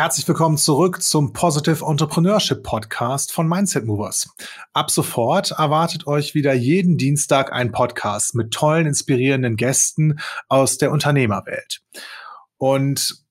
Herzlich 0.00 0.26
willkommen 0.26 0.56
zurück 0.56 1.02
zum 1.02 1.34
Positive 1.34 1.84
Entrepreneurship 1.84 2.62
Podcast 2.62 3.34
von 3.34 3.46
Mindset 3.46 3.84
Movers. 3.84 4.34
Ab 4.72 4.90
sofort 4.90 5.50
erwartet 5.50 6.06
euch 6.06 6.34
wieder 6.34 6.54
jeden 6.54 6.96
Dienstag 6.96 7.52
ein 7.52 7.70
Podcast 7.70 8.34
mit 8.34 8.50
tollen, 8.50 8.86
inspirierenden 8.86 9.56
Gästen 9.56 10.18
aus 10.48 10.78
der 10.78 10.90
Unternehmerwelt. 10.90 11.82
Und 12.56 13.26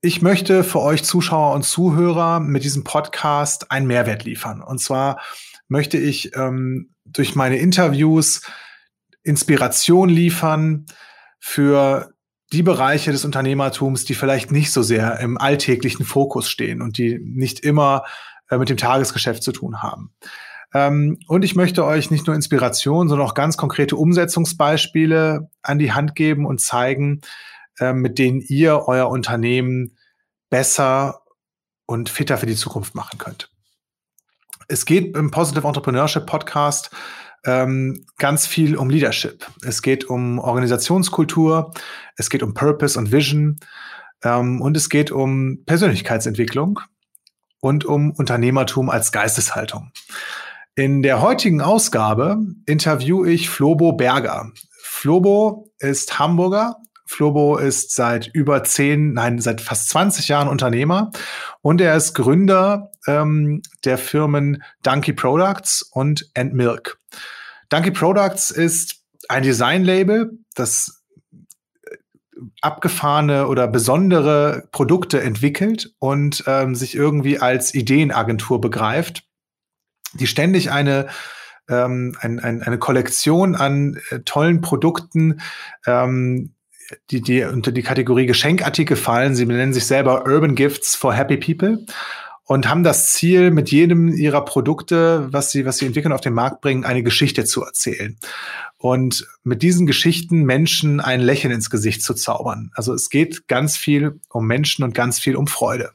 ich 0.00 0.22
möchte 0.22 0.62
für 0.62 0.82
euch 0.82 1.02
Zuschauer 1.02 1.52
und 1.52 1.64
Zuhörer 1.64 2.38
mit 2.38 2.62
diesem 2.62 2.84
Podcast 2.84 3.72
einen 3.72 3.88
Mehrwert 3.88 4.22
liefern. 4.22 4.62
Und 4.62 4.78
zwar 4.78 5.20
möchte 5.66 5.98
ich 5.98 6.36
ähm, 6.36 6.94
durch 7.06 7.34
meine 7.34 7.58
Interviews 7.58 8.42
Inspiration 9.24 10.08
liefern 10.08 10.86
für 11.40 12.12
die 12.52 12.62
Bereiche 12.62 13.12
des 13.12 13.24
Unternehmertums, 13.24 14.04
die 14.04 14.14
vielleicht 14.14 14.50
nicht 14.50 14.72
so 14.72 14.82
sehr 14.82 15.20
im 15.20 15.38
alltäglichen 15.38 16.04
Fokus 16.04 16.48
stehen 16.48 16.80
und 16.80 16.96
die 16.98 17.18
nicht 17.18 17.60
immer 17.60 18.04
äh, 18.50 18.58
mit 18.58 18.68
dem 18.68 18.76
Tagesgeschäft 18.76 19.42
zu 19.42 19.52
tun 19.52 19.82
haben. 19.82 20.12
Ähm, 20.74 21.18
und 21.28 21.44
ich 21.44 21.54
möchte 21.56 21.84
euch 21.84 22.10
nicht 22.10 22.26
nur 22.26 22.36
Inspiration, 22.36 23.08
sondern 23.08 23.26
auch 23.26 23.34
ganz 23.34 23.56
konkrete 23.56 23.96
Umsetzungsbeispiele 23.96 25.50
an 25.62 25.78
die 25.78 25.92
Hand 25.92 26.14
geben 26.14 26.46
und 26.46 26.60
zeigen, 26.60 27.20
äh, 27.78 27.92
mit 27.92 28.18
denen 28.18 28.40
ihr 28.40 28.84
euer 28.86 29.08
Unternehmen 29.08 29.96
besser 30.50 31.22
und 31.86 32.08
fitter 32.08 32.38
für 32.38 32.46
die 32.46 32.56
Zukunft 32.56 32.94
machen 32.94 33.18
könnt. 33.18 33.50
Es 34.68 34.84
geht 34.84 35.16
im 35.16 35.30
Positive 35.30 35.66
Entrepreneurship 35.66 36.26
Podcast 36.26 36.90
ähm, 37.44 38.06
ganz 38.18 38.46
viel 38.46 38.76
um 38.76 38.90
Leadership. 38.90 39.46
Es 39.62 39.82
geht 39.82 40.04
um 40.04 40.38
Organisationskultur, 40.38 41.72
es 42.16 42.30
geht 42.30 42.42
um 42.42 42.54
Purpose 42.54 42.98
und 42.98 43.12
Vision 43.12 43.60
ähm, 44.22 44.60
und 44.60 44.76
es 44.76 44.88
geht 44.88 45.10
um 45.10 45.64
Persönlichkeitsentwicklung 45.64 46.80
und 47.60 47.84
um 47.84 48.12
Unternehmertum 48.12 48.90
als 48.90 49.12
Geisteshaltung. 49.12 49.90
In 50.74 51.02
der 51.02 51.20
heutigen 51.20 51.60
Ausgabe 51.60 52.38
interviewe 52.66 53.30
ich 53.30 53.50
Flobo 53.50 53.92
Berger. 53.92 54.52
Flobo 54.80 55.72
ist 55.80 56.18
Hamburger, 56.18 56.76
Flobo 57.04 57.56
ist 57.56 57.94
seit 57.94 58.28
über 58.28 58.62
zehn, 58.64 59.14
nein, 59.14 59.40
seit 59.40 59.60
fast 59.60 59.88
20 59.88 60.28
Jahren 60.28 60.46
Unternehmer 60.46 61.10
und 61.62 61.80
er 61.80 61.96
ist 61.96 62.14
Gründer 62.14 62.90
ähm, 63.06 63.62
der 63.84 63.96
Firmen 63.96 64.62
Donkey 64.82 65.14
Products 65.14 65.82
und 65.82 66.30
Milk. 66.52 66.97
Donkey 67.68 67.90
Products 67.90 68.50
ist 68.50 69.02
ein 69.28 69.42
Designlabel, 69.42 70.38
das 70.54 71.02
äh, 71.86 71.96
abgefahrene 72.62 73.48
oder 73.48 73.68
besondere 73.68 74.68
Produkte 74.72 75.20
entwickelt 75.22 75.94
und 75.98 76.44
ähm, 76.46 76.74
sich 76.74 76.94
irgendwie 76.94 77.38
als 77.38 77.74
Ideenagentur 77.74 78.60
begreift, 78.60 79.24
die 80.14 80.26
ständig 80.26 80.70
eine 80.70 81.08
ähm, 81.68 82.16
ein, 82.20 82.40
ein, 82.40 82.62
eine 82.62 82.78
Kollektion 82.78 83.54
an 83.54 84.00
äh, 84.10 84.20
tollen 84.20 84.62
Produkten 84.62 85.40
ähm, 85.86 86.54
die, 87.10 87.20
die 87.20 87.42
unter 87.44 87.72
die 87.72 87.82
Kategorie 87.82 88.26
Geschenkartikel 88.26 88.96
fallen. 88.96 89.34
Sie 89.34 89.44
nennen 89.44 89.74
sich 89.74 89.86
selber 89.86 90.26
Urban 90.26 90.54
Gifts 90.54 90.94
for 90.94 91.12
Happy 91.12 91.36
People 91.36 91.84
und 92.48 92.66
haben 92.66 92.82
das 92.82 93.12
Ziel, 93.12 93.50
mit 93.50 93.70
jedem 93.70 94.08
ihrer 94.08 94.42
Produkte, 94.42 95.28
was 95.30 95.50
sie, 95.50 95.66
was 95.66 95.76
sie 95.76 95.86
entwickeln, 95.86 96.14
auf 96.14 96.22
den 96.22 96.32
Markt 96.32 96.62
bringen, 96.62 96.86
eine 96.86 97.02
Geschichte 97.02 97.44
zu 97.44 97.62
erzählen. 97.62 98.16
Und 98.78 99.28
mit 99.44 99.60
diesen 99.60 99.86
Geschichten 99.86 100.44
Menschen 100.44 101.00
ein 101.00 101.20
Lächeln 101.20 101.52
ins 101.52 101.68
Gesicht 101.68 102.02
zu 102.02 102.14
zaubern. 102.14 102.70
Also 102.74 102.94
es 102.94 103.10
geht 103.10 103.48
ganz 103.48 103.76
viel 103.76 104.18
um 104.30 104.46
Menschen 104.46 104.82
und 104.82 104.94
ganz 104.94 105.20
viel 105.20 105.36
um 105.36 105.46
Freude. 105.46 105.90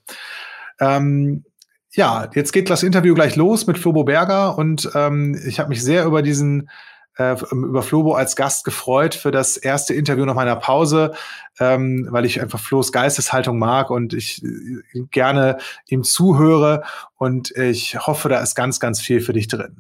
Ähm, 0.80 1.44
ja, 1.92 2.30
jetzt 2.36 2.52
geht 2.52 2.70
das 2.70 2.84
Interview 2.84 3.16
gleich 3.16 3.36
los 3.36 3.66
mit 3.66 3.80
Flobo 3.80 4.04
Berger 4.04 4.56
und 4.56 4.92
ähm, 4.94 5.36
ich 5.48 5.60
habe 5.60 5.70
mich 5.70 5.82
sehr 5.82 6.06
über 6.06 6.22
diesen 6.22 6.70
äh, 7.18 7.36
über 7.52 7.84
Flobo 7.84 8.14
als 8.14 8.36
Gast 8.36 8.66
gefreut 8.66 9.16
für 9.16 9.32
das 9.32 9.58
erste 9.58 9.94
Interview 9.94 10.26
nach 10.26 10.36
meiner 10.36 10.56
Pause, 10.56 11.14
ähm, 11.60 12.08
weil 12.10 12.26
ich 12.26 12.42
einfach 12.42 12.60
Flo's 12.60 12.92
Geisteshaltung 12.92 13.60
mag 13.60 13.90
und 13.90 14.14
ich 14.14 14.44
äh, 14.44 15.02
gerne 15.12 15.58
ihm 15.88 16.04
zuhöre 16.04 16.84
und 17.18 17.52
ich 17.52 17.98
hoffe, 18.08 18.30
da 18.30 18.40
ist 18.42 18.56
ganz, 18.56 18.80
ganz 18.80 19.00
viel 19.00 19.22
für 19.22 19.34
dich 19.34 19.48
drin. 19.48 19.78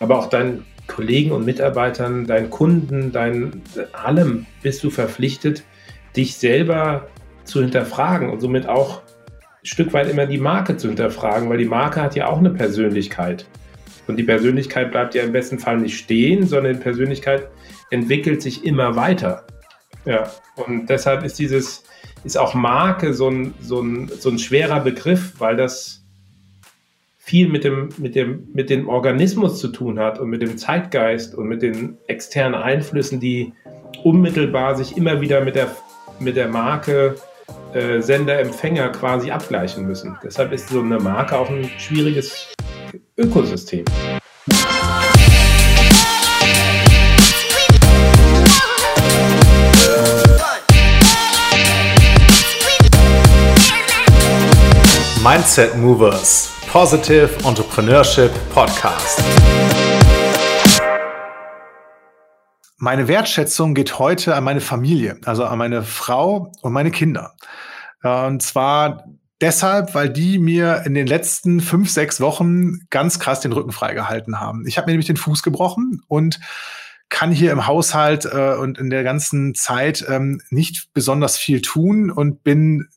Aber 0.00 0.18
auch 0.18 0.26
deinen 0.26 0.64
Kollegen 0.86 1.32
und 1.32 1.44
Mitarbeitern, 1.44 2.26
deinen 2.26 2.50
Kunden, 2.50 3.12
dein 3.12 3.62
allem 3.92 4.46
bist 4.62 4.82
du 4.82 4.90
verpflichtet, 4.90 5.62
dich 6.16 6.36
selber 6.36 7.08
zu 7.44 7.60
hinterfragen 7.60 8.30
und 8.30 8.40
somit 8.40 8.68
auch 8.68 9.02
ein 9.62 9.66
Stück 9.66 9.92
weit 9.92 10.08
immer 10.08 10.26
die 10.26 10.38
Marke 10.38 10.76
zu 10.76 10.88
hinterfragen, 10.88 11.48
weil 11.48 11.58
die 11.58 11.64
Marke 11.64 12.02
hat 12.02 12.14
ja 12.14 12.28
auch 12.28 12.38
eine 12.38 12.50
Persönlichkeit. 12.50 13.46
Und 14.08 14.16
die 14.16 14.24
Persönlichkeit 14.24 14.90
bleibt 14.90 15.14
ja 15.14 15.22
im 15.22 15.32
besten 15.32 15.58
Fall 15.58 15.78
nicht 15.78 15.98
stehen, 15.98 16.46
sondern 16.46 16.72
die 16.74 16.80
Persönlichkeit 16.80 17.48
entwickelt 17.90 18.42
sich 18.42 18.64
immer 18.64 18.96
weiter. 18.96 19.46
Ja, 20.04 20.30
und 20.56 20.88
deshalb 20.88 21.22
ist 21.24 21.38
dieses, 21.38 21.84
ist 22.24 22.38
auch 22.38 22.54
Marke 22.54 23.12
so 23.12 23.28
ein, 23.28 23.54
so 23.60 23.80
ein, 23.80 24.10
so 24.18 24.30
ein 24.30 24.38
schwerer 24.38 24.80
Begriff, 24.80 25.34
weil 25.38 25.56
das 25.56 26.02
viel 27.18 27.48
mit 27.48 27.64
dem, 27.64 27.90
mit, 27.98 28.14
dem, 28.14 28.48
mit 28.54 28.70
dem 28.70 28.88
Organismus 28.88 29.60
zu 29.60 29.68
tun 29.68 29.98
hat 29.98 30.18
und 30.18 30.30
mit 30.30 30.40
dem 30.40 30.56
Zeitgeist 30.56 31.34
und 31.34 31.46
mit 31.46 31.60
den 31.60 31.98
externen 32.06 32.54
Einflüssen, 32.54 33.20
die 33.20 33.52
unmittelbar 34.02 34.74
sich 34.74 34.96
immer 34.96 35.20
wieder 35.20 35.44
mit 35.44 35.54
der, 35.54 35.76
mit 36.20 36.36
der 36.36 36.48
Marke 36.48 37.16
äh, 37.74 38.00
Sender, 38.00 38.40
Empfänger 38.40 38.88
quasi 38.88 39.30
abgleichen 39.30 39.86
müssen. 39.86 40.16
Deshalb 40.22 40.52
ist 40.52 40.70
so 40.70 40.80
eine 40.80 40.98
Marke 40.98 41.36
auch 41.36 41.50
ein 41.50 41.68
schwieriges 41.78 42.54
Ökosystem. 43.18 43.84
Mindset 55.20 55.76
Movers 55.76 56.52
Positive 56.70 57.28
Entrepreneurship 57.44 58.30
Podcast. 58.54 59.20
Meine 62.76 63.08
Wertschätzung 63.08 63.74
geht 63.74 63.98
heute 63.98 64.36
an 64.36 64.44
meine 64.44 64.60
Familie, 64.60 65.18
also 65.24 65.44
an 65.44 65.58
meine 65.58 65.82
Frau 65.82 66.52
und 66.62 66.72
meine 66.72 66.92
Kinder. 66.92 67.34
Und 68.04 68.42
zwar 68.42 69.02
Deshalb, 69.40 69.94
weil 69.94 70.10
die 70.10 70.38
mir 70.38 70.82
in 70.84 70.94
den 70.94 71.06
letzten 71.06 71.60
fünf, 71.60 71.90
sechs 71.90 72.20
Wochen 72.20 72.80
ganz 72.90 73.20
krass 73.20 73.40
den 73.40 73.52
Rücken 73.52 73.72
freigehalten 73.72 74.40
haben. 74.40 74.66
Ich 74.66 74.76
habe 74.76 74.86
mir 74.86 74.92
nämlich 74.92 75.06
den 75.06 75.16
Fuß 75.16 75.42
gebrochen 75.42 76.02
und 76.08 76.40
kann 77.08 77.32
hier 77.32 77.52
im 77.52 77.66
Haushalt 77.66 78.26
äh, 78.26 78.54
und 78.54 78.78
in 78.78 78.90
der 78.90 79.04
ganzen 79.04 79.54
Zeit 79.54 80.04
ähm, 80.08 80.40
nicht 80.50 80.88
besonders 80.92 81.38
viel 81.38 81.62
tun 81.62 82.10
und 82.10 82.42
bin 82.42 82.88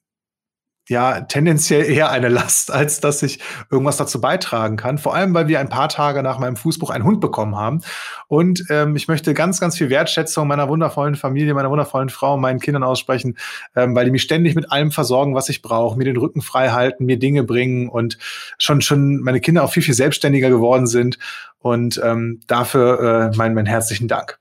ja 0.90 1.22
tendenziell 1.22 1.86
eher 1.86 2.10
eine 2.12 2.30
Last, 2.30 2.72
als 2.72 3.00
dass 3.00 3.24
ich 3.24 3.40
irgendwas 3.70 3.98
dazu 3.98 4.20
beitragen 4.22 4.78
kann. 4.78 4.98
Vor 4.98 5.16
allem, 5.16 5.34
weil 5.34 5.48
wir 5.48 5.60
ein 5.60 5.70
paar 5.70 5.90
Tage 5.90 6.24
nach 6.24 6.40
meinem 6.40 6.56
Fußbruch 6.56 6.90
einen 6.90 7.04
Hund 7.04 7.22
bekommen 7.22 7.56
haben. 7.56 7.82
Und 8.28 8.66
ähm, 8.70 8.96
ich 8.96 9.08
möchte 9.08 9.34
ganz, 9.34 9.60
ganz 9.60 9.78
viel 9.78 9.90
Wertschätzung 9.90 10.48
meiner 10.48 10.70
wundervollen 10.70 11.16
Familie, 11.16 11.54
meiner 11.54 11.70
wundervollen 11.70 12.10
Frau, 12.10 12.38
meinen 12.38 12.60
Kindern 12.60 12.84
aussprechen, 12.84 13.38
ähm, 13.76 13.96
weil 13.96 14.06
die 14.06 14.12
mich 14.12 14.24
ständig 14.24 14.56
mit 14.56 14.72
allem 14.72 14.92
versorgen, 14.92 15.36
was 15.36 15.50
ich 15.50 15.62
brauche, 15.62 15.98
mir 15.98 16.06
den 16.06 16.18
Rücken 16.18 16.42
frei 16.42 16.70
halten, 16.70 17.06
mir 17.06 17.20
Dinge 17.20 17.44
bringen 17.44 17.90
und 17.90 18.18
schon 18.58 18.82
schon 18.82 19.22
meine 19.22 19.40
Kinder 19.40 19.64
auch 19.64 19.72
viel, 19.72 19.84
viel 19.84 19.94
selbstständiger 19.94 20.50
geworden 20.50 20.88
sind. 20.88 21.18
Und 21.60 22.02
ähm, 22.04 22.42
dafür 22.48 23.32
äh, 23.32 23.38
mein, 23.38 23.54
mein 23.54 23.68
herzlichen 23.68 24.08
Dank. 24.08 24.40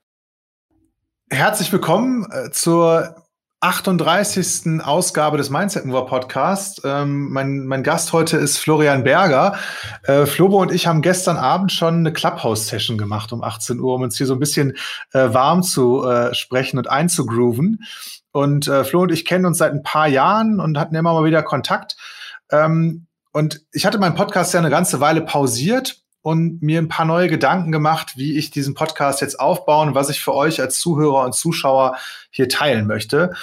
Herzlich 1.29 1.71
willkommen 1.71 2.27
äh, 2.31 2.51
zur 2.51 3.20
38. 3.61 4.81
Ausgabe 4.81 5.37
des 5.37 5.51
Mindset 5.51 5.85
Mover 5.85 6.07
Podcast. 6.07 6.81
Ähm, 6.83 7.29
mein, 7.29 7.67
mein 7.67 7.83
Gast 7.83 8.11
heute 8.11 8.37
ist 8.37 8.57
Florian 8.57 9.03
Berger. 9.03 9.55
Äh, 10.01 10.25
Flobo 10.25 10.59
und 10.59 10.71
ich 10.71 10.87
haben 10.87 11.03
gestern 11.03 11.37
Abend 11.37 11.71
schon 11.71 11.97
eine 11.97 12.11
Clubhouse-Session 12.11 12.97
gemacht 12.97 13.31
um 13.31 13.43
18 13.43 13.79
Uhr, 13.79 13.93
um 13.93 14.01
uns 14.01 14.17
hier 14.17 14.25
so 14.25 14.33
ein 14.33 14.39
bisschen 14.39 14.75
äh, 15.13 15.31
warm 15.31 15.61
zu 15.61 16.03
äh, 16.03 16.33
sprechen 16.33 16.79
und 16.79 16.89
einzugrooven. 16.89 17.83
Und 18.31 18.67
äh, 18.67 18.83
Flo 18.83 19.03
und 19.03 19.11
ich 19.11 19.25
kennen 19.25 19.45
uns 19.45 19.59
seit 19.59 19.73
ein 19.73 19.83
paar 19.83 20.07
Jahren 20.07 20.59
und 20.59 20.79
hatten 20.79 20.95
immer 20.95 21.13
mal 21.13 21.23
wieder 21.23 21.43
Kontakt. 21.43 21.97
Ähm, 22.51 23.05
und 23.31 23.61
ich 23.73 23.85
hatte 23.85 23.99
meinen 23.99 24.15
Podcast 24.15 24.55
ja 24.55 24.59
eine 24.59 24.71
ganze 24.71 25.01
Weile 25.01 25.21
pausiert 25.21 26.00
und 26.21 26.61
mir 26.61 26.79
ein 26.79 26.87
paar 26.87 27.05
neue 27.05 27.27
Gedanken 27.27 27.71
gemacht, 27.71 28.13
wie 28.15 28.37
ich 28.37 28.51
diesen 28.51 28.73
Podcast 28.73 29.21
jetzt 29.21 29.39
aufbauen 29.39 29.95
was 29.95 30.09
ich 30.09 30.21
für 30.21 30.33
euch 30.33 30.61
als 30.61 30.79
Zuhörer 30.79 31.25
und 31.25 31.33
Zuschauer 31.33 31.97
hier 32.29 32.47
teilen 32.47 32.87
möchte. 32.87 33.33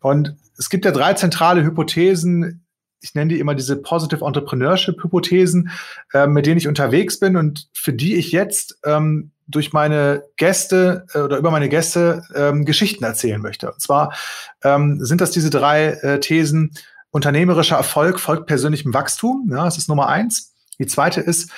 Und 0.00 0.36
es 0.56 0.70
gibt 0.70 0.84
ja 0.84 0.92
drei 0.92 1.14
zentrale 1.14 1.62
Hypothesen. 1.64 2.64
Ich 3.00 3.14
nenne 3.14 3.32
die 3.34 3.40
immer 3.40 3.54
diese 3.54 3.76
Positive 3.76 4.24
Entrepreneurship 4.24 5.02
Hypothesen, 5.02 5.70
äh, 6.12 6.26
mit 6.26 6.46
denen 6.46 6.58
ich 6.58 6.68
unterwegs 6.68 7.18
bin 7.18 7.36
und 7.36 7.68
für 7.72 7.92
die 7.92 8.16
ich 8.16 8.32
jetzt 8.32 8.78
ähm, 8.84 9.32
durch 9.48 9.72
meine 9.72 10.24
Gäste 10.36 11.06
äh, 11.14 11.20
oder 11.20 11.38
über 11.38 11.50
meine 11.50 11.68
Gäste 11.68 12.22
ähm, 12.34 12.64
Geschichten 12.64 13.04
erzählen 13.04 13.40
möchte. 13.40 13.72
Und 13.72 13.80
zwar 13.80 14.14
ähm, 14.62 15.04
sind 15.04 15.20
das 15.20 15.30
diese 15.30 15.50
drei 15.50 15.88
äh, 15.88 16.20
Thesen. 16.20 16.72
unternehmerischer 17.10 17.76
Erfolg 17.76 18.20
folgt 18.20 18.46
persönlichem 18.46 18.94
Wachstum. 18.94 19.48
Ja, 19.50 19.64
das 19.64 19.78
ist 19.78 19.88
Nummer 19.88 20.08
eins. 20.08 20.54
Die 20.78 20.86
zweite 20.86 21.20
ist, 21.20 21.50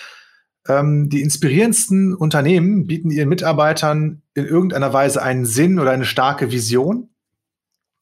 ähm, 0.69 1.09
die 1.09 1.23
inspirierendsten 1.23 2.15
Unternehmen 2.15 2.87
bieten 2.87 3.11
ihren 3.11 3.29
Mitarbeitern 3.29 4.23
in 4.35 4.45
irgendeiner 4.45 4.93
Weise 4.93 5.23
einen 5.23 5.47
Sinn 5.47 5.79
oder 5.79 5.91
eine 5.91 6.05
starke 6.05 6.53
Vision. 6.53 7.11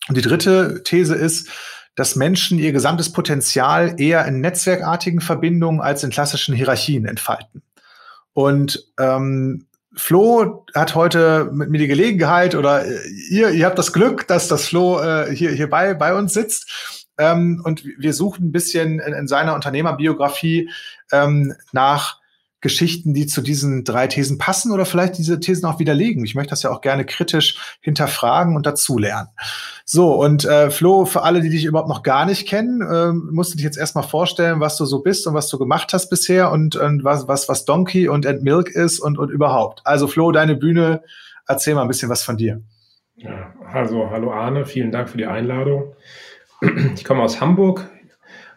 Und 0.08 0.16
die 0.16 0.22
dritte 0.22 0.82
These 0.84 1.14
ist, 1.14 1.50
dass 1.94 2.16
Menschen 2.16 2.58
ihr 2.58 2.72
gesamtes 2.72 3.12
Potenzial 3.12 4.00
eher 4.00 4.24
in 4.26 4.40
netzwerkartigen 4.40 5.20
Verbindungen 5.20 5.80
als 5.80 6.04
in 6.04 6.10
klassischen 6.10 6.54
Hierarchien 6.54 7.06
entfalten. 7.06 7.62
Und 8.32 8.92
ähm, 8.98 9.66
Flo 9.94 10.64
hat 10.74 10.94
heute 10.94 11.50
mit 11.52 11.70
mir 11.70 11.78
die 11.78 11.88
Gelegenheit 11.88 12.54
oder 12.54 12.86
äh, 12.86 13.00
ihr, 13.30 13.50
ihr 13.50 13.66
habt 13.66 13.78
das 13.78 13.92
Glück, 13.92 14.28
dass 14.28 14.46
das 14.46 14.68
Flo 14.68 15.00
äh, 15.00 15.34
hier, 15.34 15.50
hier 15.50 15.68
bei, 15.68 15.94
bei 15.94 16.14
uns 16.14 16.34
sitzt. 16.34 17.06
Ähm, 17.18 17.60
und 17.64 17.84
wir 17.84 18.12
suchen 18.12 18.46
ein 18.46 18.52
bisschen 18.52 19.00
in, 19.00 19.12
in 19.12 19.26
seiner 19.26 19.54
Unternehmerbiografie 19.54 20.70
ähm, 21.10 21.54
nach 21.72 22.20
Geschichten, 22.60 23.14
die 23.14 23.26
zu 23.26 23.40
diesen 23.40 23.84
drei 23.84 24.08
Thesen 24.08 24.38
passen 24.38 24.72
oder 24.72 24.84
vielleicht 24.84 25.16
diese 25.16 25.38
Thesen 25.38 25.66
auch 25.66 25.78
widerlegen. 25.78 26.24
Ich 26.24 26.34
möchte 26.34 26.50
das 26.50 26.64
ja 26.64 26.70
auch 26.70 26.80
gerne 26.80 27.04
kritisch 27.04 27.78
hinterfragen 27.80 28.56
und 28.56 28.66
dazulernen. 28.66 29.28
So, 29.84 30.14
und 30.14 30.44
äh, 30.44 30.70
Flo, 30.70 31.04
für 31.04 31.22
alle, 31.22 31.40
die 31.40 31.50
dich 31.50 31.64
überhaupt 31.64 31.88
noch 31.88 32.02
gar 32.02 32.26
nicht 32.26 32.48
kennen, 32.48 32.82
äh, 32.82 33.12
musst 33.12 33.52
du 33.52 33.56
dich 33.56 33.64
jetzt 33.64 33.78
erstmal 33.78 34.04
vorstellen, 34.04 34.58
was 34.58 34.76
du 34.76 34.86
so 34.86 35.00
bist 35.02 35.26
und 35.26 35.34
was 35.34 35.48
du 35.48 35.58
gemacht 35.58 35.92
hast 35.92 36.10
bisher 36.10 36.50
und, 36.50 36.74
und 36.74 37.04
was, 37.04 37.28
was, 37.28 37.48
was 37.48 37.64
Donkey 37.64 38.08
und 38.08 38.26
Ed 38.26 38.42
Milk 38.42 38.70
ist 38.70 38.98
und, 38.98 39.18
und 39.18 39.30
überhaupt. 39.30 39.82
Also 39.84 40.08
Flo, 40.08 40.32
deine 40.32 40.56
Bühne, 40.56 41.02
erzähl 41.46 41.74
mal 41.74 41.82
ein 41.82 41.88
bisschen 41.88 42.10
was 42.10 42.24
von 42.24 42.36
dir. 42.36 42.60
Ja, 43.14 43.54
also 43.72 44.10
hallo 44.10 44.32
Arne, 44.32 44.66
vielen 44.66 44.90
Dank 44.90 45.08
für 45.08 45.18
die 45.18 45.26
Einladung. 45.26 45.94
Ich 46.94 47.04
komme 47.04 47.22
aus 47.22 47.40
Hamburg 47.40 47.88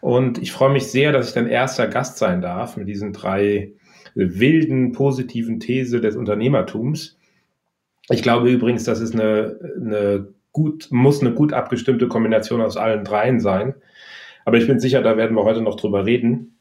und 0.00 0.38
ich 0.38 0.50
freue 0.50 0.72
mich 0.72 0.88
sehr, 0.88 1.12
dass 1.12 1.28
ich 1.28 1.34
dein 1.34 1.46
erster 1.46 1.86
Gast 1.86 2.18
sein 2.18 2.40
darf 2.42 2.76
mit 2.76 2.88
diesen 2.88 3.12
drei 3.12 3.72
wilden, 4.14 4.92
positiven 4.92 5.60
These 5.60 6.00
des 6.00 6.16
Unternehmertums. 6.16 7.18
Ich 8.08 8.22
glaube 8.22 8.50
übrigens, 8.50 8.84
das 8.84 9.00
ist 9.00 9.14
eine, 9.14 9.58
eine 9.76 10.28
gut, 10.52 10.88
muss 10.90 11.20
eine 11.20 11.32
gut 11.32 11.52
abgestimmte 11.52 12.08
Kombination 12.08 12.60
aus 12.60 12.76
allen 12.76 13.04
dreien 13.04 13.40
sein. 13.40 13.74
Aber 14.44 14.56
ich 14.56 14.66
bin 14.66 14.80
sicher, 14.80 15.02
da 15.02 15.16
werden 15.16 15.36
wir 15.36 15.44
heute 15.44 15.62
noch 15.62 15.76
drüber 15.76 16.04
reden. 16.04 16.58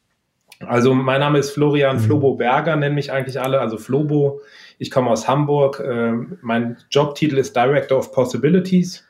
Also 0.60 0.94
mein 0.94 1.20
Name 1.20 1.40
ist 1.40 1.52
Florian 1.52 1.98
mhm. 1.98 2.02
Flobo 2.02 2.36
Berger, 2.36 2.76
nennen 2.76 2.96
mich 2.96 3.12
eigentlich 3.12 3.42
alle, 3.42 3.60
also 3.60 3.78
Flobo. 3.78 4.42
Ich 4.78 4.92
komme 4.92 5.10
aus 5.10 5.28
Hamburg. 5.28 5.84
Ähm, 5.86 6.38
mein 6.42 6.78
Jobtitel 6.90 7.38
ist 7.38 7.56
Director 7.56 7.98
of 7.98 8.12
Possibilities. 8.12 9.06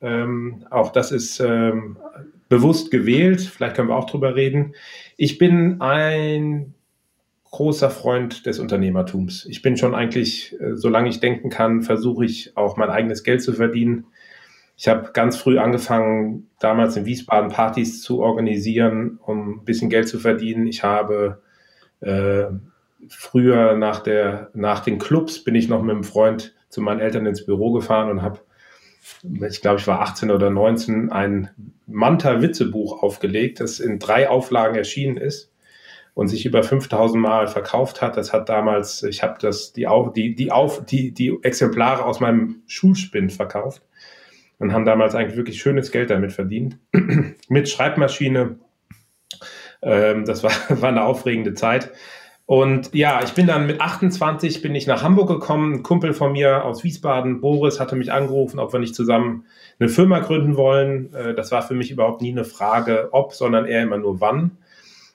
Ähm, 0.00 0.64
auch 0.70 0.92
das 0.92 1.12
ist 1.12 1.40
ähm, 1.40 1.96
bewusst 2.48 2.90
gewählt. 2.90 3.40
Vielleicht 3.40 3.76
können 3.76 3.88
wir 3.88 3.96
auch 3.96 4.10
drüber 4.10 4.34
reden. 4.34 4.74
Ich 5.16 5.38
bin 5.38 5.80
ein 5.80 6.74
großer 7.52 7.90
Freund 7.90 8.46
des 8.46 8.58
Unternehmertums. 8.58 9.46
Ich 9.46 9.62
bin 9.62 9.76
schon 9.76 9.94
eigentlich, 9.94 10.58
äh, 10.58 10.74
solange 10.74 11.10
ich 11.10 11.20
denken 11.20 11.50
kann, 11.50 11.82
versuche 11.82 12.24
ich 12.24 12.56
auch 12.56 12.76
mein 12.76 12.90
eigenes 12.90 13.22
Geld 13.22 13.42
zu 13.42 13.52
verdienen. 13.52 14.06
Ich 14.76 14.88
habe 14.88 15.10
ganz 15.12 15.36
früh 15.36 15.58
angefangen, 15.58 16.48
damals 16.58 16.96
in 16.96 17.04
Wiesbaden 17.04 17.50
Partys 17.50 18.02
zu 18.02 18.20
organisieren, 18.20 19.20
um 19.22 19.60
ein 19.60 19.64
bisschen 19.64 19.90
Geld 19.90 20.08
zu 20.08 20.18
verdienen. 20.18 20.66
Ich 20.66 20.82
habe 20.82 21.42
äh, 22.00 22.46
früher 23.08 23.76
nach, 23.76 24.00
der, 24.00 24.50
nach 24.54 24.80
den 24.80 24.98
Clubs 24.98 25.44
bin 25.44 25.54
ich 25.54 25.68
noch 25.68 25.82
mit 25.82 25.90
einem 25.90 26.04
Freund 26.04 26.54
zu 26.70 26.80
meinen 26.80 27.00
Eltern 27.00 27.26
ins 27.26 27.44
Büro 27.44 27.72
gefahren 27.72 28.10
und 28.10 28.22
habe, 28.22 28.40
ich 29.22 29.60
glaube, 29.60 29.78
ich 29.78 29.86
war 29.86 30.00
18 30.00 30.30
oder 30.30 30.48
19, 30.48 31.12
ein 31.12 31.50
Manta-Witzebuch 31.86 33.02
aufgelegt, 33.02 33.60
das 33.60 33.78
in 33.78 33.98
drei 33.98 34.30
Auflagen 34.30 34.74
erschienen 34.74 35.18
ist 35.18 35.51
und 36.14 36.28
sich 36.28 36.44
über 36.44 36.62
5000 36.62 37.20
Mal 37.20 37.46
verkauft 37.46 38.02
hat. 38.02 38.16
Das 38.16 38.32
hat 38.32 38.48
damals, 38.48 39.02
ich 39.02 39.22
habe 39.22 39.38
das 39.40 39.72
die 39.72 39.86
auf, 39.86 40.12
die 40.12 40.34
die 40.34 40.52
auf 40.52 40.84
die 40.84 41.12
die 41.12 41.38
Exemplare 41.42 42.04
aus 42.04 42.20
meinem 42.20 42.62
Schulspind 42.66 43.32
verkauft 43.32 43.82
und 44.58 44.72
haben 44.72 44.84
damals 44.84 45.14
eigentlich 45.14 45.36
wirklich 45.36 45.60
schönes 45.60 45.90
Geld 45.90 46.10
damit 46.10 46.32
verdient 46.32 46.78
mit 47.48 47.68
Schreibmaschine. 47.68 48.56
Ähm, 49.82 50.24
das 50.24 50.42
war, 50.42 50.52
war 50.80 50.90
eine 50.90 51.04
aufregende 51.04 51.54
Zeit. 51.54 51.90
Und 52.44 52.92
ja, 52.92 53.22
ich 53.22 53.32
bin 53.32 53.46
dann 53.46 53.66
mit 53.66 53.80
28 53.80 54.62
bin 54.62 54.74
ich 54.74 54.86
nach 54.86 55.02
Hamburg 55.02 55.28
gekommen. 55.28 55.74
Ein 55.74 55.82
Kumpel 55.82 56.12
von 56.12 56.32
mir 56.32 56.64
aus 56.64 56.84
Wiesbaden, 56.84 57.40
Boris, 57.40 57.80
hatte 57.80 57.96
mich 57.96 58.12
angerufen, 58.12 58.58
ob 58.58 58.72
wir 58.72 58.80
nicht 58.80 58.94
zusammen 58.94 59.46
eine 59.78 59.88
Firma 59.88 60.18
gründen 60.18 60.56
wollen. 60.56 61.14
Äh, 61.14 61.34
das 61.34 61.50
war 61.50 61.62
für 61.62 61.74
mich 61.74 61.90
überhaupt 61.90 62.20
nie 62.20 62.32
eine 62.32 62.44
Frage, 62.44 63.08
ob, 63.12 63.32
sondern 63.32 63.66
eher 63.66 63.82
immer 63.82 63.98
nur 63.98 64.20
wann. 64.20 64.58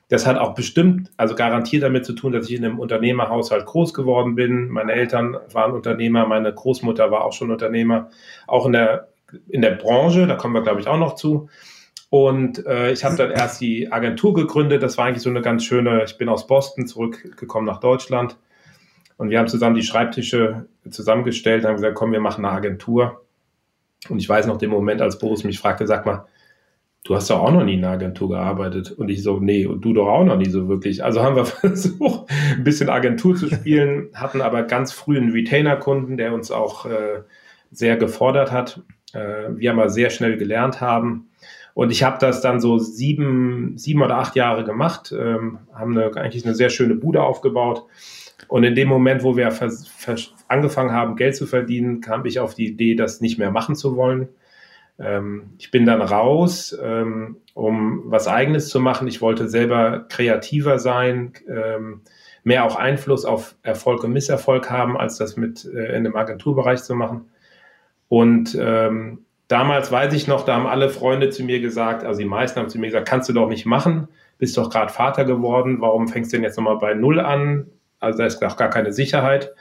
Das 0.09 0.25
hat 0.25 0.37
auch 0.37 0.53
bestimmt, 0.53 1.11
also 1.17 1.35
garantiert 1.35 1.83
damit 1.83 2.05
zu 2.05 2.13
tun, 2.13 2.31
dass 2.31 2.49
ich 2.49 2.55
in 2.55 2.63
einem 2.63 2.79
Unternehmerhaushalt 2.79 3.65
groß 3.65 3.93
geworden 3.93 4.35
bin. 4.35 4.69
Meine 4.69 4.93
Eltern 4.93 5.35
waren 5.51 5.73
Unternehmer, 5.73 6.25
meine 6.25 6.53
Großmutter 6.53 7.11
war 7.11 7.25
auch 7.25 7.33
schon 7.33 7.51
Unternehmer, 7.51 8.09
auch 8.47 8.65
in 8.65 8.71
der, 8.71 9.09
in 9.49 9.61
der 9.61 9.71
Branche, 9.71 10.25
da 10.25 10.35
kommen 10.35 10.53
wir, 10.53 10.61
glaube 10.61 10.79
ich, 10.79 10.87
auch 10.87 10.97
noch 10.97 11.15
zu. 11.15 11.49
Und 12.09 12.65
äh, 12.65 12.91
ich 12.91 13.03
habe 13.03 13.17
dann 13.17 13.31
erst 13.31 13.59
die 13.59 13.91
Agentur 13.91 14.33
gegründet. 14.33 14.81
Das 14.81 14.97
war 14.97 15.05
eigentlich 15.05 15.23
so 15.23 15.29
eine 15.29 15.41
ganz 15.41 15.65
schöne, 15.65 16.05
ich 16.05 16.17
bin 16.17 16.29
aus 16.29 16.47
Boston 16.47 16.87
zurückgekommen 16.87 17.65
nach 17.65 17.81
Deutschland. 17.81 18.37
Und 19.17 19.29
wir 19.29 19.39
haben 19.39 19.47
zusammen 19.47 19.75
die 19.75 19.83
Schreibtische 19.83 20.67
zusammengestellt, 20.89 21.65
haben 21.65 21.75
gesagt, 21.75 21.95
komm, 21.95 22.13
wir 22.13 22.21
machen 22.21 22.45
eine 22.45 22.53
Agentur. 22.53 23.25
Und 24.07 24.19
ich 24.19 24.29
weiß 24.29 24.47
noch 24.47 24.57
den 24.57 24.69
Moment, 24.69 25.01
als 25.01 25.19
Boris 25.19 25.43
mich 25.43 25.59
fragte, 25.59 25.85
sag 25.85 26.05
mal, 26.05 26.25
du 27.07 27.15
hast 27.15 27.29
doch 27.29 27.39
auch 27.39 27.51
noch 27.51 27.63
nie 27.63 27.75
in 27.75 27.85
einer 27.85 27.93
Agentur 27.93 28.29
gearbeitet. 28.29 28.91
Und 28.91 29.07
ich 29.09 29.23
so, 29.23 29.39
nee, 29.39 29.65
und 29.65 29.83
du 29.83 29.93
doch 29.93 30.07
auch 30.07 30.25
noch 30.25 30.35
nie 30.35 30.49
so 30.49 30.67
wirklich. 30.67 31.03
Also 31.03 31.23
haben 31.23 31.37
wir 31.37 31.45
versucht, 31.45 32.29
ein 32.29 32.63
bisschen 32.63 32.89
Agentur 32.89 33.35
zu 33.35 33.47
spielen, 33.47 34.09
hatten 34.13 34.41
aber 34.41 34.63
ganz 34.63 34.91
früh 34.91 35.17
einen 35.17 35.31
Retainer-Kunden, 35.31 36.17
der 36.17 36.33
uns 36.33 36.51
auch 36.51 36.85
äh, 36.85 37.21
sehr 37.71 37.95
gefordert 37.95 38.51
hat. 38.51 38.81
Äh, 39.13 39.55
wir 39.55 39.71
aber 39.71 39.89
sehr 39.89 40.09
schnell 40.09 40.37
gelernt 40.37 40.81
haben. 40.81 41.29
Und 41.73 41.91
ich 41.91 42.03
habe 42.03 42.17
das 42.19 42.41
dann 42.41 42.59
so 42.59 42.77
sieben, 42.77 43.77
sieben 43.77 44.01
oder 44.01 44.17
acht 44.17 44.35
Jahre 44.35 44.65
gemacht, 44.65 45.13
ähm, 45.17 45.59
haben 45.73 45.97
eine, 45.97 46.13
eigentlich 46.17 46.43
eine 46.43 46.55
sehr 46.55 46.69
schöne 46.69 46.95
Bude 46.95 47.21
aufgebaut. 47.23 47.83
Und 48.49 48.63
in 48.63 48.75
dem 48.75 48.89
Moment, 48.89 49.23
wo 49.23 49.37
wir 49.37 49.53
angefangen 50.47 50.91
haben, 50.91 51.15
Geld 51.15 51.35
zu 51.35 51.45
verdienen, 51.45 52.01
kam 52.01 52.25
ich 52.25 52.39
auf 52.39 52.53
die 52.53 52.67
Idee, 52.67 52.95
das 52.95 53.21
nicht 53.21 53.39
mehr 53.39 53.51
machen 53.51 53.75
zu 53.75 53.95
wollen 53.95 54.27
ähm, 54.99 55.53
ich 55.57 55.71
bin 55.71 55.85
dann 55.85 56.01
raus, 56.01 56.77
ähm, 56.81 57.37
um 57.53 58.03
was 58.05 58.27
Eigenes 58.27 58.69
zu 58.69 58.79
machen. 58.79 59.07
Ich 59.07 59.21
wollte 59.21 59.47
selber 59.47 60.05
kreativer 60.09 60.79
sein, 60.79 61.33
ähm, 61.47 62.01
mehr 62.43 62.63
auch 62.63 62.75
Einfluss 62.75 63.25
auf 63.25 63.55
Erfolg 63.61 64.03
und 64.03 64.13
Misserfolg 64.13 64.69
haben, 64.69 64.97
als 64.97 65.17
das 65.17 65.37
mit 65.37 65.65
äh, 65.65 65.95
in 65.95 66.03
dem 66.03 66.15
Agenturbereich 66.15 66.81
zu 66.83 66.95
machen. 66.95 67.29
Und 68.09 68.57
ähm, 68.59 69.25
damals 69.47 69.91
weiß 69.91 70.13
ich 70.13 70.27
noch, 70.27 70.45
da 70.45 70.55
haben 70.55 70.67
alle 70.67 70.89
Freunde 70.89 71.29
zu 71.29 71.43
mir 71.43 71.59
gesagt, 71.59 72.03
also 72.03 72.19
die 72.19 72.27
meisten 72.27 72.59
haben 72.59 72.69
zu 72.69 72.79
mir 72.79 72.87
gesagt, 72.87 73.07
kannst 73.07 73.27
du 73.29 73.33
doch 73.33 73.49
nicht 73.49 73.65
machen, 73.65 74.07
bist 74.37 74.57
doch 74.57 74.69
gerade 74.69 74.91
Vater 74.91 75.25
geworden, 75.25 75.81
warum 75.81 76.07
fängst 76.07 76.31
du 76.31 76.37
denn 76.37 76.43
jetzt 76.43 76.57
nochmal 76.57 76.77
bei 76.77 76.93
Null 76.93 77.19
an? 77.19 77.67
Also 77.99 78.19
da 78.19 78.25
ist 78.25 78.43
auch 78.43 78.57
gar 78.57 78.69
keine 78.69 78.93
Sicherheit. 78.93 79.53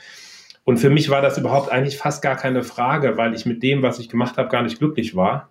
Und 0.66 0.78
für 0.78 0.90
mich 0.90 1.10
war 1.10 1.22
das 1.22 1.38
überhaupt 1.38 1.70
eigentlich 1.70 1.96
fast 1.96 2.22
gar 2.22 2.34
keine 2.34 2.64
Frage, 2.64 3.16
weil 3.16 3.34
ich 3.34 3.46
mit 3.46 3.62
dem, 3.62 3.82
was 3.82 4.00
ich 4.00 4.08
gemacht 4.08 4.36
habe, 4.36 4.48
gar 4.48 4.64
nicht 4.64 4.80
glücklich 4.80 5.14
war. 5.14 5.48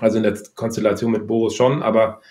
Also 0.00 0.16
in 0.16 0.22
der 0.22 0.38
Konstellation 0.54 1.12
mit 1.12 1.26
Boris 1.26 1.54
schon, 1.54 1.82
aber 1.82 2.22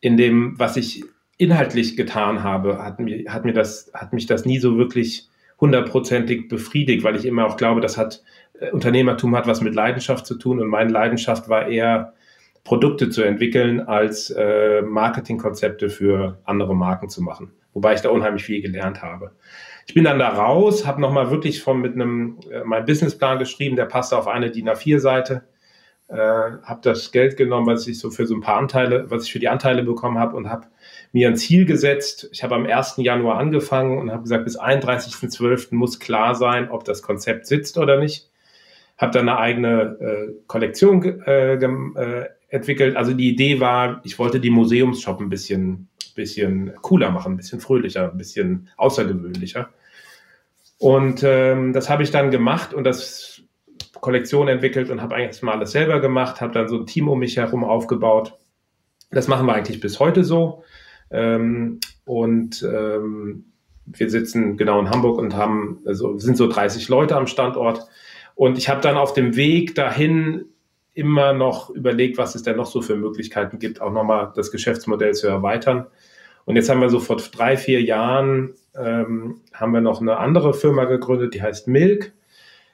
in 0.00 0.18
dem, 0.18 0.58
was 0.58 0.76
ich 0.76 1.04
inhaltlich 1.38 1.96
getan 1.96 2.42
habe, 2.42 2.84
hat 2.84 3.00
mir, 3.00 3.32
hat 3.32 3.46
mir 3.46 3.54
das, 3.54 3.90
hat 3.94 4.12
mich 4.12 4.26
das 4.26 4.44
nie 4.44 4.58
so 4.58 4.76
wirklich 4.76 5.26
hundertprozentig 5.58 6.48
befriedigt, 6.48 7.02
weil 7.02 7.16
ich 7.16 7.24
immer 7.24 7.46
auch 7.46 7.56
glaube, 7.56 7.80
das 7.80 7.96
hat, 7.96 8.22
äh, 8.60 8.70
Unternehmertum 8.70 9.34
hat 9.34 9.46
was 9.46 9.62
mit 9.62 9.74
Leidenschaft 9.74 10.26
zu 10.26 10.34
tun 10.34 10.60
und 10.60 10.68
meine 10.68 10.90
Leidenschaft 10.90 11.48
war 11.48 11.66
eher, 11.66 12.12
Produkte 12.62 13.08
zu 13.08 13.22
entwickeln, 13.22 13.80
als 13.80 14.28
äh, 14.28 14.82
Marketingkonzepte 14.82 15.88
für 15.88 16.38
andere 16.44 16.76
Marken 16.76 17.08
zu 17.08 17.22
machen. 17.22 17.52
Wobei 17.72 17.94
ich 17.94 18.02
da 18.02 18.10
unheimlich 18.10 18.44
viel 18.44 18.60
gelernt 18.60 19.00
habe. 19.00 19.32
Ich 19.88 19.94
bin 19.94 20.04
dann 20.04 20.18
da 20.18 20.28
raus, 20.28 20.86
habe 20.86 21.00
nochmal 21.00 21.30
wirklich 21.30 21.62
von 21.62 21.80
mit 21.80 21.94
einem 21.94 22.38
äh, 22.52 22.62
meinen 22.62 22.84
Businessplan 22.84 23.38
geschrieben, 23.38 23.74
der 23.74 23.86
passte 23.86 24.18
auf 24.18 24.28
eine 24.28 24.50
DIN 24.50 24.68
A4-Seite. 24.68 25.44
Äh, 26.08 26.14
habe 26.14 26.80
das 26.82 27.10
Geld 27.10 27.38
genommen, 27.38 27.66
was 27.66 27.86
ich 27.86 27.98
so 27.98 28.10
für 28.10 28.26
so 28.26 28.34
ein 28.34 28.42
paar 28.42 28.58
Anteile, 28.58 29.10
was 29.10 29.24
ich 29.24 29.32
für 29.32 29.38
die 29.38 29.48
Anteile 29.48 29.82
bekommen 29.82 30.18
habe 30.18 30.36
und 30.36 30.50
habe 30.50 30.66
mir 31.12 31.28
ein 31.28 31.36
Ziel 31.36 31.64
gesetzt. 31.64 32.28
Ich 32.32 32.42
habe 32.42 32.54
am 32.54 32.66
1. 32.66 32.96
Januar 32.98 33.38
angefangen 33.38 33.96
und 33.96 34.10
habe 34.10 34.24
gesagt, 34.24 34.44
bis 34.44 34.60
31.12. 34.60 35.74
muss 35.74 35.98
klar 35.98 36.34
sein, 36.34 36.70
ob 36.70 36.84
das 36.84 37.00
Konzept 37.00 37.46
sitzt 37.46 37.78
oder 37.78 37.98
nicht. 37.98 38.30
Habe 38.98 39.12
dann 39.12 39.30
eine 39.30 39.38
eigene 39.38 39.96
äh, 40.00 40.34
Kollektion 40.48 41.02
äh, 41.22 41.54
äh, 41.54 42.26
entwickelt. 42.50 42.94
Also 42.94 43.14
die 43.14 43.30
Idee 43.30 43.58
war, 43.58 44.02
ich 44.04 44.18
wollte 44.18 44.38
die 44.38 44.50
Museumsshop 44.50 45.18
ein 45.18 45.30
bisschen, 45.30 45.88
bisschen 46.14 46.74
cooler 46.82 47.10
machen, 47.10 47.32
ein 47.32 47.36
bisschen 47.38 47.60
fröhlicher, 47.60 48.10
ein 48.12 48.18
bisschen 48.18 48.68
außergewöhnlicher. 48.76 49.70
Und 50.78 51.22
ähm, 51.24 51.72
das 51.72 51.90
habe 51.90 52.02
ich 52.02 52.10
dann 52.10 52.30
gemacht 52.30 52.72
und 52.72 52.84
das 52.84 53.42
Kollektion 54.00 54.48
entwickelt 54.48 54.90
und 54.90 55.02
habe 55.02 55.16
eigentlich 55.16 55.42
mal 55.42 55.52
alles 55.52 55.72
selber 55.72 56.00
gemacht, 56.00 56.40
habe 56.40 56.52
dann 56.52 56.68
so 56.68 56.78
ein 56.78 56.86
Team 56.86 57.08
um 57.08 57.18
mich 57.18 57.36
herum 57.36 57.64
aufgebaut 57.64 58.38
Das 59.10 59.28
machen 59.28 59.46
wir 59.46 59.54
eigentlich 59.54 59.80
bis 59.80 59.98
heute 59.98 60.22
so. 60.22 60.62
Ähm, 61.10 61.80
und 62.04 62.62
ähm, 62.62 63.52
wir 63.86 64.10
sitzen 64.10 64.56
genau 64.56 64.78
in 64.80 64.90
Hamburg 64.90 65.18
und 65.18 65.34
haben, 65.34 65.80
also 65.86 66.18
sind 66.18 66.36
so 66.36 66.46
30 66.46 66.88
Leute 66.88 67.16
am 67.16 67.26
Standort. 67.26 67.86
Und 68.34 68.58
ich 68.58 68.68
habe 68.68 68.80
dann 68.80 68.96
auf 68.96 69.14
dem 69.14 69.34
Weg 69.34 69.74
dahin 69.74 70.44
immer 70.94 71.32
noch 71.32 71.70
überlegt, 71.70 72.18
was 72.18 72.34
es 72.34 72.42
denn 72.42 72.56
noch 72.56 72.66
so 72.66 72.82
für 72.82 72.96
Möglichkeiten 72.96 73.58
gibt, 73.58 73.80
auch 73.80 73.92
nochmal 73.92 74.32
das 74.34 74.50
Geschäftsmodell 74.50 75.14
zu 75.14 75.26
erweitern. 75.26 75.86
Und 76.48 76.56
jetzt 76.56 76.70
haben 76.70 76.80
wir 76.80 76.88
so 76.88 76.98
vor 76.98 77.18
drei, 77.18 77.58
vier 77.58 77.82
Jahren 77.82 78.54
ähm, 78.74 79.42
haben 79.52 79.74
wir 79.74 79.82
noch 79.82 80.00
eine 80.00 80.16
andere 80.16 80.54
Firma 80.54 80.86
gegründet, 80.86 81.34
die 81.34 81.42
heißt 81.42 81.68
Milk. 81.68 82.14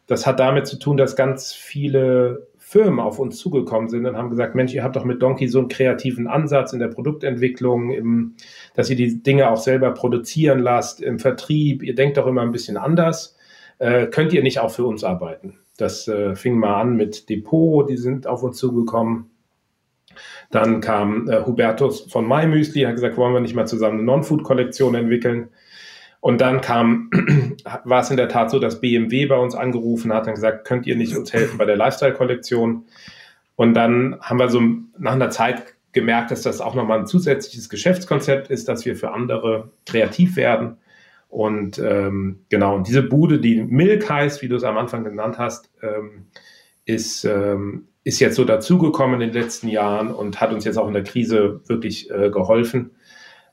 Das 0.07 0.29
hat 0.29 0.39
damit 0.39 0.69
zu 0.69 0.79
tun, 0.79 0.97
dass 0.97 1.17
ganz 1.17 1.53
viele 1.53 2.47
Firmen 2.57 3.01
auf 3.01 3.19
uns 3.19 3.37
zugekommen 3.37 3.89
sind 3.89 4.07
und 4.07 4.17
haben 4.17 4.31
gesagt, 4.31 4.55
Mensch, 4.55 4.73
ihr 4.75 4.85
habt 4.85 4.95
doch 4.95 5.05
mit 5.05 5.21
Donkey 5.21 5.49
so 5.49 5.59
einen 5.59 5.67
kreativen 5.67 6.29
Ansatz 6.29 6.73
in 6.73 6.79
der 6.79 6.87
Produktentwicklung, 6.87 7.91
im, 7.91 8.37
dass 8.75 8.91
ihr 8.91 8.97
die 8.97 9.25
Dinge 9.25 9.51
auch 9.51 9.57
selber 9.57 9.91
produzieren 9.91 10.61
lasst, 10.61 11.03
im 11.03 11.19
Vertrieb, 11.19 11.83
ihr 11.83 11.97
denkt 11.97 12.17
doch 12.17 12.29
immer 12.29 12.43
ein 12.43 12.53
bisschen 12.53 12.77
anders. 12.77 13.37
Äh, 13.81 14.07
könnt 14.07 14.33
ihr 14.33 14.45
nicht 14.45 14.61
auch 14.61 14.71
für 14.71 14.85
uns 14.85 15.03
arbeiten? 15.03 15.59
Das 15.79 16.07
äh, 16.07 16.37
fing 16.37 16.57
mal 16.61 16.81
an 16.81 16.95
mit 16.95 17.29
Depot, 17.29 17.91
die 17.91 17.97
sind 17.97 18.29
auf 18.29 18.45
uns 18.45 18.57
zugekommen. 18.57 19.31
Dann 20.51 20.81
kam 20.81 21.29
äh, 21.29 21.45
Hubertus 21.45 22.11
von 22.11 22.27
MyMüsli, 22.27 22.83
hat 22.83 22.95
gesagt, 22.95 23.17
wollen 23.17 23.35
wir 23.35 23.41
nicht 23.41 23.55
mal 23.55 23.67
zusammen 23.67 23.99
eine 23.99 24.05
Non-Food-Kollektion 24.05 24.95
entwickeln? 24.95 25.49
Und 26.21 26.41
dann 26.41 26.61
kam, 26.61 27.11
war 27.85 28.01
es 28.01 28.11
in 28.11 28.17
der 28.17 28.29
Tat 28.29 28.51
so, 28.51 28.59
dass 28.59 28.81
BMW 28.81 29.27
bei 29.27 29.37
uns 29.37 29.55
angerufen 29.55 30.13
hat 30.13 30.27
und 30.27 30.35
gesagt, 30.35 30.67
könnt 30.67 30.87
ihr 30.87 30.97
nicht 30.97 31.17
uns 31.17 31.33
helfen 31.33 31.59
bei 31.59 31.67
der 31.67 31.77
Lifestyle-Kollektion? 31.77 32.85
Und 33.57 33.75
dann 33.75 34.17
haben 34.21 34.39
wir 34.39 34.49
so 34.49 34.61
nach 34.99 35.13
einer 35.13 35.31
Zeit 35.31 35.75
gemerkt, 35.93 36.31
dass 36.31 36.43
das 36.43 36.61
auch 36.61 36.75
nochmal 36.75 37.01
ein 37.01 37.07
zusätzliches 37.07 37.69
Geschäftskonzept 37.69 38.49
ist, 38.51 38.69
dass 38.69 38.85
wir 38.85 38.97
für 38.97 39.13
andere 39.13 39.71
kreativ 39.87 40.37
werden. 40.37 40.79
Und 41.29 41.79
ähm, 41.79 42.41
genau, 42.49 42.77
und 42.77 42.87
diese 42.87 43.03
Bude, 43.03 43.41
die 43.41 43.63
Milk 43.63 44.09
heißt, 44.09 44.43
wie 44.43 44.49
du 44.49 44.57
es 44.57 44.65
am 44.65 44.77
Anfang 44.77 45.05
genannt 45.05 45.39
hast, 45.39 45.71
ähm, 45.83 46.27
ist, 46.85 47.25
ähm, 47.25 47.89
ist 48.05 48.21
jetzt 48.21 48.37
so 48.37 48.45
dazugekommen 48.45 49.21
in 49.21 49.33
den 49.33 49.43
letzten 49.43 49.69
Jahren 49.69 50.13
und 50.13 50.41
hat 50.41 50.53
uns 50.53 50.65
jetzt 50.65 50.77
auch 50.77 50.87
in 50.87 50.95
der 50.95 51.05
Krise 51.05 51.61
wirklich 51.67 52.11
äh, 52.11 52.31
geholfen. 52.31 52.91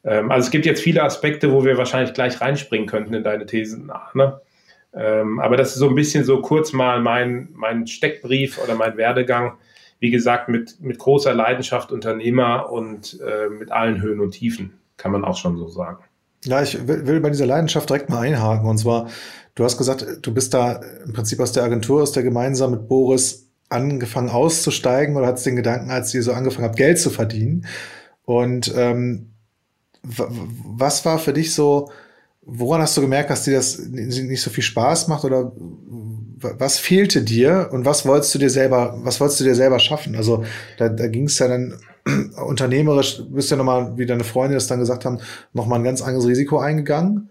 Ähm, 0.03 0.29
also 0.29 0.46
es 0.46 0.51
gibt 0.51 0.65
jetzt 0.65 0.81
viele 0.81 1.03
Aspekte, 1.03 1.51
wo 1.51 1.63
wir 1.63 1.77
wahrscheinlich 1.77 2.13
gleich 2.13 2.41
reinspringen 2.41 2.88
könnten 2.88 3.13
in 3.13 3.24
deine 3.24 3.46
Thesen. 3.46 3.91
Ne? 4.13 4.39
Ähm, 4.93 5.39
aber 5.39 5.55
das 5.55 5.70
ist 5.70 5.79
so 5.79 5.88
ein 5.88 5.96
bisschen 5.96 6.25
so 6.25 6.41
kurz 6.41 6.74
mal 6.74 7.01
mein, 7.01 7.50
mein 7.53 7.88
Steckbrief 7.88 8.62
oder 8.62 8.75
mein 8.75 8.98
Werdegang. 8.98 9.53
Wie 10.00 10.12
gesagt, 10.12 10.50
mit, 10.50 10.81
mit 10.81 10.98
großer 10.98 11.34
Leidenschaft 11.34 11.91
Unternehmer 11.91 12.72
und 12.72 13.20
äh, 13.22 13.50
mit 13.50 13.72
allen 13.72 14.01
Höhen 14.01 14.20
und 14.20 14.31
Tiefen, 14.31 14.74
kann 14.98 15.12
man 15.12 15.24
auch 15.24 15.38
schon 15.38 15.58
so 15.58 15.67
sagen. 15.67 16.03
Ja, 16.43 16.63
ich 16.63 16.88
will 16.88 17.20
bei 17.20 17.29
dieser 17.29 17.46
Leidenschaft 17.46 17.88
direkt 17.88 18.10
mal 18.10 18.22
einhaken. 18.22 18.67
Und 18.67 18.79
zwar, 18.79 19.10
du 19.53 19.63
hast 19.63 19.77
gesagt, 19.77 20.05
du 20.24 20.34
bist 20.34 20.55
da 20.55 20.81
im 21.05 21.13
Prinzip 21.13 21.39
aus 21.39 21.51
der 21.51 21.63
Agentur, 21.63 22.01
aus 22.01 22.13
der 22.13 22.24
gemeinsam 22.24 22.72
mit 22.72 22.88
Boris 22.88 23.50
angefangen 23.72 24.30
auszusteigen 24.30 25.16
oder 25.16 25.28
hattest 25.28 25.46
den 25.46 25.56
Gedanken, 25.56 25.92
als 25.92 26.13
ihr 26.13 26.24
so 26.24 26.34
angefangen 26.34 26.66
habt, 26.66 26.78
Geld 26.78 27.00
zu 27.00 27.10
verdienen. 27.10 27.66
Und 28.25 28.74
ähm, 28.75 29.32
was 30.04 31.06
war 31.06 31.20
für 31.20 31.34
dich 31.34 31.54
so, 31.54 31.92
woran 32.42 32.82
hast 32.82 32.98
du 32.98 33.01
gemerkt, 33.01 33.30
dass 33.30 33.44
dir 33.44 33.54
das 33.54 33.80
nicht 33.80 34.42
so 34.42 34.50
viel 34.50 34.63
Spaß 34.63 35.08
macht 35.08 35.25
oder 35.25 35.51
was 36.40 36.80
fehlte 36.80 37.22
dir 37.22 37.70
und 37.72 37.86
was 37.86 38.06
wolltest 38.06 38.34
du 38.34 38.40
dir 38.40 38.50
selber, 38.50 38.98
was 39.04 39.20
wolltest 39.20 39.40
du 39.40 39.44
dir 39.44 39.56
selber 39.56 39.80
schaffen? 39.80 40.16
Also 40.16 40.44
da, 40.78 40.90
da 40.90 41.08
ging 41.08 41.25
es 41.25 41.38
ja 41.40 41.48
dann 41.48 41.80
unternehmerisch, 42.46 43.22
bist 43.30 43.51
ja 43.51 43.58
nochmal, 43.58 43.98
wie 43.98 44.06
deine 44.06 44.24
Freunde 44.24 44.56
das 44.56 44.68
dann 44.68 44.80
gesagt 44.80 45.06
haben, 45.06 45.20
nochmal 45.54 45.80
ein 45.80 45.84
ganz 45.84 46.01
anderes 46.01 46.28
Risiko 46.28 46.60
eingegangen 46.60 47.30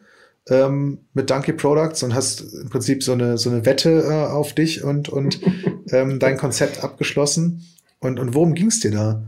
ähm, 0.50 0.98
mit 1.14 1.30
Donkey 1.30 1.52
Products 1.52 2.02
und 2.02 2.14
hast 2.14 2.40
im 2.54 2.68
Prinzip 2.68 3.02
so 3.02 3.12
eine, 3.12 3.38
so 3.38 3.50
eine 3.50 3.64
Wette 3.64 4.02
äh, 4.02 4.30
auf 4.30 4.52
dich 4.54 4.84
und, 4.84 5.08
und 5.08 5.40
ähm, 5.92 6.18
dein 6.18 6.36
Konzept 6.36 6.84
abgeschlossen. 6.84 7.64
Und, 8.00 8.18
und 8.18 8.34
worum 8.34 8.54
ging 8.54 8.66
es 8.66 8.80
dir 8.80 8.90
da? 8.90 9.22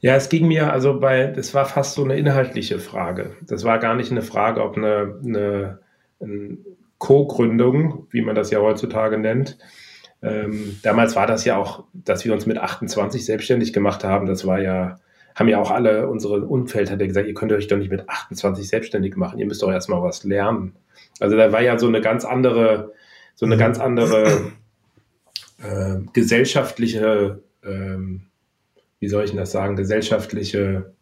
Ja, 0.00 0.16
es 0.16 0.28
ging 0.28 0.48
mir 0.48 0.72
also 0.72 0.98
bei, 0.98 1.26
das 1.26 1.54
war 1.54 1.64
fast 1.64 1.94
so 1.94 2.04
eine 2.04 2.16
inhaltliche 2.16 2.78
Frage. 2.78 3.36
Das 3.46 3.64
war 3.64 3.78
gar 3.78 3.94
nicht 3.94 4.10
eine 4.10 4.22
Frage, 4.22 4.62
ob 4.62 4.76
eine, 4.76 5.20
eine, 5.24 5.78
eine 6.20 6.58
Co-Gründung, 6.98 8.06
wie 8.10 8.22
man 8.22 8.34
das 8.34 8.50
ja 8.50 8.60
heutzutage 8.60 9.18
nennt. 9.18 9.58
Ähm, 10.22 10.78
damals 10.82 11.16
war 11.16 11.26
das 11.26 11.44
ja 11.44 11.56
auch, 11.56 11.84
dass 11.92 12.24
wir 12.24 12.32
uns 12.32 12.46
mit 12.46 12.58
28 12.58 13.24
selbstständig 13.24 13.72
gemacht 13.72 14.04
haben. 14.04 14.26
Das 14.26 14.46
war 14.46 14.60
ja, 14.60 14.98
haben 15.34 15.48
ja 15.48 15.60
auch 15.60 15.70
alle 15.70 16.08
unsere 16.08 16.40
Umfeld 16.42 16.90
hat 16.90 17.00
ja 17.00 17.06
gesagt, 17.06 17.26
ihr 17.26 17.34
könnt 17.34 17.52
euch 17.52 17.68
doch 17.68 17.78
nicht 17.78 17.90
mit 17.90 18.08
28 18.08 18.68
selbstständig 18.68 19.16
machen. 19.16 19.38
Ihr 19.38 19.46
müsst 19.46 19.62
doch 19.62 19.70
erstmal 19.70 20.02
was 20.02 20.24
lernen. 20.24 20.74
Also 21.20 21.36
da 21.36 21.52
war 21.52 21.62
ja 21.62 21.78
so 21.78 21.88
eine 21.88 22.00
ganz 22.00 22.24
andere, 22.24 22.92
so 23.34 23.46
eine 23.46 23.56
ganz 23.56 23.78
andere 23.78 24.52
äh, 25.62 25.98
gesellschaftliche 26.12 27.42
ähm, 27.64 28.22
wie 29.02 29.08
soll 29.08 29.24
ich 29.24 29.30
denn 29.30 29.40
das 29.40 29.50
sagen, 29.50 29.74
gesellschaftliche 29.74 30.94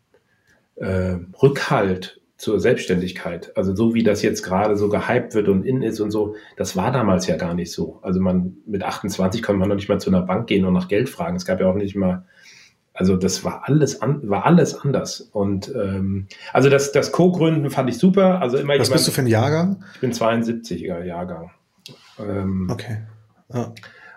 äh, 0.77 1.17
Rückhalt 1.43 2.23
zur 2.39 2.59
Selbstständigkeit. 2.59 3.55
Also 3.59 3.75
so 3.75 3.93
wie 3.93 4.03
das 4.03 4.23
jetzt 4.23 4.43
gerade 4.43 4.79
so 4.79 4.89
gehypt 4.89 5.35
wird 5.35 5.49
und 5.49 5.67
in 5.67 5.83
ist 5.83 6.01
und 6.01 6.11
so, 6.11 6.35
das 6.57 6.77
war 6.77 6.91
damals 6.93 7.27
ja 7.27 7.37
gar 7.37 7.53
nicht 7.53 7.73
so. 7.73 7.99
Also 8.01 8.19
man 8.19 8.57
mit 8.65 8.83
28 8.83 9.43
konnte 9.43 9.59
man 9.59 9.69
noch 9.69 9.77
nicht 9.77 9.91
mal 9.91 10.01
zu 10.01 10.09
einer 10.09 10.23
Bank 10.23 10.47
gehen 10.47 10.65
und 10.65 10.73
nach 10.73 10.89
Geld 10.89 11.11
fragen. 11.11 11.37
Es 11.37 11.45
gab 11.45 11.61
ja 11.61 11.67
auch 11.67 11.75
nicht 11.75 11.95
mal, 11.95 12.27
also 12.93 13.17
das 13.17 13.45
war 13.45 13.63
alles 13.69 14.03
an, 14.03 14.29
war 14.29 14.45
alles 14.45 14.75
anders. 14.75 15.21
Und 15.33 15.73
ähm, 15.75 16.27
also 16.53 16.69
das, 16.69 16.93
das 16.93 17.13
Co-Gründen 17.13 17.71
fand 17.71 17.89
ich 17.89 17.99
super. 17.99 18.41
Also 18.41 18.59
immer 18.59 18.75
Was 18.79 18.89
jemand, 18.89 18.93
bist 18.93 19.09
du 19.09 19.13
für 19.13 19.23
ein 19.23 19.27
Jahrgang? 19.27 19.85
Ich 19.95 20.01
bin 20.01 20.13
72er 20.13 21.03
Jahrgang. 21.05 21.51
Ähm, 22.19 22.69
okay. 22.71 22.99
Ja. 23.53 23.73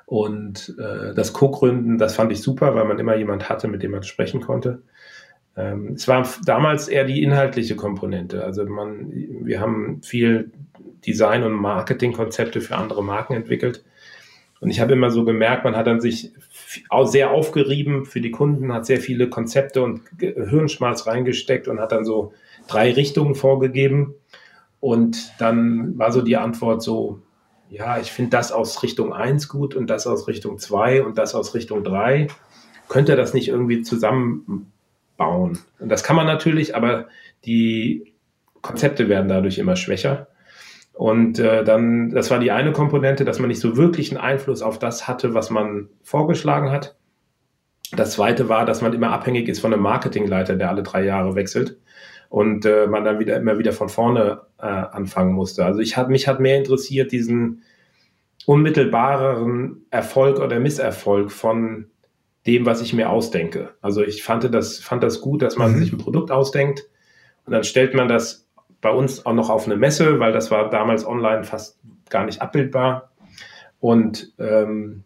Und 0.06 0.75
äh, 0.80 1.13
das 1.13 1.34
Co-Gründen, 1.34 1.98
das 1.98 2.15
fand 2.15 2.32
ich 2.32 2.42
super, 2.42 2.75
weil 2.75 2.86
man 2.86 3.00
immer 3.00 3.15
jemand 3.15 3.50
hatte, 3.50 3.68
mit 3.68 3.84
dem 3.84 3.92
man 3.92 4.03
sprechen 4.03 4.42
konnte. 4.42 4.82
Ähm, 5.56 5.94
es 5.94 6.08
war 6.08 6.27
damals 6.46 6.88
eher 6.88 7.06
die 7.06 7.24
inhaltliche 7.24 7.75
Komponente. 7.75 8.44
Also 8.44 8.65
man, 8.65 9.12
wir 9.12 9.60
haben 9.60 10.01
viel 10.01 10.51
Design- 11.06 11.44
und 11.44 11.53
Marketingkonzepte 11.53 12.62
für 12.62 12.75
andere 12.75 13.03
Marken 13.03 13.34
entwickelt. 13.34 13.84
Und 14.60 14.70
ich 14.70 14.80
habe 14.80 14.94
immer 14.94 15.12
so 15.12 15.25
gemerkt, 15.25 15.65
man 15.65 15.75
hat 15.75 15.88
dann 15.88 16.01
sich 16.01 16.32
sehr 17.06 17.32
aufgerieben 17.32 18.06
für 18.06 18.22
die 18.22 18.32
Kunden, 18.32 18.74
hat 18.74 18.86
sehr 18.86 19.00
viele 19.00 19.30
Konzepte 19.30 19.82
und 19.82 20.01
Hirnschmalz 20.20 21.08
reingesteckt 21.08 21.68
und 21.68 21.80
hat 21.80 21.92
dann 21.92 22.06
so 22.06 22.34
drei 22.68 22.92
Richtungen 22.92 23.36
vorgegeben. 23.36 24.15
Und 24.80 25.34
dann 25.39 25.98
war 25.98 26.12
so 26.12 26.22
die 26.22 26.38
Antwort 26.38 26.84
so, 26.84 27.20
ja, 27.70 28.00
ich 28.00 28.12
finde 28.12 28.32
das 28.32 28.51
aus 28.51 28.84
Richtung 28.84 29.13
1 29.13 29.48
gut 29.48 29.75
und 29.75 29.89
das 29.89 30.06
aus 30.06 30.27
Richtung 30.27 30.60
2 30.60 31.03
und 31.03 31.18
das 31.18 31.36
aus 31.36 31.56
Richtung 31.56 31.84
3. 31.84 32.27
Könnte 32.88 33.15
das 33.15 33.34
nicht 33.34 33.48
irgendwie 33.48 33.82
zusammenbauen? 33.82 34.68
Und 35.80 35.89
das 35.89 36.03
kann 36.03 36.15
man 36.15 36.27
natürlich, 36.27 36.75
aber 36.75 37.08
die 37.46 38.13
Konzepte 38.62 39.10
werden 39.10 39.27
dadurch 39.27 39.58
immer 39.58 39.75
schwächer. 39.75 40.27
Und 40.94 41.40
äh, 41.40 41.64
dann, 41.64 42.12
das 42.12 42.30
war 42.30 42.40
die 42.40 42.52
eine 42.52 42.72
Komponente, 42.72 43.26
dass 43.26 43.40
man 43.40 43.48
nicht 43.48 43.60
so 43.60 43.78
wirklich 43.78 44.12
einen 44.12 44.22
Einfluss 44.22 44.62
auf 44.62 44.78
das 44.78 45.08
hatte, 45.08 45.34
was 45.34 45.50
man 45.50 45.90
vorgeschlagen 46.04 46.72
hat. 46.72 46.96
Das 47.96 48.14
zweite 48.14 48.48
war, 48.48 48.66
dass 48.66 48.82
man 48.82 48.94
immer 48.94 49.12
abhängig 49.12 49.48
ist 49.48 49.60
von 49.60 49.74
einem 49.74 49.84
Marketingleiter, 49.84 50.56
der 50.56 50.70
alle 50.70 50.84
drei 50.84 51.04
Jahre 51.04 51.36
wechselt 51.36 51.78
und 52.30 52.66
äh, 52.66 52.88
man 52.88 53.04
dann 53.04 53.20
wieder 53.20 53.38
immer 53.38 53.60
wieder 53.60 53.74
von 53.74 53.90
vorne 53.90 54.42
äh, 54.58 54.66
anfangen 54.66 55.34
musste. 55.34 55.66
Also 55.66 55.80
ich 55.80 55.98
hat 55.98 56.10
mich 56.10 56.28
hat 56.28 56.40
mehr 56.40 56.58
interessiert 56.58 57.12
diesen 57.12 57.62
unmittelbareren 58.46 59.86
Erfolg 59.92 60.40
oder 60.40 60.60
Misserfolg 60.60 61.32
von 61.32 61.92
dem, 62.48 62.66
was 62.66 62.82
ich 62.82 62.94
mir 62.94 63.10
ausdenke. 63.10 63.76
Also 63.82 64.04
ich 64.04 64.24
fand 64.24 64.52
das 64.54 64.80
fand 64.80 65.04
das 65.04 65.22
gut, 65.22 65.44
dass 65.44 65.58
man 65.58 65.74
mhm. 65.74 65.78
sich 65.78 65.94
ein 65.94 66.00
Produkt 66.00 66.32
ausdenkt 66.32 66.84
und 67.46 67.54
dann 67.54 67.64
stellt 67.64 67.94
man 67.94 68.08
das 68.08 68.43
bei 68.84 68.92
uns 68.92 69.25
auch 69.25 69.34
noch 69.34 69.50
auf 69.50 69.66
eine 69.66 69.78
Messe, 69.78 70.20
weil 70.20 70.32
das 70.32 70.52
war 70.52 70.70
damals 70.70 71.06
online 71.06 71.44
fast 71.44 71.80
gar 72.10 72.25
nicht 72.25 72.42
abbildbar 72.42 73.12
und 73.80 74.34
ähm, 74.38 75.04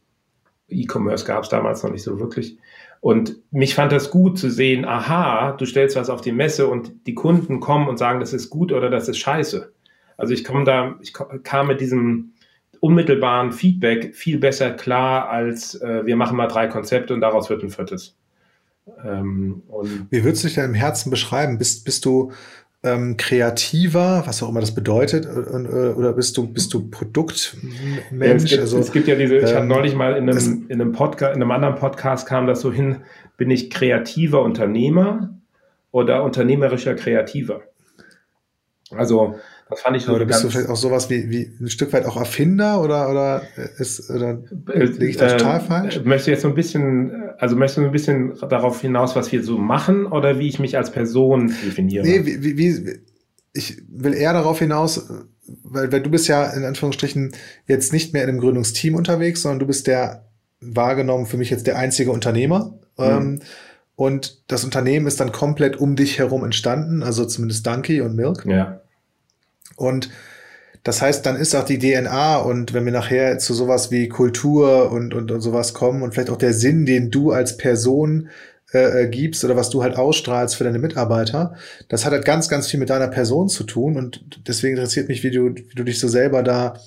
E-Commerce 0.67 1.25
gab 1.25 1.43
es 1.43 1.49
damals 1.49 1.83
noch 1.83 1.91
nicht 1.91 2.03
so 2.03 2.19
wirklich. 2.19 2.57
Und 2.99 3.37
mich 3.51 3.75
fand 3.75 3.91
das 3.91 4.09
gut 4.11 4.37
zu 4.37 4.49
sehen, 4.49 4.83
aha, 4.83 5.53
du 5.53 5.65
stellst 5.65 5.95
was 5.95 6.09
auf 6.09 6.21
die 6.21 6.31
Messe 6.31 6.67
und 6.67 7.07
die 7.07 7.13
Kunden 7.13 7.59
kommen 7.59 7.87
und 7.87 7.97
sagen, 7.97 8.19
das 8.19 8.33
ist 8.33 8.49
gut 8.49 8.73
oder 8.73 8.89
das 8.89 9.07
ist 9.07 9.19
scheiße. 9.19 9.71
Also 10.17 10.33
ich 10.33 10.43
komme 10.43 10.63
da, 10.65 10.95
ich 11.01 11.13
kam 11.43 11.67
mit 11.67 11.79
diesem 11.79 12.33
unmittelbaren 12.79 13.51
Feedback 13.51 14.15
viel 14.15 14.39
besser 14.39 14.71
klar, 14.71 15.29
als 15.29 15.75
äh, 15.75 16.05
wir 16.05 16.15
machen 16.15 16.35
mal 16.35 16.47
drei 16.47 16.67
Konzepte 16.67 17.13
und 17.13 17.21
daraus 17.21 17.49
wird 17.49 17.63
ein 17.63 17.69
viertes. 17.69 18.17
Ähm, 19.03 19.61
Wie 20.09 20.23
würdest 20.23 20.43
du 20.43 20.47
dich 20.47 20.55
denn 20.55 20.65
im 20.65 20.73
Herzen 20.73 21.09
beschreiben? 21.09 21.57
Bist, 21.57 21.85
bist 21.85 22.05
du 22.05 22.31
ähm, 22.83 23.17
kreativer, 23.17 24.23
was 24.25 24.43
auch 24.43 24.49
immer 24.49 24.61
das 24.61 24.73
bedeutet, 24.73 25.27
oder 25.27 26.13
bist 26.13 26.37
du, 26.37 26.47
bist 26.47 26.73
du 26.73 26.89
Produktmensch? 26.89 28.11
Ja, 28.11 28.25
es, 28.27 28.45
gibt, 28.45 28.61
also, 28.61 28.77
es 28.77 28.91
gibt 28.91 29.07
ja 29.07 29.15
diese, 29.15 29.37
ich 29.37 29.49
ähm, 29.49 29.55
habe 29.55 29.65
neulich 29.65 29.95
mal 29.95 30.15
in 30.15 30.29
einem, 30.29 30.65
in 30.69 30.81
einem 30.81 30.91
Podcast, 30.91 31.35
in 31.35 31.41
einem 31.41 31.51
anderen 31.51 31.75
Podcast 31.75 32.27
kam 32.27 32.47
das 32.47 32.61
so 32.61 32.71
hin, 32.71 32.97
bin 33.37 33.49
ich 33.49 33.69
kreativer 33.69 34.41
Unternehmer 34.41 35.33
oder 35.91 36.23
unternehmerischer 36.23 36.95
Kreativer? 36.95 37.61
Also 38.91 39.35
das 39.69 39.81
fand 39.81 39.97
ich 39.97 40.03
so. 40.03 40.13
Oder 40.13 40.25
bist 40.25 40.43
du 40.43 40.49
vielleicht 40.49 40.69
auch 40.69 40.77
sowas 40.77 41.09
wie, 41.09 41.29
wie 41.29 41.51
ein 41.59 41.69
Stück 41.69 41.91
weit 41.93 42.05
auch 42.05 42.17
Erfinder 42.17 42.81
oder, 42.81 43.09
oder 43.09 43.41
ist 43.77 44.09
oder 44.09 44.39
liege 44.73 45.07
ich 45.07 45.17
da 45.17 45.27
äh, 45.27 45.37
total 45.37 45.59
falsch? 45.59 46.01
Möchtest 46.03 46.27
du 46.27 46.31
jetzt 46.31 46.41
so 46.41 46.47
ein 46.47 46.55
bisschen, 46.55 47.31
also 47.37 47.55
möchtest 47.55 47.77
du 47.77 47.85
ein 47.85 47.91
bisschen 47.91 48.33
darauf 48.49 48.81
hinaus, 48.81 49.15
was 49.15 49.31
wir 49.31 49.43
so 49.43 49.57
machen 49.57 50.05
oder 50.05 50.39
wie 50.39 50.47
ich 50.47 50.59
mich 50.59 50.77
als 50.77 50.91
Person 50.91 51.53
definiere? 51.65 52.05
Nee, 52.05 52.25
wie, 52.25 52.57
wie, 52.57 52.99
ich 53.53 53.81
will 53.89 54.13
eher 54.13 54.33
darauf 54.33 54.59
hinaus, 54.59 55.09
weil, 55.63 55.91
weil 55.91 56.01
du 56.01 56.09
bist 56.09 56.27
ja 56.27 56.45
in 56.51 56.63
Anführungsstrichen 56.63 57.33
jetzt 57.67 57.91
nicht 57.91 58.13
mehr 58.13 58.23
in 58.23 58.29
einem 58.29 58.39
Gründungsteam 58.39 58.95
unterwegs, 58.95 59.41
sondern 59.41 59.59
du 59.59 59.67
bist 59.67 59.87
der 59.87 60.27
wahrgenommen 60.61 61.25
für 61.25 61.37
mich 61.37 61.49
jetzt 61.49 61.67
der 61.67 61.77
einzige 61.77 62.11
Unternehmer. 62.11 62.79
Mhm. 62.97 63.03
Ähm, 63.03 63.39
und 63.95 64.43
das 64.47 64.63
Unternehmen 64.63 65.07
ist 65.07 65.19
dann 65.19 65.31
komplett 65.31 65.75
um 65.77 65.95
dich 65.95 66.19
herum 66.19 66.43
entstanden, 66.43 67.01
also 67.01 67.25
zumindest 67.25 67.65
Donkey 67.65 68.01
und 68.01 68.15
Milk. 68.15 68.45
Ja. 68.45 68.81
Und 69.77 70.09
das 70.83 71.01
heißt, 71.01 71.25
dann 71.25 71.35
ist 71.35 71.55
auch 71.55 71.65
die 71.65 71.79
DNA 71.79 72.37
und 72.37 72.73
wenn 72.73 72.85
wir 72.85 72.91
nachher 72.91 73.39
zu 73.39 73.53
sowas 73.53 73.91
wie 73.91 74.07
Kultur 74.07 74.91
und, 74.91 75.13
und, 75.13 75.31
und 75.31 75.41
sowas 75.41 75.73
kommen 75.73 76.01
und 76.01 76.13
vielleicht 76.13 76.29
auch 76.29 76.37
der 76.37 76.53
Sinn, 76.53 76.85
den 76.85 77.11
du 77.11 77.31
als 77.31 77.57
Person 77.57 78.29
äh, 78.73 79.03
äh, 79.03 79.07
gibst 79.09 79.43
oder 79.43 79.55
was 79.55 79.69
du 79.69 79.83
halt 79.83 79.97
ausstrahlst 79.97 80.55
für 80.55 80.63
deine 80.63 80.79
Mitarbeiter, 80.79 81.55
das 81.89 82.05
hat 82.05 82.13
halt 82.13 82.25
ganz, 82.25 82.47
ganz 82.47 82.67
viel 82.67 82.79
mit 82.79 82.89
deiner 82.89 83.07
Person 83.07 83.49
zu 83.49 83.63
tun 83.63 83.97
und 83.97 84.47
deswegen 84.47 84.77
interessiert 84.77 85.09
mich, 85.09 85.23
wie 85.23 85.31
du, 85.31 85.55
wie 85.55 85.75
du 85.75 85.83
dich 85.83 85.99
so 85.99 86.07
selber 86.07 86.41
da, 86.41 86.79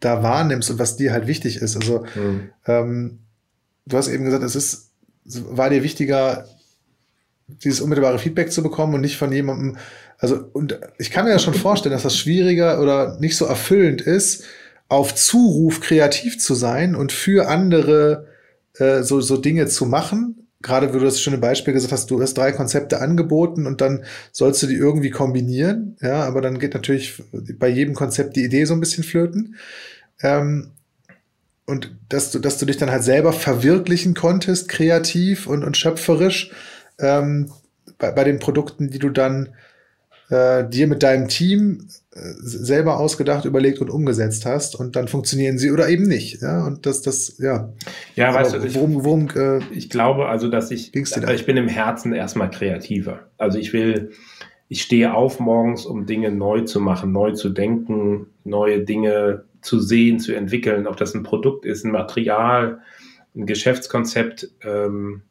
da 0.00 0.22
wahrnimmst 0.22 0.70
und 0.70 0.78
was 0.78 0.96
dir 0.96 1.12
halt 1.12 1.26
wichtig 1.26 1.58
ist. 1.58 1.76
Also 1.76 2.04
mhm. 2.16 2.50
ähm, 2.66 3.18
du 3.86 3.96
hast 3.96 4.08
eben 4.08 4.24
gesagt, 4.24 4.42
es 4.42 4.56
ist, 4.56 4.90
war 5.24 5.70
dir 5.70 5.82
wichtiger, 5.82 6.46
dieses 7.48 7.80
unmittelbare 7.80 8.18
Feedback 8.18 8.52
zu 8.52 8.62
bekommen 8.62 8.94
und 8.94 9.00
nicht 9.00 9.16
von 9.16 9.32
jemandem, 9.32 9.76
also, 10.18 10.48
und 10.52 10.78
ich 10.98 11.10
kann 11.10 11.24
mir 11.24 11.30
ja 11.30 11.38
schon 11.38 11.54
vorstellen, 11.54 11.92
dass 11.92 12.02
das 12.02 12.16
schwieriger 12.16 12.80
oder 12.80 13.18
nicht 13.20 13.36
so 13.36 13.44
erfüllend 13.44 14.00
ist, 14.00 14.44
auf 14.88 15.14
Zuruf 15.14 15.80
kreativ 15.80 16.38
zu 16.38 16.54
sein 16.54 16.94
und 16.94 17.12
für 17.12 17.48
andere 17.48 18.26
äh, 18.78 19.02
so, 19.02 19.20
so 19.20 19.36
Dinge 19.36 19.66
zu 19.66 19.86
machen. 19.86 20.48
Gerade, 20.62 20.88
wie 20.92 20.98
du 20.98 21.04
das 21.04 21.20
schöne 21.20 21.38
Beispiel 21.38 21.74
gesagt 21.74 21.92
hast, 21.92 22.10
du 22.10 22.20
hast 22.20 22.34
drei 22.34 22.50
Konzepte 22.52 23.00
angeboten 23.00 23.66
und 23.66 23.80
dann 23.80 24.04
sollst 24.32 24.62
du 24.62 24.66
die 24.66 24.74
irgendwie 24.74 25.10
kombinieren. 25.10 25.96
Ja, 26.00 26.24
aber 26.24 26.40
dann 26.40 26.58
geht 26.58 26.74
natürlich 26.74 27.22
bei 27.58 27.68
jedem 27.68 27.94
Konzept 27.94 28.36
die 28.36 28.44
Idee 28.44 28.64
so 28.64 28.74
ein 28.74 28.80
bisschen 28.80 29.04
flöten. 29.04 29.56
Ähm, 30.22 30.70
und 31.66 31.96
dass 32.08 32.30
du, 32.30 32.38
dass 32.38 32.58
du 32.58 32.66
dich 32.66 32.76
dann 32.76 32.90
halt 32.90 33.02
selber 33.02 33.32
verwirklichen 33.32 34.14
konntest, 34.14 34.68
kreativ 34.68 35.46
und, 35.46 35.64
und 35.64 35.76
schöpferisch, 35.76 36.52
ähm, 36.98 37.50
bei, 37.98 38.10
bei 38.12 38.24
den 38.24 38.38
Produkten, 38.38 38.90
die 38.90 38.98
du 38.98 39.10
dann 39.10 39.50
äh, 40.28 40.68
dir 40.68 40.86
mit 40.86 41.02
deinem 41.02 41.28
Team 41.28 41.86
äh, 42.12 42.18
selber 42.38 42.98
ausgedacht, 42.98 43.44
überlegt 43.44 43.80
und 43.80 43.90
umgesetzt 43.90 44.44
hast 44.46 44.74
und 44.74 44.96
dann 44.96 45.08
funktionieren 45.08 45.58
sie 45.58 45.70
oder 45.70 45.88
eben 45.88 46.04
nicht. 46.04 46.42
Ja, 46.42 46.66
und 46.66 46.86
das, 46.86 47.02
das, 47.02 47.38
ja. 47.38 47.72
Ja, 48.14 48.34
weißt 48.34 48.54
du, 48.54 48.74
worum, 48.74 49.04
worum, 49.04 49.28
äh, 49.36 49.60
ich 49.70 49.88
glaube 49.90 50.28
also, 50.28 50.48
dass 50.48 50.70
ich, 50.70 50.92
also 50.94 51.28
ich 51.28 51.46
bin 51.46 51.56
im 51.56 51.68
Herzen 51.68 52.12
erstmal 52.12 52.50
kreativer. 52.50 53.20
Also 53.38 53.58
ich 53.58 53.72
will, 53.72 54.10
ich 54.68 54.82
stehe 54.82 55.14
auf 55.14 55.38
morgens, 55.38 55.86
um 55.86 56.06
Dinge 56.06 56.30
neu 56.32 56.62
zu 56.62 56.80
machen, 56.80 57.12
neu 57.12 57.32
zu 57.32 57.50
denken, 57.50 58.26
neue 58.44 58.80
Dinge 58.80 59.44
zu 59.60 59.80
sehen, 59.80 60.18
zu 60.18 60.34
entwickeln, 60.34 60.86
ob 60.86 60.96
das 60.96 61.14
ein 61.14 61.22
Produkt 61.22 61.64
ist, 61.64 61.84
ein 61.84 61.92
Material, 61.92 62.80
ein 63.34 63.46
Geschäftskonzept, 63.46 64.48
ähm, 64.62 65.22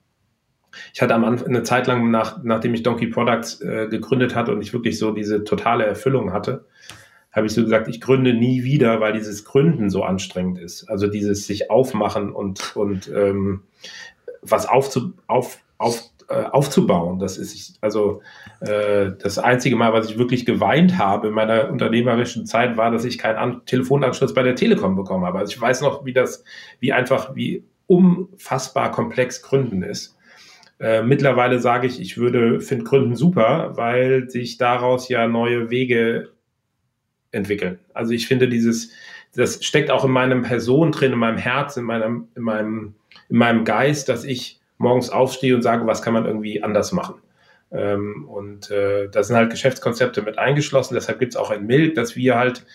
ich 0.94 1.02
hatte 1.02 1.14
am 1.14 1.24
Anfang 1.24 1.48
eine 1.48 1.64
Zeit 1.64 1.88
lang, 1.88 2.12
nach, 2.12 2.44
nachdem 2.44 2.74
ich 2.74 2.84
Donkey 2.84 3.08
Products 3.08 3.62
äh, 3.62 3.88
gegründet 3.90 4.36
hatte 4.36 4.52
und 4.52 4.62
ich 4.62 4.74
wirklich 4.74 4.98
so 4.98 5.12
diese 5.12 5.44
totale 5.44 5.86
Erfüllung 5.86 6.34
hatte, 6.34 6.66
habe 7.32 7.48
ich 7.48 7.54
so 7.54 7.64
gesagt, 7.64 7.90
ich 7.90 8.00
gründe 8.00 8.34
nie 8.34 8.64
wieder, 8.64 9.02
weil 9.02 9.14
dieses 9.14 9.44
Gründen 9.44 9.90
so 9.90 10.04
anstrengend 10.04 10.58
ist. 10.58 10.90
Also 10.90 11.08
dieses 11.08 11.46
sich 11.46 11.70
aufmachen 11.70 12.32
und, 12.32 12.76
und 12.78 13.12
ähm, 13.14 13.64
was 14.42 14.68
aufzu, 14.68 15.14
auf, 15.28 15.60
auf, 15.78 16.02
äh, 16.30 16.44
aufzubauen. 16.46 17.20
Das 17.20 17.38
ist 17.38 17.78
also 17.82 18.22
äh, 18.62 19.12
das 19.22 19.38
einzige 19.38 19.76
Mal, 19.76 19.92
was 19.92 20.10
ich 20.10 20.18
wirklich 20.18 20.46
geweint 20.46 20.98
habe 20.98 21.28
in 21.28 21.34
meiner 21.34 21.70
unternehmerischen 21.70 22.46
Zeit, 22.46 22.78
war, 22.78 22.90
dass 22.90 23.04
ich 23.04 23.18
keinen 23.18 23.38
An 23.38 23.66
Telefonanschluss 23.66 24.34
bei 24.34 24.44
der 24.44 24.56
Telekom 24.56 24.96
bekommen 24.96 25.26
habe. 25.26 25.40
Also 25.40 25.52
ich 25.52 25.62
weiß 25.62 25.82
noch, 25.82 26.06
wie 26.06 26.14
das, 26.14 26.44
wie 26.80 26.94
einfach, 26.94 27.36
wie 27.36 27.66
unfassbar 27.88 28.92
komplex 28.92 29.42
Gründen 29.42 29.84
ist. 29.84 30.15
Äh, 30.80 31.04
mittlerweile 31.04 31.60
sage 31.60 31.88
ich, 31.88 32.02
ich 32.02 32.18
würde, 32.18 32.60
finde 32.60 32.84
Gründen 32.86 33.16
super, 33.16 33.72
weil 33.76 34.30
sich 34.30 34.58
daraus 34.58 35.08
ja 35.08 35.28
neue 35.28 35.70
Wege 35.70 36.30
entwickeln. 37.32 37.80
Also 37.94 38.12
ich 38.14 38.28
finde 38.28 38.50
dieses, 38.50 38.92
das 39.36 39.64
steckt 39.64 39.92
auch 39.92 40.06
in 40.06 40.12
meinem 40.12 40.42
Person 40.42 40.92
drin, 40.92 41.14
in 41.14 41.20
meinem 41.20 41.38
Herz, 41.38 41.78
in 41.78 41.86
meinem, 41.86 42.28
in 42.36 42.44
meinem, 42.44 42.96
in 43.30 43.38
meinem 43.38 43.64
Geist, 43.64 44.10
dass 44.10 44.24
ich 44.24 44.60
morgens 44.78 45.10
aufstehe 45.10 45.56
und 45.56 45.62
sage, 45.62 45.88
was 45.88 46.02
kann 46.02 46.14
man 46.14 46.26
irgendwie 46.26 46.62
anders 46.62 46.92
machen. 46.92 47.16
Ähm, 47.72 48.28
und 48.28 48.70
äh, 48.72 49.10
da 49.10 49.24
sind 49.24 49.36
halt 49.36 49.52
Geschäftskonzepte 49.52 50.22
mit 50.22 50.38
eingeschlossen. 50.38 50.94
Deshalb 50.94 51.20
gibt 51.20 51.34
es 51.34 51.38
auch 51.38 51.52
ein 51.52 51.66
Milk, 51.66 51.96
dass 51.96 52.16
wir 52.16 52.38
halt 52.38 52.66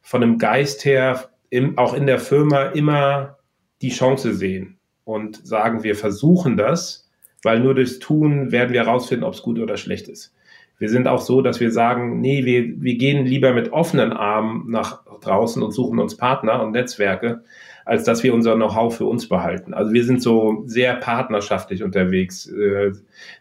von 0.00 0.20
dem 0.20 0.38
Geist 0.38 0.84
her 0.84 1.28
im, 1.50 1.76
auch 1.76 1.94
in 1.94 2.06
der 2.06 2.18
Firma 2.18 2.62
immer 2.66 3.38
die 3.82 3.90
Chance 3.90 4.34
sehen 4.34 4.78
und 5.04 5.46
sagen, 5.46 5.82
wir 5.82 5.96
versuchen 5.96 6.56
das 6.56 7.07
weil 7.42 7.60
nur 7.60 7.74
durchs 7.74 7.98
Tun 7.98 8.52
werden 8.52 8.72
wir 8.72 8.84
herausfinden, 8.84 9.24
ob 9.24 9.34
es 9.34 9.42
gut 9.42 9.58
oder 9.58 9.76
schlecht 9.76 10.08
ist. 10.08 10.34
Wir 10.78 10.88
sind 10.88 11.08
auch 11.08 11.20
so, 11.20 11.42
dass 11.42 11.58
wir 11.60 11.72
sagen, 11.72 12.20
nee, 12.20 12.44
wir, 12.44 12.80
wir 12.80 12.96
gehen 12.96 13.26
lieber 13.26 13.52
mit 13.52 13.72
offenen 13.72 14.12
Armen 14.12 14.70
nach 14.70 15.02
draußen 15.20 15.62
und 15.62 15.72
suchen 15.72 15.98
uns 15.98 16.16
Partner 16.16 16.62
und 16.62 16.70
Netzwerke, 16.70 17.42
als 17.84 18.04
dass 18.04 18.22
wir 18.22 18.32
unser 18.32 18.54
Know-how 18.54 18.96
für 18.96 19.06
uns 19.06 19.28
behalten. 19.28 19.74
Also 19.74 19.92
wir 19.92 20.04
sind 20.04 20.22
so 20.22 20.62
sehr 20.66 20.94
partnerschaftlich 20.94 21.82
unterwegs, 21.82 22.46
äh, 22.46 22.92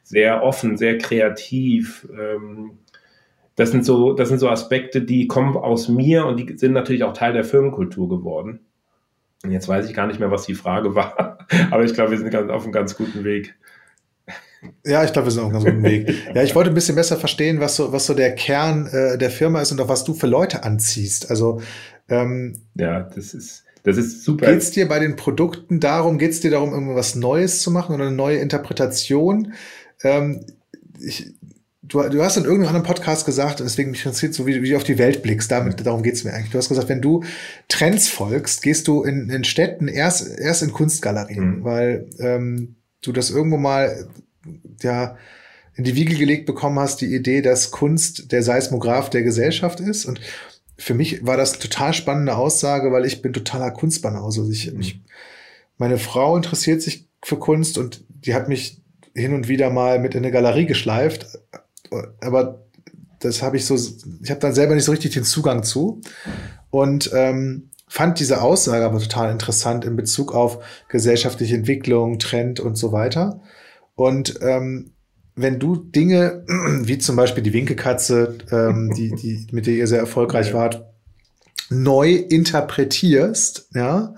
sehr 0.04 0.42
offen, 0.42 0.78
sehr 0.78 0.98
kreativ. 0.98 2.08
Ähm, 2.12 2.80
das 3.56 3.72
sind 3.72 3.86
so, 3.86 4.14
das 4.14 4.30
sind 4.30 4.40
so 4.40 4.50
Aspekte, 4.50 5.02
die 5.02 5.28
kommen 5.28 5.56
aus 5.58 5.90
mir 5.90 6.26
und 6.26 6.38
die 6.38 6.58
sind 6.58 6.74
natürlich 6.74 7.04
auch 7.04 7.14
Teil 7.14 7.34
der 7.34 7.44
Firmenkultur 7.44 8.10
geworden. 8.10 8.62
Jetzt 9.48 9.68
weiß 9.68 9.88
ich 9.88 9.96
gar 9.96 10.08
nicht 10.08 10.20
mehr, 10.20 10.32
was 10.32 10.46
die 10.46 10.56
Frage 10.56 10.96
war, 10.96 11.40
aber 11.70 11.84
ich 11.84 11.94
glaube, 11.94 12.12
wir 12.12 12.18
sind 12.18 12.34
auf 12.36 12.64
einem 12.64 12.72
ganz 12.72 12.96
guten 12.96 13.24
Weg. 13.24 13.56
Ja, 14.86 15.04
ich 15.04 15.14
glaube, 15.14 15.28
wir 15.28 15.32
sind 15.32 15.44
auf 15.44 15.54
einem 15.54 15.64
ganz 15.64 15.66
guten 15.66 15.84
Weg. 15.84 16.14
Ja, 16.34 16.44
ich 16.44 16.56
wollte 16.56 16.72
ein 16.72 16.74
bisschen 16.74 16.96
besser 16.96 17.18
verstehen, 17.18 17.60
was 17.60 17.76
so, 17.76 17.92
was 17.92 18.06
so 18.06 18.14
der 18.14 18.34
Kern 18.36 18.88
äh, 18.88 19.18
der 19.18 19.30
Firma 19.30 19.62
ist 19.62 19.72
und 19.72 19.80
auch 19.80 19.90
was 19.90 20.04
du 20.04 20.14
für 20.14 20.28
Leute 20.28 20.64
anziehst. 20.64 21.30
Also 21.30 21.62
ähm, 22.10 22.54
ja, 22.76 23.02
das 23.02 23.34
ist 23.34 23.64
das 23.84 23.96
ist 23.98 24.24
super. 24.24 24.48
Geht 24.48 24.62
es 24.62 24.72
dir 24.72 24.88
bei 24.88 25.00
den 25.00 25.16
Produkten 25.16 25.80
darum, 25.80 26.18
geht 26.18 26.32
es 26.32 26.42
dir 26.42 26.52
darum, 26.52 26.74
irgendwas 26.74 27.16
Neues 27.16 27.62
zu 27.62 27.72
machen 27.72 27.96
oder 27.96 28.08
eine 28.08 28.16
neue 28.16 28.38
Interpretation? 28.38 29.54
Ähm, 30.04 30.46
ich, 31.00 31.34
du, 31.84 32.02
du 32.10 32.22
hast 32.22 32.36
in 32.36 32.44
irgendeinem 32.44 32.76
anderen 32.76 32.86
Podcast 32.86 33.26
gesagt, 33.26 33.62
deswegen 33.62 33.92
mich 33.92 34.06
interessiert 34.06 34.34
so, 34.34 34.46
wie, 34.46 34.62
wie 34.62 34.72
du 34.72 34.76
auf 34.76 34.84
die 34.84 34.98
Welt 34.98 35.22
blickst, 35.22 35.50
damit, 35.50 35.86
darum 35.86 36.04
geht's 36.04 36.26
mir 36.26 36.34
eigentlich. 36.34 36.52
Du 36.52 36.58
hast 36.58 36.68
gesagt, 36.68 36.90
wenn 36.90 37.02
du 37.02 37.24
Trends 37.70 38.10
folgst, 38.10 38.62
gehst 38.62 38.90
du 38.90 39.04
in, 39.04 39.30
in 39.30 39.46
Städten 39.46 39.88
erst, 39.88 40.38
erst 40.38 40.64
in 40.64 40.74
Kunstgalerien, 40.74 41.60
mhm. 41.60 41.64
weil 41.64 42.10
ähm, 42.20 42.76
du 43.02 43.14
das 43.14 43.30
irgendwo 43.30 43.58
mal 43.58 44.10
ja 44.82 45.18
in 45.76 45.84
die 45.84 45.96
Wiege 45.96 46.16
gelegt 46.16 46.46
bekommen 46.48 46.80
hast, 46.80 47.02
die 47.02 47.14
Idee, 47.14 47.42
dass 47.42 47.72
Kunst 47.72 48.32
der 48.32 48.42
Seismograph 48.42 49.10
der 49.10 49.22
Gesellschaft 49.22 49.80
ist. 49.80 50.06
Und 50.06 50.20
für 50.78 50.96
mich 50.96 51.26
war 51.26 51.38
das 51.38 51.60
total 51.60 51.94
spannende 51.94 52.36
Aussage, 52.36 52.92
weil 52.92 53.06
ich 53.06 53.22
bin 53.22 53.32
totaler 53.34 53.72
Kunstbanause. 53.72 54.42
Also 54.42 54.52
ich, 54.52 54.72
mhm. 54.72 54.82
ich, 54.82 55.02
meine 55.78 56.00
Frau 56.00 56.36
interessiert 56.36 56.82
sich 56.82 57.08
für 57.24 57.38
Kunst 57.38 57.78
und 57.78 58.04
die 58.10 58.34
hat 58.34 58.50
mich 58.50 58.82
hin 59.14 59.34
und 59.34 59.48
wieder 59.48 59.70
mal 59.70 60.00
mit 60.00 60.16
in 60.16 60.24
eine 60.24 60.32
Galerie 60.32 60.66
geschleift. 60.66 61.28
Aber 62.22 62.66
das 63.20 63.42
habe 63.42 63.58
ich 63.58 63.66
so, 63.66 63.76
ich 63.76 64.30
habe 64.30 64.40
dann 64.40 64.54
selber 64.54 64.76
nicht 64.76 64.84
so 64.84 64.92
richtig 64.92 65.14
den 65.14 65.24
Zugang 65.24 65.64
zu. 65.64 66.02
Und 66.72 67.12
ähm, 67.14 67.70
fand 67.88 68.20
diese 68.20 68.42
Aussage 68.42 68.86
aber 68.86 69.00
total 69.00 69.32
interessant 69.32 69.86
in 69.86 69.96
Bezug 69.96 70.34
auf 70.34 70.64
gesellschaftliche 70.90 71.56
Entwicklung, 71.56 72.20
Trend 72.20 72.60
und 72.60 72.78
so 72.78 72.92
weiter. 72.92 73.42
Und 73.98 74.40
ähm, 74.42 74.92
wenn 75.36 75.60
du 75.60 75.76
Dinge, 75.76 76.46
wie 76.48 77.00
zum 77.00 77.16
Beispiel 77.16 77.44
die 77.44 77.52
Winkekatze, 77.52 78.38
ähm, 78.52 78.94
die, 78.96 79.10
die, 79.12 79.48
mit 79.52 79.66
der 79.66 79.74
ihr 79.74 79.88
sehr 79.88 80.00
erfolgreich 80.00 80.54
wart, 80.54 80.86
neu 81.70 82.14
interpretierst, 82.14 83.70
ja, 83.74 84.14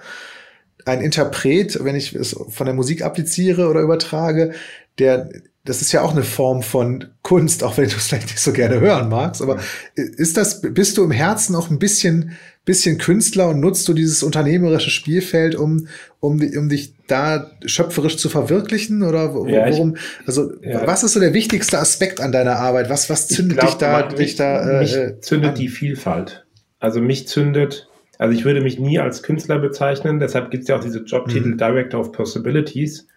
ein 0.85 1.01
Interpret, 1.01 1.83
wenn 1.83 1.95
ich 1.95 2.13
es 2.13 2.35
von 2.49 2.65
der 2.65 2.75
Musik 2.75 3.03
appliziere 3.03 3.69
oder 3.69 3.81
übertrage, 3.81 4.53
der, 4.97 5.29
das 5.69 5.83
ist 5.83 5.91
ja 5.91 6.01
auch 6.01 6.13
eine 6.13 6.23
Form 6.23 6.63
von 6.63 7.09
Kunst, 7.21 7.63
auch 7.63 7.77
wenn 7.77 7.87
du 7.87 7.95
es 7.95 8.07
vielleicht 8.07 8.25
nicht 8.25 8.39
so 8.39 8.51
gerne 8.53 8.79
hören 8.79 9.07
magst. 9.07 9.39
Aber 9.39 9.59
ist 9.93 10.35
das, 10.35 10.61
bist 10.61 10.97
du 10.97 11.03
im 11.03 11.11
Herzen 11.11 11.55
auch 11.55 11.69
ein 11.69 11.77
bisschen, 11.77 12.31
bisschen 12.65 12.97
Künstler 12.97 13.49
und 13.49 13.59
nutzt 13.59 13.87
du 13.87 13.93
dieses 13.93 14.23
unternehmerische 14.23 14.89
Spielfeld, 14.89 15.53
um, 15.53 15.87
um, 16.21 16.41
um 16.41 16.69
dich 16.69 16.95
da 17.05 17.51
schöpferisch 17.63 18.17
zu 18.17 18.29
verwirklichen? 18.29 19.03
Oder 19.03 19.35
worum, 19.35 19.47
ja, 19.47 19.67
ich, 19.67 19.79
also 20.25 20.53
ja. 20.63 20.87
was 20.87 21.03
ist 21.03 21.13
so 21.13 21.19
der 21.19 21.35
wichtigste 21.35 21.77
Aspekt 21.77 22.19
an 22.19 22.31
deiner 22.31 22.55
Arbeit? 22.55 22.89
Was, 22.89 23.11
was 23.11 23.27
zündet 23.27 23.59
glaub, 23.59 23.69
dich 23.69 23.77
da, 23.77 24.07
mich, 24.07 24.15
dich 24.15 24.35
da? 24.37 24.79
Mich 24.79 24.95
äh, 24.95 25.21
zündet 25.21 25.51
an? 25.51 25.55
die 25.55 25.67
Vielfalt. 25.67 26.47
Also 26.79 26.99
mich 26.99 27.27
zündet 27.27 27.87
also 28.17 28.37
ich 28.37 28.43
würde 28.43 28.59
mich 28.59 28.77
nie 28.79 28.99
als 28.99 29.23
Künstler 29.23 29.59
bezeichnen, 29.59 30.19
deshalb 30.19 30.51
gibt 30.51 30.63
es 30.63 30.67
ja 30.67 30.75
auch 30.75 30.83
diese 30.83 30.99
Jobtitel 30.99 31.51
mhm. 31.51 31.57
Director 31.57 32.01
of 32.01 32.11
Possibilities. 32.11 33.07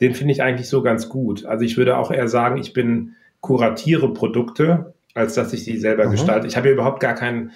Den 0.00 0.14
finde 0.14 0.32
ich 0.32 0.42
eigentlich 0.42 0.68
so 0.68 0.82
ganz 0.82 1.08
gut. 1.08 1.44
Also 1.44 1.64
ich 1.64 1.76
würde 1.76 1.96
auch 1.96 2.10
eher 2.10 2.28
sagen, 2.28 2.58
ich 2.58 2.72
bin 2.72 3.14
kuratiere 3.40 4.12
Produkte, 4.12 4.94
als 5.14 5.34
dass 5.34 5.52
ich 5.52 5.64
sie 5.64 5.78
selber 5.78 6.06
mhm. 6.06 6.10
gestalte. 6.12 6.46
Ich 6.46 6.56
habe 6.56 6.68
ja 6.68 6.74
überhaupt 6.74 7.00
gar 7.00 7.14
kein, 7.14 7.52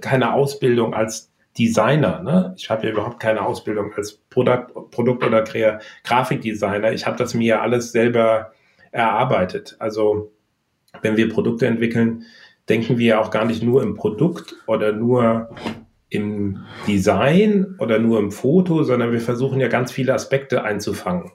keine 0.00 0.32
Ausbildung 0.32 0.94
als 0.94 1.30
Designer. 1.58 2.22
Ne? 2.22 2.54
Ich 2.56 2.70
habe 2.70 2.86
ja 2.86 2.92
überhaupt 2.92 3.20
keine 3.20 3.44
Ausbildung 3.44 3.92
als 3.96 4.12
Produkt, 4.30 4.72
Produkt- 4.90 5.24
oder 5.24 5.44
Grafikdesigner. 6.04 6.92
Ich 6.92 7.06
habe 7.06 7.16
das 7.16 7.34
mir 7.34 7.46
ja 7.46 7.60
alles 7.60 7.92
selber 7.92 8.52
erarbeitet. 8.92 9.76
Also 9.78 10.32
wenn 11.02 11.16
wir 11.16 11.28
Produkte 11.28 11.66
entwickeln, 11.66 12.24
denken 12.68 12.98
wir 12.98 13.06
ja 13.06 13.20
auch 13.20 13.30
gar 13.30 13.44
nicht 13.44 13.62
nur 13.62 13.82
im 13.82 13.94
Produkt 13.94 14.54
oder 14.66 14.92
nur 14.92 15.50
im 16.08 16.58
Design 16.86 17.76
oder 17.78 17.98
nur 17.98 18.18
im 18.18 18.30
Foto, 18.32 18.82
sondern 18.82 19.12
wir 19.12 19.20
versuchen 19.20 19.60
ja 19.60 19.68
ganz 19.68 19.92
viele 19.92 20.14
Aspekte 20.14 20.62
einzufangen. 20.64 21.32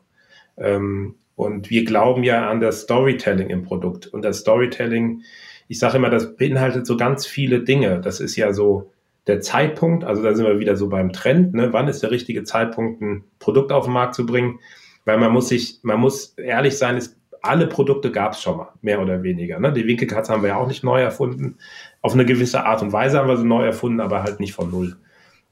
Ähm, 0.57 1.15
und 1.35 1.69
wir 1.69 1.83
glauben 1.83 2.23
ja 2.23 2.49
an 2.49 2.61
das 2.61 2.81
Storytelling 2.81 3.49
im 3.49 3.63
Produkt. 3.63 4.07
Und 4.07 4.23
das 4.23 4.39
Storytelling, 4.39 5.23
ich 5.67 5.79
sage 5.79 5.97
immer, 5.97 6.09
das 6.09 6.35
beinhaltet 6.37 6.85
so 6.87 6.95
ganz 6.95 7.25
viele 7.25 7.61
Dinge. 7.61 7.99
Das 7.99 8.19
ist 8.19 8.35
ja 8.35 8.53
so 8.53 8.91
der 9.27 9.41
Zeitpunkt, 9.41 10.03
also 10.03 10.21
da 10.21 10.33
sind 10.33 10.45
wir 10.45 10.59
wieder 10.59 10.75
so 10.75 10.87
beim 10.87 11.11
Trend, 11.11 11.55
ne? 11.55 11.73
wann 11.73 11.87
ist 11.87 12.03
der 12.03 12.11
richtige 12.11 12.43
Zeitpunkt, 12.43 13.01
ein 13.01 13.23
Produkt 13.39 13.71
auf 13.71 13.85
den 13.85 13.93
Markt 13.93 14.13
zu 14.13 14.25
bringen? 14.25 14.59
Weil 15.03 15.17
man 15.17 15.31
muss 15.31 15.49
sich, 15.49 15.79
man 15.81 15.99
muss 15.99 16.35
ehrlich 16.37 16.77
sein, 16.77 16.95
es, 16.95 17.17
alle 17.41 17.67
Produkte 17.67 18.11
gab 18.11 18.33
es 18.33 18.41
schon 18.41 18.57
mal, 18.57 18.69
mehr 18.81 19.01
oder 19.01 19.23
weniger. 19.23 19.59
Ne? 19.59 19.73
Die 19.73 19.85
Winkelkatze 19.85 20.31
haben 20.31 20.41
wir 20.41 20.49
ja 20.49 20.57
auch 20.57 20.67
nicht 20.67 20.83
neu 20.83 21.01
erfunden 21.01 21.57
auf 22.01 22.13
eine 22.13 22.25
gewisse 22.25 22.65
Art 22.65 22.83
und 22.83 22.93
Weise 22.93 23.17
haben 23.17 23.27
wir 23.27 23.37
sie 23.37 23.45
neu 23.45 23.65
erfunden, 23.65 23.99
aber 23.99 24.21
halt 24.21 24.39
nicht 24.39 24.53
von 24.53 24.69
null. 24.69 24.95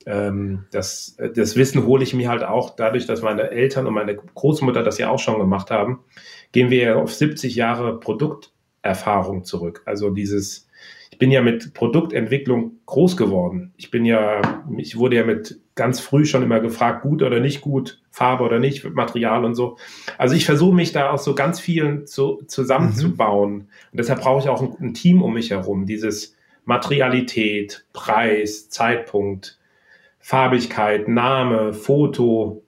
Ähm, 0.05 0.65
das, 0.71 1.17
das 1.35 1.55
Wissen 1.55 1.85
hole 1.85 2.03
ich 2.03 2.13
mir 2.13 2.29
halt 2.29 2.43
auch 2.43 2.75
dadurch, 2.75 3.05
dass 3.05 3.21
meine 3.21 3.51
Eltern 3.51 3.87
und 3.87 3.93
meine 3.93 4.15
Großmutter 4.15 4.83
das 4.83 4.97
ja 4.97 5.09
auch 5.09 5.19
schon 5.19 5.39
gemacht 5.39 5.71
haben, 5.71 5.99
gehen 6.51 6.69
wir 6.69 6.83
ja 6.83 6.95
auf 6.95 7.13
70 7.13 7.55
Jahre 7.55 7.99
Produkterfahrung 7.99 9.43
zurück. 9.43 9.81
Also 9.85 10.09
dieses, 10.09 10.67
ich 11.11 11.17
bin 11.17 11.31
ja 11.31 11.41
mit 11.41 11.73
Produktentwicklung 11.73 12.79
groß 12.85 13.17
geworden. 13.17 13.73
Ich 13.77 13.91
bin 13.91 14.05
ja, 14.05 14.41
ich 14.77 14.97
wurde 14.97 15.15
ja 15.15 15.25
mit 15.25 15.59
ganz 15.75 15.99
früh 15.99 16.25
schon 16.25 16.43
immer 16.43 16.59
gefragt, 16.59 17.01
gut 17.01 17.23
oder 17.23 17.39
nicht 17.39 17.61
gut, 17.61 18.01
Farbe 18.11 18.43
oder 18.43 18.59
nicht, 18.59 18.83
Material 18.93 19.45
und 19.45 19.55
so. 19.55 19.77
Also 20.17 20.35
ich 20.35 20.45
versuche 20.45 20.75
mich 20.75 20.91
da 20.91 21.09
aus 21.09 21.23
so 21.23 21.33
ganz 21.33 21.59
vielen 21.59 22.05
zu, 22.05 22.43
zusammenzubauen. 22.47 23.53
Mhm. 23.53 23.59
Und 23.91 23.99
deshalb 23.99 24.21
brauche 24.21 24.41
ich 24.41 24.49
auch 24.49 24.61
ein, 24.61 24.75
ein 24.79 24.93
Team 24.93 25.23
um 25.23 25.33
mich 25.33 25.49
herum. 25.49 25.85
Dieses, 25.85 26.35
Materialität, 26.65 27.85
Preis, 27.93 28.69
Zeitpunkt, 28.69 29.59
Farbigkeit, 30.23 31.09
Name, 31.09 31.73
Foto, 31.73 32.63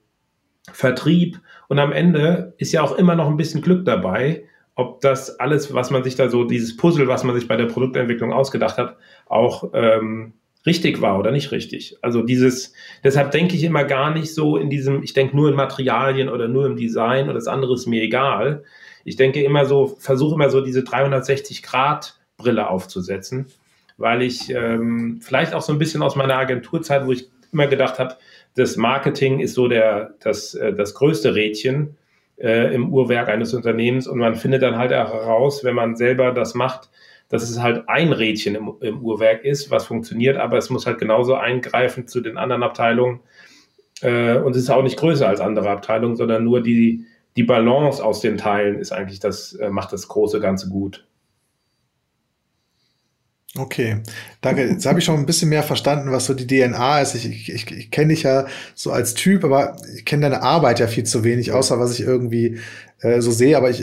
Vertrieb. 0.70 1.40
Und 1.68 1.78
am 1.78 1.90
Ende 1.90 2.54
ist 2.58 2.72
ja 2.72 2.82
auch 2.82 2.96
immer 2.96 3.14
noch 3.14 3.28
ein 3.28 3.38
bisschen 3.38 3.62
Glück 3.62 3.86
dabei, 3.86 4.44
ob 4.74 5.00
das 5.00 5.40
alles, 5.40 5.72
was 5.72 5.90
man 5.90 6.04
sich 6.04 6.16
da 6.16 6.28
so, 6.28 6.44
dieses 6.44 6.76
Puzzle, 6.76 7.08
was 7.08 7.24
man 7.24 7.34
sich 7.34 7.48
bei 7.48 7.56
der 7.56 7.64
Produktentwicklung 7.64 8.30
ausgedacht 8.30 8.76
hat, 8.76 8.96
auch 9.24 9.70
ähm, 9.72 10.34
richtig 10.66 11.00
war 11.00 11.18
oder 11.18 11.30
nicht 11.30 11.50
richtig. 11.50 11.96
Also 12.02 12.22
dieses, 12.22 12.74
deshalb 13.02 13.30
denke 13.30 13.56
ich 13.56 13.64
immer 13.64 13.84
gar 13.84 14.12
nicht 14.12 14.34
so 14.34 14.58
in 14.58 14.68
diesem, 14.68 15.02
ich 15.02 15.14
denke 15.14 15.34
nur 15.34 15.48
in 15.48 15.56
Materialien 15.56 16.28
oder 16.28 16.48
nur 16.48 16.66
im 16.66 16.76
Design 16.76 17.30
und 17.30 17.36
das 17.36 17.46
andere 17.46 17.72
ist 17.72 17.86
mir 17.86 18.02
egal. 18.02 18.64
Ich 19.06 19.16
denke 19.16 19.42
immer 19.42 19.64
so, 19.64 19.96
versuche 19.98 20.34
immer 20.34 20.50
so 20.50 20.60
diese 20.60 20.84
360 20.84 21.62
Grad 21.62 22.20
Brille 22.36 22.68
aufzusetzen 22.68 23.46
weil 23.98 24.22
ich 24.22 24.50
ähm, 24.50 25.20
vielleicht 25.22 25.54
auch 25.54 25.62
so 25.62 25.72
ein 25.72 25.78
bisschen 25.78 26.02
aus 26.02 26.16
meiner 26.16 26.36
Agenturzeit, 26.36 27.06
wo 27.06 27.12
ich 27.12 27.30
immer 27.56 27.66
gedacht 27.66 27.98
habe, 27.98 28.16
das 28.54 28.76
Marketing 28.76 29.40
ist 29.40 29.54
so 29.54 29.66
der, 29.66 30.14
das, 30.20 30.54
äh, 30.54 30.74
das 30.74 30.94
größte 30.94 31.34
Rädchen 31.34 31.96
äh, 32.36 32.74
im 32.74 32.92
Uhrwerk 32.92 33.28
eines 33.28 33.54
Unternehmens 33.54 34.06
und 34.06 34.18
man 34.18 34.36
findet 34.36 34.62
dann 34.62 34.76
halt 34.76 34.92
auch 34.92 35.12
heraus, 35.12 35.64
wenn 35.64 35.74
man 35.74 35.96
selber 35.96 36.32
das 36.32 36.54
macht, 36.54 36.90
dass 37.28 37.42
es 37.42 37.60
halt 37.60 37.88
ein 37.88 38.12
Rädchen 38.12 38.54
im, 38.54 38.74
im 38.80 39.00
Uhrwerk 39.00 39.44
ist, 39.44 39.70
was 39.70 39.86
funktioniert, 39.86 40.36
aber 40.36 40.58
es 40.58 40.68
muss 40.68 40.86
halt 40.86 40.98
genauso 40.98 41.34
eingreifen 41.34 42.06
zu 42.06 42.20
den 42.20 42.36
anderen 42.36 42.62
Abteilungen 42.62 43.20
äh, 44.02 44.36
und 44.36 44.54
es 44.54 44.62
ist 44.64 44.70
auch 44.70 44.82
nicht 44.82 44.98
größer 44.98 45.26
als 45.26 45.40
andere 45.40 45.70
Abteilungen, 45.70 46.16
sondern 46.16 46.44
nur 46.44 46.62
die, 46.62 47.06
die 47.36 47.42
Balance 47.42 48.04
aus 48.04 48.20
den 48.20 48.36
Teilen 48.36 48.78
ist 48.78 48.92
eigentlich 48.92 49.20
das, 49.20 49.54
äh, 49.54 49.70
macht 49.70 49.92
das 49.92 50.08
große 50.08 50.40
Ganze 50.40 50.68
gut. 50.68 51.05
Okay, 53.58 54.02
danke. 54.40 54.66
Jetzt 54.66 54.86
habe 54.86 54.98
ich 54.98 55.04
schon 55.04 55.16
ein 55.16 55.26
bisschen 55.26 55.48
mehr 55.48 55.62
verstanden, 55.62 56.12
was 56.12 56.26
so 56.26 56.34
die 56.34 56.46
DNA 56.46 57.00
ist. 57.00 57.14
Ich, 57.14 57.48
ich, 57.48 57.70
ich, 57.70 57.90
kenne 57.90 58.08
dich 58.08 58.22
ja 58.22 58.46
so 58.74 58.92
als 58.92 59.14
Typ, 59.14 59.44
aber 59.44 59.76
ich 59.96 60.04
kenne 60.04 60.22
deine 60.22 60.42
Arbeit 60.42 60.80
ja 60.80 60.86
viel 60.86 61.04
zu 61.04 61.24
wenig, 61.24 61.52
außer 61.52 61.78
was 61.78 61.92
ich 61.92 62.00
irgendwie 62.00 62.58
äh, 63.00 63.20
so 63.20 63.30
sehe. 63.30 63.56
Aber 63.56 63.70
ich, 63.70 63.82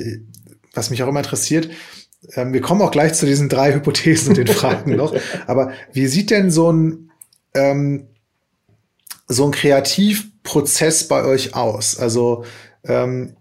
was 0.74 0.90
mich 0.90 1.02
auch 1.02 1.08
immer 1.08 1.22
interessiert, 1.22 1.70
ähm, 2.36 2.54
wir 2.54 2.62
kommen 2.62 2.82
auch 2.82 2.92
gleich 2.92 3.14
zu 3.14 3.26
diesen 3.26 3.50
drei 3.50 3.74
Hypothesen 3.74 4.30
und 4.30 4.38
den 4.38 4.48
Fragen 4.56 4.96
noch. 4.96 5.16
Aber 5.48 5.72
wie 5.92 6.08
sieht 6.08 6.30
denn 6.30 6.52
so 6.52 6.72
ein 6.72 7.12
ähm, 7.56 8.08
so 9.28 9.46
ein 9.46 9.52
Kreativprozess 9.52 11.08
bei 11.08 11.24
euch 11.24 11.56
aus? 11.56 11.98
Also 11.98 12.46
ähm, 12.84 13.36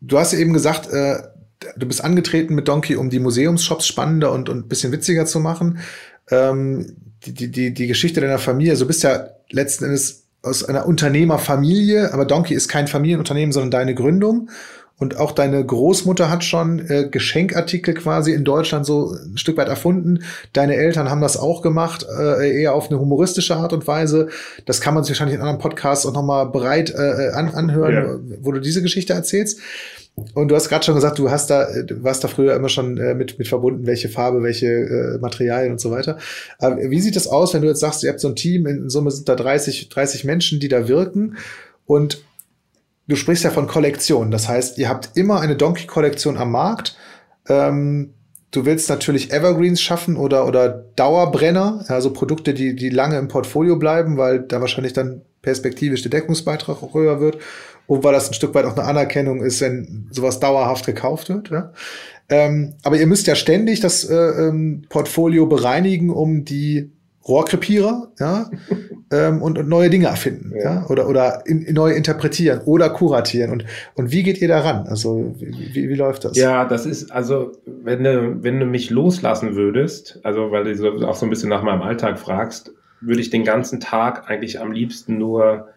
du 0.00 0.18
hast 0.18 0.32
eben 0.32 0.52
gesagt, 0.52 0.90
äh, 0.92 1.22
du 1.76 1.86
bist 1.86 2.04
angetreten 2.04 2.54
mit 2.54 2.68
Donkey, 2.68 2.96
um 2.96 3.10
die 3.10 3.18
Museumsshops 3.18 3.86
spannender 3.86 4.32
und, 4.32 4.48
und 4.48 4.68
bisschen 4.68 4.92
witziger 4.92 5.26
zu 5.26 5.40
machen. 5.40 5.78
Ähm, 6.30 6.96
die, 7.24 7.32
die, 7.32 7.50
die, 7.50 7.74
die 7.74 7.86
Geschichte 7.86 8.20
deiner 8.20 8.38
Familie, 8.38 8.72
also 8.72 8.84
du 8.84 8.88
bist 8.88 9.02
ja 9.02 9.28
letzten 9.50 9.84
Endes 9.84 10.24
aus 10.42 10.64
einer 10.64 10.86
Unternehmerfamilie, 10.86 12.12
aber 12.12 12.24
Donkey 12.24 12.54
ist 12.54 12.68
kein 12.68 12.86
Familienunternehmen, 12.86 13.52
sondern 13.52 13.70
deine 13.72 13.94
Gründung. 13.94 14.50
Und 14.98 15.18
auch 15.18 15.32
deine 15.32 15.64
Großmutter 15.64 16.30
hat 16.30 16.42
schon 16.42 16.78
äh, 16.88 17.08
Geschenkartikel 17.10 17.92
quasi 17.92 18.32
in 18.32 18.44
Deutschland 18.44 18.86
so 18.86 19.12
ein 19.12 19.36
Stück 19.36 19.58
weit 19.58 19.68
erfunden. 19.68 20.22
Deine 20.54 20.76
Eltern 20.76 21.10
haben 21.10 21.20
das 21.20 21.36
auch 21.36 21.60
gemacht, 21.60 22.06
äh, 22.18 22.62
eher 22.62 22.74
auf 22.74 22.88
eine 22.88 22.98
humoristische 22.98 23.56
Art 23.56 23.74
und 23.74 23.86
Weise. 23.86 24.28
Das 24.64 24.80
kann 24.80 24.94
man 24.94 25.04
sich 25.04 25.10
wahrscheinlich 25.12 25.34
in 25.34 25.42
anderen 25.42 25.60
Podcasts 25.60 26.06
auch 26.06 26.14
nochmal 26.14 26.46
bereit 26.46 26.94
äh, 26.96 27.30
an, 27.34 27.50
anhören, 27.54 27.94
ja. 27.94 28.36
wo 28.40 28.52
du 28.52 28.60
diese 28.60 28.80
Geschichte 28.80 29.12
erzählst. 29.12 29.60
Und 30.32 30.48
du 30.48 30.54
hast 30.54 30.70
gerade 30.70 30.82
schon 30.82 30.94
gesagt, 30.94 31.18
du 31.18 31.30
hast 31.30 31.50
da, 31.50 31.68
du 31.82 32.02
warst 32.02 32.24
da 32.24 32.28
früher 32.28 32.56
immer 32.56 32.70
schon 32.70 32.96
äh, 32.96 33.14
mit, 33.14 33.38
mit 33.38 33.48
verbunden, 33.48 33.86
welche 33.86 34.08
Farbe, 34.08 34.42
welche 34.42 34.66
äh, 34.66 35.18
Materialien 35.18 35.72
und 35.72 35.80
so 35.80 35.90
weiter. 35.90 36.16
Aber 36.58 36.78
wie 36.78 37.00
sieht 37.00 37.16
das 37.16 37.28
aus, 37.28 37.52
wenn 37.52 37.60
du 37.60 37.68
jetzt 37.68 37.80
sagst, 37.80 38.02
ihr 38.02 38.08
habt 38.08 38.20
so 38.20 38.28
ein 38.28 38.34
Team, 38.34 38.66
in 38.66 38.88
Summe 38.88 39.10
sind 39.10 39.28
da 39.28 39.34
30, 39.34 39.90
30 39.90 40.24
Menschen, 40.24 40.58
die 40.58 40.68
da 40.68 40.88
wirken 40.88 41.36
und 41.84 42.24
du 43.08 43.16
sprichst 43.16 43.44
ja 43.44 43.50
von 43.50 43.66
Kollektionen. 43.66 44.30
Das 44.30 44.48
heißt, 44.48 44.78
ihr 44.78 44.88
habt 44.88 45.10
immer 45.16 45.40
eine 45.40 45.56
Donkey-Kollektion 45.56 46.36
am 46.36 46.50
Markt. 46.50 46.96
Ähm, 47.48 48.14
du 48.50 48.64
willst 48.64 48.88
natürlich 48.88 49.32
Evergreens 49.32 49.80
schaffen 49.80 50.16
oder, 50.16 50.46
oder 50.46 50.68
Dauerbrenner, 50.96 51.84
also 51.88 52.12
Produkte, 52.12 52.54
die, 52.54 52.74
die 52.74 52.90
lange 52.90 53.18
im 53.18 53.28
Portfolio 53.28 53.76
bleiben, 53.76 54.16
weil 54.16 54.40
da 54.40 54.60
wahrscheinlich 54.60 54.92
dann 54.92 55.22
perspektivisch 55.42 56.02
der 56.02 56.10
Deckungsbeitrag 56.10 56.82
auch 56.82 56.94
höher 56.94 57.20
wird 57.20 57.38
und 57.86 58.02
weil 58.02 58.12
das 58.12 58.28
ein 58.28 58.34
Stück 58.34 58.54
weit 58.54 58.64
auch 58.64 58.76
eine 58.76 58.86
Anerkennung 58.86 59.42
ist, 59.42 59.60
wenn 59.60 60.08
sowas 60.10 60.40
dauerhaft 60.40 60.86
gekauft 60.86 61.28
wird. 61.28 61.50
Ja? 61.50 61.72
Ähm, 62.28 62.74
aber 62.82 62.96
ihr 62.96 63.06
müsst 63.06 63.26
ja 63.28 63.36
ständig 63.36 63.80
das 63.80 64.04
äh, 64.04 64.14
ähm, 64.14 64.82
Portfolio 64.88 65.46
bereinigen, 65.46 66.10
um 66.10 66.44
die 66.44 66.90
Rohrkrepierer 67.28 68.12
ja, 68.18 68.50
ähm, 69.12 69.42
und, 69.42 69.58
und 69.58 69.68
neue 69.68 69.90
Dinge 69.90 70.06
erfinden 70.06 70.52
ja. 70.56 70.62
ja? 70.62 70.86
oder, 70.88 71.08
oder 71.08 71.42
in, 71.46 71.72
neu 71.72 71.92
interpretieren 71.92 72.60
oder 72.64 72.90
kuratieren. 72.90 73.50
Und, 73.50 73.64
und 73.94 74.12
wie 74.12 74.22
geht 74.22 74.40
ihr 74.40 74.48
daran? 74.48 74.86
Also 74.86 75.34
wie, 75.38 75.74
wie, 75.74 75.88
wie 75.88 75.94
läuft 75.94 76.24
das? 76.24 76.36
Ja, 76.36 76.64
das 76.64 76.86
ist, 76.86 77.10
also 77.10 77.52
wenn 77.66 78.04
du, 78.04 78.42
wenn 78.42 78.60
du 78.60 78.66
mich 78.66 78.90
loslassen 78.90 79.56
würdest, 79.56 80.20
also 80.22 80.50
weil 80.50 80.64
du 80.64 80.76
so, 80.76 81.06
auch 81.06 81.16
so 81.16 81.26
ein 81.26 81.30
bisschen 81.30 81.48
nach 81.50 81.62
meinem 81.62 81.82
Alltag 81.82 82.18
fragst, 82.18 82.72
würde 83.00 83.20
ich 83.20 83.30
den 83.30 83.44
ganzen 83.44 83.80
Tag 83.80 84.30
eigentlich 84.30 84.60
am 84.60 84.72
liebsten 84.72 85.18
nur 85.18 85.68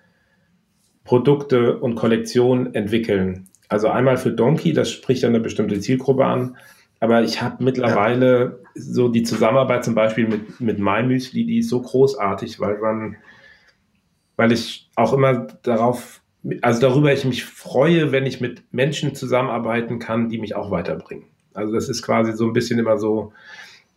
Produkte 1.03 1.77
und 1.77 1.95
Kollektionen 1.95 2.73
entwickeln. 2.75 3.47
Also 3.67 3.88
einmal 3.88 4.17
für 4.17 4.31
Donkey, 4.31 4.73
das 4.73 4.91
spricht 4.91 5.23
ja 5.23 5.29
eine 5.29 5.39
bestimmte 5.39 5.79
Zielgruppe 5.79 6.25
an. 6.25 6.57
Aber 6.99 7.23
ich 7.23 7.41
habe 7.41 7.63
mittlerweile 7.63 8.59
ja. 8.75 8.81
so 8.81 9.07
die 9.07 9.23
Zusammenarbeit 9.23 9.85
zum 9.85 9.95
Beispiel 9.95 10.27
mit, 10.27 10.59
mit 10.59 10.79
MyMüsli, 10.79 11.45
die 11.45 11.59
ist 11.59 11.69
so 11.69 11.81
großartig, 11.81 12.59
weil 12.59 12.77
man, 12.77 13.15
weil 14.35 14.51
ich 14.51 14.89
auch 14.95 15.13
immer 15.13 15.47
darauf, 15.63 16.21
also 16.62 16.81
darüber 16.81 17.13
ich 17.13 17.23
mich 17.25 17.45
freue, 17.45 18.12
wenn 18.12 18.25
ich 18.25 18.41
mit 18.41 18.63
Menschen 18.73 19.15
zusammenarbeiten 19.15 19.99
kann, 19.99 20.29
die 20.29 20.39
mich 20.39 20.55
auch 20.55 20.71
weiterbringen. 20.71 21.25
Also 21.53 21.73
das 21.73 21.89
ist 21.89 22.01
quasi 22.01 22.33
so 22.33 22.45
ein 22.45 22.53
bisschen 22.53 22.79
immer 22.79 22.97
so, 22.97 23.33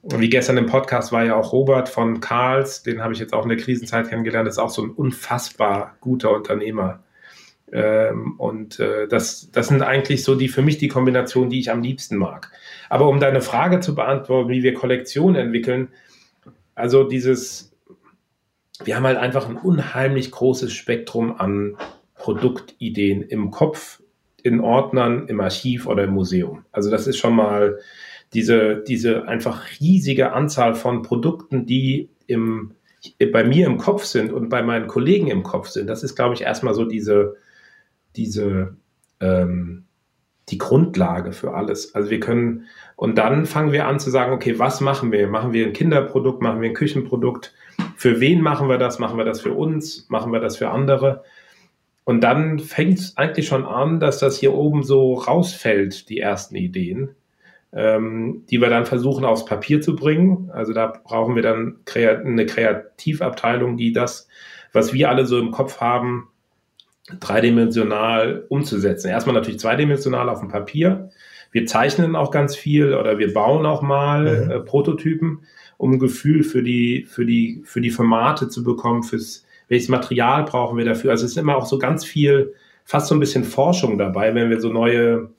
wie 0.02 0.28
gestern 0.28 0.56
im 0.56 0.66
Podcast 0.66 1.12
war 1.12 1.24
ja 1.24 1.36
auch 1.36 1.52
Robert 1.52 1.88
von 1.88 2.20
Karls, 2.20 2.82
den 2.82 3.02
habe 3.02 3.12
ich 3.12 3.20
jetzt 3.20 3.34
auch 3.34 3.44
in 3.44 3.48
der 3.48 3.58
Krisenzeit 3.58 4.08
kennengelernt, 4.08 4.48
ist 4.48 4.58
auch 4.58 4.70
so 4.70 4.82
ein 4.82 4.90
unfassbar 4.90 5.96
guter 6.00 6.34
Unternehmer. 6.34 7.00
Ähm, 7.72 8.34
und 8.38 8.78
äh, 8.80 9.08
das, 9.08 9.50
das 9.50 9.68
sind 9.68 9.82
eigentlich 9.82 10.24
so 10.24 10.34
die 10.34 10.48
für 10.48 10.60
mich 10.60 10.76
die 10.76 10.88
Kombinationen, 10.88 11.48
die 11.48 11.58
ich 11.58 11.70
am 11.70 11.82
liebsten 11.82 12.16
mag. 12.18 12.52
Aber 12.90 13.08
um 13.08 13.18
deine 13.18 13.40
Frage 13.40 13.80
zu 13.80 13.94
beantworten, 13.94 14.50
wie 14.50 14.62
wir 14.62 14.74
Kollektionen 14.74 15.36
entwickeln, 15.36 15.88
also 16.74 17.04
dieses, 17.04 17.72
wir 18.84 18.94
haben 18.94 19.06
halt 19.06 19.18
einfach 19.18 19.48
ein 19.48 19.56
unheimlich 19.56 20.30
großes 20.30 20.72
Spektrum 20.72 21.34
an 21.38 21.76
Produktideen 22.14 23.22
im 23.22 23.50
Kopf, 23.50 24.02
in 24.42 24.60
Ordnern, 24.60 25.28
im 25.28 25.40
Archiv 25.40 25.86
oder 25.86 26.04
im 26.04 26.10
Museum. 26.10 26.64
Also 26.72 26.90
das 26.90 27.06
ist 27.06 27.16
schon 27.16 27.34
mal 27.34 27.78
diese, 28.34 28.82
diese 28.86 29.28
einfach 29.28 29.64
riesige 29.80 30.32
Anzahl 30.32 30.74
von 30.74 31.02
Produkten, 31.02 31.64
die 31.64 32.10
im, 32.26 32.72
bei 33.32 33.44
mir 33.44 33.66
im 33.66 33.78
Kopf 33.78 34.04
sind 34.04 34.32
und 34.32 34.50
bei 34.50 34.62
meinen 34.62 34.88
Kollegen 34.88 35.28
im 35.28 35.42
Kopf 35.42 35.68
sind. 35.68 35.86
Das 35.86 36.02
ist, 36.02 36.16
glaube 36.16 36.34
ich, 36.34 36.42
erstmal 36.42 36.74
so 36.74 36.84
diese, 36.84 37.36
diese, 38.16 38.76
ähm, 39.20 39.84
die 40.48 40.58
Grundlage 40.58 41.32
für 41.32 41.54
alles. 41.54 41.94
Also 41.94 42.10
wir 42.10 42.20
können, 42.20 42.66
und 42.96 43.16
dann 43.16 43.46
fangen 43.46 43.72
wir 43.72 43.86
an 43.86 44.00
zu 44.00 44.10
sagen, 44.10 44.32
okay, 44.32 44.58
was 44.58 44.80
machen 44.80 45.12
wir? 45.12 45.28
Machen 45.28 45.52
wir 45.52 45.66
ein 45.66 45.72
Kinderprodukt, 45.72 46.42
machen 46.42 46.60
wir 46.60 46.70
ein 46.70 46.74
Küchenprodukt? 46.74 47.54
Für 47.96 48.20
wen 48.20 48.40
machen 48.40 48.68
wir 48.68 48.78
das? 48.78 48.98
Machen 48.98 49.18
wir 49.18 49.24
das 49.24 49.40
für 49.40 49.52
uns? 49.52 50.08
Machen 50.08 50.32
wir 50.32 50.40
das 50.40 50.56
für 50.56 50.70
andere? 50.70 51.24
Und 52.04 52.22
dann 52.22 52.58
fängt 52.58 52.98
es 52.98 53.16
eigentlich 53.16 53.46
schon 53.46 53.64
an, 53.64 54.00
dass 54.00 54.18
das 54.18 54.38
hier 54.38 54.54
oben 54.54 54.82
so 54.82 55.14
rausfällt, 55.14 56.08
die 56.08 56.18
ersten 56.18 56.56
Ideen, 56.56 57.14
ähm, 57.72 58.44
die 58.50 58.60
wir 58.60 58.68
dann 58.68 58.86
versuchen 58.86 59.24
aufs 59.24 59.44
Papier 59.44 59.80
zu 59.80 59.94
bringen. 59.94 60.50
Also 60.52 60.72
da 60.72 60.86
brauchen 60.86 61.36
wir 61.36 61.42
dann 61.42 61.78
eine 61.94 62.46
Kreativabteilung, 62.46 63.76
die 63.76 63.92
das, 63.92 64.28
was 64.72 64.92
wir 64.92 65.10
alle 65.10 65.26
so 65.26 65.38
im 65.38 65.52
Kopf 65.52 65.80
haben, 65.80 66.28
dreidimensional 67.20 68.44
umzusetzen. 68.48 69.08
Erstmal 69.08 69.34
natürlich 69.34 69.60
zweidimensional 69.60 70.28
auf 70.28 70.40
dem 70.40 70.48
Papier. 70.48 71.10
Wir 71.50 71.66
zeichnen 71.66 72.16
auch 72.16 72.30
ganz 72.30 72.56
viel 72.56 72.94
oder 72.94 73.18
wir 73.18 73.32
bauen 73.32 73.66
auch 73.66 73.82
mal 73.82 74.22
mhm. 74.22 74.50
äh, 74.50 74.60
Prototypen, 74.60 75.40
um 75.76 75.92
ein 75.92 75.98
Gefühl 75.98 76.44
für 76.44 76.62
die, 76.62 77.04
für 77.08 77.26
die, 77.26 77.62
für 77.64 77.80
die 77.80 77.90
Formate 77.90 78.48
zu 78.48 78.62
bekommen, 78.62 79.02
fürs, 79.02 79.44
welches 79.68 79.88
Material 79.88 80.44
brauchen 80.44 80.78
wir 80.78 80.84
dafür. 80.84 81.10
Also 81.10 81.24
es 81.24 81.32
ist 81.32 81.38
immer 81.38 81.56
auch 81.56 81.66
so 81.66 81.78
ganz 81.78 82.04
viel, 82.04 82.54
fast 82.84 83.08
so 83.08 83.14
ein 83.14 83.20
bisschen 83.20 83.44
Forschung 83.44 83.98
dabei, 83.98 84.34
wenn 84.34 84.50
wir 84.50 84.60
so 84.60 84.72
neue 84.72 85.30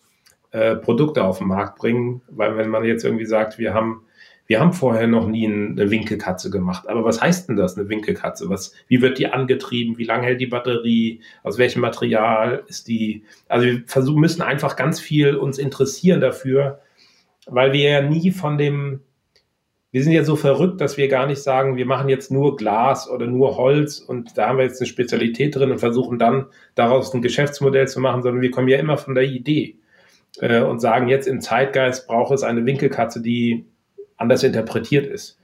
äh, 0.52 0.76
Produkte 0.76 1.24
auf 1.24 1.40
den 1.40 1.48
Markt 1.48 1.78
bringen. 1.78 2.22
Weil 2.30 2.58
wenn 2.58 2.70
man 2.70 2.84
jetzt 2.84 3.04
irgendwie 3.04 3.26
sagt, 3.26 3.58
wir 3.58 3.74
haben 3.74 4.04
wir 4.54 4.60
haben 4.60 4.74
vorher 4.74 5.08
noch 5.08 5.26
nie 5.26 5.48
eine 5.48 5.90
Winkelkatze 5.90 6.52
gemacht. 6.52 6.88
Aber 6.88 7.04
was 7.04 7.20
heißt 7.20 7.50
denn 7.50 7.56
das, 7.56 7.76
eine 7.76 7.90
Winkelkatze? 7.90 8.50
Was, 8.50 8.76
wie 8.88 9.02
wird 9.02 9.18
die 9.18 9.26
angetrieben? 9.26 9.98
Wie 9.98 10.04
lange 10.04 10.28
hält 10.28 10.42
die 10.42 10.46
Batterie? 10.46 11.22
Aus 11.42 11.58
welchem 11.58 11.82
Material 11.82 12.64
ist 12.68 12.88
die? 12.88 13.24
Also 13.48 13.66
wir 13.66 13.84
versuchen, 13.88 14.22
müssen 14.22 14.44
einfach 14.44 14.76
ganz 14.76 15.00
viel 15.00 15.38
uns 15.38 15.58
interessieren 15.58 16.22
dafür, 16.22 16.82
weil 17.48 17.74
wir 17.74 17.90
ja 17.90 18.02
nie 18.04 18.30
von 18.30 18.60
dem, 18.60 19.00
wir 19.90 20.04
sind 20.04 20.14
ja 20.14 20.24
so 20.24 20.36
verrückt, 20.36 20.80
dass 20.82 20.98
wir 20.98 21.08
gar 21.08 21.26
nicht 21.26 21.42
sagen, 21.42 21.76
wir 21.76 21.88
machen 21.88 22.08
jetzt 22.08 22.30
nur 22.30 22.56
Glas 22.56 23.10
oder 23.10 23.26
nur 23.26 23.58
Holz 23.58 23.98
und 23.98 24.38
da 24.38 24.50
haben 24.50 24.60
wir 24.60 24.66
jetzt 24.66 24.82
eine 24.82 24.88
Spezialität 24.88 25.56
drin 25.56 25.72
und 25.72 25.80
versuchen 25.80 26.20
dann 26.20 26.46
daraus 26.76 27.12
ein 27.12 27.24
Geschäftsmodell 27.24 27.88
zu 27.88 28.00
machen, 28.00 28.22
sondern 28.22 28.44
wir 28.44 28.52
kommen 28.52 28.68
ja 28.68 28.78
immer 28.78 28.98
von 28.98 29.16
der 29.16 29.24
Idee 29.24 29.80
äh, 30.42 30.62
und 30.62 30.80
sagen 30.80 31.08
jetzt 31.08 31.28
im 31.28 31.42
Zeitgeist 31.42 32.06
braucht 32.06 32.36
es 32.36 32.44
eine 32.44 32.68
Winkelkatze, 32.68 33.20
die 33.20 33.66
anders 34.18 34.44
interpretiert 34.44 35.06
ist. 35.06 35.38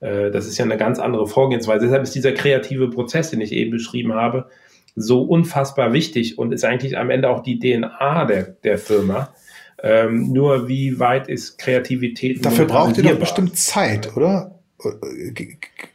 Äh, 0.00 0.30
das 0.30 0.46
ist 0.46 0.58
ja 0.58 0.64
eine 0.64 0.76
ganz 0.76 0.98
andere 0.98 1.26
Vorgehensweise. 1.26 1.86
Deshalb 1.86 2.02
ist 2.02 2.14
dieser 2.14 2.32
kreative 2.32 2.90
Prozess, 2.90 3.30
den 3.30 3.40
ich 3.40 3.52
eben 3.52 3.70
beschrieben 3.70 4.14
habe, 4.14 4.48
so 4.96 5.22
unfassbar 5.22 5.92
wichtig 5.92 6.38
und 6.38 6.52
ist 6.52 6.64
eigentlich 6.64 6.96
am 6.96 7.10
Ende 7.10 7.28
auch 7.28 7.42
die 7.42 7.58
DNA 7.58 8.26
der, 8.26 8.42
der 8.42 8.78
Firma. 8.78 9.34
Ähm, 9.82 10.32
nur 10.32 10.68
wie 10.68 10.98
weit 10.98 11.28
ist 11.28 11.58
Kreativität? 11.58 12.44
Dafür 12.44 12.66
braucht 12.66 12.96
ihr 12.96 13.04
doch 13.04 13.18
bestimmt 13.18 13.56
Zeit, 13.56 14.16
oder? 14.16 14.58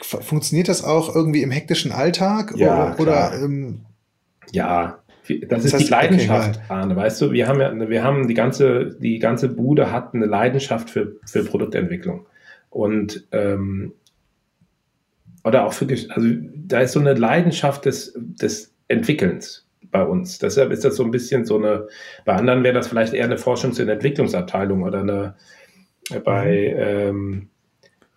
Funktioniert 0.02 0.68
das 0.68 0.84
auch 0.84 1.16
irgendwie 1.16 1.44
im 1.44 1.52
hektischen 1.52 1.92
Alltag? 1.92 2.54
Ja, 2.56 2.94
oder, 2.94 3.00
oder 3.00 3.44
ähm, 3.44 3.82
ja, 4.52 5.00
das, 5.38 5.66
ist 5.66 5.78
die 5.78 5.90
Leidenschaft, 5.90 6.58
okay, 6.58 6.66
Arne. 6.70 6.96
Weißt 6.96 7.22
du, 7.22 7.32
wir 7.32 7.48
haben 7.48 7.62
ja, 7.62 7.90
wir 7.90 8.04
haben 8.04 8.28
die 8.28 8.34
ganze, 8.34 8.98
die 9.00 9.20
ganze 9.20 9.50
Bude 9.50 9.92
hat 9.92 10.14
eine 10.14 10.26
Leidenschaft 10.26 10.90
für, 10.90 11.16
für 11.26 11.44
Produktentwicklung. 11.44 12.26
Und 12.70 13.28
ähm, 13.32 13.94
oder 15.44 15.66
auch 15.66 15.74
für, 15.74 15.88
also 15.88 16.28
da 16.56 16.82
ist 16.82 16.94
so 16.94 17.00
eine 17.00 17.14
Leidenschaft 17.14 17.86
des, 17.86 18.14
des 18.16 18.74
Entwickelns 18.88 19.66
bei 19.92 20.04
uns. 20.04 20.40
Deshalb 20.40 20.72
ist 20.72 20.84
das 20.84 20.96
so 20.96 21.04
ein 21.04 21.12
bisschen 21.12 21.46
so 21.46 21.58
eine, 21.58 21.88
bei 22.26 22.34
anderen 22.34 22.64
wäre 22.64 22.74
das 22.74 22.88
vielleicht 22.88 23.14
eher 23.14 23.26
eine 23.26 23.38
Forschungs- 23.38 23.82
und 23.82 23.90
Entwicklungsabteilung 23.90 24.84
oder 24.84 25.00
eine, 25.00 25.36
bei, 26.24 26.76
ähm, 26.78 27.50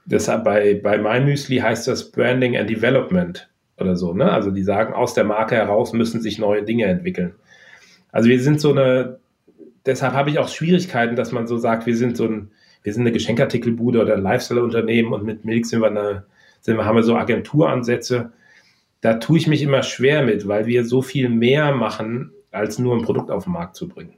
deshalb 0.05 0.45
bei, 0.45 0.75
bei 0.75 0.99
MyMüsli 0.99 1.59
heißt 1.59 1.89
das 1.89 2.11
Branding 2.11 2.57
and 2.57 2.69
Development 2.69 3.49
oder 3.79 3.97
so. 3.97 4.13
Ne? 4.13 4.31
Also 4.31 4.51
die 4.51 4.63
sagen, 4.63 4.95
aus 4.95 5.15
der 5.15 5.25
Marke 5.25 5.55
heraus 5.55 5.93
müssen 5.93 6.21
sich 6.21 6.39
neue 6.39 6.63
Dinge 6.63 6.85
entwickeln. 6.85 7.35
Also 8.11 8.29
wir 8.29 8.41
sind 8.41 8.61
so 8.61 8.71
eine, 8.71 9.19
deshalb 9.87 10.13
habe 10.13 10.31
ich 10.31 10.39
auch 10.39 10.49
Schwierigkeiten, 10.49 11.17
dass 11.17 11.33
man 11.33 11.47
so 11.47 11.57
sagt, 11.57 11.87
wir 11.87 11.97
sind 11.97 12.17
so 12.17 12.27
ein, 12.27 12.51
wir 12.83 12.93
sind 12.93 13.03
eine 13.03 13.13
Geschenkartikelbude 13.13 14.01
oder 14.01 14.15
ein 14.15 14.23
Lifestyle-Unternehmen 14.23 15.13
und 15.13 15.25
mit 15.25 15.45
Milk 15.45 15.67
sind 15.67 15.81
wir 15.81 15.89
eine, 15.89 16.25
sind 16.61 16.77
wir, 16.77 16.85
haben 16.85 16.97
wir 16.97 17.03
so 17.03 17.17
Agenturansätze. 17.17 18.33
Da 19.01 19.15
tue 19.15 19.39
ich 19.39 19.47
mich 19.47 19.63
immer 19.63 19.83
schwer 19.83 20.23
mit, 20.25 20.47
weil 20.47 20.67
wir 20.67 20.85
so 20.85 21.03
viel 21.03 21.29
mehr 21.29 21.75
machen, 21.75 22.33
als 22.51 22.79
nur 22.79 22.97
ein 22.97 23.03
Produkt 23.03 23.31
auf 23.31 23.45
den 23.45 23.53
Markt 23.53 23.77
zu 23.77 23.89
bringen. 23.89 24.15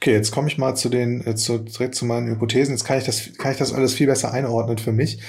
Okay, 0.00 0.12
jetzt 0.12 0.30
komme 0.30 0.46
ich 0.46 0.58
mal 0.58 0.76
zu 0.76 0.88
den, 0.90 1.26
äh, 1.26 1.34
zu, 1.34 1.58
direkt 1.58 1.96
zu 1.96 2.06
meinen 2.06 2.28
Hypothesen. 2.30 2.72
Jetzt 2.72 2.84
kann 2.84 2.98
ich 2.98 3.04
das, 3.04 3.36
kann 3.36 3.50
ich 3.50 3.58
das 3.58 3.74
alles 3.74 3.94
viel 3.94 4.06
besser 4.06 4.32
einordnen 4.32 4.78
für 4.78 4.92
mich. 4.92 5.20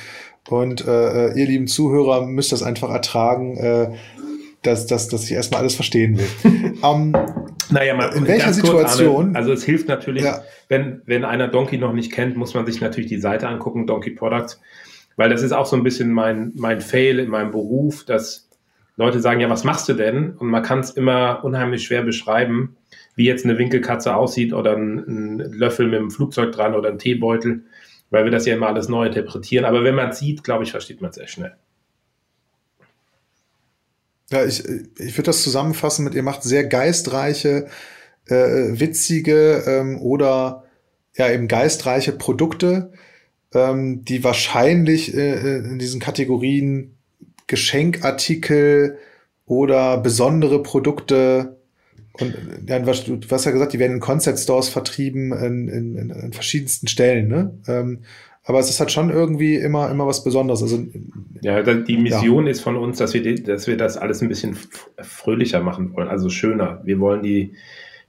Und 0.48 0.86
äh, 0.88 1.28
äh, 1.28 1.40
ihr 1.40 1.46
lieben 1.46 1.68
Zuhörer 1.68 2.26
müsst 2.26 2.52
das 2.52 2.64
einfach 2.64 2.90
ertragen, 2.90 3.58
äh, 3.58 3.92
dass, 4.64 4.88
dass, 4.88 5.08
dass 5.08 5.26
ich 5.26 5.32
erstmal 5.32 5.62
alles 5.62 5.76
verstehen 5.76 6.18
will. 6.18 6.74
um, 6.82 7.12
naja, 7.70 7.96
mal, 7.96 8.10
in 8.16 8.28
welcher 8.28 8.54
Situation? 8.54 9.28
Arne, 9.28 9.38
also 9.38 9.54
es 9.54 9.64
hilft 9.64 9.88
natürlich, 9.88 10.24
ja. 10.24 10.42
wenn, 10.68 11.02
wenn 11.06 11.24
einer 11.24 11.48
Donkey 11.48 11.78
noch 11.78 11.94
nicht 11.94 12.12
kennt, 12.12 12.36
muss 12.36 12.54
man 12.54 12.66
sich 12.66 12.82
natürlich 12.82 13.10
die 13.10 13.20
Seite 13.20 13.48
angucken, 13.48 13.88
Donkey 13.88 14.12
Products, 14.12 14.60
weil 15.16 15.30
das 15.30 15.44
ist 15.44 15.52
auch 15.52 15.66
so 15.66 15.76
ein 15.76 15.84
bisschen 15.84 16.12
mein, 16.12 16.52
mein 16.56 16.82
Fail 16.82 17.20
in 17.20 17.30
meinem 17.30 17.52
Beruf, 17.52 18.06
dass 18.06 18.50
Leute 18.98 19.22
sagen, 19.22 19.40
ja, 19.40 19.50
was 19.50 19.64
machst 19.64 19.88
du 19.88 19.94
denn? 19.94 20.32
Und 20.32 20.48
man 20.48 20.62
kann 20.62 20.80
es 20.80 20.92
immer 20.92 21.40
unheimlich 21.44 21.84
schwer 21.84 22.02
beschreiben, 22.02 22.76
wie 23.16 23.26
jetzt 23.26 23.46
eine 23.46 23.58
Winkelkatze 23.58 24.16
aussieht 24.16 24.54
oder 24.54 24.76
ein, 24.76 24.98
ein 24.98 25.38
Löffel 25.54 25.88
mit 25.88 26.00
einem 26.00 26.12
Flugzeug 26.12 26.52
dran 26.52 26.76
oder 26.76 26.90
ein 26.90 27.00
Teebeutel 27.00 27.64
weil 28.10 28.24
wir 28.24 28.32
das 28.32 28.46
ja 28.46 28.56
immer 28.56 28.68
alles 28.68 28.90
neu 28.90 29.08
interpretieren. 29.08 29.66
Aber 29.66 29.84
wenn 29.84 29.96
man 29.96 30.10
es 30.10 30.20
sieht, 30.20 30.44
glaube 30.44 30.64
ich, 30.64 30.72
versteht 30.72 31.02
man 31.02 31.10
es 31.10 31.16
sehr 31.16 31.28
schnell. 31.28 31.56
Ja, 34.32 34.46
ich, 34.46 34.64
ich 34.66 35.18
würde 35.18 35.24
das 35.24 35.44
zusammenfassen 35.44 36.06
mit, 36.06 36.14
ihr 36.14 36.24
macht 36.24 36.44
sehr 36.44 36.66
geistreiche, 36.66 37.68
äh, 38.28 38.80
witzige 38.80 39.64
ähm, 39.66 40.00
oder 40.02 40.66
ja 41.16 41.30
eben 41.32 41.48
geistreiche 41.48 42.12
Produkte, 42.12 42.92
ähm, 43.54 44.06
die 44.06 44.24
wahrscheinlich 44.24 45.16
äh, 45.16 45.58
in 45.58 45.80
diesen 45.80 46.00
Kategorien 46.00 46.96
Geschenkartikel 47.48 49.00
oder 49.46 49.98
besondere 49.98 50.62
Produkte 50.62 51.59
und 52.20 52.36
ja, 52.68 52.80
du 52.80 52.88
hast 52.90 53.46
ja 53.46 53.52
gesagt, 53.52 53.74
die 53.74 53.80
werden 53.80 53.94
in 53.94 54.00
Concept 54.00 54.40
Stores 54.40 54.70
vertrieben 54.70 55.32
in, 55.32 55.68
in, 55.68 56.10
in, 56.10 56.34
verschiedensten 56.34 56.88
Stellen, 56.88 57.28
ne? 57.28 57.58
Ähm, 57.68 58.00
aber 58.44 58.60
es 58.60 58.70
ist 58.70 58.80
halt 58.80 58.92
schon 58.92 59.12
irgendwie 59.12 59.58
immer, 59.58 59.92
immer 59.92 60.08
was 60.08 60.24
Besonderes. 60.24 60.64
Also, 60.64 60.84
ja, 61.42 61.62
die 61.62 61.98
Mission 61.98 62.46
ja. 62.46 62.52
ist 62.52 62.62
von 62.62 62.78
uns, 62.78 62.98
dass 62.98 63.14
wir, 63.14 63.36
dass 63.44 63.68
wir 63.68 63.78
das 63.78 63.98
alles 63.98 64.22
ein 64.22 64.28
bisschen 64.28 64.58
fröhlicher 64.98 65.62
machen 65.62 65.94
wollen, 65.94 66.08
also 66.08 66.30
schöner. 66.30 66.82
Wir 66.84 67.00
wollen 67.00 67.22
die, 67.22 67.54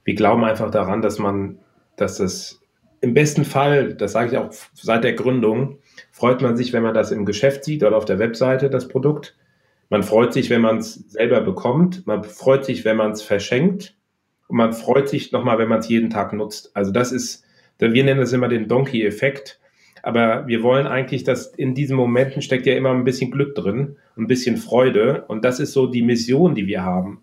wir 0.03 0.15
glauben 0.15 0.43
einfach 0.43 0.71
daran, 0.71 1.01
dass 1.01 1.19
man, 1.19 1.59
dass 1.95 2.17
das 2.17 2.59
im 3.01 3.13
besten 3.13 3.45
Fall, 3.45 3.93
das 3.93 4.13
sage 4.13 4.31
ich 4.31 4.37
auch 4.37 4.51
seit 4.73 5.03
der 5.03 5.13
Gründung, 5.13 5.77
freut 6.11 6.41
man 6.41 6.57
sich, 6.57 6.73
wenn 6.73 6.83
man 6.83 6.93
das 6.93 7.11
im 7.11 7.25
Geschäft 7.25 7.63
sieht 7.63 7.83
oder 7.83 7.97
auf 7.97 8.05
der 8.05 8.19
Webseite, 8.19 8.69
das 8.69 8.87
Produkt. 8.87 9.35
Man 9.89 10.03
freut 10.03 10.33
sich, 10.33 10.49
wenn 10.49 10.61
man 10.61 10.77
es 10.77 10.93
selber 10.93 11.41
bekommt. 11.41 12.07
Man 12.07 12.23
freut 12.23 12.65
sich, 12.65 12.85
wenn 12.85 12.97
man 12.97 13.11
es 13.11 13.21
verschenkt 13.21 13.95
und 14.51 14.57
man 14.57 14.73
freut 14.73 15.09
sich 15.09 15.31
nochmal, 15.31 15.57
wenn 15.57 15.69
man 15.69 15.79
es 15.79 15.87
jeden 15.89 16.09
Tag 16.09 16.33
nutzt. 16.33 16.75
Also 16.75 16.91
das 16.91 17.11
ist, 17.11 17.45
wir 17.79 18.03
nennen 18.03 18.19
das 18.19 18.33
immer 18.33 18.49
den 18.49 18.67
Donkey-Effekt. 18.67 19.59
Aber 20.03 20.45
wir 20.47 20.61
wollen 20.61 20.87
eigentlich, 20.87 21.23
dass 21.23 21.47
in 21.47 21.73
diesen 21.73 21.95
Momenten 21.95 22.41
steckt 22.41 22.65
ja 22.65 22.75
immer 22.75 22.91
ein 22.91 23.03
bisschen 23.03 23.31
Glück 23.31 23.55
drin, 23.55 23.97
ein 24.17 24.27
bisschen 24.27 24.57
Freude. 24.57 25.23
Und 25.27 25.45
das 25.45 25.59
ist 25.59 25.73
so 25.73 25.87
die 25.87 26.01
Mission, 26.01 26.53
die 26.53 26.67
wir 26.67 26.83
haben. 26.83 27.21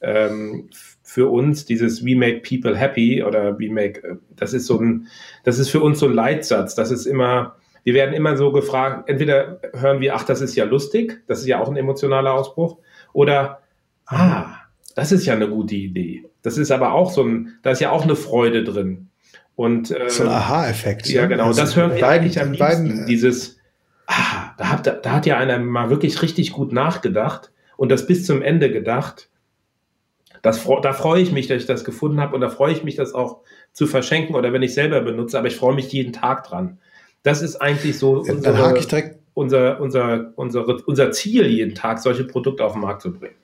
ähm, 0.00 0.68
für 1.02 1.30
uns 1.30 1.64
dieses 1.64 2.04
We 2.04 2.14
make 2.16 2.40
people 2.40 2.76
happy 2.76 3.22
oder 3.22 3.58
We 3.58 3.68
make, 3.68 4.02
äh, 4.02 4.16
das 4.36 4.52
ist 4.52 4.66
so 4.66 4.78
ein, 4.78 5.08
das 5.44 5.58
ist 5.58 5.70
für 5.70 5.80
uns 5.80 5.98
so 5.98 6.06
ein 6.06 6.14
Leitsatz. 6.14 6.74
Das 6.74 6.90
ist 6.90 7.06
immer, 7.06 7.56
wir 7.84 7.94
werden 7.94 8.14
immer 8.14 8.36
so 8.36 8.52
gefragt, 8.52 9.08
entweder 9.08 9.60
hören 9.74 10.00
wir, 10.00 10.14
ach, 10.14 10.24
das 10.24 10.40
ist 10.40 10.56
ja 10.56 10.64
lustig, 10.64 11.22
das 11.26 11.40
ist 11.40 11.46
ja 11.46 11.60
auch 11.60 11.68
ein 11.68 11.76
emotionaler 11.76 12.32
Ausbruch, 12.34 12.78
oder, 13.12 13.60
ah, 14.06 14.54
das 14.94 15.12
ist 15.12 15.26
ja 15.26 15.34
eine 15.34 15.48
gute 15.48 15.74
Idee. 15.74 16.24
Das 16.42 16.58
ist 16.58 16.70
aber 16.70 16.92
auch 16.92 17.10
so 17.10 17.22
ein, 17.22 17.58
da 17.62 17.70
ist 17.70 17.80
ja 17.80 17.90
auch 17.90 18.04
eine 18.04 18.16
Freude 18.16 18.64
drin. 18.64 19.08
Und, 19.56 19.90
äh, 19.90 20.08
so 20.08 20.22
ein 20.22 20.30
Aha-Effekt. 20.30 21.08
Ja, 21.08 21.26
genau. 21.26 21.46
Also 21.46 21.60
das 21.60 21.76
hören 21.76 21.94
wir 21.94 22.08
eigentlich 22.08 22.40
am 22.40 22.52
liebsten. 22.52 22.88
Beiden, 22.88 23.06
dieses, 23.06 23.58
ah, 24.06 24.54
da 24.56 24.70
hat, 24.70 25.04
da 25.04 25.12
hat 25.12 25.26
ja 25.26 25.36
einer 25.36 25.58
mal 25.58 25.90
wirklich 25.90 26.22
richtig 26.22 26.52
gut 26.52 26.72
nachgedacht 26.72 27.52
und 27.76 27.90
das 27.90 28.06
bis 28.06 28.24
zum 28.24 28.42
Ende 28.42 28.70
gedacht. 28.70 29.28
Das, 30.42 30.66
da 30.82 30.92
freue 30.94 31.20
ich 31.20 31.32
mich, 31.32 31.48
dass 31.48 31.60
ich 31.60 31.66
das 31.66 31.84
gefunden 31.84 32.20
habe 32.20 32.34
und 32.34 32.40
da 32.40 32.48
freue 32.48 32.72
ich 32.72 32.82
mich, 32.82 32.96
das 32.96 33.12
auch 33.12 33.40
zu 33.72 33.86
verschenken 33.86 34.34
oder 34.34 34.52
wenn 34.54 34.62
ich 34.62 34.72
selber 34.72 35.02
benutze, 35.02 35.38
aber 35.38 35.48
ich 35.48 35.56
freue 35.56 35.74
mich 35.74 35.92
jeden 35.92 36.14
Tag 36.14 36.44
dran. 36.44 36.78
Das 37.22 37.42
ist 37.42 37.56
eigentlich 37.56 37.98
so 37.98 38.24
ja, 38.24 38.32
unsere, 38.32 39.14
unser, 39.34 39.80
unser, 39.80 40.32
unser, 40.36 40.88
unser 40.88 41.12
Ziel, 41.12 41.46
jeden 41.46 41.74
Tag 41.74 41.98
solche 41.98 42.24
Produkte 42.24 42.64
auf 42.64 42.72
den 42.72 42.80
Markt 42.80 43.02
zu 43.02 43.12
bringen. 43.12 43.34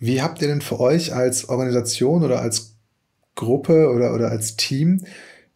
Wie 0.00 0.22
habt 0.22 0.42
ihr 0.42 0.48
denn 0.48 0.60
für 0.60 0.80
euch 0.80 1.14
als 1.14 1.48
Organisation 1.48 2.24
oder 2.24 2.40
als 2.40 2.76
Gruppe 3.34 3.90
oder, 3.90 4.14
oder 4.14 4.30
als 4.30 4.56
Team 4.56 5.04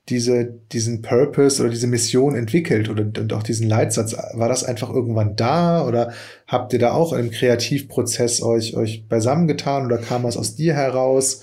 diese, 0.09 0.45
diesen 0.73 1.03
Purpose 1.03 1.61
oder 1.61 1.71
diese 1.71 1.87
Mission 1.87 2.35
entwickelt 2.35 2.89
oder 2.89 3.05
und 3.05 3.33
auch 3.33 3.43
diesen 3.43 3.69
Leitsatz? 3.69 4.17
War 4.35 4.49
das 4.49 4.65
einfach 4.65 4.91
irgendwann 4.91 5.37
da 5.37 5.87
oder 5.87 6.13
habt 6.47 6.73
ihr 6.73 6.79
da 6.79 6.93
auch 6.93 7.13
im 7.13 7.31
Kreativprozess 7.31 8.43
euch, 8.43 8.77
euch 8.77 9.07
beisammengetan 9.09 9.87
oder 9.87 9.99
kam 9.99 10.25
was 10.25 10.37
aus 10.37 10.57
dir 10.57 10.75
heraus? 10.75 11.43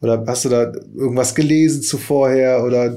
Oder 0.00 0.24
hast 0.26 0.44
du 0.44 0.48
da 0.48 0.72
irgendwas 0.96 1.34
gelesen 1.34 1.82
zuvorher? 1.82 2.62
Oder 2.64 2.94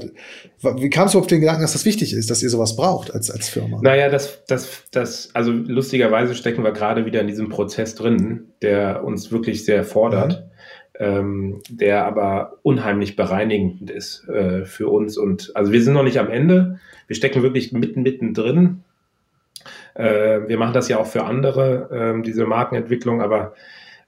wie 0.76 0.90
kamst 0.90 1.14
du 1.14 1.18
auf 1.18 1.26
den 1.26 1.40
Gedanken, 1.40 1.62
dass 1.62 1.72
das 1.72 1.84
wichtig 1.84 2.12
ist, 2.12 2.30
dass 2.30 2.42
ihr 2.42 2.50
sowas 2.50 2.76
braucht 2.76 3.12
als, 3.12 3.30
als 3.30 3.48
Firma? 3.48 3.80
Naja, 3.82 4.08
das, 4.08 4.44
das, 4.46 4.84
das, 4.92 5.30
also 5.34 5.50
lustigerweise 5.50 6.36
stecken 6.36 6.62
wir 6.62 6.70
gerade 6.70 7.04
wieder 7.04 7.20
in 7.20 7.26
diesem 7.26 7.48
Prozess 7.48 7.96
drin, 7.96 8.52
der 8.62 9.02
uns 9.02 9.32
wirklich 9.32 9.64
sehr 9.64 9.82
fordert, 9.82 10.44
mhm. 11.00 11.04
ähm, 11.04 11.62
der 11.68 12.06
aber 12.06 12.58
unheimlich 12.62 13.16
bereinigend 13.16 13.90
ist 13.90 14.28
äh, 14.28 14.64
für 14.64 14.88
uns. 14.88 15.18
Und 15.18 15.50
also 15.56 15.72
wir 15.72 15.82
sind 15.82 15.94
noch 15.94 16.04
nicht 16.04 16.20
am 16.20 16.30
Ende. 16.30 16.78
Wir 17.08 17.16
stecken 17.16 17.42
wirklich 17.42 17.72
mitten, 17.72 18.02
mitten 18.02 18.32
drin. 18.32 18.84
Äh, 19.94 20.46
wir 20.46 20.56
machen 20.56 20.72
das 20.72 20.88
ja 20.88 20.98
auch 20.98 21.06
für 21.06 21.24
andere, 21.24 22.14
äh, 22.16 22.22
diese 22.22 22.46
Markenentwicklung, 22.46 23.20
aber 23.20 23.54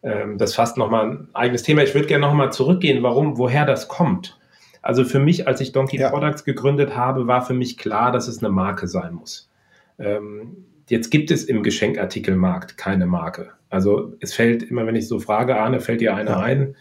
ähm, 0.05 0.39
das 0.39 0.55
fast 0.55 0.77
nochmal 0.77 1.11
ein 1.11 1.29
eigenes 1.33 1.63
Thema. 1.63 1.83
Ich 1.83 1.95
würde 1.95 2.07
gerne 2.07 2.27
nochmal 2.27 2.53
zurückgehen, 2.53 3.03
warum, 3.03 3.39
woher 3.39 3.65
das 3.65 3.89
kommt. 3.89 4.39
Also 4.83 5.05
für 5.05 5.19
mich, 5.19 5.49
als 5.49 5.61
ich 5.63 5.73
Donkey 5.73 5.99
ja. 5.99 6.11
Products 6.11 6.45
gegründet 6.45 6.95
habe, 6.95 7.27
war 7.27 7.41
für 7.43 7.55
mich 7.55 7.79
klar, 7.79 8.13
dass 8.13 8.29
es 8.29 8.43
eine 8.43 8.53
Marke 8.53 8.87
sein 8.87 9.15
muss. 9.15 9.51
Ähm, 9.99 10.67
jetzt 10.89 11.11
gibt 11.11 11.31
es 11.31 11.45
im 11.45 11.63
Geschenkartikelmarkt 11.63 12.77
keine 12.77 13.07
Marke. 13.07 13.53
Also 13.71 14.15
es 14.21 14.35
fällt 14.35 14.63
immer, 14.63 14.87
wenn 14.87 14.95
ich 14.95 15.09
so 15.09 15.19
frage, 15.19 15.57
Arne, 15.59 15.81
fällt 15.81 16.03
dir 16.03 16.15
eine 16.15 16.31
ja. 16.31 16.41
ein, 16.41 16.77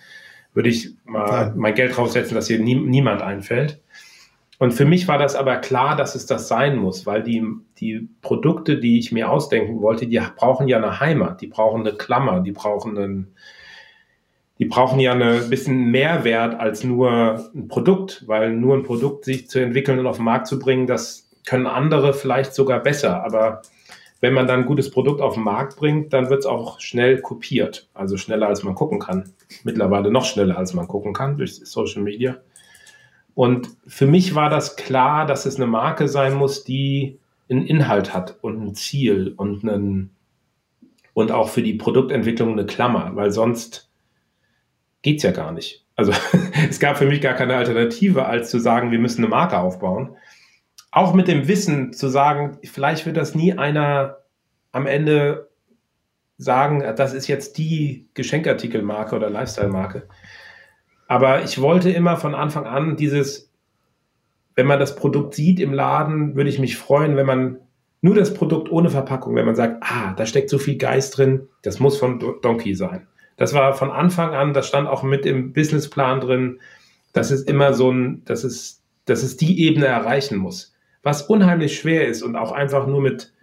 würde 0.54 0.70
ich 0.70 0.96
mal 1.06 1.48
Nein. 1.48 1.54
mein 1.56 1.74
Geld 1.76 1.96
draufsetzen, 1.96 2.36
dass 2.36 2.48
hier 2.48 2.60
nie, 2.60 2.76
niemand 2.76 3.22
einfällt. 3.22 3.80
Und 4.60 4.72
für 4.72 4.86
mich 4.86 5.08
war 5.08 5.18
das 5.18 5.36
aber 5.36 5.58
klar, 5.58 5.96
dass 5.96 6.16
es 6.16 6.26
das 6.26 6.48
sein 6.48 6.78
muss, 6.78 7.06
weil 7.06 7.24
die, 7.24 7.44
die 7.80 8.08
Produkte, 8.22 8.78
die 8.78 9.00
ich 9.00 9.12
mir 9.12 9.30
ausdenken 9.30 9.82
wollte, 9.82 10.08
die 10.08 10.22
brauchen 10.36 10.68
ja 10.68 10.78
eine 10.78 11.00
Heimat, 11.00 11.42
die 11.42 11.48
brauchen 11.48 11.82
eine 11.82 11.98
Klammer, 11.98 12.40
die 12.40 12.52
brauchen 12.52 12.98
einen, 12.98 13.36
die 14.60 14.66
brauchen 14.66 15.00
ja 15.00 15.14
ein 15.14 15.50
bisschen 15.50 15.92
Mehrwert 15.92 16.60
als 16.60 16.84
nur 16.84 17.50
ein 17.54 17.68
Produkt, 17.68 18.24
weil 18.28 18.54
nur 18.54 18.76
ein 18.76 18.84
Produkt 18.84 19.26
sich 19.26 19.50
zu 19.50 19.60
entwickeln 19.60 20.00
und 20.00 20.08
auf 20.08 20.18
den 20.18 20.26
Markt 20.26 20.48
zu 20.48 20.60
bringen, 20.60 20.88
das 20.88 21.30
können 21.46 21.68
andere 21.68 22.14
vielleicht 22.14 22.54
sogar 22.54 22.80
besser. 22.80 23.24
Aber 23.26 23.64
wenn 24.22 24.34
man 24.34 24.48
dann 24.48 24.62
ein 24.62 24.66
gutes 24.66 24.90
Produkt 24.90 25.20
auf 25.20 25.34
den 25.34 25.44
Markt 25.44 25.76
bringt, 25.76 26.14
dann 26.14 26.30
wird 26.30 26.42
es 26.42 26.46
auch 26.46 26.80
schnell 26.80 27.20
kopiert. 27.20 27.90
Also 27.94 28.16
schneller 28.16 28.48
als 28.48 28.64
man 28.64 28.76
gucken 28.76 29.00
kann. 29.00 29.34
Mittlerweile 29.66 30.12
noch 30.12 30.24
schneller 30.24 30.58
als 30.58 30.74
man 30.74 30.88
gucken 30.88 31.12
kann 31.12 31.36
durch 31.36 31.56
Social 31.56 32.02
Media. 32.04 32.38
Und 33.36 33.70
für 33.88 34.06
mich 34.06 34.36
war 34.36 34.50
das 34.50 34.76
klar, 34.76 35.26
dass 35.26 35.46
es 35.46 35.56
eine 35.56 35.68
Marke 35.68 36.08
sein 36.08 36.34
muss, 36.34 36.64
die 36.64 37.20
einen 37.50 37.66
Inhalt 37.66 38.14
hat 38.14 38.38
und 38.42 38.62
ein 38.62 38.76
Ziel 38.76 39.34
und 39.36 39.64
einen, 39.64 40.12
und 41.14 41.32
auch 41.32 41.50
für 41.50 41.64
die 41.64 41.74
Produktentwicklung 41.74 42.52
eine 42.52 42.66
Klammer, 42.66 43.16
weil 43.16 43.32
sonst 43.32 43.90
geht's 45.02 45.24
ja 45.24 45.32
gar 45.32 45.52
nicht. 45.52 45.86
Also 45.96 46.14
es 46.70 46.80
gab 46.80 46.98
für 46.98 47.06
mich 47.06 47.22
gar 47.22 47.34
keine 47.34 47.56
Alternative, 47.56 48.26
als 48.26 48.50
zu 48.50 48.60
sagen, 48.60 48.92
wir 48.92 49.00
müssen 49.00 49.22
eine 49.22 49.30
Marke 49.30 49.58
aufbauen. 49.58 50.16
Auch 50.92 51.14
mit 51.14 51.28
dem 51.28 51.48
Wissen 51.48 51.94
zu 51.94 52.08
sagen, 52.08 52.60
vielleicht 52.64 53.06
wird 53.06 53.18
das 53.18 53.34
nie 53.36 53.54
einer 53.54 54.18
am 54.72 54.86
Ende 54.86 55.50
sagen, 56.38 56.84
das 56.96 57.14
ist 57.14 57.28
jetzt 57.28 57.58
die 57.58 58.08
Geschenkartikelmarke 58.14 59.16
oder 59.16 59.30
Lifestyle-Marke. 59.30 60.08
Aber 61.14 61.44
ich 61.44 61.62
wollte 61.62 61.92
immer 61.92 62.18
von 62.18 62.34
Anfang 62.34 62.66
an 62.66 62.96
dieses, 62.96 63.52
wenn 64.56 64.66
man 64.66 64.80
das 64.80 64.96
Produkt 64.96 65.36
sieht 65.36 65.60
im 65.60 65.72
Laden, 65.72 66.36
würde 66.36 66.50
ich 66.50 66.58
mich 66.58 66.76
freuen, 66.76 67.16
wenn 67.16 67.28
man 67.28 67.60
nur 68.02 68.16
das 68.16 68.34
Produkt 68.34 68.72
ohne 68.72 68.90
Verpackung, 68.90 69.36
wenn 69.36 69.46
man 69.46 69.54
sagt, 69.54 69.84
ah, 69.84 70.16
da 70.18 70.26
steckt 70.26 70.50
so 70.50 70.58
viel 70.58 70.76
Geist 70.76 71.16
drin, 71.16 71.50
das 71.62 71.80
muss 71.80 72.00
von 72.00 72.18
Donkey 72.42 72.74
sein. 72.74 73.06
Das 73.38 73.54
war 73.54 73.76
von 73.76 73.92
Anfang 73.92 74.34
an, 74.34 74.56
das 74.56 74.68
stand 74.68 74.88
auch 74.88 75.04
mit 75.04 75.28
im 75.28 75.54
Businessplan 75.54 76.20
drin, 76.20 76.60
dass 77.14 77.30
es 77.30 77.44
immer 77.44 77.76
so 77.76 77.92
ein, 77.92 78.24
dass 78.26 78.44
es, 78.44 78.82
dass 79.06 79.22
es 79.22 79.38
die 79.38 79.68
Ebene 79.68 79.86
erreichen 79.86 80.40
muss. 80.40 80.74
Was 81.04 81.22
unheimlich 81.22 81.78
schwer 81.78 82.08
ist 82.08 82.24
und 82.24 82.36
auch 82.36 82.54
einfach 82.54 82.88
nur 82.88 83.02
mit, 83.02 83.34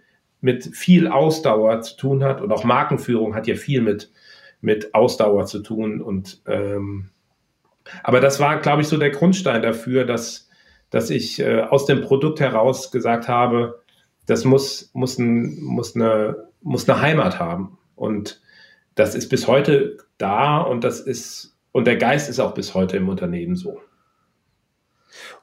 mit 0.41 0.75
viel 0.75 1.07
Ausdauer 1.07 1.79
zu 1.83 1.95
tun 1.95 2.21
hat 2.21 2.41
und 2.41 2.51
auch 2.51 2.65
Markenführung 2.65 3.33
hat 3.33 3.47
ja 3.47 3.55
viel 3.55 3.79
mit, 3.79 4.11
mit 4.59 4.93
Ausdauer 4.93 5.45
zu 5.45 5.59
tun 5.59 6.01
und 6.01 6.41
ähm, 6.45 7.11
aber 8.03 8.19
das 8.19 8.39
war, 8.39 8.59
glaube 8.59 8.81
ich, 8.81 8.87
so 8.87 8.97
der 8.97 9.11
Grundstein 9.11 9.61
dafür, 9.61 10.05
dass, 10.05 10.49
dass 10.89 11.09
ich 11.09 11.39
äh, 11.39 11.61
aus 11.61 11.85
dem 11.85 12.01
Produkt 12.01 12.39
heraus 12.39 12.91
gesagt 12.91 13.27
habe, 13.27 13.81
das 14.25 14.45
muss, 14.45 14.91
muss, 14.93 15.17
ein, 15.17 15.61
muss, 15.61 15.95
eine, 15.95 16.47
muss 16.61 16.87
eine 16.87 17.01
Heimat 17.01 17.39
haben. 17.39 17.77
Und 17.95 18.41
das 18.95 19.15
ist 19.15 19.29
bis 19.29 19.47
heute 19.47 19.97
da 20.17 20.59
und 20.59 20.83
das 20.83 20.99
ist, 20.99 21.57
und 21.71 21.85
der 21.85 21.97
Geist 21.97 22.29
ist 22.29 22.39
auch 22.39 22.53
bis 22.53 22.73
heute 22.73 22.97
im 22.97 23.09
Unternehmen 23.09 23.55
so. 23.55 23.79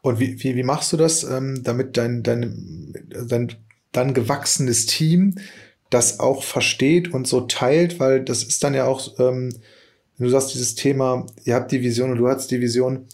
Und 0.00 0.20
wie, 0.20 0.42
wie, 0.42 0.54
wie 0.56 0.62
machst 0.62 0.92
du 0.92 0.96
das, 0.96 1.24
ähm, 1.24 1.62
damit 1.64 1.96
dein, 1.96 2.22
dein, 2.22 2.94
dein 3.28 3.52
dann 3.92 4.14
gewachsenes 4.14 4.86
Team 4.86 5.36
das 5.90 6.20
auch 6.20 6.42
versteht 6.42 7.12
und 7.12 7.26
so 7.26 7.42
teilt, 7.42 7.98
weil 7.98 8.22
das 8.22 8.42
ist 8.42 8.62
dann 8.62 8.74
ja 8.74 8.84
auch 8.84 9.18
ähm, 9.18 9.54
wenn 10.18 10.26
du 10.26 10.30
sagst, 10.30 10.52
dieses 10.52 10.74
Thema, 10.74 11.26
ihr 11.44 11.54
habt 11.54 11.72
die 11.72 11.82
Vision 11.82 12.10
und 12.10 12.18
du 12.18 12.28
hast 12.28 12.50
die 12.50 12.60
Vision, 12.60 13.06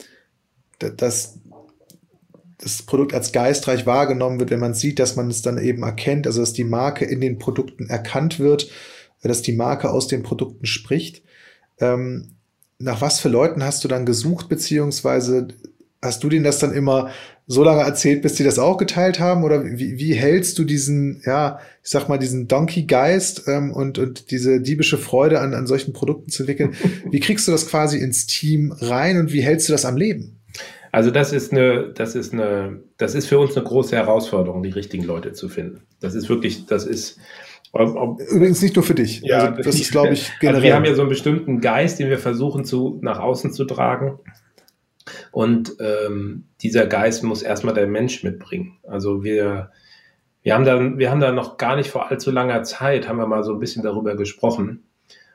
dass 0.78 1.38
das 2.58 2.82
Produkt 2.82 3.12
als 3.12 3.32
geistreich 3.32 3.84
wahrgenommen 3.84 4.40
wird, 4.40 4.50
wenn 4.50 4.60
man 4.60 4.74
sieht, 4.74 4.98
dass 4.98 5.16
man 5.16 5.28
es 5.28 5.42
dann 5.42 5.58
eben 5.58 5.82
erkennt, 5.82 6.26
also 6.26 6.40
dass 6.40 6.54
die 6.54 6.64
Marke 6.64 7.04
in 7.04 7.20
den 7.20 7.38
Produkten 7.38 7.88
erkannt 7.88 8.40
wird, 8.40 8.70
dass 9.22 9.42
die 9.42 9.52
Marke 9.52 9.90
aus 9.90 10.08
den 10.08 10.22
Produkten 10.22 10.66
spricht. 10.66 11.22
Ähm, 11.78 12.36
nach 12.78 13.00
was 13.00 13.20
für 13.20 13.28
Leuten 13.28 13.62
hast 13.62 13.84
du 13.84 13.88
dann 13.88 14.06
gesucht, 14.06 14.48
beziehungsweise 14.48 15.48
hast 16.02 16.24
du 16.24 16.28
denen 16.28 16.44
das 16.44 16.58
dann 16.58 16.72
immer 16.72 17.10
so 17.46 17.62
lange 17.62 17.82
erzählt, 17.82 18.22
bis 18.22 18.34
die 18.34 18.44
das 18.44 18.58
auch 18.58 18.78
geteilt 18.78 19.20
haben? 19.20 19.44
Oder 19.44 19.64
wie, 19.64 19.98
wie 19.98 20.14
hältst 20.14 20.58
du 20.58 20.64
diesen, 20.64 21.22
ja, 21.26 21.58
ich 21.82 21.90
sag 21.90 22.08
mal, 22.08 22.18
diesen 22.18 22.48
Donkey-Geist 22.48 23.44
ähm, 23.48 23.72
und, 23.72 23.98
und 23.98 24.30
diese 24.30 24.60
diebische 24.60 24.98
Freude 24.98 25.40
an, 25.40 25.54
an 25.54 25.66
solchen 25.66 25.92
Produkten 25.92 26.30
zu 26.30 26.42
entwickeln? 26.42 26.74
Wie 27.10 27.20
kriegst 27.20 27.46
du 27.46 27.52
das 27.52 27.68
quasi 27.68 27.98
ins 27.98 28.26
Team 28.26 28.72
rein 28.72 29.18
und 29.18 29.32
wie 29.32 29.42
hältst 29.42 29.68
du 29.68 29.72
das 29.72 29.84
am 29.84 29.96
Leben? 29.96 30.40
Also 30.92 31.10
das 31.10 31.32
ist 31.32 31.52
eine, 31.52 31.92
das 31.92 32.14
ist 32.14 32.32
eine, 32.32 32.80
das 32.98 33.16
ist 33.16 33.26
für 33.26 33.38
uns 33.38 33.56
eine 33.56 33.66
große 33.66 33.96
Herausforderung, 33.96 34.62
die 34.62 34.70
richtigen 34.70 35.02
Leute 35.02 35.32
zu 35.32 35.48
finden. 35.48 35.82
Das 36.00 36.14
ist 36.14 36.28
wirklich, 36.28 36.66
das 36.66 36.86
ist, 36.86 37.18
ob, 37.72 38.20
Übrigens 38.20 38.62
nicht 38.62 38.76
nur 38.76 38.84
für 38.84 38.94
dich. 38.94 39.20
Ja, 39.22 39.48
also 39.50 39.62
das 39.62 39.74
ist, 39.74 39.90
glaube 39.90 40.12
ich, 40.12 40.30
generell. 40.38 40.56
Also 40.56 40.66
wir 40.68 40.74
haben 40.76 40.84
ja 40.84 40.94
so 40.94 41.02
einen 41.02 41.08
bestimmten 41.08 41.60
Geist, 41.60 41.98
den 41.98 42.10
wir 42.10 42.18
versuchen 42.18 42.64
zu, 42.64 43.00
nach 43.02 43.18
außen 43.18 43.52
zu 43.52 43.64
tragen. 43.64 44.20
Und 45.32 45.76
ähm, 45.80 46.44
dieser 46.62 46.86
Geist 46.86 47.22
muss 47.24 47.42
erstmal 47.42 47.74
der 47.74 47.86
Mensch 47.86 48.22
mitbringen. 48.22 48.78
Also 48.84 49.22
wir, 49.22 49.70
wir, 50.42 50.54
haben 50.54 50.64
da, 50.64 50.98
wir 50.98 51.10
haben 51.10 51.20
da 51.20 51.32
noch 51.32 51.56
gar 51.56 51.76
nicht 51.76 51.90
vor 51.90 52.10
allzu 52.10 52.30
langer 52.30 52.62
Zeit, 52.62 53.08
haben 53.08 53.18
wir 53.18 53.26
mal 53.26 53.44
so 53.44 53.52
ein 53.52 53.60
bisschen 53.60 53.82
darüber 53.82 54.16
gesprochen. 54.16 54.84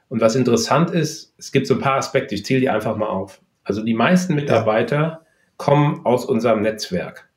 Und 0.07 0.21
was 0.21 0.35
interessant 0.35 0.89
ist, 0.89 1.33
es 1.37 1.51
gibt 1.51 1.67
so 1.67 1.75
ein 1.75 1.81
paar 1.81 1.97
Aspekte, 1.97 2.33
ich 2.33 2.43
zähle 2.43 2.61
die 2.61 2.69
einfach 2.69 2.97
mal 2.97 3.07
auf. 3.07 3.41
Also 3.63 3.83
die 3.83 3.93
meisten 3.93 4.33
Mitarbeiter 4.33 4.97
ja. 4.97 5.21
kommen 5.57 6.05
aus 6.05 6.25
unserem 6.25 6.61
Netzwerk. 6.61 7.29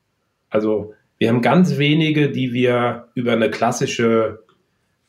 Also 0.49 0.93
wir 1.19 1.29
haben 1.29 1.41
ganz 1.41 1.77
wenige, 1.77 2.31
die 2.31 2.53
wir 2.53 3.09
über 3.13 3.33
eine 3.33 3.51
klassische 3.51 4.43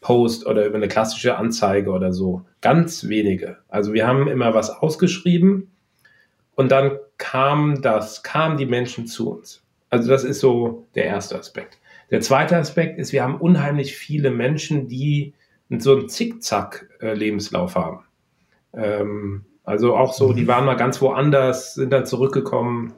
Post 0.00 0.46
oder 0.46 0.66
über 0.66 0.76
eine 0.76 0.88
klassische 0.88 1.36
Anzeige 1.36 1.90
oder 1.90 2.12
so. 2.12 2.44
Ganz 2.60 3.08
wenige. 3.08 3.56
Also 3.68 3.94
wir 3.94 4.06
haben 4.06 4.28
immer 4.28 4.52
was 4.52 4.68
ausgeschrieben 4.68 5.70
und 6.54 6.70
dann 6.70 6.98
kam 7.18 7.82
das, 7.82 8.22
kamen 8.22 8.56
die 8.56 8.66
Menschen 8.66 9.06
zu 9.06 9.30
uns. 9.30 9.62
Also 9.90 10.10
das 10.10 10.24
ist 10.24 10.40
so 10.40 10.86
der 10.94 11.04
erste 11.04 11.38
Aspekt. 11.38 11.78
Der 12.10 12.20
zweite 12.20 12.56
Aspekt 12.56 12.98
ist, 12.98 13.12
wir 13.12 13.22
haben 13.22 13.36
unheimlich 13.36 13.96
viele 13.96 14.30
Menschen, 14.30 14.88
die 14.88 15.34
so 15.78 15.96
einen 15.96 16.08
Zickzack-Lebenslauf 16.08 17.74
haben. 17.74 18.04
Ähm, 18.72 19.44
also 19.64 19.96
auch 19.96 20.12
so, 20.12 20.32
die 20.32 20.42
mhm. 20.42 20.48
waren 20.48 20.64
mal 20.66 20.74
ganz 20.74 21.00
woanders, 21.00 21.74
sind 21.74 21.92
dann 21.92 22.06
zurückgekommen, 22.06 22.92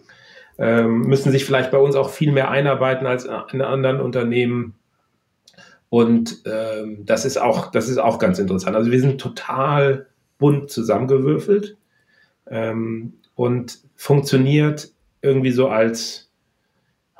ähm, 0.58 1.02
müssen 1.02 1.30
sich 1.30 1.44
vielleicht 1.44 1.70
bei 1.70 1.78
uns 1.78 1.96
auch 1.96 2.10
viel 2.10 2.32
mehr 2.32 2.50
einarbeiten 2.50 3.06
als 3.06 3.28
in 3.52 3.62
anderen 3.62 4.00
Unternehmen. 4.00 4.74
Und 5.88 6.42
ähm, 6.46 7.06
das 7.06 7.24
ist 7.24 7.36
auch, 7.36 7.70
das 7.70 7.88
ist 7.88 7.98
auch 7.98 8.18
ganz 8.18 8.38
interessant. 8.38 8.74
Also 8.74 8.90
wir 8.90 9.00
sind 9.00 9.20
total 9.20 10.06
bunt 10.38 10.70
zusammengewürfelt 10.70 11.76
ähm, 12.48 13.14
und 13.34 13.78
funktioniert 13.96 14.90
irgendwie 15.22 15.50
so 15.50 15.68
als 15.68 16.30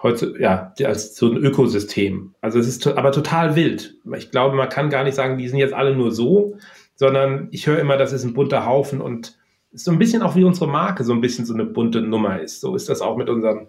heute, 0.03 0.35
ja, 0.39 0.73
als 0.85 1.17
so 1.17 1.29
ein 1.29 1.37
Ökosystem. 1.37 2.35
Also 2.41 2.59
es 2.59 2.69
ist 2.69 2.83
to 2.83 2.95
aber 2.97 3.13
total 3.13 3.57
wild. 3.57 3.97
Ich 4.17 4.31
glaube, 4.31 4.57
man 4.57 4.69
kann 4.69 4.91
gar 4.91 5.05
nicht 5.05 5.15
sagen, 5.15 5.39
die 5.39 5.49
sind 5.49 5.59
jetzt 5.59 5.75
alle 5.75 5.97
nur 5.97 6.13
so, 6.13 6.57
sondern 6.95 7.49
ich 7.51 7.67
höre 7.67 7.79
immer, 7.79 7.97
das 7.97 8.13
ist 8.13 8.25
ein 8.25 8.35
bunter 8.35 8.67
Haufen 8.67 9.01
und 9.01 9.39
ist 9.73 9.85
so 9.85 9.91
ein 9.91 9.99
bisschen 9.99 10.23
auch 10.23 10.37
wie 10.37 10.45
unsere 10.45 10.69
Marke 10.69 11.05
so 11.05 11.13
ein 11.13 11.21
bisschen 11.21 11.45
so 11.45 11.55
eine 11.55 11.65
bunte 11.65 12.01
Nummer 12.01 12.41
ist. 12.41 12.61
So 12.61 12.75
ist 12.75 12.89
das 12.89 13.01
auch 13.01 13.17
mit 13.17 13.29
unserem, 13.29 13.69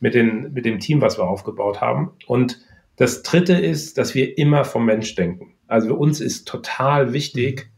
mit, 0.00 0.14
den, 0.14 0.52
mit 0.52 0.64
dem 0.64 0.78
Team, 0.78 1.00
was 1.00 1.18
wir 1.18 1.24
aufgebaut 1.24 1.80
haben. 1.80 2.12
Und 2.26 2.60
das 2.96 3.22
dritte 3.22 3.54
ist, 3.54 3.98
dass 3.98 4.14
wir 4.14 4.38
immer 4.38 4.64
vom 4.64 4.84
Mensch 4.86 5.14
denken. 5.14 5.54
Also 5.66 5.88
für 5.88 5.94
uns 5.94 6.20
ist 6.20 6.46
total 6.46 7.12
wichtig, 7.12 7.70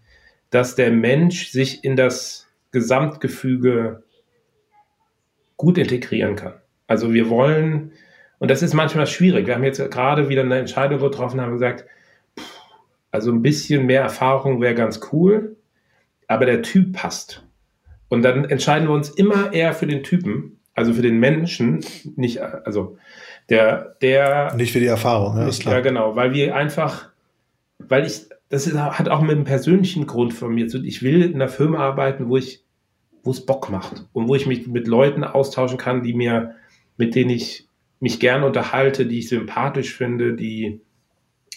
dass 0.51 0.77
der 0.77 0.93
Mensch 0.93 1.49
sich 1.49 1.83
in 1.83 1.97
das 1.97 2.47
Gesamtgefüge 2.70 4.04
gut 5.57 5.79
integrieren 5.79 6.37
kann. 6.37 6.55
Also 6.87 7.13
wir 7.13 7.31
wollen, 7.31 7.93
und 8.39 8.51
das 8.51 8.63
ist 8.63 8.75
manchmal 8.75 9.07
schwierig. 9.07 9.47
Wir 9.47 9.55
haben 9.55 9.65
jetzt 9.65 9.91
gerade 9.91 10.29
wieder 10.29 10.43
eine 10.43 10.59
Entscheidung 10.59 11.01
getroffen, 11.01 11.41
haben 11.41 11.53
gesagt, 11.53 11.85
also 13.11 13.31
ein 13.31 13.43
bisschen 13.43 13.87
mehr 13.87 14.03
Erfahrung 14.03 14.61
wäre 14.61 14.75
ganz 14.75 15.01
cool, 15.13 15.57
aber 16.27 16.47
der 16.47 16.63
Typ 16.63 16.95
passt. 16.95 17.45
Und 18.09 18.23
dann 18.23 18.45
entscheiden 18.45 18.89
wir 18.89 18.95
uns 18.95 19.09
immer 19.09 19.53
eher 19.53 19.73
für 19.73 19.87
den 19.87 20.03
Typen, 20.03 20.59
also 20.75 20.93
für 20.95 21.03
den 21.03 21.21
Menschen, 21.21 21.85
nicht, 22.17 22.41
also 22.41 22.99
der, 23.49 23.97
der. 24.03 24.55
Nicht 24.57 24.73
für 24.73 24.81
die 24.81 24.87
Erfahrung, 24.87 25.37
ja, 25.37 25.47
ist 25.47 25.63
klar. 25.63 25.77
Ja, 25.77 25.81
genau, 25.81 26.17
weil 26.17 26.33
wir 26.33 26.57
einfach, 26.57 27.11
weil 27.79 28.05
ich, 28.05 28.29
das 28.49 28.67
ist, 28.67 28.77
hat 28.77 29.09
auch 29.09 29.21
mit 29.21 29.33
einem 29.33 29.45
persönlichen 29.45 30.07
Grund 30.07 30.35
von 30.35 30.53
mir 30.53 30.67
zu, 30.69 30.83
ich 30.83 31.03
will 31.03 31.23
in 31.23 31.35
einer 31.35 31.49
Firma 31.49 31.79
arbeiten, 31.79 32.29
wo 32.29 32.37
ich, 32.37 32.64
wo 33.25 33.31
es 33.31 33.45
Bock 33.45 33.70
macht 33.70 34.07
und 34.12 34.29
wo 34.29 34.35
ich 34.35 34.47
mich 34.47 34.66
mit 34.66 34.87
Leuten 34.87 35.25
austauschen 35.25 35.79
kann, 35.79 36.03
die 36.03 36.14
mir, 36.14 36.55
mit 36.97 37.14
denen 37.14 37.31
ich 37.31 37.68
mich 38.01 38.20
gerne 38.20 38.47
unterhalte, 38.47 39.07
die 39.07 39.20
ich 39.20 39.29
sympathisch 39.29 39.95
finde, 39.95 40.35
die, 40.35 40.81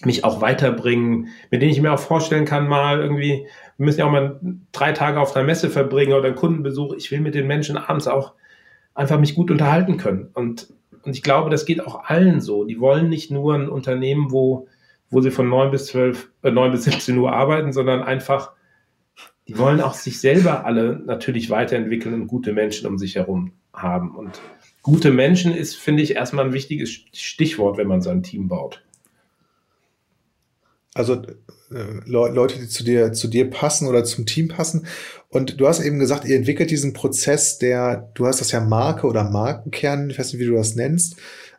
mich 0.06 0.24
auch 0.24 0.42
weiterbringen, 0.42 1.30
mit 1.50 1.62
denen 1.62 1.72
ich 1.72 1.82
mir 1.82 1.94
auch 1.94 2.00
vorstellen 2.00 2.46
kann, 2.46 2.68
mal 2.68 3.02
irgendwie, 3.02 3.48
wir 3.78 3.86
müssen 3.86 4.00
ja 4.00 4.06
auch 4.06 4.12
mal 4.12 4.40
drei 4.72 4.92
Tage 4.92 5.20
auf 5.20 5.36
einer 5.36 5.46
Messe 5.46 5.70
verbringen 5.70 6.14
oder 6.14 6.28
einen 6.28 6.36
Kundenbesuch. 6.36 6.94
Ich 6.96 7.12
will 7.12 7.22
mit 7.22 7.36
den 7.36 7.48
Menschen 7.48 7.78
abends 7.78 8.08
auch 8.08 8.34
einfach 8.94 9.20
mich 9.20 9.36
gut 9.36 9.50
unterhalten 9.50 9.98
können. 9.98 10.30
Und, 10.34 10.74
und 11.04 11.16
ich 11.16 11.24
glaube, 11.24 11.50
das 11.50 11.66
geht 11.66 11.86
auch 11.86 12.06
allen 12.06 12.42
so. 12.42 12.64
Die 12.64 12.80
wollen 12.80 13.10
nicht 13.10 13.32
nur 13.32 13.56
ein 13.56 13.70
Unternehmen, 13.70 14.32
wo, 14.32 14.68
wo 15.10 15.22
sie 15.22 15.32
von 15.32 15.50
neun 15.50 15.72
bis 15.72 15.88
zwölf, 15.88 16.32
äh, 16.44 16.52
neun 16.52 16.72
bis 16.72 16.84
17 16.84 17.18
Uhr 17.18 17.34
arbeiten, 17.34 17.74
sondern 17.74 18.04
einfach, 18.04 18.52
die 19.48 19.58
wollen 19.58 19.82
auch 19.82 19.94
sich 19.94 20.20
selber 20.20 20.66
alle 20.66 21.02
natürlich 21.06 21.50
weiterentwickeln 21.50 22.14
und 22.14 22.28
gute 22.28 22.54
Menschen 22.54 22.88
um 22.88 22.98
sich 22.98 23.16
herum 23.16 23.54
haben. 23.74 24.16
Und 24.16 24.42
gute 24.82 25.12
Menschen 25.12 25.56
ist, 25.56 25.76
finde 25.76 26.04
ich, 26.04 26.16
erstmal 26.16 26.46
ein 26.46 26.54
wichtiges 26.54 26.92
Stichwort, 27.14 27.78
wenn 27.78 27.88
man 27.88 28.02
sein 28.02 28.24
Team 28.24 28.48
baut. 28.48 28.84
Also 30.94 31.22
äh, 31.72 32.02
Leute, 32.06 32.60
die 32.60 32.68
zu 32.68 32.84
dir, 32.84 33.14
zu 33.14 33.28
dir 33.28 33.50
passen 33.50 33.88
oder 33.88 34.04
zum 34.04 34.26
Team 34.26 34.48
passen. 34.48 34.88
Und 35.30 35.60
du 35.60 35.68
hast 35.68 35.80
eben 35.80 36.00
gesagt, 36.00 36.26
ihr 36.26 36.36
entwickelt 36.36 36.72
diesen 36.72 36.94
Prozess 36.94 37.60
der, 37.60 38.12
du 38.16 38.26
hast 38.26 38.42
das 38.42 38.52
ja 38.52 38.60
Marke 38.60 39.06
oder 39.06 39.30
Markenkern, 39.30 40.10
ich 40.10 40.18
weiß 40.18 40.34
nicht, 40.34 40.42
wie 40.42 40.48
du 40.48 40.56
das 40.56 40.76
nennst, 40.76 41.18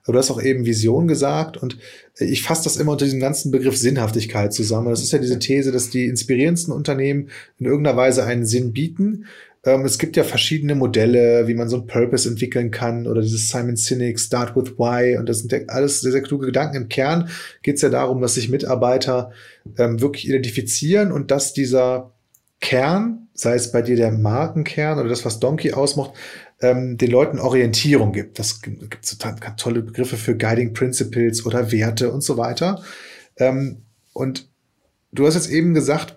aber 0.09 0.15
du 0.15 0.19
hast 0.21 0.31
auch 0.31 0.43
eben 0.43 0.65
Vision 0.65 1.07
gesagt 1.07 1.59
und 1.59 1.77
ich 2.17 2.43
fasse 2.43 2.65
das 2.65 2.79
immer 2.79 2.93
unter 2.93 3.05
diesem 3.05 3.21
ganzen 3.21 3.51
Begriff 3.51 3.77
Sinnhaftigkeit 3.77 4.55
zusammen. 4.55 4.89
Das 4.89 5.03
ist 5.03 5.13
ja 5.13 5.19
diese 5.19 5.39
These, 5.39 5.71
dass 5.71 5.91
die 5.91 6.07
inspirierendsten 6.07 6.73
Unternehmen 6.73 7.29
in 7.59 7.67
irgendeiner 7.67 7.99
Weise 7.99 8.25
einen 8.25 8.47
Sinn 8.47 8.73
bieten 8.73 9.27
ähm, 9.65 9.85
es 9.85 9.99
gibt 9.99 10.17
ja 10.17 10.25
verschiedene 10.25 10.75
Modelle, 10.75 11.47
wie 11.47 11.55
man 11.55 11.69
so 11.69 11.77
einen 11.77 11.87
Purpose 11.87 12.29
entwickeln 12.29 12.71
kann 12.71 13.07
oder 13.07 13.21
dieses 13.21 13.49
Simon 13.49 13.77
Sinek 13.77 14.19
Start 14.19 14.57
with 14.57 14.79
Why 14.79 15.19
und 15.19 15.29
das 15.29 15.41
sind 15.41 15.53
ja 15.53 15.59
alles 15.67 16.01
sehr, 16.01 16.13
sehr 16.13 16.23
kluge 16.23 16.47
Gedanken. 16.47 16.77
Im 16.77 16.89
Kern 16.89 17.29
geht 17.63 17.77
es 17.77 17.83
ja 17.83 17.91
darum, 17.91 18.23
dass 18.23 18.35
sich 18.35 18.49
Mitarbeiter 18.49 19.33
ähm, 19.77 20.01
wirklich 20.01 20.29
identifizieren 20.29 21.13
und 21.13 21.31
dass 21.31 21.53
dieser 21.53 22.13
Kern, 22.61 23.29
sei 23.35 23.55
es 23.55 23.71
bei 23.71 23.83
dir 23.83 23.97
der 23.97 24.13
Markenkern 24.13 24.99
oder 24.99 25.09
das, 25.09 25.25
was 25.25 25.41
Donkey 25.41 25.73
ausmacht, 25.73 26.13
ähm, 26.61 26.97
den 26.97 27.11
Leuten 27.11 27.39
Orientierung 27.39 28.13
gibt. 28.13 28.39
Das 28.39 28.61
gibt 28.63 29.05
so 29.05 29.17
tolle 29.57 29.83
Begriffe 29.83 30.17
für 30.17 30.37
Guiding 30.37 30.73
Principles 30.73 31.47
oder 31.47 31.71
Werte 31.71 32.13
und 32.13 32.23
so 32.23 32.37
weiter. 32.37 32.83
Ähm, 33.37 33.83
und 34.13 34.49
du 35.13 35.27
hast 35.27 35.35
jetzt 35.35 35.51
eben 35.51 35.75
gesagt, 35.75 36.17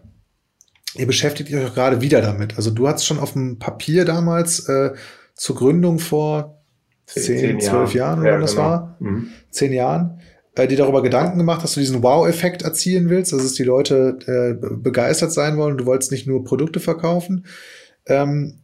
ihr 0.96 1.08
beschäftigt 1.08 1.54
euch 1.54 1.66
auch 1.66 1.74
gerade 1.74 2.02
wieder 2.02 2.22
damit. 2.22 2.58
Also 2.58 2.72
du 2.72 2.88
hattest 2.88 3.06
schon 3.06 3.20
auf 3.20 3.34
dem 3.34 3.60
Papier 3.60 4.06
damals 4.06 4.68
äh, 4.68 4.92
zur 5.36 5.56
Gründung 5.56 6.00
vor 6.00 6.64
zehn, 7.06 7.60
zwölf 7.60 7.94
Jahren, 7.94 8.20
oder 8.22 8.32
ja, 8.32 8.40
das 8.40 8.52
genau. 8.52 8.64
war, 8.64 8.98
mhm. 9.00 9.28
zehn 9.50 9.74
Jahren, 9.74 10.22
äh, 10.56 10.68
dir 10.68 10.78
darüber 10.78 11.04
Gedanken 11.04 11.38
gemacht, 11.38 11.64
dass 11.64 11.74
du 11.74 11.80
diesen 11.80 12.04
Wow-Effekt 12.04 12.62
erzielen 12.62 13.10
willst, 13.10 13.32
dass 13.32 13.44
es 13.44 13.54
die 13.54 13.64
Leute 13.64 14.18
äh, 14.26 14.76
begeistert 14.76 15.32
sein 15.32 15.58
wollen. 15.58 15.78
Du 15.78 15.86
wolltest 15.86 16.12
nicht 16.12 16.28
nur 16.28 16.44
Produkte 16.44 16.80
verkaufen. 16.80 17.46
Ähm, 18.06 18.62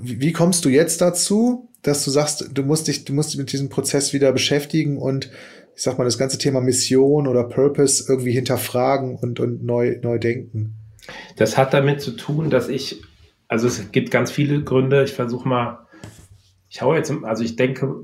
wie, 0.00 0.32
kommst 0.32 0.64
du 0.64 0.68
jetzt 0.68 1.00
dazu, 1.00 1.68
dass 1.82 2.04
du 2.04 2.10
sagst, 2.10 2.50
du 2.52 2.62
musst 2.62 2.88
dich, 2.88 3.04
du 3.04 3.12
musst 3.12 3.32
dich 3.32 3.38
mit 3.38 3.52
diesem 3.52 3.68
Prozess 3.68 4.12
wieder 4.12 4.32
beschäftigen 4.32 4.98
und 4.98 5.30
ich 5.74 5.82
sag 5.82 5.98
mal, 5.98 6.04
das 6.04 6.18
ganze 6.18 6.38
Thema 6.38 6.60
Mission 6.60 7.26
oder 7.26 7.44
Purpose 7.44 8.04
irgendwie 8.08 8.32
hinterfragen 8.32 9.16
und, 9.16 9.40
und 9.40 9.64
neu, 9.64 9.98
neu 10.02 10.18
denken? 10.18 10.74
Das 11.36 11.56
hat 11.56 11.74
damit 11.74 12.00
zu 12.00 12.12
tun, 12.12 12.50
dass 12.50 12.68
ich, 12.68 13.02
also 13.48 13.66
es 13.66 13.90
gibt 13.90 14.10
ganz 14.10 14.30
viele 14.30 14.62
Gründe. 14.62 15.02
Ich 15.02 15.12
versuche 15.12 15.48
mal, 15.48 15.86
ich 16.68 16.82
hau 16.82 16.94
jetzt, 16.94 17.12
also 17.22 17.42
ich 17.42 17.56
denke, 17.56 17.94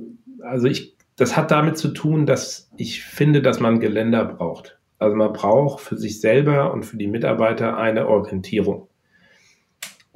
also 0.43 0.67
ich, 0.67 0.97
das 1.17 1.37
hat 1.37 1.51
damit 1.51 1.79
zu 1.79 1.89
tun, 1.89 2.27
dass 2.27 2.71
ich 2.77 3.05
finde, 3.05 3.43
dass 3.43 3.61
man 3.61 3.81
Geländer 3.81 4.25
braucht. 4.25 4.79
Also 4.99 5.15
man 5.15 5.33
braucht 5.33 5.81
für 5.81 5.97
sich 5.97 6.21
selber 6.21 6.73
und 6.73 6.85
für 6.85 6.97
die 6.97 7.07
Mitarbeiter 7.07 7.77
eine 7.77 8.09
Orientierung. 8.09 8.88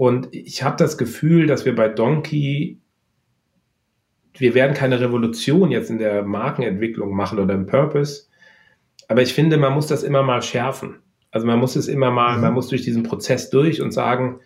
Und 0.02 0.34
ich 0.34 0.64
habe 0.64 0.74
das 0.78 0.98
Gefühl, 0.98 1.46
dass 1.46 1.64
wir 1.64 1.76
bei 1.76 1.86
Donkey, 1.86 2.80
wir 4.36 4.52
werden 4.52 4.74
keine 4.74 4.98
Revolution 4.98 5.70
jetzt 5.70 5.90
in 5.90 5.98
der 5.98 6.24
Markenentwicklung 6.24 7.14
machen 7.14 7.38
oder 7.38 7.54
im 7.54 7.66
Purpose, 7.66 8.24
aber 9.06 9.22
ich 9.22 9.32
finde, 9.32 9.58
man 9.58 9.72
muss 9.72 9.86
das 9.86 10.02
immer 10.02 10.24
mal 10.24 10.42
schärfen. 10.42 10.96
Also 11.30 11.46
man 11.46 11.60
muss 11.60 11.76
es 11.76 11.86
immer 11.86 12.10
mal, 12.10 12.34
mhm. 12.34 12.42
man 12.42 12.54
muss 12.54 12.66
durch 12.66 12.82
diesen 12.82 13.04
Prozess 13.04 13.48
durch 13.50 13.80
und 13.80 13.92
sagen, 13.92 14.40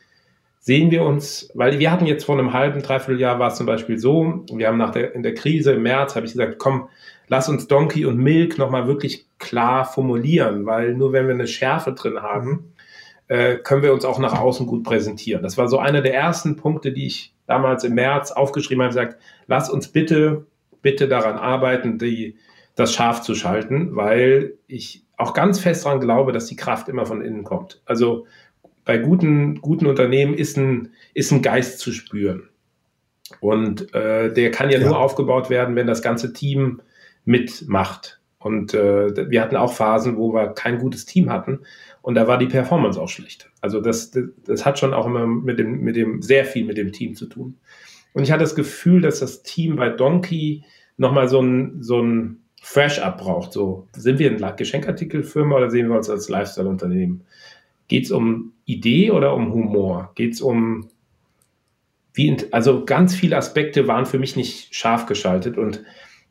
sehen 0.60 0.90
wir 0.90 1.02
uns, 1.04 1.50
weil 1.54 1.78
wir 1.78 1.90
hatten 1.90 2.04
jetzt 2.04 2.26
vor 2.26 2.38
einem 2.38 2.52
halben, 2.52 2.82
dreiviertel 2.82 3.18
Jahr 3.18 3.38
war 3.38 3.48
es 3.48 3.54
zum 3.56 3.64
Beispiel 3.64 3.98
so, 3.98 4.44
wir 4.52 4.68
haben 4.68 4.76
nach 4.76 4.90
der, 4.90 5.14
in 5.14 5.22
der 5.22 5.32
Krise 5.32 5.72
im 5.72 5.84
März, 5.84 6.16
habe 6.16 6.26
ich 6.26 6.32
gesagt, 6.32 6.58
komm, 6.58 6.90
lass 7.28 7.48
uns 7.48 7.66
Donkey 7.66 8.04
und 8.04 8.18
Milk 8.18 8.58
nochmal 8.58 8.88
wirklich 8.88 9.24
klar 9.38 9.86
formulieren, 9.86 10.66
weil 10.66 10.92
nur 10.92 11.14
wenn 11.14 11.28
wir 11.28 11.34
eine 11.34 11.46
Schärfe 11.46 11.94
drin 11.94 12.20
haben, 12.20 12.74
äh, 13.28 13.56
können 13.56 13.82
wir 13.82 13.92
uns 13.92 14.04
auch 14.04 14.18
nach 14.18 14.38
außen 14.38 14.66
gut 14.66 14.84
präsentieren. 14.84 15.42
Das 15.42 15.58
war 15.58 15.68
so 15.68 15.78
einer 15.78 16.00
der 16.00 16.14
ersten 16.14 16.56
Punkte, 16.56 16.92
die 16.92 17.06
ich 17.06 17.34
damals 17.46 17.84
im 17.84 17.94
März 17.94 18.32
aufgeschrieben 18.32 18.82
habe, 18.82 18.90
gesagt, 18.90 19.20
lass 19.46 19.70
uns 19.70 19.88
bitte, 19.88 20.46
bitte 20.82 21.08
daran 21.08 21.36
arbeiten, 21.36 21.98
die, 21.98 22.36
das 22.74 22.92
scharf 22.94 23.22
zu 23.22 23.34
schalten, 23.34 23.96
weil 23.96 24.54
ich 24.66 25.04
auch 25.16 25.32
ganz 25.32 25.58
fest 25.58 25.84
daran 25.84 26.00
glaube, 26.00 26.32
dass 26.32 26.46
die 26.46 26.56
Kraft 26.56 26.88
immer 26.88 27.06
von 27.06 27.22
innen 27.22 27.44
kommt. 27.44 27.80
Also 27.84 28.26
bei 28.84 28.98
guten, 28.98 29.60
guten 29.60 29.86
Unternehmen 29.86 30.34
ist 30.34 30.56
ein, 30.56 30.92
ist 31.14 31.32
ein 31.32 31.42
Geist 31.42 31.80
zu 31.80 31.92
spüren. 31.92 32.48
Und 33.40 33.92
äh, 33.94 34.32
der 34.32 34.50
kann 34.52 34.70
ja, 34.70 34.78
ja, 34.78 34.86
nur 34.86 34.98
aufgebaut 34.98 35.50
werden, 35.50 35.74
wenn 35.74 35.88
das 35.88 36.02
ganze 36.02 36.32
Team 36.32 36.80
mitmacht. 37.24 38.20
Und 38.38 38.74
äh, 38.74 39.28
wir 39.30 39.42
hatten 39.42 39.56
auch 39.56 39.72
Phasen, 39.72 40.16
wo 40.16 40.32
wir 40.32 40.48
kein 40.48 40.78
gutes 40.78 41.06
Team 41.06 41.32
hatten 41.32 41.60
und 42.06 42.14
da 42.14 42.28
war 42.28 42.38
die 42.38 42.46
Performance 42.46 43.02
auch 43.02 43.08
schlecht. 43.08 43.50
Also 43.60 43.80
das, 43.80 44.12
das, 44.12 44.26
das 44.44 44.64
hat 44.64 44.78
schon 44.78 44.94
auch 44.94 45.06
immer 45.06 45.26
mit 45.26 45.58
dem, 45.58 45.80
mit 45.80 45.96
dem, 45.96 46.22
sehr 46.22 46.44
viel 46.44 46.64
mit 46.64 46.76
dem 46.76 46.92
Team 46.92 47.16
zu 47.16 47.26
tun. 47.26 47.56
Und 48.12 48.22
ich 48.22 48.30
hatte 48.30 48.44
das 48.44 48.54
Gefühl, 48.54 49.00
dass 49.00 49.18
das 49.18 49.42
Team 49.42 49.74
bei 49.74 49.88
Donkey 49.88 50.62
nochmal 50.98 51.28
so 51.28 51.42
ein, 51.42 51.82
so 51.82 52.00
ein 52.00 52.42
Fresh-Up 52.62 53.18
braucht. 53.18 53.52
So, 53.52 53.88
sind 53.92 54.20
wir 54.20 54.30
eine 54.30 54.54
Geschenkartikelfirma 54.54 55.56
oder 55.56 55.68
sehen 55.68 55.88
wir 55.88 55.96
uns 55.96 56.08
als 56.08 56.28
Lifestyle-Unternehmen? 56.28 57.22
Geht 57.88 58.04
es 58.04 58.12
um 58.12 58.52
Idee 58.66 59.10
oder 59.10 59.34
um 59.34 59.52
Humor? 59.52 60.12
Geht 60.14 60.34
es 60.34 60.40
um 60.40 60.86
wie, 62.14 62.36
also 62.52 62.84
ganz 62.84 63.16
viele 63.16 63.36
Aspekte 63.36 63.88
waren 63.88 64.06
für 64.06 64.20
mich 64.20 64.36
nicht 64.36 64.72
scharf 64.72 65.06
geschaltet 65.06 65.58
und 65.58 65.82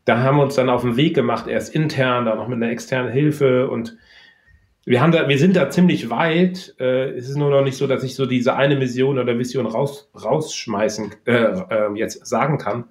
da 0.05 0.19
haben 0.19 0.38
wir 0.38 0.43
uns 0.43 0.55
dann 0.55 0.69
auf 0.69 0.84
den 0.84 0.95
Weg 0.95 1.15
gemacht, 1.15 1.47
erst 1.47 1.76
intern, 1.76 2.23
dann 2.23 2.38
noch 2.38 2.47
mit 2.47 2.63
einer 2.63 2.71
externen 2.71 3.11
Hilfe 3.11 3.69
und 3.69 3.97
wir 4.86 5.02
haben 5.02 5.12
da, 5.12 5.28
wir 5.28 5.40
sind 5.40 5.56
da 5.56 5.70
ziemlich 5.70 6.12
weit. 6.12 6.76
Äh, 6.80 7.10
es 7.12 7.28
ist 7.28 7.38
nur 7.38 7.50
noch 7.50 7.64
nicht 7.64 7.76
so, 7.78 7.88
dass 7.88 8.04
ich 8.04 8.14
so 8.14 8.28
diese 8.28 8.56
eine 8.56 8.76
Mission 8.76 9.18
oder 9.18 9.38
Vision 9.38 9.66
raus, 9.66 10.10
rausschmeißen, 10.16 11.12
äh, 11.26 11.32
äh, 11.34 11.94
jetzt 11.96 12.26
sagen 12.26 12.60
kann. 12.60 12.86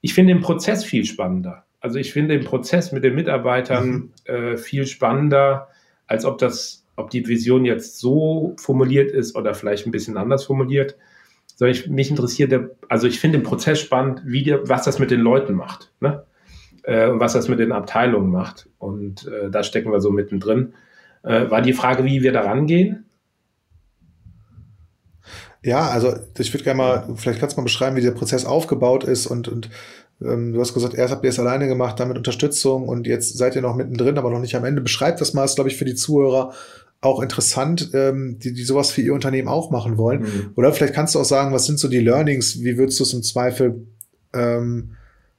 Ich 0.00 0.14
finde 0.14 0.34
den 0.34 0.42
Prozess 0.42 0.84
viel 0.84 1.04
spannender. 1.04 1.64
Also 1.80 2.00
ich 2.00 2.12
finde 2.12 2.36
den 2.36 2.44
Prozess 2.44 2.90
mit 2.90 3.04
den 3.04 3.14
Mitarbeitern 3.14 3.88
mhm. 3.88 4.12
äh, 4.24 4.56
viel 4.56 4.86
spannender, 4.86 5.68
als 6.08 6.24
ob 6.24 6.38
das, 6.38 6.84
ob 6.96 7.10
die 7.10 7.28
Vision 7.28 7.64
jetzt 7.64 8.00
so 8.00 8.56
formuliert 8.58 9.12
ist 9.12 9.36
oder 9.36 9.54
vielleicht 9.54 9.86
ein 9.86 9.92
bisschen 9.92 10.16
anders 10.16 10.44
formuliert. 10.44 10.96
Sondern 11.54 11.76
ich, 11.76 11.88
mich 11.88 12.10
interessiert, 12.10 12.50
der, 12.50 12.70
also 12.88 13.06
ich 13.06 13.20
finde 13.20 13.38
den 13.38 13.44
Prozess 13.44 13.80
spannend, 13.80 14.22
wie 14.24 14.42
der, 14.42 14.68
was 14.68 14.84
das 14.84 14.98
mit 14.98 15.12
den 15.12 15.20
Leuten 15.20 15.54
macht. 15.54 15.92
Ne? 16.00 16.24
Äh, 16.82 17.08
und 17.08 17.20
was 17.20 17.34
das 17.34 17.48
mit 17.48 17.60
den 17.60 17.70
Abteilungen 17.70 18.30
macht. 18.30 18.68
Und 18.78 19.28
äh, 19.28 19.50
da 19.50 19.62
stecken 19.62 19.92
wir 19.92 20.00
so 20.00 20.10
mittendrin. 20.10 20.74
Äh, 21.28 21.50
war 21.50 21.62
die 21.62 21.72
Frage, 21.72 22.04
wie 22.04 22.22
wir 22.22 22.32
da 22.32 22.42
rangehen? 22.42 23.04
Ja, 25.62 25.88
also 25.88 26.14
ich 26.38 26.52
würde 26.54 26.64
gerne 26.64 26.78
mal, 26.78 27.08
vielleicht 27.16 27.40
kannst 27.40 27.56
du 27.56 27.60
mal 27.60 27.64
beschreiben, 27.64 27.96
wie 27.96 28.00
der 28.00 28.12
Prozess 28.12 28.44
aufgebaut 28.44 29.04
ist 29.04 29.26
und, 29.26 29.48
und 29.48 29.70
ähm, 30.22 30.52
du 30.52 30.60
hast 30.60 30.72
gesagt, 30.72 30.94
erst 30.94 31.12
habt 31.12 31.24
ihr 31.24 31.30
es 31.30 31.38
alleine 31.38 31.68
gemacht, 31.68 31.98
dann 32.00 32.08
mit 32.08 32.16
Unterstützung 32.16 32.88
und 32.88 33.06
jetzt 33.06 33.36
seid 33.36 33.56
ihr 33.56 33.62
noch 33.62 33.76
mittendrin, 33.76 34.18
aber 34.18 34.30
noch 34.30 34.40
nicht 34.40 34.54
am 34.56 34.64
Ende. 34.64 34.80
Beschreibt 34.80 35.20
das 35.20 35.34
mal, 35.34 35.44
ist, 35.44 35.56
glaube 35.56 35.70
ich, 35.70 35.76
für 35.76 35.84
die 35.84 35.94
Zuhörer 35.94 36.52
auch 37.00 37.20
interessant, 37.20 37.90
ähm, 37.92 38.38
die, 38.38 38.54
die 38.54 38.64
sowas 38.64 38.90
für 38.90 39.02
ihr 39.02 39.14
Unternehmen 39.14 39.48
auch 39.48 39.70
machen 39.70 39.98
wollen. 39.98 40.22
Mhm. 40.22 40.52
Oder 40.56 40.72
vielleicht 40.72 40.94
kannst 40.94 41.14
du 41.14 41.20
auch 41.20 41.24
sagen, 41.24 41.52
was 41.52 41.66
sind 41.66 41.78
so 41.78 41.88
die 41.88 42.00
Learnings, 42.00 42.62
wie 42.62 42.78
würdest 42.78 42.98
du 42.98 43.04
es 43.04 43.12
im 43.12 43.22
Zweifel 43.22 43.86
ähm, 44.32 44.96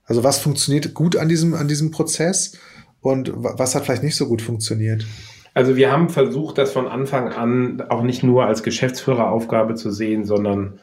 also 0.10 0.24
was 0.24 0.40
funktioniert 0.40 0.96
gut 0.96 1.16
an 1.16 1.30
diesem, 1.30 1.54
an 1.54 1.68
diesem 1.68 1.92
Prozess 1.92 2.54
und 3.00 3.32
was 3.36 3.76
hat 3.76 3.86
vielleicht 3.86 4.04
nicht 4.04 4.16
so 4.16 4.28
gut 4.28 4.42
funktioniert? 4.42 5.06
Also 5.54 5.76
wir 5.76 5.92
haben 5.92 6.10
versucht, 6.10 6.58
das 6.58 6.72
von 6.72 6.88
Anfang 6.88 7.30
an 7.34 7.82
auch 7.90 8.04
nicht 8.04 8.24
nur 8.24 8.46
als 8.46 8.64
Geschäftsführeraufgabe 8.64 9.76
zu 9.76 9.92
sehen, 9.92 10.26
sondern 10.26 10.80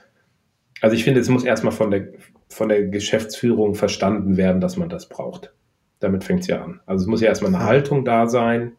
also 0.81 0.95
ich 0.95 1.05
finde, 1.05 1.21
es 1.21 1.29
muss 1.29 1.45
erstmal 1.45 1.73
von 1.73 1.91
der, 1.91 2.09
von 2.49 2.69
der 2.69 2.85
Geschäftsführung 2.87 3.75
verstanden 3.75 4.37
werden, 4.37 4.61
dass 4.61 4.77
man 4.77 4.89
das 4.89 5.09
braucht. 5.09 5.55
Damit 6.01 6.25
fängt 6.25 6.41
es 6.41 6.47
ja 6.47 6.63
an. 6.63 6.81
Also 6.87 7.03
es 7.03 7.09
muss 7.09 7.21
ja 7.21 7.29
erstmal 7.29 7.55
eine 7.55 7.65
Haltung 7.65 8.05
da 8.05 8.29
sein, 8.29 8.73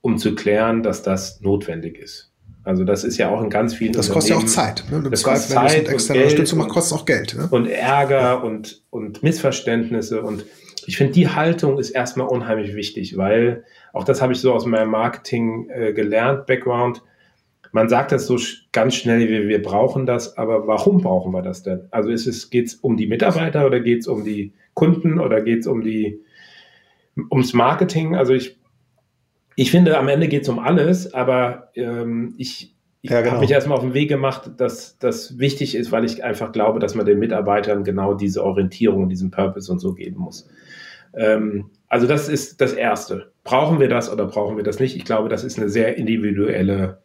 um 0.00 0.18
zu 0.18 0.34
klären, 0.34 0.82
dass 0.82 1.02
das 1.02 1.40
notwendig 1.40 1.98
ist. 1.98 2.30
Also 2.62 2.84
das 2.84 3.04
ist 3.04 3.18
ja 3.18 3.30
auch 3.30 3.42
in 3.42 3.50
ganz 3.50 3.74
vielen 3.74 3.92
Das 3.92 4.10
kostet 4.10 4.36
ja 4.36 4.36
auch 4.38 4.46
Zeit. 4.46 4.84
Ne? 4.90 5.02
Das 5.10 5.22
kostet 5.22 5.52
Zeit 5.52 5.86
wenn 5.86 5.94
externe 5.94 6.20
Unterstützung 6.20 6.58
macht, 6.58 6.70
kostet 6.70 6.98
auch 6.98 7.04
Geld. 7.04 7.34
Ne? 7.36 7.48
Und 7.50 7.66
Ärger 7.66 8.42
und, 8.42 8.82
und 8.90 9.22
Missverständnisse. 9.22 10.22
Und 10.22 10.44
ich 10.86 10.96
finde, 10.96 11.12
die 11.12 11.28
Haltung 11.28 11.78
ist 11.78 11.90
erstmal 11.90 12.26
unheimlich 12.26 12.74
wichtig, 12.74 13.16
weil 13.16 13.64
auch 13.94 14.04
das 14.04 14.20
habe 14.20 14.32
ich 14.32 14.40
so 14.40 14.52
aus 14.52 14.66
meinem 14.66 14.90
Marketing 14.90 15.68
äh, 15.70 15.92
gelernt, 15.92 16.46
Background. 16.46 17.02
Man 17.72 17.88
sagt 17.88 18.12
das 18.12 18.26
so 18.26 18.38
ganz 18.72 18.94
schnell, 18.94 19.28
wir, 19.28 19.48
wir 19.48 19.62
brauchen 19.62 20.06
das, 20.06 20.36
aber 20.36 20.66
warum 20.66 21.00
brauchen 21.00 21.32
wir 21.32 21.42
das 21.42 21.62
denn? 21.62 21.88
Also 21.90 22.10
geht 22.50 22.66
es 22.66 22.74
um 22.74 22.96
die 22.96 23.06
Mitarbeiter 23.06 23.66
oder 23.66 23.80
geht 23.80 24.00
es 24.00 24.06
um 24.06 24.24
die 24.24 24.52
Kunden 24.74 25.18
oder 25.18 25.40
geht 25.40 25.60
es 25.60 25.66
um 25.66 25.82
die 25.82 26.20
ums 27.30 27.52
Marketing? 27.54 28.14
Also 28.14 28.34
ich 28.34 28.58
ich 29.56 29.70
finde, 29.70 29.98
am 29.98 30.08
Ende 30.08 30.28
geht 30.28 30.42
es 30.42 30.48
um 30.48 30.58
alles, 30.58 31.14
aber 31.14 31.70
ähm, 31.74 32.34
ich, 32.38 32.74
ich 33.02 33.10
ja, 33.10 33.20
genau. 33.20 33.32
habe 33.32 33.42
mich 33.42 33.50
erstmal 33.50 33.78
auf 33.78 33.84
den 33.84 33.94
Weg 33.94 34.08
gemacht, 34.08 34.50
dass 34.56 34.98
das 34.98 35.38
wichtig 35.38 35.74
ist, 35.74 35.92
weil 35.92 36.04
ich 36.04 36.24
einfach 36.24 36.52
glaube, 36.52 36.80
dass 36.80 36.94
man 36.94 37.06
den 37.06 37.18
Mitarbeitern 37.18 37.84
genau 37.84 38.14
diese 38.14 38.42
Orientierung, 38.44 39.08
diesen 39.08 39.30
Purpose 39.30 39.70
und 39.70 39.78
so 39.78 39.94
geben 39.94 40.18
muss. 40.18 40.48
Ähm, 41.16 41.70
also 41.94 42.08
das 42.08 42.28
ist 42.28 42.60
das 42.60 42.72
Erste. 42.72 43.30
Brauchen 43.44 43.78
wir 43.78 43.88
das 43.88 44.10
oder 44.10 44.26
brauchen 44.26 44.56
wir 44.56 44.64
das 44.64 44.80
nicht? 44.80 44.96
Ich 44.96 45.04
glaube, 45.04 45.28
das 45.28 45.44
ist 45.44 45.60
eine 45.60 45.68
sehr 45.68 45.96
individuelle 45.96 47.04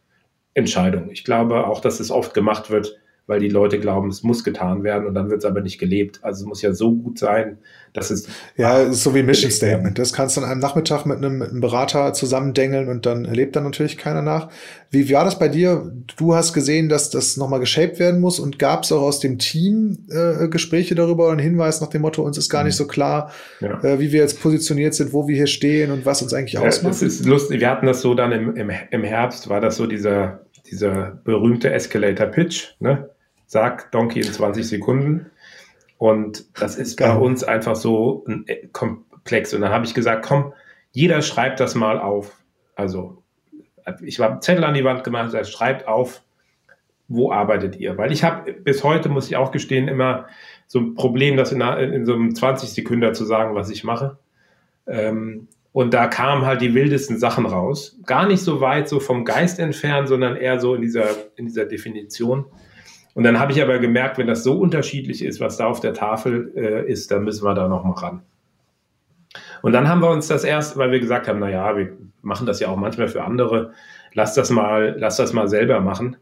Entscheidung. 0.55 1.11
Ich 1.11 1.23
glaube 1.23 1.67
auch, 1.67 1.79
dass 1.79 1.99
es 1.99 2.09
oft 2.09 2.33
gemacht 2.33 2.71
wird, 2.71 2.98
weil 3.29 3.39
die 3.39 3.47
Leute 3.47 3.79
glauben, 3.79 4.09
es 4.09 4.23
muss 4.23 4.43
getan 4.43 4.83
werden 4.83 5.05
und 5.05 5.13
dann 5.13 5.29
wird 5.29 5.39
es 5.39 5.45
aber 5.45 5.61
nicht 5.61 5.77
gelebt. 5.77 6.19
Also 6.23 6.41
es 6.41 6.47
muss 6.47 6.63
ja 6.63 6.73
so 6.73 6.91
gut 6.95 7.19
sein, 7.19 7.59
dass 7.93 8.09
es. 8.09 8.27
Ja, 8.57 8.79
ist 8.79 9.03
so 9.03 9.13
wie 9.13 9.21
Mission 9.21 9.51
Statement. 9.51 9.99
Das 9.99 10.13
kannst 10.13 10.35
du 10.35 10.41
an 10.41 10.49
einem 10.49 10.59
Nachmittag 10.59 11.05
mit 11.05 11.17
einem, 11.17 11.37
mit 11.37 11.49
einem 11.51 11.61
Berater 11.61 12.13
zusammendengeln 12.13 12.89
und 12.89 13.05
dann 13.05 13.25
erlebt 13.25 13.55
dann 13.55 13.63
natürlich 13.65 13.99
keiner 13.99 14.23
nach. 14.23 14.49
Wie, 14.89 15.11
war 15.11 15.25
das 15.25 15.37
bei 15.37 15.47
dir? 15.47 15.91
Du 16.17 16.33
hast 16.33 16.53
gesehen, 16.53 16.89
dass 16.89 17.11
das 17.11 17.37
nochmal 17.37 17.59
geshaped 17.59 17.99
werden 17.99 18.19
muss 18.19 18.39
und 18.39 18.57
gab 18.57 18.83
es 18.83 18.91
auch 18.91 19.01
aus 19.01 19.19
dem 19.19 19.37
Team 19.37 20.07
äh, 20.09 20.47
Gespräche 20.47 20.95
darüber 20.95 21.27
und 21.27 21.33
einen 21.33 21.41
Hinweis 21.41 21.81
nach 21.81 21.89
dem 21.89 22.01
Motto, 22.01 22.23
uns 22.23 22.37
ist 22.39 22.49
gar 22.49 22.63
nicht 22.63 22.75
so 22.75 22.87
klar, 22.87 23.31
ja. 23.59 23.79
äh, 23.83 23.99
wie 23.99 24.11
wir 24.11 24.21
jetzt 24.21 24.41
positioniert 24.41 24.95
sind, 24.95 25.13
wo 25.13 25.27
wir 25.27 25.35
hier 25.35 25.47
stehen 25.47 25.91
und 25.91 26.03
was 26.03 26.23
uns 26.23 26.33
eigentlich 26.33 26.53
ja, 26.53 26.61
ausmacht? 26.61 26.93
Das 26.93 27.03
ist 27.03 27.25
lustig. 27.25 27.59
Wir 27.59 27.69
hatten 27.69 27.85
das 27.85 28.01
so 28.01 28.15
dann 28.15 28.31
im, 28.31 28.55
im, 28.55 28.71
im 28.89 29.03
Herbst, 29.03 29.49
war 29.49 29.61
das 29.61 29.75
so 29.75 29.85
dieser, 29.85 30.45
dieser 30.71 31.19
berühmte 31.23 31.71
Escalator 31.71 32.25
Pitch, 32.25 32.69
ne? 32.79 33.09
Sag 33.49 33.91
Donkey 33.91 34.19
in 34.19 34.31
20 34.31 34.67
Sekunden. 34.67 35.31
Und 35.97 36.45
das 36.61 36.75
ist 36.75 36.97
bei 36.97 37.07
genau. 37.07 37.25
uns 37.25 37.43
einfach 37.43 37.75
so 37.75 38.23
äh, 38.45 38.67
komplex. 38.67 39.55
Und 39.55 39.61
dann 39.61 39.71
habe 39.71 39.85
ich 39.85 39.95
gesagt, 39.95 40.23
komm, 40.23 40.53
jeder 40.91 41.23
schreibt 41.23 41.59
das 41.59 41.73
mal 41.73 41.99
auf. 41.99 42.39
Also 42.75 43.23
ich 44.01 44.19
habe 44.19 44.39
Zettel 44.39 44.63
an 44.63 44.75
die 44.75 44.83
Wand 44.83 45.03
gemacht, 45.03 45.25
gesagt, 45.25 45.47
schreibt 45.47 45.87
auf, 45.87 46.21
wo 47.07 47.31
arbeitet 47.31 47.75
ihr? 47.77 47.97
Weil 47.97 48.11
ich 48.11 48.23
habe 48.23 48.53
bis 48.53 48.83
heute, 48.83 49.09
muss 49.09 49.27
ich 49.27 49.35
auch 49.35 49.49
gestehen, 49.49 49.87
immer 49.87 50.27
so 50.67 50.79
ein 50.79 50.93
Problem, 50.93 51.35
das 51.35 51.51
in, 51.51 51.61
in 51.61 52.05
so 52.05 52.13
einem 52.13 52.35
20 52.35 52.69
Sekunden 52.69 53.15
zu 53.15 53.25
sagen, 53.25 53.55
was 53.55 53.71
ich 53.71 53.83
mache. 53.83 54.19
Ähm, 54.85 55.47
und 55.71 55.95
da 55.95 56.05
kamen 56.05 56.45
halt 56.45 56.61
die 56.61 56.75
wildesten 56.75 57.17
Sachen 57.17 57.47
raus. 57.47 57.97
Gar 58.05 58.27
nicht 58.27 58.43
so 58.43 58.61
weit 58.61 58.87
so 58.87 58.99
vom 58.99 59.25
Geist 59.25 59.57
entfernt, 59.57 60.07
sondern 60.07 60.35
eher 60.35 60.59
so 60.59 60.75
in 60.75 60.83
dieser, 60.83 61.07
in 61.35 61.47
dieser 61.47 61.65
Definition. 61.65 62.45
Und 63.13 63.23
dann 63.23 63.39
habe 63.39 63.51
ich 63.51 63.61
aber 63.61 63.79
gemerkt, 63.79 64.17
wenn 64.17 64.27
das 64.27 64.43
so 64.43 64.57
unterschiedlich 64.57 65.23
ist, 65.23 65.39
was 65.39 65.57
da 65.57 65.67
auf 65.67 65.79
der 65.79 65.93
Tafel 65.93 66.51
äh, 66.55 66.89
ist, 66.89 67.11
dann 67.11 67.23
müssen 67.23 67.43
wir 67.43 67.53
da 67.53 67.67
noch 67.67 67.83
mal 67.83 67.93
ran. 67.93 68.21
Und 69.61 69.73
dann 69.73 69.87
haben 69.87 70.01
wir 70.01 70.09
uns 70.09 70.27
das 70.27 70.43
erst, 70.43 70.77
weil 70.77 70.91
wir 70.91 70.99
gesagt 70.99 71.27
haben, 71.27 71.39
naja, 71.39 71.75
wir 71.75 71.97
machen 72.21 72.45
das 72.45 72.59
ja 72.59 72.69
auch 72.69 72.77
manchmal 72.77 73.07
für 73.07 73.23
andere, 73.23 73.73
lass 74.13 74.33
das 74.33 74.49
mal, 74.49 74.95
lass 74.97 75.17
das 75.17 75.33
mal 75.33 75.47
selber 75.47 75.81
machen. 75.81 76.17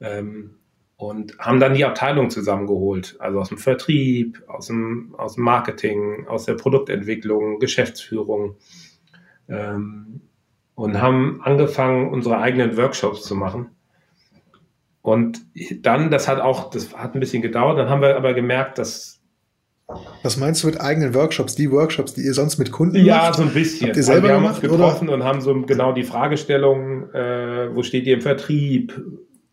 Ähm, 0.00 0.56
und 0.96 1.38
haben 1.38 1.60
dann 1.60 1.74
die 1.74 1.84
Abteilung 1.84 2.30
zusammengeholt, 2.30 3.16
also 3.18 3.38
aus 3.38 3.50
dem 3.50 3.58
Vertrieb, 3.58 4.42
aus 4.46 4.68
dem, 4.68 5.14
aus 5.18 5.34
dem 5.34 5.44
Marketing, 5.44 6.26
aus 6.26 6.46
der 6.46 6.54
Produktentwicklung, 6.54 7.58
Geschäftsführung 7.58 8.56
ähm, 9.48 10.22
und 10.74 11.00
haben 11.00 11.40
angefangen, 11.42 12.08
unsere 12.08 12.38
eigenen 12.38 12.78
Workshops 12.78 13.22
zu 13.24 13.34
machen 13.34 13.75
und 15.06 15.46
dann, 15.82 16.10
das 16.10 16.26
hat 16.26 16.40
auch, 16.40 16.68
das 16.70 16.92
hat 16.92 17.14
ein 17.14 17.20
bisschen 17.20 17.40
gedauert, 17.40 17.78
dann 17.78 17.88
haben 17.88 18.02
wir 18.02 18.16
aber 18.16 18.34
gemerkt, 18.34 18.78
dass. 18.78 19.22
Was 20.24 20.36
meinst 20.36 20.64
du 20.64 20.66
mit 20.66 20.80
eigenen 20.80 21.14
Workshops? 21.14 21.54
Die 21.54 21.70
Workshops, 21.70 22.14
die 22.14 22.22
ihr 22.22 22.34
sonst 22.34 22.58
mit 22.58 22.72
Kunden 22.72 22.96
ja, 22.96 23.14
macht? 23.14 23.26
Ja, 23.26 23.32
so 23.34 23.42
ein 23.44 23.54
bisschen. 23.54 23.86
Habt 23.86 23.96
ihr 23.96 24.02
selber 24.02 24.30
also 24.30 24.32
wir 24.32 24.40
gemacht, 24.40 24.56
haben 24.56 24.62
uns 24.64 24.72
getroffen 24.72 25.08
oder? 25.08 25.16
und 25.16 25.22
haben 25.22 25.40
so 25.40 25.62
genau 25.62 25.92
die 25.92 26.02
Fragestellung, 26.02 27.08
äh, 27.14 27.72
wo 27.72 27.84
steht 27.84 28.04
ihr 28.08 28.14
im 28.14 28.20
Vertrieb? 28.20 29.00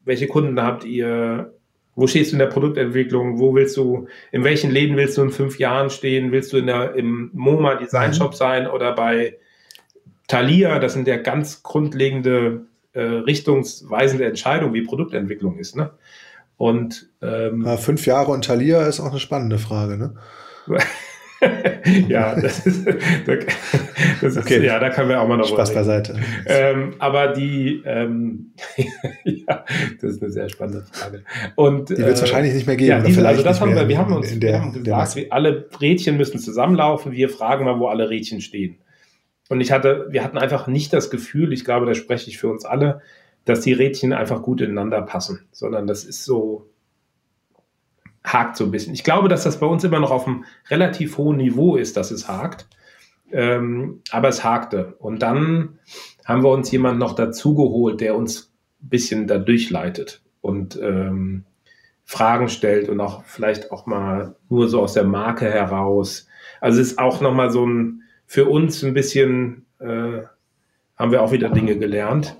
Welche 0.05 0.25
Kunden 0.25 0.59
habt 0.59 0.85
ihr? 0.85 1.53
Wo 1.93 2.07
stehst 2.07 2.31
du 2.31 2.35
in 2.35 2.39
der 2.39 2.47
Produktentwicklung? 2.47 3.37
Wo 3.37 3.53
willst 3.53 3.77
du, 3.77 4.07
in 4.31 4.43
welchen 4.43 4.71
Läden 4.71 4.97
willst 4.97 5.19
du 5.19 5.21
in 5.21 5.29
fünf 5.29 5.59
Jahren 5.59 5.91
stehen? 5.91 6.31
Willst 6.31 6.51
du 6.51 6.57
in 6.57 6.65
der, 6.65 6.95
im 6.95 7.29
MoMA 7.31 7.75
Design 7.75 8.11
Shop 8.15 8.31
mhm. 8.31 8.37
sein 8.37 8.67
oder 8.67 8.95
bei 8.95 9.37
Thalia? 10.27 10.79
Das 10.79 10.93
sind 10.93 11.07
ja 11.07 11.17
ganz 11.17 11.61
grundlegende 11.61 12.65
äh, 12.93 13.01
richtungsweisende 13.01 14.25
Entscheidung 14.25 14.73
wie 14.73 14.81
Produktentwicklung 14.81 15.57
ist. 15.57 15.75
Ne? 15.75 15.91
Und 16.57 17.09
ähm, 17.21 17.63
ja, 17.65 17.77
fünf 17.77 18.05
Jahre 18.05 18.31
und 18.31 18.45
Thalia 18.45 18.83
ist 18.83 18.99
auch 18.99 19.11
eine 19.11 19.19
spannende 19.19 19.57
Frage, 19.57 19.97
ne? 19.97 20.13
ja, 22.07 22.39
das 22.39 22.65
ist, 22.65 22.87
das 22.87 22.95
ist 24.21 24.37
okay. 24.37 24.65
ja, 24.65 24.79
da 24.79 24.89
können 24.89 25.09
wir 25.09 25.19
auch 25.19 25.27
mal 25.27 25.37
noch 25.37 25.47
Spaß 25.47 25.71
reden. 25.71 25.79
beiseite. 25.79 26.19
Ähm, 26.45 26.93
aber 26.99 27.29
die, 27.29 27.83
ähm, 27.85 28.53
ja, 29.25 29.65
das 29.99 30.11
ist 30.11 30.23
eine 30.23 30.31
sehr 30.31 30.49
spannende 30.49 30.85
Frage. 30.91 31.23
Und 31.55 31.89
die 31.89 31.97
wird 31.97 32.11
es 32.11 32.19
äh, 32.19 32.21
wahrscheinlich 32.21 32.53
nicht 32.53 32.67
mehr 32.67 32.77
geben. 32.77 32.89
Ja, 32.89 33.01
diese, 33.01 33.27
also 33.27 33.43
das 33.43 33.59
haben 33.59 33.75
wir, 33.75 33.87
wir 33.87 33.97
haben 33.97 34.13
uns, 34.13 34.31
in 34.31 34.39
der, 34.39 34.53
wir 34.53 34.61
haben 34.61 34.83
gesagt, 34.83 35.15
wir, 35.15 35.33
alle 35.33 35.67
Rädchen 35.81 36.17
müssen 36.17 36.39
zusammenlaufen. 36.39 37.11
Wir 37.11 37.29
fragen 37.29 37.65
mal, 37.65 37.79
wo 37.79 37.87
alle 37.87 38.09
Rädchen 38.09 38.39
stehen. 38.39 38.77
Und 39.53 39.61
ich 39.61 39.71
hatte, 39.71 40.07
wir 40.09 40.23
hatten 40.23 40.37
einfach 40.37 40.67
nicht 40.67 40.91
das 40.91 41.09
Gefühl, 41.11 41.53
ich 41.53 41.63
glaube, 41.63 41.85
da 41.85 41.93
spreche 41.93 42.29
ich 42.29 42.39
für 42.39 42.49
uns 42.49 42.65
alle, 42.65 43.01
dass 43.45 43.61
die 43.61 43.73
Rädchen 43.73 44.11
einfach 44.11 44.41
gut 44.41 44.61
ineinander 44.61 45.01
passen, 45.03 45.45
sondern 45.51 45.85
das 45.85 46.03
ist 46.03 46.25
so, 46.25 46.67
hakt 48.23 48.57
so 48.57 48.65
ein 48.65 48.71
bisschen. 48.71 48.93
Ich 48.93 49.03
glaube, 49.03 49.27
dass 49.27 49.43
das 49.43 49.59
bei 49.59 49.67
uns 49.67 49.83
immer 49.83 49.99
noch 49.99 50.09
auf 50.09 50.27
einem 50.27 50.45
relativ 50.69 51.17
hohen 51.19 51.37
Niveau 51.37 51.75
ist, 51.75 51.97
dass 51.97 52.09
es 52.09 52.27
hakt. 52.27 52.67
Ähm, 53.31 54.01
aber 54.11 54.27
es 54.27 54.43
hakte. 54.43 54.95
Und 54.99 55.21
dann 55.21 55.79
haben 56.25 56.43
wir 56.43 56.49
uns 56.49 56.71
jemand 56.71 56.99
noch 56.99 57.13
dazugeholt, 57.13 58.01
der 58.01 58.15
uns 58.15 58.51
ein 58.81 58.89
bisschen 58.89 59.27
da 59.27 59.37
durchleitet 59.37 60.21
und 60.41 60.79
ähm, 60.81 61.45
Fragen 62.05 62.49
stellt 62.49 62.89
und 62.89 62.99
auch 62.99 63.23
vielleicht 63.23 63.71
auch 63.71 63.85
mal 63.85 64.35
nur 64.49 64.67
so 64.67 64.81
aus 64.81 64.93
der 64.93 65.03
Marke 65.03 65.45
heraus. 65.45 66.27
Also 66.59 66.81
es 66.81 66.91
ist 66.91 66.99
auch 66.99 67.21
nochmal 67.21 67.49
so 67.49 67.65
ein, 67.65 68.02
für 68.33 68.45
uns 68.45 68.83
ein 68.83 68.95
bisschen, 68.95 69.67
äh, 69.77 70.23
haben 70.97 71.11
wir 71.11 71.21
auch 71.21 71.31
wieder 71.31 71.49
Dinge 71.49 71.77
gelernt. 71.77 72.35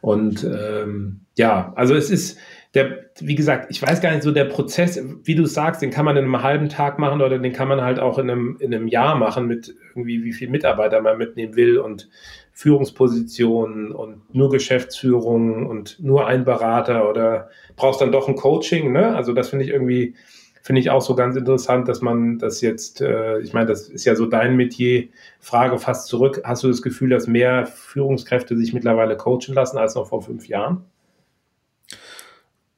Und 0.00 0.44
ähm, 0.44 1.26
ja, 1.36 1.74
also 1.76 1.94
es 1.94 2.08
ist, 2.08 2.38
der, 2.72 3.10
wie 3.20 3.34
gesagt, 3.34 3.66
ich 3.68 3.82
weiß 3.82 4.00
gar 4.00 4.12
nicht, 4.12 4.22
so 4.22 4.30
der 4.30 4.46
Prozess, 4.46 4.98
wie 5.24 5.34
du 5.34 5.44
sagst, 5.44 5.82
den 5.82 5.90
kann 5.90 6.06
man 6.06 6.16
in 6.16 6.24
einem 6.24 6.42
halben 6.42 6.70
Tag 6.70 6.98
machen 6.98 7.20
oder 7.20 7.38
den 7.38 7.52
kann 7.52 7.68
man 7.68 7.82
halt 7.82 8.00
auch 8.00 8.16
in 8.16 8.30
einem, 8.30 8.56
in 8.60 8.74
einem 8.74 8.88
Jahr 8.88 9.14
machen 9.14 9.46
mit 9.46 9.74
irgendwie, 9.90 10.24
wie 10.24 10.32
viel 10.32 10.48
Mitarbeiter 10.48 11.02
man 11.02 11.18
mitnehmen 11.18 11.54
will 11.54 11.76
und 11.76 12.08
Führungspositionen 12.52 13.92
und 13.92 14.34
nur 14.34 14.48
Geschäftsführung 14.48 15.66
und 15.66 16.00
nur 16.00 16.26
ein 16.26 16.46
Berater 16.46 17.10
oder 17.10 17.50
brauchst 17.76 18.00
dann 18.00 18.10
doch 18.10 18.26
ein 18.26 18.36
Coaching, 18.36 18.90
ne? 18.90 19.14
Also 19.14 19.34
das 19.34 19.50
finde 19.50 19.66
ich 19.66 19.70
irgendwie, 19.70 20.14
finde 20.62 20.80
ich 20.80 20.90
auch 20.90 21.02
so 21.02 21.14
ganz 21.14 21.36
interessant, 21.36 21.88
dass 21.88 22.00
man 22.00 22.38
das 22.38 22.60
jetzt, 22.60 23.00
äh, 23.00 23.40
ich 23.40 23.52
meine, 23.52 23.66
das 23.66 23.88
ist 23.88 24.04
ja 24.04 24.14
so 24.14 24.26
dein 24.26 24.56
Metier, 24.56 25.08
Frage 25.40 25.76
fast 25.78 26.06
zurück, 26.06 26.40
hast 26.44 26.62
du 26.62 26.68
das 26.68 26.82
Gefühl, 26.82 27.10
dass 27.10 27.26
mehr 27.26 27.66
Führungskräfte 27.66 28.56
sich 28.56 28.72
mittlerweile 28.72 29.16
coachen 29.16 29.54
lassen 29.54 29.76
als 29.76 29.96
noch 29.96 30.08
vor 30.08 30.22
fünf 30.22 30.46
Jahren? 30.46 30.84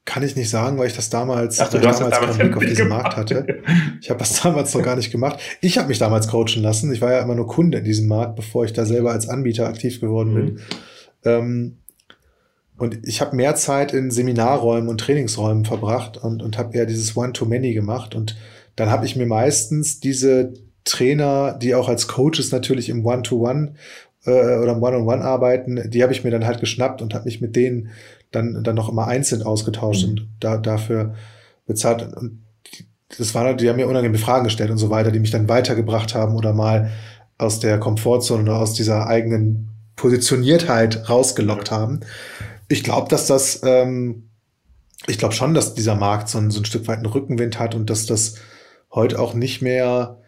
Kann 0.07 0.22
ich 0.22 0.35
nicht 0.35 0.49
sagen, 0.49 0.78
weil 0.78 0.87
ich 0.87 0.97
das 0.97 1.11
damals, 1.11 1.61
Ach, 1.61 1.68
du, 1.68 1.78
du 1.78 1.82
damals, 1.82 1.99
damals 1.99 2.39
keinen 2.39 2.51
Blick 2.51 2.57
auf 2.57 2.64
diesen 2.64 2.89
Markt 2.89 3.16
hatte. 3.16 3.62
Ich 4.01 4.09
habe 4.09 4.18
das 4.18 4.43
damals 4.43 4.74
noch 4.74 4.82
gar 4.82 4.97
nicht 4.97 5.11
gemacht. 5.11 5.39
Ich 5.61 5.76
habe 5.76 5.89
mich 5.89 5.99
damals 5.99 6.28
coachen 6.28 6.62
lassen. 6.62 6.93
Ich 6.93 7.03
war 7.03 7.12
ja 7.12 7.20
immer 7.20 7.35
nur 7.35 7.47
Kunde 7.47 7.78
in 7.78 7.85
diesem 7.85 8.09
Markt, 8.09 8.37
bevor 8.37 8.64
ich 8.64 8.72
da 8.72 8.87
selber 8.87 9.12
als 9.12 9.28
Anbieter 9.28 9.66
aktiv 9.66 10.01
geworden 10.01 10.35
bin. 10.35 10.45
Mhm. 10.45 10.59
Ähm, 11.24 11.78
und 12.77 13.07
ich 13.07 13.20
habe 13.20 13.37
mehr 13.37 13.55
Zeit 13.55 13.93
in 13.93 14.11
Seminarräumen 14.11 14.89
und 14.89 15.01
Trainingsräumen 15.01 15.64
verbracht 15.64 16.16
und, 16.16 16.43
und 16.43 16.59
habe 16.59 16.77
eher 16.77 16.87
dieses 16.87 17.16
One-to-Many 17.16 17.72
gemacht. 17.72 18.14
Und 18.14 18.37
dann 18.75 18.91
habe 18.91 19.07
ich 19.07 19.14
mir 19.14 19.27
meistens 19.27 20.01
diese 20.01 20.55
Trainer, 20.85 21.53
die 21.53 21.75
auch 21.75 21.89
als 21.89 22.09
Coaches 22.09 22.51
natürlich 22.51 22.89
im 22.89 23.07
One-to-One 23.07 23.75
-One, 24.25 24.27
äh, 24.27 24.59
oder 24.59 24.72
im 24.72 24.83
One-on-One 24.83 25.20
-on 25.20 25.20
-One 25.20 25.22
arbeiten, 25.22 25.91
die 25.91 26.03
habe 26.03 26.12
ich 26.12 26.25
mir 26.25 26.31
dann 26.31 26.47
halt 26.47 26.61
geschnappt 26.61 27.01
und 27.01 27.14
habe 27.14 27.27
mich 27.27 27.41
mit 27.41 27.55
denen 27.55 27.91
dann, 28.33 28.64
dann 28.64 28.75
noch 28.75 28.89
immer 28.89 29.07
einzeln 29.07 29.43
ausgetauscht 29.43 30.05
mhm. 30.05 30.11
und 30.11 30.29
da, 30.41 30.57
dafür 30.57 31.14
bezahlt. 31.66 32.03
Und 32.16 32.43
das 33.16 33.35
waren, 33.37 33.57
die 33.57 33.68
haben 33.68 33.77
mir 33.77 33.87
unangenehme 33.87 34.18
Fragen 34.18 34.45
gestellt 34.45 34.70
und 34.70 34.79
so 34.79 34.91
weiter, 34.91 35.12
die 35.12 35.20
mich 35.20 35.31
dann 35.31 35.49
weitergebracht 35.49 36.14
haben 36.14 36.35
oder 36.35 36.53
mal 36.53 36.91
aus 37.39 37.61
der 37.61 37.79
Komfortzone 37.79 38.43
oder 38.43 38.57
aus 38.57 38.75
dieser 38.75 39.07
eigenen 39.07 39.68
Positioniertheit 39.95 41.09
rausgelockt 41.09 41.70
haben. 41.70 42.01
Ich 42.75 42.83
glaube, 42.83 43.09
dass 43.09 43.29
das, 43.29 43.61
ähm, 43.64 44.31
ich 45.07 45.16
glaube 45.16 45.33
schon, 45.33 45.55
dass 45.55 45.75
dieser 45.75 45.95
Markt 45.95 46.29
so 46.29 46.39
ein, 46.39 46.51
so 46.51 46.61
ein 46.61 46.64
Stück 46.64 46.89
weit 46.89 46.97
einen 46.97 47.07
Rückenwind 47.07 47.61
hat 47.61 47.77
und 47.77 47.89
dass 47.89 48.05
das 48.05 48.35
heute 48.91 49.20
auch 49.20 49.33
nicht 49.33 49.62
mehr, 49.62 50.18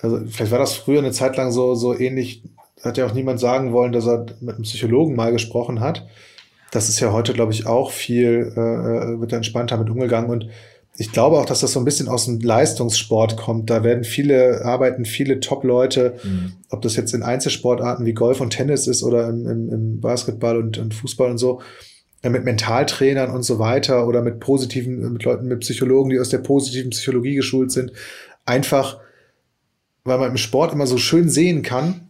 also 0.00 0.18
vielleicht 0.26 0.50
war 0.50 0.58
das 0.58 0.74
früher 0.74 0.98
eine 0.98 1.12
Zeit 1.12 1.36
lang 1.36 1.52
so, 1.52 1.76
so 1.76 1.96
ähnlich, 1.96 2.42
hat 2.82 2.98
ja 2.98 3.06
auch 3.06 3.14
niemand 3.14 3.38
sagen 3.38 3.72
wollen, 3.72 3.92
dass 3.92 4.08
er 4.08 4.26
mit 4.40 4.56
einem 4.56 4.64
Psychologen 4.64 5.14
mal 5.14 5.30
gesprochen 5.30 5.78
hat. 5.78 6.04
Das 6.72 6.88
ist 6.88 6.98
ja 6.98 7.12
heute, 7.12 7.32
glaube 7.32 7.52
ich, 7.52 7.68
auch 7.68 7.92
viel, 7.92 8.52
äh, 8.56 8.60
äh, 8.60 9.20
wird 9.20 9.32
entspannter 9.32 9.76
mit 9.76 9.88
umgegangen 9.88 10.30
und 10.30 10.48
ich 10.96 11.10
glaube 11.10 11.38
auch, 11.38 11.46
dass 11.46 11.60
das 11.60 11.72
so 11.72 11.80
ein 11.80 11.84
bisschen 11.84 12.08
aus 12.08 12.26
dem 12.26 12.40
Leistungssport 12.40 13.36
kommt. 13.36 13.68
Da 13.68 13.82
werden 13.82 14.04
viele, 14.04 14.64
arbeiten 14.64 15.04
viele 15.04 15.40
Top-Leute, 15.40 16.14
mhm. 16.22 16.52
ob 16.70 16.82
das 16.82 16.94
jetzt 16.94 17.12
in 17.14 17.24
Einzelsportarten 17.24 18.06
wie 18.06 18.12
Golf 18.12 18.40
und 18.40 18.50
Tennis 18.50 18.86
ist 18.86 19.02
oder 19.02 19.28
im, 19.28 19.46
im, 19.46 19.68
im 19.70 20.00
Basketball 20.00 20.56
und, 20.56 20.78
und, 20.78 20.94
Fußball 20.94 21.30
und 21.30 21.38
so, 21.38 21.60
äh, 22.22 22.30
mit 22.30 22.44
Mentaltrainern 22.44 23.30
und 23.30 23.42
so 23.42 23.58
weiter 23.58 24.06
oder 24.06 24.22
mit 24.22 24.38
positiven, 24.38 25.12
mit 25.12 25.24
Leuten, 25.24 25.48
mit 25.48 25.60
Psychologen, 25.60 26.10
die 26.10 26.20
aus 26.20 26.28
der 26.28 26.38
positiven 26.38 26.90
Psychologie 26.90 27.34
geschult 27.34 27.72
sind. 27.72 27.92
Einfach, 28.44 29.00
weil 30.04 30.18
man 30.18 30.30
im 30.30 30.36
Sport 30.36 30.74
immer 30.74 30.86
so 30.86 30.98
schön 30.98 31.28
sehen 31.28 31.62
kann, 31.62 32.03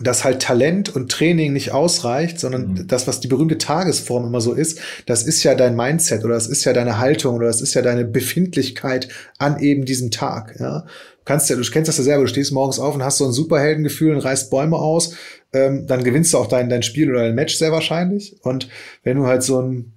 dass 0.00 0.24
halt 0.24 0.42
Talent 0.42 0.94
und 0.94 1.10
Training 1.10 1.52
nicht 1.52 1.72
ausreicht, 1.72 2.40
sondern 2.40 2.72
mhm. 2.72 2.86
das, 2.86 3.06
was 3.06 3.20
die 3.20 3.28
berühmte 3.28 3.58
Tagesform 3.58 4.26
immer 4.26 4.40
so 4.40 4.52
ist, 4.52 4.80
das 5.06 5.24
ist 5.24 5.42
ja 5.42 5.54
dein 5.54 5.76
Mindset 5.76 6.24
oder 6.24 6.34
das 6.34 6.46
ist 6.46 6.64
ja 6.64 6.72
deine 6.72 6.98
Haltung 6.98 7.36
oder 7.36 7.46
das 7.46 7.60
ist 7.60 7.74
ja 7.74 7.82
deine 7.82 8.04
Befindlichkeit 8.04 9.08
an 9.38 9.58
eben 9.60 9.84
diesem 9.84 10.10
Tag. 10.10 10.56
Ja? 10.58 10.80
Du 10.80 11.24
kannst 11.24 11.50
ja, 11.50 11.56
du 11.56 11.62
kennst 11.62 11.88
das 11.88 11.98
ja 11.98 12.04
selber, 12.04 12.24
du 12.24 12.28
stehst 12.28 12.52
morgens 12.52 12.78
auf 12.78 12.94
und 12.94 13.04
hast 13.04 13.18
so 13.18 13.26
ein 13.26 13.32
Superheldengefühl 13.32 14.14
und 14.14 14.20
reißt 14.20 14.50
Bäume 14.50 14.76
aus, 14.76 15.14
ähm, 15.52 15.86
dann 15.86 16.04
gewinnst 16.04 16.32
du 16.32 16.38
auch 16.38 16.46
dein, 16.46 16.68
dein 16.68 16.82
Spiel 16.82 17.10
oder 17.10 17.24
dein 17.24 17.34
Match 17.34 17.56
sehr 17.56 17.72
wahrscheinlich. 17.72 18.36
Und 18.42 18.68
wenn 19.02 19.16
du 19.16 19.26
halt 19.26 19.42
so 19.42 19.60
ein 19.60 19.92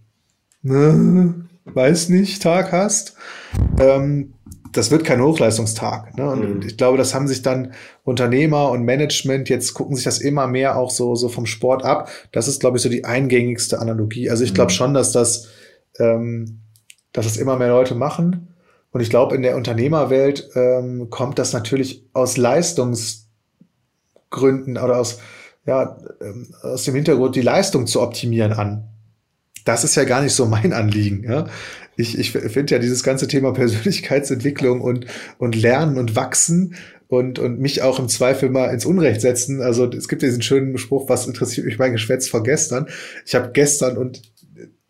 ne, 0.64 1.36
weiß 1.66 2.10
nicht 2.10 2.42
Tag 2.42 2.72
hast, 2.72 3.16
ähm, 3.80 4.34
das 4.74 4.92
wird 4.92 5.06
kein 5.06 5.22
Hochleistungstag. 5.22 6.18
Ne? 6.18 6.30
Und, 6.30 6.58
mhm. 6.58 6.68
ich 6.68 6.78
glaube, 6.78 6.98
das 6.98 7.14
haben 7.14 7.28
sich 7.28 7.42
dann 7.42 7.74
Unternehmer 8.04 8.72
und 8.72 8.84
Management, 8.84 9.50
jetzt 9.50 9.74
gucken 9.74 9.96
sich 9.96 10.06
das 10.06 10.20
immer 10.20 10.48
mehr 10.48 10.78
auch 10.78 10.92
so, 10.92 11.16
so 11.16 11.30
vom 11.30 11.46
Sport 11.46 11.86
ab. 11.86 12.10
Das 12.32 12.48
ist, 12.48 12.60
glaube 12.60 12.78
ich, 12.78 12.84
so 12.84 12.90
die 12.90 13.06
eingängigste 13.06 13.80
Analogie. 13.80 14.30
Also 14.30 14.44
ich 14.44 14.54
glaube 14.54 14.72
mhm. 14.72 14.76
schon, 14.76 14.94
dass 14.94 15.12
das, 15.12 15.48
ähm, 16.00 16.60
dass 17.12 17.26
das 17.26 17.38
immer 17.38 17.58
mehr 17.58 17.70
Leute 17.70 17.96
machen. 17.96 18.50
Und 18.92 19.02
ich 19.02 19.10
glaube, 19.10 19.36
in 19.36 19.42
der 19.42 19.56
Unternehmerwelt 19.56 20.52
ähm, 20.56 21.10
kommt 21.10 21.40
das 21.40 21.54
natürlich 21.54 22.06
aus 22.14 22.38
Leistungsgründen 22.38 24.78
oder 24.78 25.00
aus, 25.00 25.20
ja, 25.66 25.98
ähm, 26.22 26.54
aus 26.62 26.84
dem 26.84 26.94
Hintergrund, 26.96 27.36
die 27.36 27.42
Leistung 27.42 27.88
zu 27.88 28.02
optimieren 28.02 28.54
an. 28.54 28.90
Das 29.66 29.84
ist 29.84 29.96
ja 29.96 30.04
gar 30.04 30.22
nicht 30.22 30.36
so 30.36 30.46
mein 30.46 30.74
Anliegen. 30.74 31.24
Ja? 31.24 31.48
Ich, 31.96 32.18
ich 32.18 32.32
finde 32.32 32.74
ja 32.74 32.80
dieses 32.80 33.04
ganze 33.04 33.28
Thema 33.28 33.54
Persönlichkeitsentwicklung 33.54 34.82
und, 34.82 35.06
und 35.38 35.56
Lernen 35.56 35.98
und 35.98 36.16
Wachsen 36.16 36.76
und, 37.08 37.40
und 37.40 37.60
mich 37.60 37.82
auch 37.82 38.00
im 38.00 38.10
Zweifel 38.10 38.50
mal 38.50 38.74
ins 38.74 38.86
Unrecht 38.86 39.22
setzen. 39.22 39.62
Also 39.62 39.90
es 39.90 40.08
gibt 40.08 40.22
diesen 40.22 40.42
schönen 40.42 40.78
Spruch, 40.78 41.10
was 41.10 41.28
interessiert 41.28 41.66
mich 41.66 41.78
mein 41.78 41.92
Geschwätz 41.92 42.28
von 42.28 42.44
gestern? 42.44 42.88
Ich 43.26 43.36
habe 43.36 43.52
gestern 43.54 43.98
und 43.98 44.22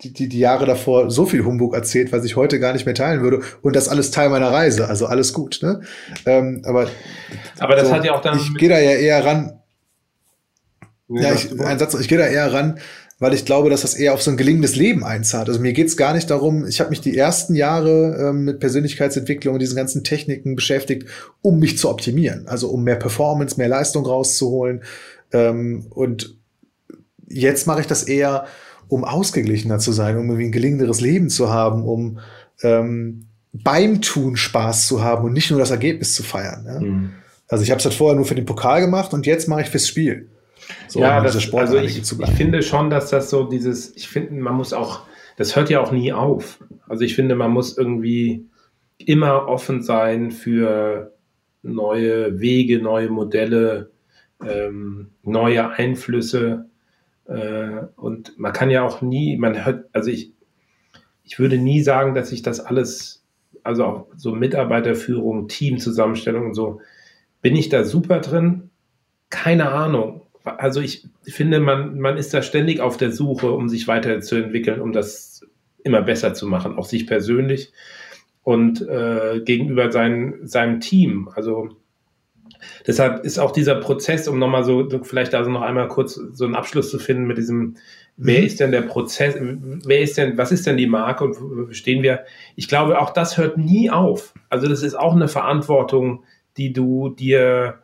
die, 0.02 0.14
die, 0.14 0.28
die 0.28 0.40
Jahre 0.40 0.66
davor 0.66 1.10
so 1.10 1.26
viel 1.26 1.46
Humbug 1.46 1.74
erzählt, 1.74 2.12
was 2.12 2.26
ich 2.26 2.36
heute 2.36 2.60
gar 2.60 2.74
nicht 2.74 2.86
mehr 2.86 2.96
teilen 2.96 3.22
würde. 3.22 3.42
Und 3.62 3.76
das 3.76 3.88
alles 3.88 4.12
Teil 4.12 4.30
meiner 4.30 4.52
Reise. 4.52 4.88
Also 4.88 5.06
alles 5.06 5.34
gut. 5.34 5.60
Ne? 5.62 5.82
Ähm, 6.26 6.62
aber 6.66 6.88
aber 7.60 7.76
das 7.76 7.88
so, 7.88 7.94
hat 7.94 8.04
ja 8.06 8.14
auch 8.14 8.22
dann. 8.22 8.38
Ich 8.38 8.54
gehe 8.56 8.70
da 8.70 8.80
ja 8.80 8.92
eher 8.92 9.24
ran. 9.24 9.60
Ja, 11.10 11.34
ich, 11.34 11.60
ein 11.60 11.80
Satz, 11.80 11.94
ich 12.00 12.08
gehe 12.08 12.18
da 12.18 12.26
eher 12.26 12.52
ran, 12.54 12.80
weil 13.24 13.34
ich 13.34 13.46
glaube, 13.46 13.70
dass 13.70 13.84
das 13.84 13.94
eher 13.94 14.14
auf 14.14 14.22
so 14.22 14.32
ein 14.32 14.36
gelingendes 14.36 14.76
Leben 14.76 15.06
einzahlt. 15.06 15.48
Also 15.48 15.62
mir 15.62 15.72
geht's 15.72 15.96
gar 15.96 16.14
nicht 16.14 16.30
darum, 16.30 16.68
ich 16.68 16.82
habe 16.82 16.90
mich 16.90 17.00
die 17.00 17.18
ersten 17.18 17.56
Jahre 17.56 18.18
ähm, 18.20 18.44
mit 18.44 18.60
Persönlichkeitsentwicklung 18.60 19.54
und 19.54 19.62
diesen 19.62 19.78
ganzen 19.78 20.04
Techniken 20.04 20.58
beschäftigt, 20.58 21.08
um 21.42 21.58
mich 21.58 21.78
zu 21.78 21.90
optimieren. 21.90 22.50
Also 22.50 22.68
um 22.68 22.84
mehr 22.84 22.98
Performance, 22.98 23.56
mehr 23.58 23.70
Leistung 23.70 24.06
rauszuholen. 24.06 24.84
Ähm, 25.32 25.86
und 25.92 26.36
jetzt 27.30 27.66
mache 27.66 27.80
ich 27.80 27.88
das 27.88 28.04
eher, 28.04 28.46
um 28.90 29.06
ausgeglichener 29.06 29.80
zu 29.80 29.94
sein, 29.94 30.18
um 30.18 30.26
irgendwie 30.26 30.48
ein 30.48 30.52
gelingenderes 30.52 31.00
Leben 31.00 31.30
zu 31.30 31.50
haben, 31.50 31.86
um 31.86 32.20
ähm, 32.62 33.28
beim 33.54 34.02
Tun 34.02 34.36
Spaß 34.36 34.86
zu 34.86 35.02
haben 35.02 35.24
und 35.24 35.32
nicht 35.32 35.50
nur 35.50 35.62
das 35.62 35.72
Ergebnis 35.72 36.14
zu 36.14 36.24
feiern. 36.24 36.66
Ja? 36.68 36.80
Mhm. 36.82 37.12
Also 37.48 37.64
ich 37.64 37.72
habe 37.72 37.80
es 37.80 37.86
halt 37.86 37.96
vorher 37.96 38.18
nur 38.18 38.26
für 38.26 38.36
den 38.36 38.46
Pokal 38.46 38.82
gemacht 38.82 39.14
und 39.14 39.26
jetzt 39.26 39.48
mache 39.48 39.62
ich 39.62 39.70
fürs 39.70 39.88
Spiel. 39.88 40.28
So, 40.88 41.00
ja, 41.00 41.18
um 41.18 41.24
das, 41.24 41.54
also 41.54 41.78
ich, 41.78 41.98
ich 41.98 42.32
finde 42.32 42.62
schon, 42.62 42.90
dass 42.90 43.10
das 43.10 43.30
so 43.30 43.46
dieses, 43.46 43.96
ich 43.96 44.08
finde, 44.08 44.34
man 44.42 44.56
muss 44.56 44.74
auch, 44.74 45.02
das 45.38 45.56
hört 45.56 45.70
ja 45.70 45.82
auch 45.82 45.92
nie 45.92 46.14
auf. 46.14 46.64
Also 46.88 47.04
ich 47.04 47.16
finde, 47.16 47.36
man 47.36 47.52
muss 47.52 47.78
irgendwie 47.78 48.46
immer 48.98 49.48
offen 49.48 49.82
sein 49.82 50.32
für 50.32 51.14
neue 51.62 52.40
Wege, 52.40 52.82
neue 52.82 53.10
Modelle, 53.10 53.92
ähm, 54.46 55.10
neue 55.24 55.70
Einflüsse. 55.70 56.66
Äh, 57.26 57.86
und 57.96 58.38
man 58.38 58.54
kann 58.54 58.70
ja 58.70 58.86
auch 58.86 59.02
nie, 59.02 59.38
man 59.38 59.66
hört, 59.66 59.86
also 59.94 60.10
ich, 60.10 60.34
ich 61.24 61.40
würde 61.40 61.58
nie 61.58 61.82
sagen, 61.82 62.14
dass 62.14 62.32
ich 62.32 62.42
das 62.42 62.60
alles, 62.60 63.24
also 63.64 63.86
auch 63.86 64.08
so 64.16 64.36
Mitarbeiterführung, 64.36 65.48
Teamzusammenstellung 65.48 66.48
und 66.48 66.54
so, 66.54 66.82
bin 67.42 67.56
ich 67.56 67.70
da 67.70 67.84
super 67.84 68.20
drin? 68.20 68.70
Keine 69.30 69.72
Ahnung 69.72 70.23
also 70.44 70.82
ich 70.82 71.08
finde, 71.24 71.60
man, 71.60 72.00
man 72.00 72.18
ist 72.18 72.34
da 72.34 72.42
ständig 72.42 72.80
auf 72.80 72.98
der 72.98 73.12
Suche, 73.12 73.52
um 73.52 73.70
sich 73.70 73.88
weiterzuentwickeln, 73.88 74.82
um 74.82 74.92
das 74.92 75.46
immer 75.84 76.02
besser 76.02 76.34
zu 76.34 76.48
machen, 76.48 76.78
auch 76.78 76.86
sich 76.86 77.08
persönlich 77.08 77.72
und 78.44 78.82
äh, 78.88 79.42
gegenüber 79.44 79.92
sein, 79.92 80.40
seinem 80.44 80.80
Team. 80.80 81.30
Also 81.34 81.70
deshalb 82.86 83.26
ist 83.26 83.40
auch 83.40 83.52
dieser 83.52 83.76
Prozess, 83.76 84.28
um 84.28 84.40
nochmal 84.40 84.64
so, 84.64 84.88
vielleicht 85.04 85.34
also 85.34 85.50
noch 85.50 85.62
einmal 85.62 85.88
kurz 85.88 86.16
so 86.16 86.46
einen 86.46 86.56
Abschluss 86.56 86.90
zu 86.90 87.00
finden 87.00 87.26
mit 87.26 87.38
diesem, 87.38 87.78
wer 88.18 88.40
mhm. 88.40 88.46
ist 88.46 88.60
denn 88.60 88.72
der 88.72 88.82
Prozess, 88.82 89.36
wer 89.40 90.02
ist 90.02 90.18
denn, 90.18 90.38
was 90.38 90.52
ist 90.52 90.68
denn 90.68 90.78
die 90.78 90.88
Marke 90.88 91.24
und 91.24 91.38
wo 91.40 91.72
stehen 91.72 92.04
wir? 92.04 92.26
Ich 92.56 92.68
glaube, 92.68 93.00
auch 93.00 93.12
das 93.12 93.38
hört 93.38 93.58
nie 93.58 93.90
auf. 93.90 94.34
Also 94.50 94.68
das 94.68 94.84
ist 94.84 94.96
auch 94.96 95.14
eine 95.14 95.28
Verantwortung, 95.28 96.24
die 96.58 96.74
du 96.74 97.10
dir, 97.10 97.80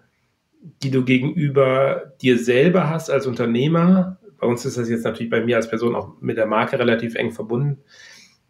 die 0.83 0.91
du 0.91 1.03
gegenüber 1.03 2.13
dir 2.21 2.37
selber 2.37 2.89
hast 2.89 3.09
als 3.09 3.27
Unternehmer. 3.27 4.17
Bei 4.39 4.47
uns 4.47 4.65
ist 4.65 4.77
das 4.77 4.89
jetzt 4.89 5.03
natürlich 5.03 5.29
bei 5.29 5.43
mir 5.43 5.57
als 5.57 5.69
Person 5.69 5.95
auch 5.95 6.19
mit 6.21 6.37
der 6.37 6.45
Marke 6.45 6.79
relativ 6.79 7.15
eng 7.15 7.31
verbunden, 7.31 7.79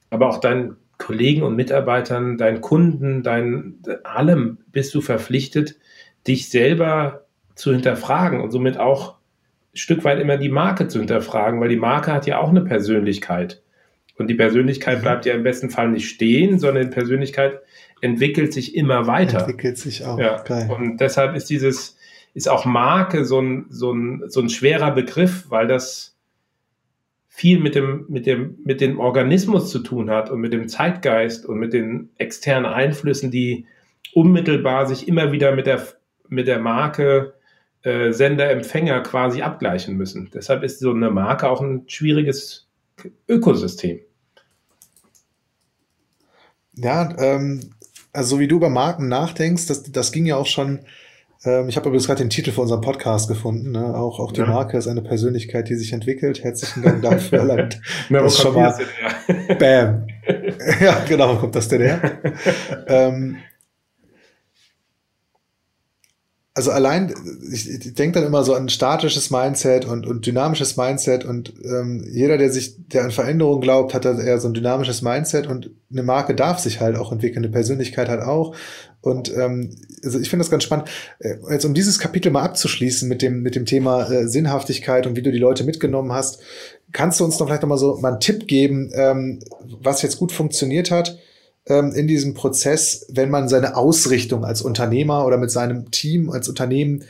aber 0.10 0.30
auch 0.30 0.40
deinen 0.40 0.78
Kollegen 0.98 1.44
und 1.44 1.56
Mitarbeitern, 1.56 2.38
deinen 2.38 2.62
Kunden, 2.62 3.24
dein 3.24 3.76
allem 4.04 4.58
bist 4.72 4.94
du 4.94 5.02
verpflichtet, 5.02 5.78
dich 6.28 6.50
selber 6.50 7.26
zu 7.56 7.72
hinterfragen 7.72 8.42
und 8.42 8.52
somit 8.52 8.78
auch 8.78 9.16
ein 9.74 9.78
Stück 9.78 10.04
weit 10.04 10.20
immer 10.20 10.38
die 10.38 10.50
Marke 10.50 10.88
zu 10.88 11.00
hinterfragen, 11.00 11.62
weil 11.62 11.70
die 11.70 11.78
Marke 11.78 12.12
hat 12.12 12.26
ja 12.26 12.40
auch 12.40 12.50
eine 12.50 12.62
Persönlichkeit. 12.62 13.62
Und 14.18 14.28
die 14.28 14.36
Persönlichkeit 14.36 14.98
mhm. 14.98 15.02
bleibt 15.04 15.26
ja 15.26 15.34
im 15.34 15.44
besten 15.44 15.70
Fall 15.70 15.90
nicht 15.90 16.10
stehen, 16.10 16.60
sondern 16.60 16.84
die 16.84 16.94
Persönlichkeit 16.94 17.62
entwickelt 18.02 18.52
sich 18.52 18.76
immer 18.76 19.08
weiter. 19.08 19.40
Entwickelt 19.40 19.78
sich 19.78 20.06
auch. 20.06 20.20
Ja. 20.20 20.42
Geil. 20.44 20.70
Und 20.70 20.98
deshalb 20.98 21.36
ist 21.36 21.50
dieses, 21.50 21.98
ist 22.40 22.48
auch 22.48 22.66
Marke 22.66 23.26
so 23.26 23.42
ein, 23.42 23.66
so 23.70 23.92
ein, 23.92 24.24
so 24.28 24.40
ein 24.40 24.50
schwerer 24.50 24.92
Begriff, 24.92 25.50
weil 25.50 25.68
das 25.68 26.16
viel 27.28 27.60
mit 27.60 27.76
dem, 27.76 28.06
mit 28.08 28.26
dem, 28.26 28.58
mit 28.64 28.80
dem 28.80 29.00
Organismus 29.00 29.70
zu 29.70 29.80
tun 29.80 30.10
hat 30.10 30.30
und 30.30 30.40
mit 30.40 30.54
dem 30.54 30.70
Zeitgeist 30.70 31.46
und 31.46 31.60
mit 31.60 31.74
den 31.74 32.10
externen 32.18 32.66
Einflüssen, 32.66 33.30
die 33.30 33.66
unmittelbar 34.14 34.88
sich 34.88 35.08
immer 35.08 35.32
wieder 35.34 35.54
mit 35.54 35.68
der 35.68 35.86
mit 36.30 36.48
der 36.48 36.60
Marke 36.60 37.34
äh, 37.82 38.14
Sender-Empfänger 38.14 39.02
quasi 39.02 39.42
abgleichen 39.42 39.98
müssen. 39.98 40.30
Deshalb 40.34 40.64
ist 40.64 40.80
so 40.80 40.92
eine 40.92 41.10
Marke 41.10 41.50
auch 41.50 41.62
ein 41.62 41.84
schwieriges 41.88 42.68
Ökosystem. 43.28 44.00
Ja, 46.76 47.14
ähm, 47.18 47.72
also 48.14 48.40
wie 48.40 48.48
du 48.48 48.58
über 48.58 48.70
Marken 48.70 49.08
nachdenkst, 49.10 49.68
das, 49.68 49.84
das 49.92 50.12
ging 50.12 50.26
ja 50.26 50.38
auch 50.38 50.46
schon. 50.46 50.80
Ähm, 51.46 51.70
ich 51.70 51.78
habe 51.78 51.88
übrigens 51.88 52.08
gerade 52.08 52.24
den 52.24 52.30
Titel 52.30 52.52
für 52.52 52.62
unseren 52.62 52.82
Podcast 52.82 53.30
gefunden. 53.30 53.72
Ne? 53.72 53.96
Auch, 53.96 54.20
auch 54.20 54.32
die 54.32 54.42
ja. 54.42 54.48
Marke 54.48 54.78
ist 54.78 54.88
eine 54.88 55.02
Persönlichkeit, 55.02 55.70
die 55.70 55.76
sich 55.76 55.94
entwickelt. 55.94 56.44
Herzlichen 56.44 56.84
Dank 56.84 57.02
dafür, 57.02 57.40
Erland. 57.40 57.82
Na, 58.10 58.22
das 58.22 58.38
schon 58.38 58.54
mal. 58.54 58.78
Bam. 59.60 60.08
ja, 60.82 61.04
genau, 61.08 61.36
wo 61.36 61.40
kommt 61.40 61.56
das 61.56 61.68
denn 61.70 61.82
her? 61.82 62.02
ähm, 62.88 63.38
also 66.60 66.72
allein, 66.72 67.14
ich, 67.54 67.70
ich 67.70 67.94
denke 67.94 68.20
dann 68.20 68.28
immer 68.28 68.44
so 68.44 68.54
an 68.54 68.68
statisches 68.68 69.32
Mindset 69.32 69.86
und, 69.86 70.06
und 70.06 70.26
dynamisches 70.26 70.76
Mindset 70.76 71.24
und 71.24 71.54
ähm, 71.64 72.06
jeder, 72.12 72.38
der 72.38 72.52
sich, 72.52 72.76
der 72.90 73.06
an 73.06 73.12
Veränderungen 73.12 73.62
glaubt, 73.62 73.94
hat 73.94 74.04
dann 74.04 74.20
eher 74.20 74.40
so 74.42 74.50
ein 74.50 74.54
dynamisches 74.54 75.02
Mindset 75.02 75.48
und 75.48 75.72
eine 75.90 76.04
Marke 76.04 76.36
darf 76.36 76.60
sich 76.60 76.82
halt 76.82 76.98
auch 76.98 77.14
entwickeln, 77.14 77.46
eine 77.46 77.54
Persönlichkeit 77.54 78.10
halt 78.10 78.22
auch. 78.22 78.58
Und 79.02 79.34
ähm, 79.34 79.76
also 80.04 80.20
ich 80.20 80.30
finde 80.30 80.44
das 80.44 80.52
ganz 80.52 80.64
spannend. 80.64 80.90
Äh, 81.20 81.36
jetzt 81.50 81.66
um 81.66 81.74
dieses 81.74 82.00
Kapitel 82.00 82.32
mal 82.32 82.44
abzuschließen 82.44 83.08
mit 83.08 83.22
dem, 83.22 83.42
mit 83.42 83.56
dem 83.56 83.66
Thema 83.66 84.10
äh, 84.10 84.28
Sinnhaftigkeit 84.28 85.08
und 85.08 85.16
wie 85.16 85.22
du 85.22 85.32
die 85.32 85.38
Leute 85.38 85.64
mitgenommen 85.64 86.12
hast, 86.12 86.40
kannst 86.92 87.20
du 87.20 87.26
uns 87.26 87.40
noch 87.40 87.48
vielleicht 87.48 87.62
noch 87.62 87.70
mal 87.70 87.78
so 87.78 87.98
mal 87.98 88.10
einen 88.10 88.20
Tipp 88.20 88.48
geben, 88.48 88.92
ähm, 88.94 89.40
was 89.82 90.02
jetzt 90.02 90.18
gut 90.18 90.32
funktioniert 90.32 90.92
hat? 90.92 91.18
ähm, 91.70 91.94
in 91.94 92.08
diesem 92.08 92.34
Prozess, 92.34 93.06
wenn 93.10 93.30
man 93.30 93.48
seine 93.48 93.78
Ausrichtung 93.78 94.44
als 94.44 94.62
Unternehmer 94.62 95.26
oder 95.26 95.38
mit 95.38 95.52
seinem 95.52 95.92
Team 95.92 96.30
als 96.30 96.50
Unternehmen 96.50 97.04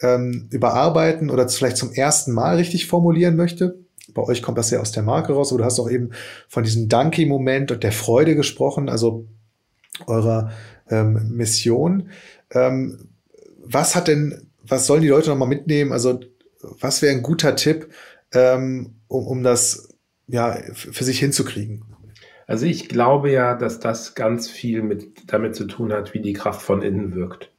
ähm, 0.00 0.48
überarbeiten 0.50 1.30
oder 1.30 1.48
vielleicht 1.48 1.76
zum 1.76 1.92
ersten 1.92 2.32
Mal 2.32 2.56
richtig 2.56 2.86
formulieren 2.86 3.36
möchte. 3.36 3.78
Bei 4.14 4.22
euch 4.22 4.42
kommt 4.42 4.58
das 4.58 4.70
ja 4.70 4.80
aus 4.80 4.92
der 4.92 5.02
Marke 5.02 5.34
raus, 5.34 5.52
aber 5.52 5.58
du 5.58 5.64
hast 5.64 5.78
auch 5.78 5.90
eben 5.90 6.10
von 6.48 6.64
diesem 6.64 6.88
Danke-Moment 6.88 7.70
und 7.70 7.82
der 7.82 7.92
Freude 7.92 8.34
gesprochen, 8.34 8.88
also 8.88 9.26
eurer 10.06 10.50
ähm, 10.90 11.30
Mission. 11.30 12.10
Ähm, 12.50 13.08
was 13.64 13.96
hat 13.96 14.08
denn, 14.08 14.48
was 14.62 14.86
sollen 14.86 15.02
die 15.02 15.08
Leute 15.08 15.30
nochmal 15.30 15.48
mitnehmen? 15.48 15.92
Also, 15.92 16.20
was 16.80 17.02
wäre 17.02 17.14
ein 17.14 17.22
guter 17.22 17.56
Tipp, 17.56 17.88
ähm, 18.32 18.96
um, 19.08 19.26
um 19.26 19.42
das 19.42 19.88
ja, 20.28 20.58
für 20.72 21.04
sich 21.04 21.18
hinzukriegen? 21.18 21.84
Also 22.46 22.66
ich 22.66 22.88
glaube 22.88 23.30
ja, 23.32 23.54
dass 23.54 23.80
das 23.80 24.14
ganz 24.14 24.48
viel 24.48 24.82
mit, 24.82 25.32
damit 25.32 25.56
zu 25.56 25.66
tun 25.66 25.92
hat, 25.92 26.14
wie 26.14 26.20
die 26.20 26.32
Kraft 26.32 26.62
von 26.62 26.82
innen 26.82 27.14
wirkt. 27.14 27.50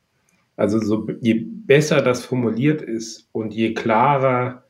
Also 0.56 0.80
so, 0.80 1.08
je 1.22 1.46
besser 1.46 2.02
das 2.02 2.26
formuliert 2.26 2.82
ist 2.82 3.28
und 3.32 3.54
je 3.54 3.74
klarer 3.74 4.64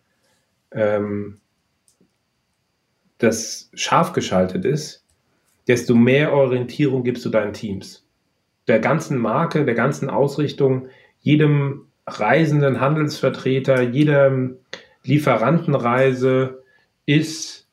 ähm, 0.72 1.40
das 3.20 3.70
scharf 3.74 4.14
geschaltet 4.14 4.66
ist, 4.66 5.06
desto 5.68 5.96
mehr 5.96 6.34
Orientierung 6.34 7.04
gibst 7.04 7.24
du 7.26 7.30
deinen 7.30 7.54
Teams. 7.54 8.07
Der 8.68 8.80
ganzen 8.80 9.18
Marke, 9.18 9.66
der 9.66 9.76
ganzen 9.76 10.10
Ausrichtung, 10.10 10.88
jedem 11.20 11.88
reisenden 12.06 12.80
Handelsvertreter, 12.80 13.82
jedem 13.82 14.58
Lieferantenreise 15.04 16.64
ist 17.06 17.68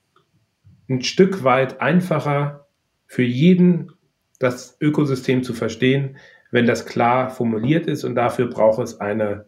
ein 0.89 1.03
Stück 1.03 1.45
weit 1.45 1.81
einfacher 1.81 2.67
für 3.07 3.23
jeden 3.23 3.93
das 4.39 4.77
Ökosystem 4.81 5.43
zu 5.43 5.55
verstehen, 5.55 6.17
wenn 6.51 6.67
das 6.67 6.87
klar 6.87 7.31
formuliert 7.31 7.87
ist 7.87 8.05
und 8.05 8.15
dafür 8.15 8.47
braucht 8.47 8.83
es 8.83 9.01
eine 9.01 9.47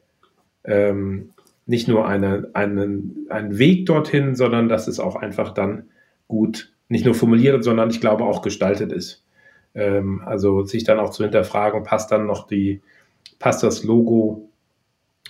ähm, 0.64 1.30
nicht 1.66 1.88
nur 1.88 2.06
eine, 2.06 2.48
einen, 2.54 3.26
einen 3.28 3.58
Weg 3.58 3.86
dorthin, 3.86 4.36
sondern 4.36 4.68
dass 4.68 4.86
es 4.86 5.00
auch 5.00 5.16
einfach 5.16 5.52
dann 5.52 5.90
gut 6.28 6.72
nicht 6.88 7.04
nur 7.04 7.14
formuliert, 7.14 7.64
sondern 7.64 7.90
ich 7.90 8.00
glaube 8.00 8.24
auch 8.24 8.42
gestaltet 8.42 8.92
ist. 8.92 9.25
Ähm, 9.76 10.22
also 10.24 10.64
sich 10.64 10.82
dann 10.82 10.98
auch 10.98 11.10
zu 11.10 11.22
hinterfragen, 11.22 11.84
passt 11.84 12.10
dann 12.10 12.26
noch 12.26 12.48
die, 12.48 12.80
passt 13.38 13.62
das 13.62 13.84
Logo 13.84 14.48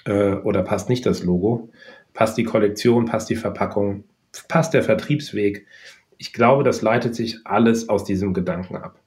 äh, 0.06 0.34
oder 0.36 0.62
passt 0.62 0.88
nicht 0.88 1.04
das 1.04 1.22
Logo, 1.22 1.68
passt 2.14 2.38
die 2.38 2.44
Kollektion, 2.44 3.04
passt 3.04 3.28
die 3.28 3.36
Verpackung, 3.36 4.04
passt 4.48 4.72
der 4.72 4.82
Vertriebsweg 4.82 5.66
ich 6.18 6.32
glaube, 6.32 6.64
das 6.64 6.82
leitet 6.82 7.14
sich 7.14 7.38
alles 7.44 7.88
aus 7.88 8.04
diesem 8.04 8.34
Gedanken 8.34 8.76
ab. 8.76 8.98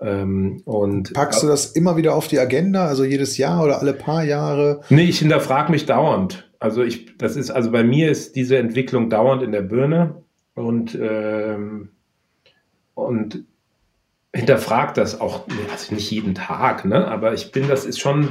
Ähm, 0.00 0.62
und 0.64 1.12
Packst 1.14 1.42
du 1.42 1.46
das 1.46 1.66
immer 1.72 1.96
wieder 1.96 2.14
auf 2.14 2.28
die 2.28 2.38
Agenda, 2.38 2.86
also 2.86 3.04
jedes 3.04 3.38
Jahr 3.38 3.64
oder 3.64 3.80
alle 3.80 3.94
paar 3.94 4.24
Jahre? 4.24 4.80
Nee, 4.90 5.04
ich 5.04 5.20
hinterfrage 5.20 5.70
mich 5.70 5.86
dauernd. 5.86 6.50
Also 6.58 6.82
ich, 6.82 7.16
das 7.18 7.36
ist, 7.36 7.50
also 7.50 7.70
bei 7.70 7.84
mir 7.84 8.10
ist 8.10 8.36
diese 8.36 8.58
Entwicklung 8.58 9.10
dauernd 9.10 9.42
in 9.42 9.52
der 9.52 9.62
Birne 9.62 10.22
und, 10.54 10.98
ähm, 11.00 11.90
und 12.94 13.44
hinterfragt 14.34 14.96
das 14.96 15.20
auch, 15.20 15.46
also 15.70 15.94
nicht 15.94 16.10
jeden 16.10 16.34
Tag, 16.34 16.84
ne? 16.84 17.06
aber 17.06 17.34
ich 17.34 17.52
bin, 17.52 17.68
das 17.68 17.84
ist 17.84 18.00
schon 18.00 18.30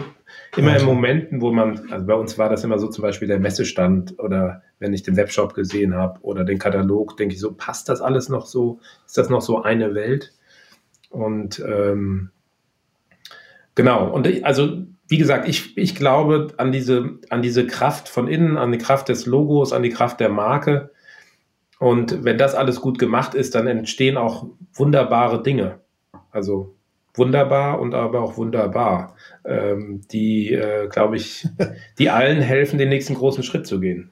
immer 0.57 0.77
in 0.77 0.85
Momenten, 0.85 1.41
wo 1.41 1.51
man, 1.53 1.89
also 1.91 2.05
bei 2.05 2.13
uns 2.13 2.37
war 2.37 2.49
das 2.49 2.63
immer 2.65 2.77
so 2.77 2.87
zum 2.87 3.03
Beispiel 3.03 3.29
der 3.29 3.39
Messestand 3.39 4.19
oder 4.19 4.61
wenn 4.79 4.93
ich 4.93 5.03
den 5.03 5.15
Webshop 5.15 5.53
gesehen 5.53 5.95
habe 5.95 6.19
oder 6.21 6.43
den 6.43 6.59
Katalog, 6.59 7.15
denke 7.15 7.35
ich 7.35 7.39
so, 7.39 7.53
passt 7.53 7.87
das 7.87 8.01
alles 8.01 8.27
noch 8.27 8.45
so? 8.45 8.79
Ist 9.05 9.17
das 9.17 9.29
noch 9.29 9.41
so 9.41 9.63
eine 9.63 9.95
Welt? 9.95 10.33
Und 11.09 11.63
ähm, 11.65 12.31
genau, 13.75 14.11
und 14.11 14.27
ich, 14.27 14.45
also 14.45 14.83
wie 15.07 15.17
gesagt, 15.17 15.47
ich, 15.47 15.77
ich 15.77 15.95
glaube 15.95 16.49
an 16.57 16.73
diese, 16.73 17.17
an 17.29 17.41
diese 17.41 17.65
Kraft 17.65 18.09
von 18.09 18.27
innen, 18.27 18.57
an 18.57 18.73
die 18.73 18.77
Kraft 18.77 19.07
des 19.07 19.25
Logos, 19.25 19.71
an 19.71 19.83
die 19.83 19.89
Kraft 19.89 20.19
der 20.19 20.29
Marke. 20.29 20.91
Und 21.79 22.23
wenn 22.25 22.37
das 22.37 22.55
alles 22.55 22.81
gut 22.81 22.99
gemacht 22.99 23.35
ist, 23.35 23.55
dann 23.55 23.67
entstehen 23.67 24.17
auch 24.17 24.47
wunderbare 24.73 25.41
Dinge. 25.43 25.82
Also 26.33 26.75
wunderbar 27.13 27.79
und 27.79 27.93
aber 27.93 28.21
auch 28.21 28.37
wunderbar, 28.37 29.15
ähm, 29.45 30.01
die, 30.11 30.51
äh, 30.51 30.87
glaube 30.89 31.15
ich, 31.15 31.47
die 31.99 32.09
allen 32.09 32.41
helfen, 32.41 32.79
den 32.79 32.89
nächsten 32.89 33.13
großen 33.13 33.43
Schritt 33.43 33.67
zu 33.67 33.79
gehen. 33.79 34.11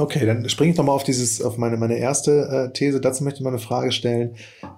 Okay, 0.00 0.24
dann 0.24 0.48
springe 0.48 0.70
ich 0.70 0.78
nochmal 0.78 0.94
auf 0.94 1.02
dieses, 1.02 1.42
auf 1.42 1.58
meine, 1.58 1.76
meine 1.76 1.98
erste 1.98 2.68
äh, 2.68 2.72
These. 2.72 3.00
Dazu 3.00 3.24
möchte 3.24 3.40
ich 3.40 3.44
mal 3.44 3.50
eine 3.50 3.58
Frage 3.58 3.90
stellen. 3.90 4.36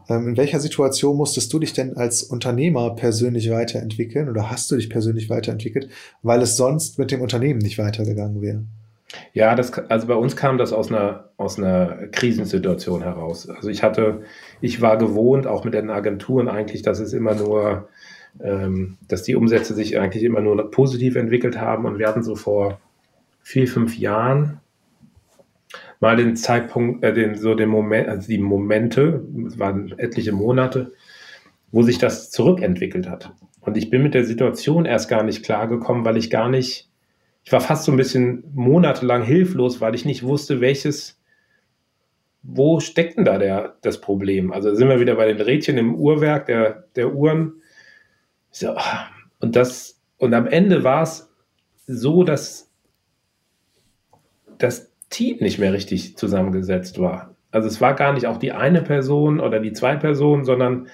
Ähm, 0.09 0.28
in 0.28 0.36
welcher 0.38 0.61
Situation 0.61 1.16
musstest 1.16 1.53
du 1.53 1.59
dich 1.59 1.74
denn 1.74 1.95
als 1.97 2.22
Unternehmer 2.22 2.97
persönlich 2.97 3.51
weiterentwickeln 3.51 4.30
oder 4.30 4.51
hast 4.51 4.70
du 4.70 4.76
dich 4.76 4.88
persönlich 4.88 5.28
weiterentwickelt, 5.28 5.91
weil 6.22 6.41
es 6.41 6.57
sonst 6.57 6.99
mit 6.99 7.11
dem 7.11 7.20
Unternehmen 7.20 7.61
nicht 7.61 7.76
weitergegangen 7.76 8.41
wäre? 8.41 8.64
Ja, 9.32 9.54
das, 9.54 9.72
also 9.72 10.06
bei 10.06 10.14
uns 10.14 10.36
kam 10.36 10.58
das 10.58 10.72
aus 10.72 10.90
einer, 10.90 11.30
aus 11.36 11.58
einer 11.58 12.08
Krisensituation 12.12 13.02
heraus. 13.02 13.48
Also 13.48 13.68
ich 13.68 13.82
hatte, 13.82 14.22
ich 14.61 14.80
war 14.80 14.98
gewohnt, 14.98 15.46
auch 15.46 15.64
mit 15.64 15.74
den 15.74 15.90
Agenturen 15.90 16.48
eigentlich, 16.48 16.82
dass 16.82 17.00
es 17.00 17.12
immer 17.12 17.34
nur, 17.34 17.88
ähm, 18.40 18.98
dass 19.08 19.22
die 19.22 19.34
Umsätze 19.34 19.74
sich 19.74 19.98
eigentlich 19.98 20.22
immer 20.22 20.40
nur 20.40 20.70
positiv 20.70 21.16
entwickelt 21.16 21.61
haben. 21.61 21.86
Und 21.86 21.98
wir 21.98 22.06
hatten 22.06 22.22
so 22.22 22.36
vor 22.36 22.80
vier, 23.42 23.66
fünf 23.66 23.98
Jahren 23.98 24.61
mal 26.00 26.16
den 26.16 26.36
Zeitpunkt, 26.36 27.04
äh, 27.04 27.12
den, 27.12 27.36
so 27.36 27.54
den 27.54 27.68
Moment, 27.68 28.08
also 28.08 28.28
die 28.28 28.38
Momente, 28.38 29.24
es 29.46 29.58
waren 29.58 29.94
etliche 29.98 30.32
Monate, 30.32 30.92
wo 31.72 31.82
sich 31.82 31.98
das 31.98 32.30
zurückentwickelt 32.30 33.08
hat. 33.08 33.32
Und 33.61 33.76
ich 33.76 33.90
bin 33.90 34.02
mit 34.02 34.14
der 34.14 34.24
Situation 34.24 34.86
erst 34.86 35.08
gar 35.08 35.22
nicht 35.22 35.44
klargekommen, 35.44 36.04
weil 36.04 36.16
ich 36.16 36.30
gar 36.30 36.48
nicht, 36.48 36.89
ich 37.43 37.53
war 37.53 37.61
fast 37.61 37.84
so 37.84 37.93
ein 37.93 37.97
bisschen 37.97 38.45
monatelang 38.55 39.22
hilflos, 39.22 39.80
weil 39.80 39.95
ich 39.95 40.05
nicht 40.05 40.22
wusste, 40.22 40.61
welches, 40.61 41.20
wo 42.43 42.80
steckt 42.80 43.16
denn 43.16 43.24
da 43.24 43.38
der, 43.38 43.76
das 43.82 44.01
Problem? 44.01 44.53
Also 44.53 44.74
sind 44.74 44.88
wir 44.88 45.01
wieder 45.01 45.16
bei 45.16 45.32
den 45.32 45.41
Rädchen 45.41 45.78
im 45.78 45.95
Uhrwerk 45.95 46.47
der, 46.47 46.84
der 46.97 47.14
Uhren. 47.14 47.62
So, 48.51 48.74
und 49.41 49.57
das, 49.57 50.01
und 50.18 50.34
am 50.34 50.47
Ende 50.47 50.84
war 50.84 51.03
es 51.03 51.30
so, 51.86 52.24
dass 52.24 52.70
das 54.59 54.93
Team 55.09 55.38
nicht 55.41 55.59
mehr 55.59 55.72
richtig 55.72 56.16
zusammengesetzt 56.16 56.99
war. 57.01 57.34
Also 57.51 57.66
es 57.66 57.80
war 57.80 57.95
gar 57.95 58.12
nicht 58.12 58.26
auch 58.26 58.36
die 58.36 58.53
eine 58.53 58.82
Person 58.82 59.41
oder 59.41 59.59
die 59.59 59.72
zwei 59.72 59.97
Personen, 59.97 60.45
sondern 60.45 60.88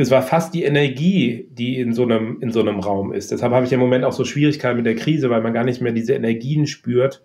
es 0.00 0.12
war 0.12 0.22
fast 0.22 0.54
die 0.54 0.62
Energie, 0.62 1.48
die 1.50 1.80
in 1.80 1.92
so 1.92 2.04
einem, 2.04 2.40
in 2.40 2.52
so 2.52 2.60
einem 2.60 2.78
Raum 2.78 3.12
ist. 3.12 3.32
Deshalb 3.32 3.52
habe 3.52 3.66
ich 3.66 3.72
im 3.72 3.80
Moment 3.80 4.04
auch 4.04 4.12
so 4.12 4.24
Schwierigkeiten 4.24 4.76
mit 4.76 4.86
der 4.86 4.94
Krise, 4.94 5.28
weil 5.28 5.40
man 5.40 5.52
gar 5.52 5.64
nicht 5.64 5.80
mehr 5.80 5.90
diese 5.90 6.14
Energien 6.14 6.68
spürt 6.68 7.24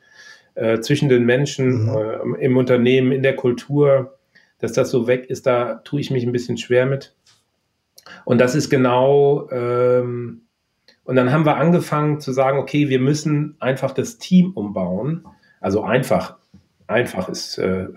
äh, 0.56 0.80
zwischen 0.80 1.08
den 1.08 1.24
Menschen, 1.24 1.84
mhm. 1.84 2.36
äh, 2.36 2.46
im 2.46 2.58
Unternehmen, 2.58 3.12
in 3.12 3.22
der 3.22 3.36
Kultur. 3.36 4.18
Dass 4.58 4.74
das 4.74 4.90
so 4.90 5.06
weg 5.06 5.26
ist, 5.30 5.46
da 5.46 5.76
tue 5.84 6.00
ich 6.00 6.10
mich 6.10 6.26
ein 6.26 6.32
bisschen 6.32 6.58
schwer 6.58 6.88
mit. 6.88 7.16
Und 8.26 8.40
das 8.40 8.56
ist 8.56 8.72
genau, 8.72 9.48
ähm, 9.52 10.42
und 11.04 11.16
dann 11.16 11.32
haben 11.32 11.46
wir 11.46 11.58
angefangen 11.58 12.22
zu 12.22 12.32
sagen, 12.32 12.58
okay, 12.58 12.90
wir 12.90 13.00
müssen 13.00 13.56
einfach 13.60 13.92
das 13.92 14.18
Team 14.18 14.52
umbauen. 14.54 15.28
Also 15.60 15.84
einfach, 15.84 16.38
einfach 16.88 17.30
ist 17.30 17.60
äh, 17.60 17.88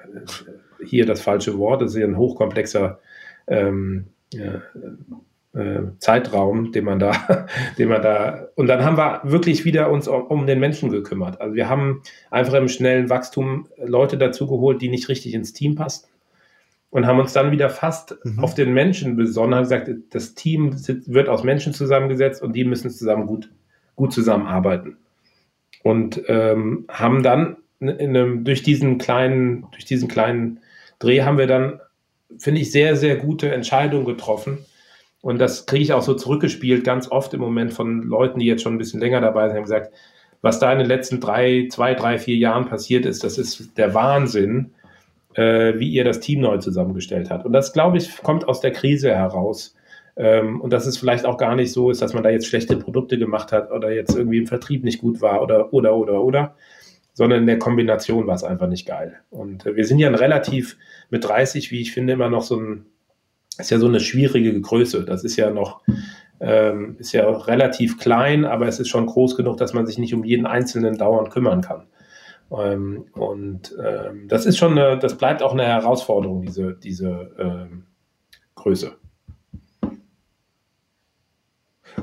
hier 0.84 1.06
das 1.06 1.22
falsche 1.22 1.56
Wort, 1.56 1.80
das 1.80 1.94
ist 1.94 2.00
ja 2.00 2.06
ein 2.06 2.18
hochkomplexer 2.18 2.98
ähm, 3.46 4.08
äh, 4.08 4.10
äh, 4.10 4.15
Zeitraum, 5.98 6.72
den 6.72 6.84
man 6.84 6.98
da, 6.98 7.46
den 7.78 7.88
man 7.88 8.02
da, 8.02 8.48
und 8.56 8.66
dann 8.66 8.84
haben 8.84 8.98
wir 8.98 9.22
wirklich 9.24 9.64
wieder 9.64 9.90
uns 9.90 10.06
um, 10.06 10.26
um, 10.26 10.46
den 10.46 10.60
Menschen 10.60 10.90
gekümmert. 10.90 11.40
Also 11.40 11.54
wir 11.54 11.68
haben 11.68 12.02
einfach 12.30 12.54
im 12.54 12.68
schnellen 12.68 13.08
Wachstum 13.08 13.66
Leute 13.78 14.18
dazu 14.18 14.46
geholt, 14.46 14.82
die 14.82 14.90
nicht 14.90 15.08
richtig 15.08 15.32
ins 15.32 15.54
Team 15.54 15.74
passten 15.74 16.10
und 16.90 17.06
haben 17.06 17.18
uns 17.18 17.32
dann 17.32 17.50
wieder 17.50 17.70
fast 17.70 18.16
mhm. 18.24 18.38
auf 18.38 18.54
den 18.54 18.72
Menschen 18.72 19.16
besonnen, 19.16 19.54
haben 19.54 19.62
gesagt, 19.64 19.90
das 20.10 20.34
Team 20.34 20.74
wird 21.06 21.28
aus 21.28 21.42
Menschen 21.42 21.72
zusammengesetzt 21.72 22.42
und 22.42 22.54
die 22.54 22.64
müssen 22.64 22.90
zusammen 22.90 23.26
gut, 23.26 23.50
gut 23.96 24.12
zusammenarbeiten. 24.12 24.96
Und 25.82 26.22
ähm, 26.28 26.86
haben 26.88 27.22
dann 27.22 27.56
einem, 27.80 28.44
durch 28.44 28.62
diesen 28.62 28.98
kleinen, 28.98 29.66
durch 29.72 29.84
diesen 29.84 30.08
kleinen 30.08 30.60
Dreh 30.98 31.22
haben 31.22 31.38
wir 31.38 31.46
dann, 31.46 31.80
finde 32.38 32.60
ich, 32.60 32.72
sehr, 32.72 32.96
sehr 32.96 33.16
gute 33.16 33.52
Entscheidungen 33.52 34.04
getroffen. 34.04 34.58
Und 35.20 35.38
das 35.38 35.66
kriege 35.66 35.82
ich 35.82 35.92
auch 35.92 36.02
so 36.02 36.14
zurückgespielt, 36.14 36.84
ganz 36.84 37.10
oft 37.10 37.34
im 37.34 37.40
Moment 37.40 37.72
von 37.72 38.02
Leuten, 38.02 38.38
die 38.38 38.46
jetzt 38.46 38.62
schon 38.62 38.74
ein 38.74 38.78
bisschen 38.78 39.00
länger 39.00 39.20
dabei 39.20 39.48
sind, 39.48 39.56
haben 39.56 39.64
gesagt, 39.64 39.92
was 40.42 40.58
da 40.58 40.70
in 40.70 40.78
den 40.78 40.86
letzten 40.86 41.20
drei, 41.20 41.66
zwei, 41.70 41.94
drei, 41.94 42.18
vier 42.18 42.36
Jahren 42.36 42.66
passiert 42.66 43.06
ist, 43.06 43.24
das 43.24 43.38
ist 43.38 43.76
der 43.76 43.94
Wahnsinn 43.94 44.72
äh, 45.36 45.78
wie 45.78 45.90
ihr 45.90 46.04
das 46.04 46.20
Team 46.20 46.40
neu 46.40 46.58
zusammengestellt 46.58 47.30
habt. 47.30 47.44
Und 47.44 47.52
das, 47.52 47.72
glaube 47.72 47.98
ich, 47.98 48.22
kommt 48.22 48.48
aus 48.48 48.60
der 48.60 48.72
Krise 48.72 49.14
heraus. 49.14 49.74
Ähm, 50.16 50.60
und 50.62 50.72
dass 50.72 50.86
es 50.86 50.96
vielleicht 50.96 51.26
auch 51.26 51.36
gar 51.36 51.54
nicht 51.54 51.72
so 51.72 51.90
ist, 51.90 52.00
dass 52.00 52.14
man 52.14 52.22
da 52.22 52.30
jetzt 52.30 52.46
schlechte 52.46 52.76
Produkte 52.76 53.18
gemacht 53.18 53.52
hat 53.52 53.70
oder 53.70 53.92
jetzt 53.92 54.16
irgendwie 54.16 54.38
im 54.38 54.46
Vertrieb 54.46 54.82
nicht 54.82 55.00
gut 55.00 55.20
war 55.20 55.42
oder, 55.42 55.72
oder, 55.74 55.94
oder, 55.94 56.22
oder, 56.22 56.54
sondern 57.16 57.40
in 57.40 57.46
der 57.46 57.58
Kombination 57.58 58.26
war 58.26 58.34
es 58.34 58.44
einfach 58.44 58.68
nicht 58.68 58.86
geil. 58.86 59.20
Und 59.30 59.64
äh, 59.64 59.74
wir 59.74 59.86
sind 59.86 59.98
ja 59.98 60.06
ein 60.06 60.14
relativ 60.14 60.76
mit 61.08 61.24
30, 61.24 61.70
wie 61.70 61.80
ich 61.80 61.92
finde, 61.92 62.12
immer 62.12 62.28
noch 62.28 62.42
so 62.42 62.60
ein, 62.60 62.84
ist 63.56 63.70
ja 63.70 63.78
so 63.78 63.88
eine 63.88 64.00
schwierige 64.00 64.60
Größe. 64.60 65.02
Das 65.06 65.24
ist 65.24 65.36
ja 65.36 65.50
noch, 65.50 65.80
ähm, 66.40 66.96
ist 66.98 67.12
ja 67.12 67.26
relativ 67.26 67.98
klein, 67.98 68.44
aber 68.44 68.68
es 68.68 68.80
ist 68.80 68.88
schon 68.88 69.06
groß 69.06 69.34
genug, 69.34 69.56
dass 69.56 69.72
man 69.72 69.86
sich 69.86 69.96
nicht 69.96 70.12
um 70.12 70.24
jeden 70.24 70.44
Einzelnen 70.44 70.98
dauernd 70.98 71.30
kümmern 71.30 71.62
kann. 71.62 71.86
Ähm, 72.50 73.06
und 73.12 73.74
ähm, 73.82 74.28
das 74.28 74.44
ist 74.44 74.58
schon 74.58 74.78
eine, 74.78 74.98
das 74.98 75.16
bleibt 75.16 75.42
auch 75.42 75.54
eine 75.54 75.64
Herausforderung, 75.64 76.42
diese, 76.42 76.74
diese 76.74 77.30
ähm, 77.38 77.86
Größe. 78.56 78.92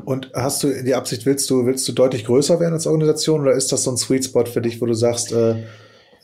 Und 0.05 0.31
hast 0.33 0.63
du 0.63 0.83
die 0.83 0.95
Absicht, 0.95 1.25
willst 1.25 1.49
du, 1.49 1.65
willst 1.65 1.87
du 1.87 1.93
deutlich 1.93 2.25
größer 2.25 2.59
werden 2.59 2.73
als 2.73 2.87
Organisation 2.87 3.41
oder 3.41 3.53
ist 3.53 3.71
das 3.71 3.83
so 3.83 3.91
ein 3.91 3.97
Sweet 3.97 4.25
Spot 4.25 4.45
für 4.45 4.61
dich, 4.61 4.81
wo 4.81 4.85
du 4.85 4.93
sagst, 4.93 5.31
äh, 5.31 5.63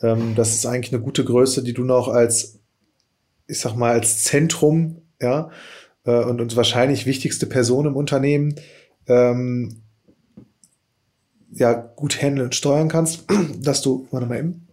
ähm, 0.02 0.34
das 0.34 0.54
ist 0.54 0.66
eigentlich 0.66 0.92
eine 0.92 1.02
gute 1.02 1.24
Größe, 1.24 1.62
die 1.62 1.72
du 1.72 1.84
noch 1.84 2.08
als, 2.08 2.58
ich 3.46 3.60
sag 3.60 3.76
mal, 3.76 3.92
als 3.92 4.24
Zentrum, 4.24 5.02
ja, 5.20 5.50
äh, 6.04 6.24
und, 6.24 6.40
und 6.40 6.56
wahrscheinlich 6.56 7.06
wichtigste 7.06 7.46
Person 7.46 7.86
im 7.86 7.96
Unternehmen 7.96 8.54
ähm, 9.06 9.82
ja 11.52 11.72
gut 11.72 12.20
handeln 12.20 12.46
und 12.46 12.54
steuern 12.54 12.88
kannst, 12.88 13.24
dass 13.58 13.82
du, 13.82 14.06
warte 14.10 14.26
mal 14.26 14.38
eben, 14.38 14.66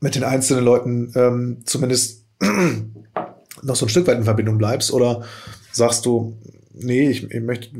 mit 0.00 0.14
den 0.14 0.24
einzelnen 0.24 0.64
Leuten 0.64 1.12
ähm, 1.14 1.62
zumindest 1.66 2.24
noch 3.62 3.76
so 3.76 3.86
ein 3.86 3.90
Stück 3.90 4.06
weit 4.06 4.16
in 4.16 4.24
Verbindung 4.24 4.56
bleibst 4.56 4.92
oder 4.92 5.24
sagst 5.72 6.06
du, 6.06 6.36
nee, 6.72 7.10
ich, 7.10 7.30
ich 7.30 7.40
möchte, 7.40 7.70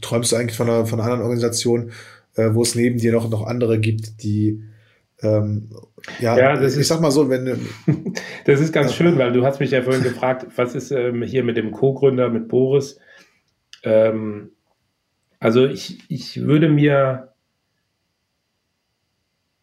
träumst 0.00 0.32
du 0.32 0.36
eigentlich 0.36 0.56
von 0.56 0.68
einer, 0.68 0.86
von 0.86 1.00
einer 1.00 1.10
anderen 1.10 1.22
Organisation, 1.22 1.92
äh, 2.36 2.50
wo 2.52 2.62
es 2.62 2.74
neben 2.74 2.98
dir 2.98 3.12
noch, 3.12 3.28
noch 3.28 3.46
andere 3.46 3.78
gibt, 3.78 4.22
die 4.22 4.62
ähm, 5.22 5.70
ja, 6.20 6.36
ja 6.36 6.54
ich 6.60 6.76
ist, 6.76 6.88
sag 6.88 7.00
mal 7.00 7.10
so, 7.10 7.30
wenn 7.30 7.46
das 8.44 8.60
ist 8.60 8.72
ganz 8.72 8.90
ja. 8.90 8.96
schön, 8.96 9.18
weil 9.18 9.32
du 9.32 9.44
hast 9.44 9.60
mich 9.60 9.70
ja 9.70 9.82
vorhin 9.82 10.02
gefragt, 10.02 10.46
was 10.56 10.74
ist 10.74 10.90
ähm, 10.90 11.22
hier 11.22 11.44
mit 11.44 11.56
dem 11.56 11.70
Co-Gründer, 11.70 12.28
mit 12.28 12.48
Boris? 12.48 12.98
Ähm, 13.82 14.50
also 15.38 15.66
ich, 15.66 15.98
ich 16.08 16.42
würde 16.42 16.68
mir, 16.68 17.32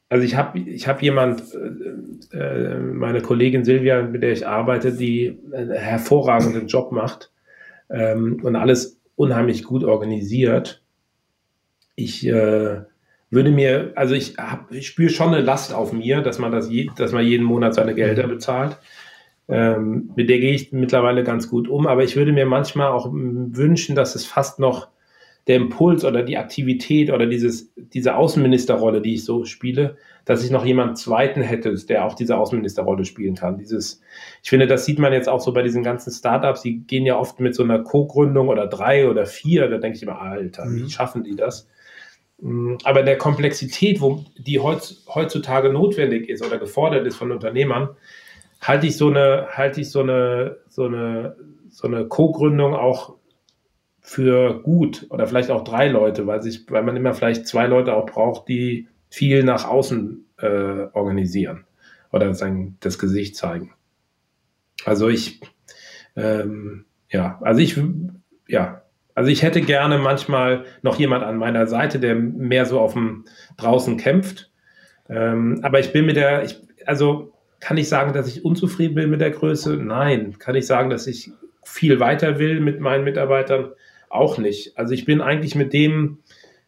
also 0.10 0.26
ich 0.26 0.36
habe 0.36 0.60
ich 0.60 0.88
hab 0.88 1.02
jemand, 1.02 1.44
äh, 2.34 2.38
äh, 2.38 2.80
meine 2.80 3.22
Kollegin 3.22 3.64
Silvia, 3.64 4.02
mit 4.02 4.24
der 4.24 4.32
ich 4.32 4.48
arbeite, 4.48 4.94
die 4.94 5.40
einen 5.54 5.72
hervorragenden 5.72 6.68
Job 6.68 6.92
macht 6.92 7.31
ähm, 7.94 8.40
und 8.44 8.56
alles 8.56 9.00
unheimlich 9.16 9.64
gut 9.64 9.84
organisiert. 9.84 10.84
Ich 11.96 12.26
äh, 12.26 12.82
würde 13.30 13.52
mir, 13.52 13.94
also 13.96 14.14
ich, 14.14 14.38
hab, 14.38 14.72
ich 14.72 14.88
spüre 14.88 15.10
schon 15.10 15.34
eine 15.34 15.42
Last 15.42 15.74
auf 15.74 15.94
mir, 15.94 16.22
dass 16.22 16.40
man 16.40 16.52
das, 16.52 16.70
je, 16.70 16.90
dass 16.98 17.12
man 17.12 17.26
jeden 17.26 17.46
Monat 17.46 17.74
seine 17.74 17.96
Gelder 17.96 18.28
mhm. 18.28 18.32
bezahlt. 18.32 18.78
Ähm, 19.48 20.12
mit 20.16 20.30
der 20.30 20.40
gehe 20.40 20.54
ich 20.54 20.72
mittlerweile 20.72 21.24
ganz 21.24 21.50
gut 21.50 21.68
um, 21.68 21.88
aber 21.88 22.04
ich 22.04 22.16
würde 22.16 22.32
mir 22.32 22.46
manchmal 22.46 22.88
auch 22.88 23.10
wünschen, 23.12 23.96
dass 23.96 24.16
es 24.16 24.26
fast 24.26 24.60
noch 24.60 24.90
der 25.52 25.58
Impuls 25.58 26.06
oder 26.06 26.24
die 26.24 26.38
Aktivität 26.38 27.12
oder 27.12 27.26
dieses, 27.26 27.74
diese 27.76 28.16
Außenministerrolle, 28.16 29.02
die 29.02 29.16
ich 29.16 29.26
so 29.26 29.44
spiele, 29.44 29.98
dass 30.24 30.46
ich 30.46 30.50
noch 30.50 30.64
jemand 30.64 30.98
Zweiten 30.98 31.42
hätte, 31.42 31.76
der 31.90 32.06
auch 32.06 32.16
diese 32.16 32.38
Außenministerrolle 32.38 33.04
spielen 33.04 33.36
kann. 33.36 33.58
Dieses, 33.58 34.02
ich 34.42 34.50
finde, 34.50 34.66
das 34.66 34.86
sieht 34.86 34.98
man 34.98 35.12
jetzt 35.12 35.28
auch 35.28 35.42
so 35.42 35.52
bei 35.52 35.62
diesen 35.62 35.84
ganzen 35.84 36.14
Startups, 36.14 36.62
die 36.62 36.86
gehen 36.88 37.06
ja 37.06 37.18
oft 37.18 37.42
mit 37.42 37.54
so 37.54 37.64
einer 37.64 37.80
Co-Gründung 37.80 38.48
oder 38.48 38.66
drei 38.66 39.10
oder 39.10 39.26
vier, 39.26 39.68
da 39.68 39.78
denke 39.78 39.98
ich 39.98 40.04
immer, 40.04 40.22
Alter, 40.22 40.64
wie 40.70 40.84
mhm. 40.84 40.90
schaffen 40.90 41.26
die 41.26 41.36
das? 41.36 41.68
Mm, 42.40 42.76
aber 42.86 43.02
in 43.02 43.08
der 43.08 43.18
Komplexität, 43.18 44.00
wo 44.00 44.24
die 44.38 44.62
heutzutage 44.62 45.68
notwendig 45.70 46.30
ist 46.30 46.46
oder 46.46 46.60
gefordert 46.60 47.06
ist 47.06 47.18
von 47.18 47.34
Unternehmern, 47.34 47.90
halte 48.62 48.88
ich 48.88 48.96
so 48.96 49.10
eine, 49.10 49.48
halte 49.52 49.82
ich 49.82 49.92
so 49.92 50.00
eine, 50.00 50.60
so 50.70 50.86
eine, 50.86 51.36
so 51.70 51.88
eine 51.88 52.06
Co-Gründung 52.06 52.74
auch 52.74 53.16
für 54.12 54.62
gut 54.62 55.08
oder 55.10 55.26
vielleicht 55.26 55.50
auch 55.52 55.64
drei 55.64 55.88
Leute, 55.88 56.28
weil, 56.28 56.42
sich, 56.42 56.70
weil 56.70 56.84
man 56.84 56.98
immer 56.98 57.14
vielleicht 57.14 57.48
zwei 57.48 57.66
Leute 57.66 57.94
auch 57.94 58.06
braucht, 58.06 58.50
die 58.50 58.90
viel 59.10 59.42
nach 59.46 59.64
außen 59.64 60.26
äh, 60.40 60.88
organisieren 60.92 61.64
oder 62.12 62.34
sein, 62.34 62.76
das 62.82 63.00
Gesicht 63.00 63.38
zeigen. 63.38 63.74
Also 64.84 65.08
ich, 65.08 65.40
ähm, 66.18 66.84
ja, 67.10 67.40
also 67.42 67.62
ich, 67.62 67.82
ja, 68.50 68.82
also 69.16 69.32
ich 69.32 69.44
hätte 69.44 69.62
gerne 69.62 69.98
manchmal 69.98 70.66
noch 70.82 71.00
jemand 71.00 71.24
an 71.24 71.38
meiner 71.38 71.66
Seite, 71.68 71.98
der 71.98 72.16
mehr 72.16 72.66
so 72.66 72.82
auf 72.82 72.92
dem 72.92 73.24
draußen 73.56 73.96
kämpft. 73.96 74.52
Ähm, 75.08 75.62
aber 75.64 75.80
ich 75.80 75.94
bin 75.94 76.06
mit 76.06 76.18
der, 76.18 76.44
ich, 76.44 76.60
also 76.86 77.32
kann 77.62 77.78
ich 77.78 77.88
sagen, 77.88 78.12
dass 78.12 78.28
ich 78.28 78.44
unzufrieden 78.44 78.96
bin 78.96 79.10
mit 79.10 79.22
der 79.22 79.32
Größe? 79.32 79.78
Nein. 79.78 80.38
Kann 80.38 80.56
ich 80.56 80.68
sagen, 80.68 80.90
dass 80.90 81.08
ich 81.08 81.32
viel 81.64 82.02
weiter 82.02 82.40
will 82.40 82.60
mit 82.60 82.82
meinen 82.82 83.06
Mitarbeitern? 83.06 83.72
Auch 84.14 84.38
nicht. 84.38 84.78
Also 84.78 84.94
ich 84.94 85.06
bin 85.06 85.22
eigentlich 85.22 85.56
mit 85.56 85.74
dem, 85.74 86.20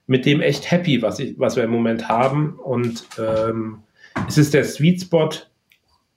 mit 0.07 0.25
dem 0.25 0.41
echt 0.41 0.69
happy, 0.71 1.01
was, 1.01 1.19
ich, 1.19 1.39
was 1.39 1.55
wir 1.55 1.63
im 1.63 1.71
Moment 1.71 2.09
haben. 2.09 2.59
Und 2.59 3.05
ähm, 3.19 3.83
ist 4.27 4.37
es 4.37 4.51
der 4.51 4.63
Sweet 4.63 5.01
Spot? 5.01 5.29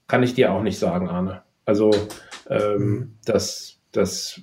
Kann 0.09 0.23
ich 0.23 0.35
dir 0.35 0.53
auch 0.53 0.63
nicht 0.63 0.79
sagen, 0.79 1.09
Arne. 1.09 1.43
Also 1.65 1.91
ähm, 2.49 2.79
mhm. 2.79 3.15
das, 3.25 3.79
das, 3.93 4.41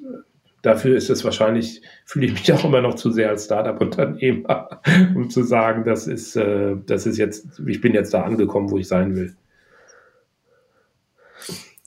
dafür 0.62 0.96
ist 0.96 1.10
es 1.10 1.24
wahrscheinlich, 1.24 1.82
fühle 2.06 2.28
ich 2.28 2.34
mich 2.34 2.52
auch 2.54 2.66
immer 2.66 2.82
noch 2.82 2.96
zu 2.96 3.12
sehr 3.12 3.30
als 3.30 3.46
Startup-Unternehmer, 3.46 4.82
um 5.16 5.30
zu 5.30 5.44
sagen, 5.44 5.84
das 5.86 6.08
ist, 6.08 6.36
äh, 6.36 6.76
das 6.86 7.06
ist 7.06 7.18
jetzt, 7.18 7.62
ich 7.66 7.82
bin 7.82 7.94
jetzt 7.94 8.14
da 8.14 8.24
angekommen, 8.24 8.72
wo 8.72 8.78
ich 8.78 8.88
sein 8.88 9.16
will. 9.16 9.36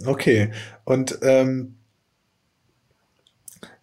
Okay. 0.05 0.51
Und 0.84 1.18
ähm, 1.22 1.76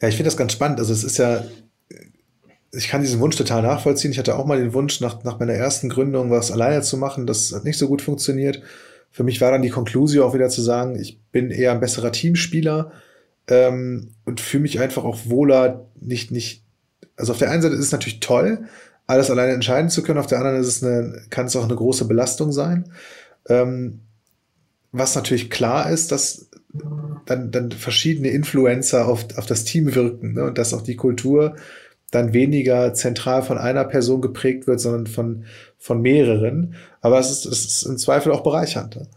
Ja, 0.01 0.07
ich 0.07 0.15
finde 0.15 0.27
das 0.27 0.37
ganz 0.37 0.53
spannend. 0.53 0.79
Also 0.79 0.93
es 0.93 1.03
ist 1.03 1.17
ja, 1.17 1.43
ich 2.71 2.87
kann 2.87 3.01
diesen 3.01 3.19
Wunsch 3.19 3.35
total 3.35 3.61
nachvollziehen. 3.61 4.11
Ich 4.11 4.19
hatte 4.19 4.35
auch 4.35 4.45
mal 4.45 4.59
den 4.59 4.73
Wunsch, 4.73 4.99
nach, 4.99 5.23
nach 5.23 5.39
meiner 5.39 5.53
ersten 5.53 5.89
Gründung 5.89 6.31
was 6.31 6.51
alleine 6.51 6.81
zu 6.81 6.97
machen. 6.97 7.27
Das 7.27 7.53
hat 7.53 7.63
nicht 7.63 7.77
so 7.77 7.87
gut 7.87 8.01
funktioniert. 8.01 8.61
Für 9.11 9.23
mich 9.23 9.41
war 9.41 9.51
dann 9.51 9.61
die 9.61 9.69
Konklusion 9.69 10.25
auch 10.25 10.33
wieder 10.33 10.49
zu 10.49 10.61
sagen, 10.61 10.99
ich 10.99 11.19
bin 11.31 11.51
eher 11.51 11.71
ein 11.71 11.79
besserer 11.79 12.11
Teamspieler 12.11 12.91
ähm, 13.47 14.09
und 14.25 14.41
fühle 14.41 14.63
mich 14.63 14.79
einfach 14.79 15.03
auch 15.03 15.19
wohler, 15.25 15.85
nicht, 15.99 16.31
nicht, 16.31 16.63
also 17.15 17.33
auf 17.33 17.37
der 17.37 17.51
einen 17.51 17.61
Seite 17.61 17.75
ist 17.75 17.85
es 17.85 17.91
natürlich 17.91 18.21
toll, 18.21 18.65
alles 19.05 19.29
alleine 19.29 19.53
entscheiden 19.53 19.89
zu 19.89 20.01
können, 20.01 20.17
auf 20.17 20.27
der 20.27 20.39
anderen 20.39 20.59
ist 20.59 20.67
es 20.67 20.83
eine, 20.83 21.21
kann 21.29 21.45
es 21.45 21.55
auch 21.55 21.63
eine 21.63 21.75
große 21.75 22.05
Belastung 22.05 22.51
sein. 22.51 22.91
Ähm, 23.47 23.99
was 24.91 25.15
natürlich 25.15 25.51
klar 25.51 25.91
ist, 25.91 26.11
dass 26.11 26.49
dann, 27.25 27.51
dann 27.51 27.71
verschiedene 27.71 28.29
Influencer 28.29 29.07
auf, 29.07 29.25
auf 29.37 29.45
das 29.45 29.63
Team 29.63 29.93
wirken 29.95 30.33
ne? 30.33 30.45
und 30.45 30.57
dass 30.57 30.73
auch 30.73 30.81
die 30.81 30.95
Kultur 30.95 31.55
dann 32.11 32.33
weniger 32.33 32.93
zentral 32.93 33.41
von 33.41 33.57
einer 33.57 33.85
Person 33.85 34.21
geprägt 34.21 34.67
wird, 34.67 34.79
sondern 34.79 35.07
von, 35.07 35.45
von 35.77 36.01
mehreren. 36.01 36.75
Aber 37.01 37.19
es 37.19 37.31
ist, 37.31 37.45
es 37.45 37.65
ist 37.65 37.83
im 37.83 37.97
Zweifel 37.97 38.31
auch 38.31 38.43
bereichernd. 38.43 38.95
Ne? 38.95 39.07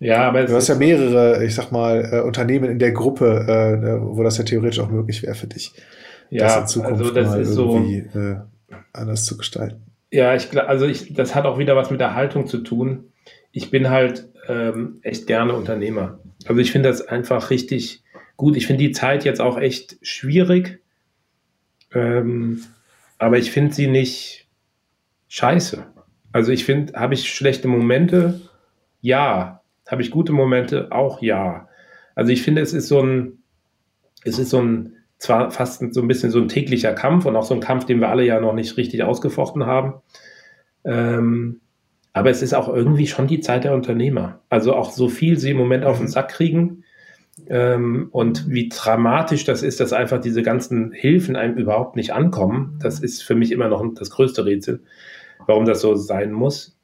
Ja, 0.00 0.28
aber 0.28 0.44
du 0.44 0.54
hast 0.54 0.68
ja 0.68 0.74
mehrere, 0.74 1.44
ich 1.44 1.54
sag 1.54 1.72
mal, 1.72 2.08
äh, 2.12 2.20
Unternehmen 2.20 2.70
in 2.70 2.78
der 2.78 2.92
Gruppe, 2.92 3.44
äh, 3.46 3.76
ne, 3.76 4.00
wo 4.02 4.22
das 4.22 4.38
ja 4.38 4.44
theoretisch 4.44 4.80
auch 4.80 4.90
möglich 4.90 5.22
wäre 5.22 5.34
für 5.34 5.46
dich. 5.46 5.72
Ja, 6.30 6.44
das 6.44 6.56
in 6.56 6.66
Zukunft 6.68 7.00
also 7.02 7.14
das 7.14 7.28
mal 7.28 7.40
ist 7.40 7.56
irgendwie 7.56 8.08
so, 8.12 8.18
äh, 8.18 8.36
anders 8.92 9.24
zu 9.24 9.36
gestalten. 9.36 9.82
Ja, 10.10 10.34
ich 10.34 10.58
also 10.58 10.86
ich, 10.86 11.12
das 11.12 11.34
hat 11.34 11.44
auch 11.44 11.58
wieder 11.58 11.76
was 11.76 11.90
mit 11.90 12.00
der 12.00 12.14
Haltung 12.14 12.46
zu 12.46 12.58
tun. 12.58 13.12
Ich 13.52 13.70
bin 13.70 13.90
halt 13.90 14.28
ähm, 14.48 15.00
echt 15.02 15.26
gerne 15.26 15.52
Unternehmer. 15.52 16.18
Also 16.46 16.60
ich 16.60 16.72
finde 16.72 16.88
das 16.88 17.02
einfach 17.02 17.50
richtig 17.50 18.02
gut. 18.36 18.56
Ich 18.56 18.66
finde 18.66 18.82
die 18.82 18.92
Zeit 18.92 19.24
jetzt 19.24 19.40
auch 19.40 19.58
echt 19.58 19.98
schwierig, 20.02 20.80
ähm, 21.92 22.62
aber 23.18 23.38
ich 23.38 23.50
finde 23.50 23.74
sie 23.74 23.86
nicht 23.86 24.48
scheiße. 25.28 25.86
Also 26.32 26.52
ich 26.52 26.64
finde, 26.64 26.94
habe 26.98 27.14
ich 27.14 27.32
schlechte 27.32 27.68
Momente? 27.68 28.40
Ja. 29.00 29.62
Habe 29.88 30.02
ich 30.02 30.10
gute 30.10 30.32
Momente? 30.32 30.92
Auch 30.92 31.20
ja. 31.20 31.68
Also 32.14 32.32
ich 32.32 32.42
finde, 32.42 32.62
es 32.62 32.72
ist 32.72 32.88
so 32.88 33.02
ein, 33.02 33.42
es 34.24 34.38
ist 34.38 34.50
so 34.50 34.60
ein, 34.62 34.96
zwar 35.18 35.50
fast 35.50 35.92
so 35.92 36.00
ein 36.00 36.08
bisschen 36.08 36.30
so 36.30 36.40
ein 36.40 36.48
täglicher 36.48 36.94
Kampf 36.94 37.26
und 37.26 37.36
auch 37.36 37.44
so 37.44 37.54
ein 37.54 37.60
Kampf, 37.60 37.84
den 37.86 38.00
wir 38.00 38.08
alle 38.08 38.24
ja 38.24 38.40
noch 38.40 38.54
nicht 38.54 38.76
richtig 38.76 39.02
ausgefochten 39.02 39.66
haben. 39.66 39.94
Ähm, 40.84 41.60
aber 42.12 42.30
es 42.30 42.42
ist 42.42 42.54
auch 42.54 42.68
irgendwie 42.68 43.06
schon 43.06 43.26
die 43.26 43.40
Zeit 43.40 43.64
der 43.64 43.74
Unternehmer. 43.74 44.40
Also 44.48 44.74
auch 44.74 44.90
so 44.90 45.08
viel 45.08 45.38
sie 45.38 45.50
im 45.50 45.56
Moment 45.56 45.84
auf 45.84 45.98
den 45.98 46.06
mhm. 46.06 46.10
Sack 46.10 46.28
kriegen 46.30 46.84
ähm, 47.48 48.08
und 48.10 48.48
wie 48.48 48.68
dramatisch 48.68 49.44
das 49.44 49.62
ist, 49.62 49.80
dass 49.80 49.92
einfach 49.92 50.20
diese 50.20 50.42
ganzen 50.42 50.92
Hilfen 50.92 51.36
einem 51.36 51.56
überhaupt 51.56 51.96
nicht 51.96 52.12
ankommen. 52.12 52.78
Das 52.82 53.00
ist 53.00 53.22
für 53.22 53.34
mich 53.34 53.52
immer 53.52 53.68
noch 53.68 53.84
das 53.94 54.10
größte 54.10 54.44
Rätsel, 54.44 54.80
warum 55.46 55.64
das 55.64 55.80
so 55.80 55.94
sein 55.94 56.32
muss. 56.32 56.76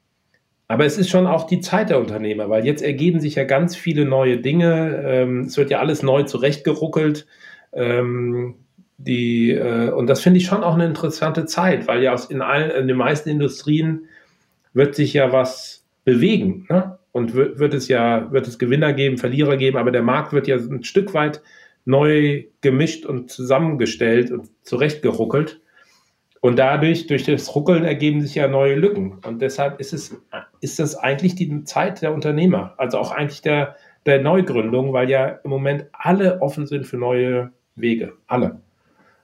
Aber 0.69 0.85
es 0.85 0.97
ist 0.97 1.09
schon 1.09 1.27
auch 1.27 1.47
die 1.47 1.61
Zeit 1.61 1.89
der 1.89 1.99
Unternehmer, 1.99 2.49
weil 2.49 2.65
jetzt 2.65 2.81
ergeben 2.81 3.21
sich 3.21 3.35
ja 3.35 3.45
ganz 3.45 3.75
viele 3.75 4.05
neue 4.05 4.37
Dinge. 4.37 5.01
Ähm, 5.05 5.41
es 5.41 5.57
wird 5.57 5.69
ja 5.69 5.79
alles 5.79 6.03
neu 6.03 6.23
zurechtgeruckelt. 6.23 7.25
Ähm, 7.71 8.55
die, 8.97 9.51
äh, 9.51 9.91
und 9.91 10.07
das 10.07 10.21
finde 10.21 10.39
ich 10.39 10.45
schon 10.45 10.63
auch 10.63 10.73
eine 10.73 10.85
interessante 10.85 11.45
Zeit, 11.45 11.87
weil 11.87 12.03
ja 12.03 12.13
aus 12.13 12.25
in, 12.25 12.41
allen, 12.41 12.71
in 12.71 12.87
den 12.87 12.97
meisten 12.97 13.29
Industrien 13.29 14.06
wird 14.77 14.95
sich 14.95 15.13
ja 15.13 15.33
was 15.33 15.85
bewegen. 16.05 16.65
Ne? 16.69 16.97
Und 17.11 17.33
wird, 17.33 17.73
es 17.73 17.87
ja, 17.87 18.31
wird 18.31 18.47
es 18.47 18.59
Gewinner 18.59 18.93
geben, 18.93 19.17
Verlierer 19.17 19.57
geben, 19.57 19.77
aber 19.77 19.91
der 19.91 20.03
Markt 20.03 20.33
wird 20.33 20.47
ja 20.47 20.55
ein 20.55 20.83
Stück 20.83 21.15
weit 21.15 21.41
neu 21.83 22.43
gemischt 22.61 23.05
und 23.05 23.31
zusammengestellt 23.31 24.29
und 24.29 24.49
zurechtgeruckelt. 24.61 25.59
Und 26.41 26.59
dadurch, 26.59 27.07
durch 27.07 27.23
das 27.23 27.55
Ruckeln 27.55 27.83
ergeben 27.83 28.21
sich 28.21 28.35
ja 28.35 28.47
neue 28.47 28.75
Lücken. 28.75 29.19
Und 29.25 29.41
deshalb 29.41 29.79
ist 29.79 29.93
es, 29.93 30.15
ist 30.61 30.77
das 30.77 30.95
eigentlich 30.95 31.33
die 31.33 31.63
Zeit 31.63 32.03
der 32.03 32.13
Unternehmer, 32.13 32.75
also 32.77 32.99
auch 32.99 33.11
eigentlich 33.11 33.41
der, 33.41 33.75
der 34.05 34.21
Neugründung, 34.21 34.93
weil 34.93 35.09
ja 35.09 35.39
im 35.43 35.49
Moment 35.49 35.87
alle 35.91 36.39
offen 36.41 36.67
sind 36.67 36.85
für 36.85 36.97
neue 36.97 37.51
Wege. 37.75 38.13
Alle. 38.27 38.61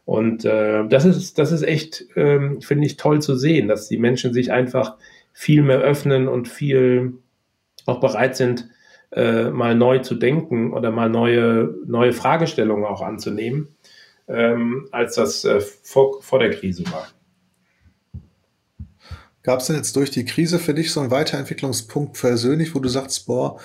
Und 0.05 0.43
äh, 0.45 0.85
das 0.87 1.05
ist, 1.05 1.37
das 1.37 1.51
ist 1.51 1.63
echt, 1.63 2.05
ähm, 2.15 2.59
finde 2.61 2.87
ich, 2.87 2.97
toll 2.97 3.21
zu 3.21 3.35
sehen, 3.35 3.67
dass 3.67 3.87
die 3.87 3.97
Menschen 3.97 4.33
sich 4.33 4.51
einfach 4.51 4.97
viel 5.33 5.63
mehr 5.63 5.79
öffnen 5.79 6.27
und 6.27 6.47
viel 6.47 7.13
auch 7.85 7.99
bereit 7.99 8.37
sind, 8.37 8.69
äh, 9.11 9.49
mal 9.49 9.75
neu 9.75 9.99
zu 9.99 10.15
denken 10.15 10.73
oder 10.73 10.91
mal 10.91 11.09
neue, 11.09 11.75
neue 11.85 12.13
Fragestellungen 12.13 12.85
auch 12.85 13.01
anzunehmen, 13.01 13.67
ähm, 14.27 14.87
als 14.91 15.15
das 15.15 15.43
äh, 15.43 15.59
vor, 15.59 16.21
vor 16.21 16.39
der 16.39 16.51
Krise 16.51 16.83
war. 16.91 17.07
Gab 19.43 19.59
es 19.59 19.67
denn 19.67 19.75
jetzt 19.75 19.95
durch 19.97 20.09
die 20.09 20.23
Krise 20.23 20.57
für 20.57 20.73
dich 20.73 20.91
so 20.91 21.01
einen 21.01 21.11
Weiterentwicklungspunkt 21.11 22.13
persönlich, 22.19 22.73
wo 22.73 22.79
du 22.79 22.87
sagst, 22.87 23.25
boah, 23.25 23.59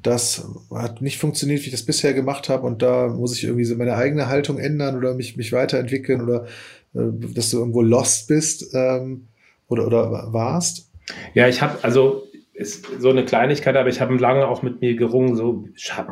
das 0.00 0.46
hat 0.72 1.02
nicht 1.02 1.18
funktioniert, 1.18 1.62
wie 1.62 1.66
ich 1.66 1.72
das 1.72 1.84
bisher 1.84 2.14
gemacht 2.14 2.48
habe 2.48 2.66
und 2.66 2.82
da 2.82 3.08
muss 3.08 3.36
ich 3.36 3.44
irgendwie 3.44 3.64
so 3.64 3.74
meine 3.74 3.96
eigene 3.96 4.28
Haltung 4.28 4.58
ändern 4.58 4.96
oder 4.96 5.14
mich, 5.14 5.36
mich 5.36 5.52
weiterentwickeln 5.52 6.22
oder 6.22 6.46
äh, 6.94 7.00
dass 7.34 7.50
du 7.50 7.58
irgendwo 7.58 7.82
lost 7.82 8.28
bist 8.28 8.74
ähm, 8.74 9.26
oder, 9.66 9.86
oder 9.86 10.32
warst? 10.32 10.87
Ja, 11.34 11.48
ich 11.48 11.62
habe, 11.62 11.78
also 11.82 12.24
ist 12.52 12.86
so 13.00 13.10
eine 13.10 13.24
Kleinigkeit, 13.24 13.76
aber 13.76 13.88
ich 13.88 14.00
habe 14.00 14.16
lange 14.16 14.48
auch 14.48 14.62
mit 14.62 14.80
mir 14.80 14.96
gerungen, 14.96 15.36
so, 15.36 15.64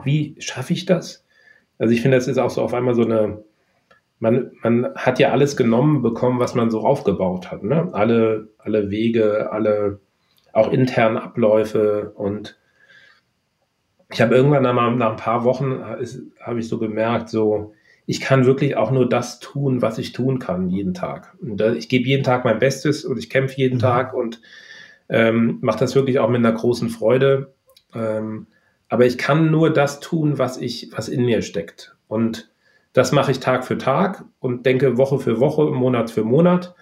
wie 0.05 0.37
schaffe 0.39 0.73
ich 0.73 0.87
das? 0.87 1.25
Also 1.79 1.93
ich 1.93 2.01
finde, 2.01 2.17
das 2.17 2.29
ist 2.29 2.39
auch 2.39 2.51
so 2.51 2.63
auf 2.63 2.73
einmal 2.73 2.95
so 2.95 3.03
eine, 3.03 3.43
man, 4.19 4.53
man 4.63 4.95
hat 4.95 5.19
ja 5.19 5.33
alles 5.33 5.57
genommen 5.57 6.03
bekommen, 6.03 6.39
was 6.39 6.55
man 6.55 6.71
so 6.71 6.81
aufgebaut 6.81 7.51
hat. 7.51 7.65
Ne? 7.65 7.91
Alle, 7.93 8.49
alle 8.59 8.91
Wege, 8.91 9.51
alle 9.53 10.01
auch 10.53 10.73
internen 10.73 11.19
Abläufe 11.19 12.13
und 12.15 12.59
ich 14.13 14.21
habe 14.21 14.37
irgendwann 14.37 14.63
nach, 14.63 14.95
nach 14.95 15.11
ein 15.11 15.17
paar 15.17 15.45
Wochen 15.45 15.83
habe 16.41 16.61
ich 16.61 16.69
so 16.69 16.79
gemerkt, 16.79 17.29
so 17.29 17.75
ich 18.07 18.21
kann 18.21 18.47
wirklich 18.47 18.77
auch 18.77 18.93
nur 18.93 19.09
das 19.09 19.41
tun, 19.41 19.83
was 19.83 19.99
ich 19.99 20.13
tun 20.13 20.39
kann 20.39 20.71
jeden 20.71 20.95
Tag. 20.95 21.37
Und 21.41 21.61
ich 21.61 21.89
gebe 21.89 22.07
jeden 22.07 22.23
Tag 22.23 22.45
mein 22.45 22.61
Bestes 22.61 23.05
und 23.05 23.19
ich 23.19 23.29
kämpfe 23.29 23.57
jeden 23.57 23.77
mhm. 23.77 23.81
Tag 23.81 24.15
und 24.15 24.41
ähm, 25.09 25.59
mache 25.61 25.79
das 25.79 25.95
wirklich 25.95 26.19
auch 26.19 26.29
mit 26.29 26.39
einer 26.39 26.53
großen 26.53 26.89
Freude. 26.89 27.55
Ähm, 27.95 28.47
aber 28.89 29.07
ich 29.07 29.19
kann 29.19 29.51
nur 29.51 29.73
das 29.73 30.01
tun, 30.01 30.39
was 30.39 30.59
ich, 30.59 30.91
was 30.93 31.09
in 31.09 31.25
mir 31.25 31.43
steckt. 31.43 31.97
Und 32.09 32.51
das 32.93 33.13
mache 33.13 33.31
ich 33.31 33.41
Tag 33.41 33.65
für 33.65 33.79
Tag 33.79 34.25
und 34.39 34.65
denke 34.65 34.97
Woche 34.97 35.19
für 35.19 35.41
Woche, 35.41 35.67
Monat 35.67 36.11
für 36.11 36.25
Monat 36.25 36.75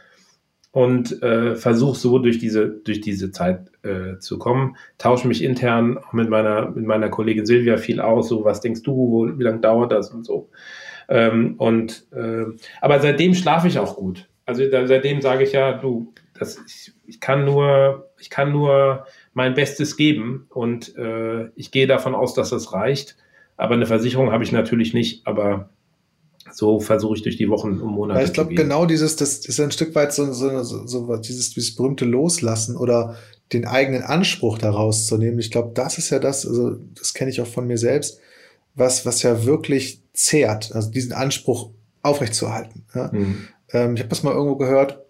und 0.71 1.23
äh, 1.23 1.55
versuche 1.55 1.97
so 1.97 2.19
durch 2.19 2.39
diese, 2.39 2.69
durch 2.69 3.01
diese 3.01 3.31
Zeit 3.31 3.71
äh, 3.83 4.19
zu 4.19 4.39
kommen. 4.39 4.77
Tausche 4.99 5.29
mich 5.29 5.43
intern 5.43 5.99
auch 5.99 6.13
mit 6.13 6.29
meiner, 6.29 6.71
mit 6.71 6.85
meiner 6.85 7.09
Kollegin 7.09 7.47
Silvia 7.47 7.77
viel 7.77 8.01
aus, 8.01 8.29
so 8.29 8.45
was 8.45 8.61
denkst 8.61 8.83
du, 8.83 8.97
wo, 8.97 9.39
wie 9.39 9.43
lange 9.43 9.61
dauert 9.61 9.93
das 9.93 10.11
und 10.11 10.25
so. 10.25 10.51
Ähm, 11.09 11.55
und 11.59 12.07
äh, 12.13 12.47
aber 12.81 13.01
seitdem 13.01 13.35
schlafe 13.35 13.69
ich 13.69 13.79
auch 13.79 13.97
gut. 13.97 14.29
Also 14.47 14.69
da, 14.69 14.87
seitdem 14.87 15.21
sage 15.21 15.45
ich 15.45 15.53
ja, 15.53 15.73
du, 15.73 16.13
das, 16.39 16.59
ich, 16.67 16.93
ich, 17.07 17.21
kann 17.21 17.45
nur, 17.45 18.11
ich 18.25 18.31
kann 18.31 18.53
nur 18.53 19.05
mein 19.35 19.53
Bestes 19.53 19.99
geben 19.99 20.47
und 20.49 20.97
äh, 20.97 21.51
ich 21.57 21.71
gehe 21.71 21.87
davon 21.87 22.15
aus, 22.15 22.33
dass 22.33 22.49
das 22.49 22.73
reicht. 22.73 23.19
Aber 23.59 23.75
eine 23.75 23.85
Versicherung 23.85 24.33
habe 24.33 24.43
ich 24.43 24.51
natürlich 24.51 24.95
nicht, 24.95 25.27
aber 25.27 25.69
so 26.51 26.81
versuche 26.81 27.17
ich 27.17 27.23
durch 27.23 27.37
die 27.37 27.51
Wochen 27.51 27.81
und 27.81 27.93
Monate. 27.93 28.21
Ja, 28.21 28.27
ich 28.27 28.33
glaube, 28.33 28.55
genau 28.55 28.87
dieses, 28.87 29.17
das 29.17 29.45
ist 29.45 29.61
ein 29.61 29.73
Stück 29.73 29.95
weit 29.95 30.15
so, 30.15 30.33
so, 30.33 30.63
so, 30.63 30.87
so 30.87 31.17
dieses, 31.17 31.51
dieses 31.51 31.77
berühmte 31.77 32.07
Loslassen 32.07 32.79
oder 32.79 33.17
den 33.53 33.67
eigenen 33.67 34.03
Anspruch 34.03 34.57
daraus 34.57 35.07
zu 35.07 35.19
nehmen. 35.19 35.39
Ich 35.39 35.51
glaube, 35.51 35.73
das 35.75 35.99
ist 35.99 36.09
ja 36.09 36.19
das, 36.19 36.47
also 36.47 36.77
das 36.95 37.13
kenne 37.13 37.31
ich 37.31 37.43
auch 37.43 37.47
von 37.47 37.67
mir 37.67 37.77
selbst, 37.77 38.21
was, 38.75 39.05
was 39.05 39.23
ja 39.23 39.45
wirklich 39.45 40.01
zehrt, 40.15 40.75
also 40.75 40.91
diesen 40.91 41.13
Anspruch 41.13 41.73
aufrechtzuerhalten. 42.01 42.87
Ja? 42.95 43.11
Mhm. 43.13 43.49
Ähm, 43.71 43.95
ich 43.97 44.01
habe 44.01 44.09
das 44.09 44.23
mal 44.23 44.33
irgendwo 44.33 44.57
gehört, 44.57 45.04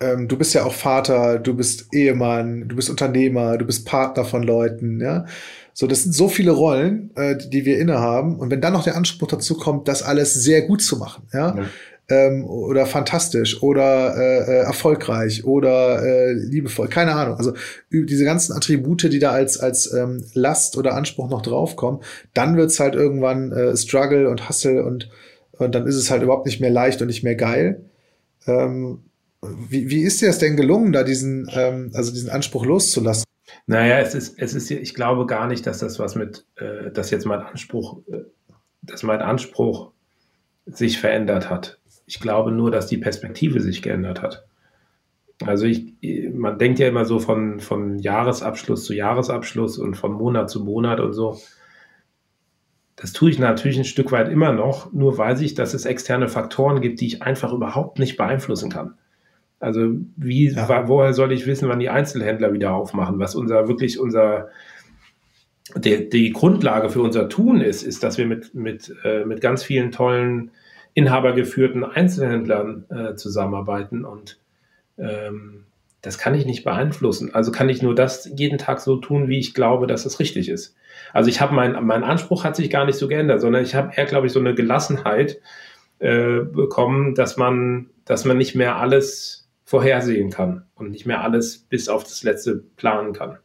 ähm, 0.00 0.28
du 0.28 0.36
bist 0.36 0.54
ja 0.54 0.64
auch 0.64 0.72
Vater, 0.72 1.38
du 1.38 1.54
bist 1.54 1.88
Ehemann, 1.92 2.68
du 2.68 2.76
bist 2.76 2.90
Unternehmer, 2.90 3.58
du 3.58 3.66
bist 3.66 3.86
Partner 3.86 4.24
von 4.24 4.42
Leuten, 4.42 5.00
ja. 5.00 5.26
So, 5.72 5.86
das 5.86 6.02
sind 6.02 6.12
so 6.12 6.28
viele 6.28 6.50
Rollen, 6.50 7.10
äh, 7.16 7.36
die, 7.36 7.64
wir 7.64 7.78
innehaben. 7.78 8.38
Und 8.38 8.50
wenn 8.50 8.60
dann 8.60 8.72
noch 8.72 8.84
der 8.84 8.96
Anspruch 8.96 9.28
dazu 9.28 9.56
kommt, 9.56 9.88
das 9.88 10.02
alles 10.02 10.34
sehr 10.34 10.62
gut 10.62 10.82
zu 10.82 10.96
machen, 10.96 11.24
ja, 11.32 11.56
ja. 11.56 11.64
Ähm, 12.08 12.44
oder 12.44 12.86
fantastisch 12.86 13.62
oder 13.62 14.16
äh, 14.16 14.38
äh, 14.38 14.64
erfolgreich 14.64 15.44
oder 15.44 16.02
äh, 16.02 16.32
liebevoll, 16.32 16.88
keine 16.88 17.12
Ahnung. 17.12 17.36
Also 17.36 17.52
diese 17.92 18.24
ganzen 18.24 18.52
Attribute, 18.52 19.04
die 19.12 19.20
da 19.20 19.30
als 19.30 19.60
als 19.60 19.92
ähm, 19.92 20.24
Last 20.34 20.76
oder 20.76 20.96
Anspruch 20.96 21.30
noch 21.30 21.40
draufkommen, 21.40 22.00
dann 22.34 22.56
wird's 22.56 22.80
halt 22.80 22.96
irgendwann 22.96 23.52
äh, 23.52 23.76
Struggle 23.76 24.28
und 24.28 24.48
Hustle 24.48 24.84
und 24.84 25.08
und 25.52 25.74
dann 25.74 25.86
ist 25.86 25.94
es 25.94 26.10
halt 26.10 26.22
überhaupt 26.24 26.46
nicht 26.46 26.60
mehr 26.60 26.70
leicht 26.70 27.00
und 27.00 27.06
nicht 27.06 27.22
mehr 27.22 27.36
geil. 27.36 27.84
Ähm, 28.46 29.02
wie, 29.42 29.88
wie 29.90 30.02
ist 30.02 30.20
dir 30.20 30.28
es 30.28 30.38
denn 30.38 30.56
gelungen, 30.56 30.92
da 30.92 31.02
diesen, 31.02 31.48
ähm, 31.52 31.90
also 31.94 32.12
diesen 32.12 32.30
Anspruch 32.30 32.64
loszulassen? 32.66 33.24
Naja, 33.66 33.98
es 33.98 34.14
ist, 34.14 34.38
es 34.38 34.54
ist, 34.54 34.70
ich 34.70 34.94
glaube 34.94 35.26
gar 35.26 35.46
nicht, 35.46 35.66
dass 35.66 35.78
das 35.78 35.98
was 35.98 36.14
mit, 36.14 36.46
äh, 36.56 36.90
dass 36.90 37.10
jetzt 37.10 37.26
mein 37.26 37.40
Anspruch, 37.40 38.00
äh, 38.08 38.24
dass 38.82 39.02
mein 39.02 39.20
Anspruch 39.20 39.92
sich 40.66 40.98
verändert 40.98 41.50
hat. 41.50 41.78
Ich 42.06 42.20
glaube 42.20 42.52
nur, 42.52 42.70
dass 42.70 42.86
die 42.86 42.98
Perspektive 42.98 43.60
sich 43.60 43.82
geändert 43.82 44.22
hat. 44.22 44.44
Also 45.46 45.64
ich, 45.64 45.94
man 46.34 46.58
denkt 46.58 46.78
ja 46.78 46.88
immer 46.88 47.06
so 47.06 47.18
von, 47.18 47.60
von 47.60 47.98
Jahresabschluss 47.98 48.84
zu 48.84 48.94
Jahresabschluss 48.94 49.78
und 49.78 49.96
von 49.96 50.12
Monat 50.12 50.50
zu 50.50 50.62
Monat 50.62 51.00
und 51.00 51.14
so. 51.14 51.40
Das 52.96 53.12
tue 53.12 53.30
ich 53.30 53.38
natürlich 53.38 53.78
ein 53.78 53.84
Stück 53.86 54.12
weit 54.12 54.30
immer 54.30 54.52
noch, 54.52 54.92
nur 54.92 55.16
weiß 55.16 55.40
ich, 55.40 55.54
dass 55.54 55.72
es 55.72 55.86
externe 55.86 56.28
Faktoren 56.28 56.82
gibt, 56.82 57.00
die 57.00 57.06
ich 57.06 57.22
einfach 57.22 57.54
überhaupt 57.54 57.98
nicht 57.98 58.18
beeinflussen 58.18 58.70
kann. 58.70 58.98
Also 59.60 59.90
wie, 60.16 60.48
ja. 60.48 60.88
woher 60.88 61.12
soll 61.12 61.32
ich 61.32 61.46
wissen, 61.46 61.68
wann 61.68 61.78
die 61.78 61.90
Einzelhändler 61.90 62.52
wieder 62.52 62.72
aufmachen? 62.72 63.18
Was 63.18 63.34
unser 63.34 63.68
wirklich 63.68 64.00
unser 64.00 64.48
die, 65.76 66.08
die 66.08 66.32
Grundlage 66.32 66.88
für 66.88 67.02
unser 67.02 67.28
Tun 67.28 67.60
ist, 67.60 67.82
ist, 67.82 68.02
dass 68.02 68.18
wir 68.18 68.26
mit, 68.26 68.54
mit, 68.54 68.92
äh, 69.04 69.24
mit 69.24 69.40
ganz 69.40 69.62
vielen 69.62 69.92
tollen 69.92 70.50
inhabergeführten 70.94 71.84
Einzelhändlern 71.84 72.86
äh, 72.90 73.14
zusammenarbeiten 73.14 74.04
und 74.04 74.38
ähm, 74.98 75.64
das 76.02 76.18
kann 76.18 76.34
ich 76.34 76.46
nicht 76.46 76.64
beeinflussen. 76.64 77.34
Also 77.34 77.52
kann 77.52 77.68
ich 77.68 77.82
nur 77.82 77.94
das 77.94 78.28
jeden 78.34 78.58
Tag 78.58 78.80
so 78.80 78.96
tun, 78.96 79.28
wie 79.28 79.38
ich 79.38 79.54
glaube, 79.54 79.86
dass 79.86 80.06
es 80.06 80.18
richtig 80.18 80.48
ist. 80.48 80.74
Also 81.12 81.28
ich 81.28 81.40
habe 81.40 81.54
mein, 81.54 81.72
mein 81.84 82.04
Anspruch 82.04 82.42
hat 82.42 82.56
sich 82.56 82.70
gar 82.70 82.86
nicht 82.86 82.98
so 82.98 83.06
geändert, 83.06 83.40
sondern 83.40 83.62
ich 83.62 83.74
habe 83.74 83.92
eher, 83.94 84.06
glaube 84.06 84.26
ich, 84.26 84.32
so 84.32 84.40
eine 84.40 84.54
Gelassenheit 84.54 85.40
äh, 85.98 86.40
bekommen, 86.40 87.14
dass 87.14 87.36
man, 87.36 87.90
dass 88.06 88.24
man 88.24 88.38
nicht 88.38 88.54
mehr 88.54 88.76
alles 88.76 89.39
vorhersehen 89.70 90.30
kann 90.30 90.64
und 90.74 90.90
nicht 90.90 91.06
mehr 91.06 91.22
alles 91.22 91.58
bis 91.58 91.88
auf 91.88 92.02
das 92.02 92.24
letzte 92.24 92.56
planen 92.56 93.12
kann. 93.12 93.38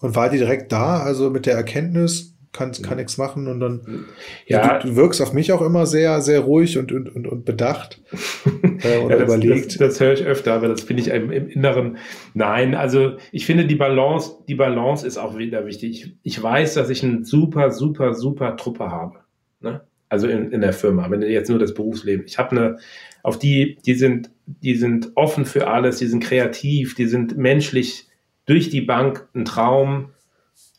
Und 0.00 0.16
war 0.16 0.30
die 0.30 0.38
direkt 0.38 0.72
da, 0.72 0.98
also 0.98 1.30
mit 1.30 1.46
der 1.46 1.54
Erkenntnis, 1.54 2.34
kann, 2.50 2.72
kann 2.72 2.96
nichts 2.96 3.18
machen 3.18 3.46
und 3.46 3.60
dann 3.60 4.06
ja. 4.46 4.78
Du, 4.78 4.88
du, 4.88 4.96
wirkst 4.96 5.22
auf 5.22 5.32
mich 5.32 5.52
auch 5.52 5.62
immer 5.62 5.86
sehr, 5.86 6.20
sehr 6.22 6.40
ruhig 6.40 6.76
und, 6.76 6.90
und, 6.90 7.14
und, 7.14 7.28
und 7.28 7.44
bedacht 7.44 8.02
äh, 8.82 8.98
und 8.98 9.10
ja, 9.10 9.16
das, 9.16 9.22
überlegt. 9.22 9.66
Das, 9.66 9.76
das, 9.76 10.00
höre 10.00 10.14
ich 10.14 10.24
öfter, 10.24 10.54
aber 10.54 10.66
das 10.66 10.80
finde 10.80 11.02
ich 11.02 11.10
im, 11.10 11.30
im, 11.30 11.48
Inneren. 11.48 11.98
Nein, 12.34 12.74
also 12.74 13.12
ich 13.30 13.46
finde 13.46 13.66
die 13.66 13.76
Balance, 13.76 14.38
die 14.48 14.56
Balance 14.56 15.06
ist 15.06 15.18
auch 15.18 15.38
wieder 15.38 15.66
wichtig. 15.66 16.02
Ich, 16.02 16.16
ich 16.24 16.42
weiß, 16.42 16.74
dass 16.74 16.90
ich 16.90 17.04
eine 17.04 17.24
super, 17.24 17.70
super, 17.70 18.12
super 18.14 18.56
Truppe 18.56 18.90
habe. 18.90 19.20
Ne? 19.60 19.82
Also 20.16 20.28
in, 20.28 20.50
in 20.50 20.62
der 20.62 20.72
Firma, 20.72 21.10
wenn 21.10 21.20
jetzt 21.20 21.50
nur 21.50 21.58
das 21.58 21.74
Berufsleben. 21.74 22.24
Ich 22.24 22.38
habe 22.38 22.52
eine, 22.52 22.78
auf 23.22 23.38
die, 23.38 23.76
die 23.84 23.92
sind, 23.92 24.30
die 24.46 24.74
sind 24.74 25.10
offen 25.14 25.44
für 25.44 25.68
alles, 25.68 25.98
die 25.98 26.06
sind 26.06 26.24
kreativ, 26.24 26.94
die 26.94 27.04
sind 27.04 27.36
menschlich 27.36 28.08
durch 28.46 28.70
die 28.70 28.80
Bank 28.80 29.28
ein 29.34 29.44
Traum. 29.44 30.12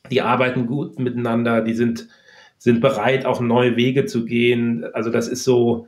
Die 0.10 0.24
arbeiten 0.24 0.66
gut 0.66 0.98
miteinander, 0.98 1.62
die 1.62 1.76
sind, 1.76 2.08
sind 2.58 2.82
bereit, 2.82 3.28
auch 3.28 3.40
neue 3.40 3.76
Wege 3.76 4.06
zu 4.06 4.26
gehen. 4.26 4.84
Also 4.92 5.12
das 5.12 5.28
ist 5.28 5.44
so 5.44 5.86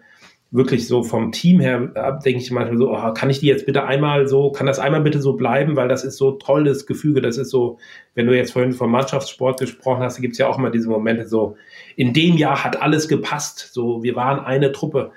wirklich 0.52 0.88
so 0.88 1.02
vom 1.02 1.32
Team 1.32 1.60
her, 1.60 2.20
denke 2.24 2.41
ich 2.41 2.52
manchmal 2.52 2.78
so, 2.78 2.91
oh, 2.91 3.14
kann 3.16 3.32
ich 3.32 3.39
die 3.39 3.47
jetzt 3.47 3.66
bitte 3.66 3.86
einmal 3.86 4.28
so, 4.28 4.52
kann 4.52 4.68
das 4.68 4.78
einmal 4.78 5.02
bitte 5.02 5.22
so 5.22 5.34
bleiben, 5.34 5.76
weil 5.76 5.88
das 5.88 6.04
ist 6.04 6.18
so 6.18 6.34
tolles 6.34 6.86
Gefüge. 6.86 7.22
Das 7.22 7.39
ist 7.39 7.50
so, 7.50 7.80
wenn 8.14 8.28
du 8.28 8.36
jetzt 8.36 8.54
vorhin 8.54 8.74
vom 8.74 8.91
Mannschaftssport 8.91 9.60
gesprochen 9.60 10.04
hast, 10.04 10.22
gibt 10.22 10.34
es 10.34 10.38
ja 10.38 10.47
auch 10.47 10.60
immer 10.60 10.70
diese 10.70 10.89
Momente 10.89 11.28
so, 11.28 11.56
in 12.00 12.14
dem 12.14 12.38
Jahr 12.38 12.64
hat 12.64 12.82
alles 12.82 13.10
gepasst. 13.10 13.74
So, 13.74 14.04
wir 14.04 14.16
waren 14.16 14.39
eine 14.39 14.72
Truppe. 14.72 15.12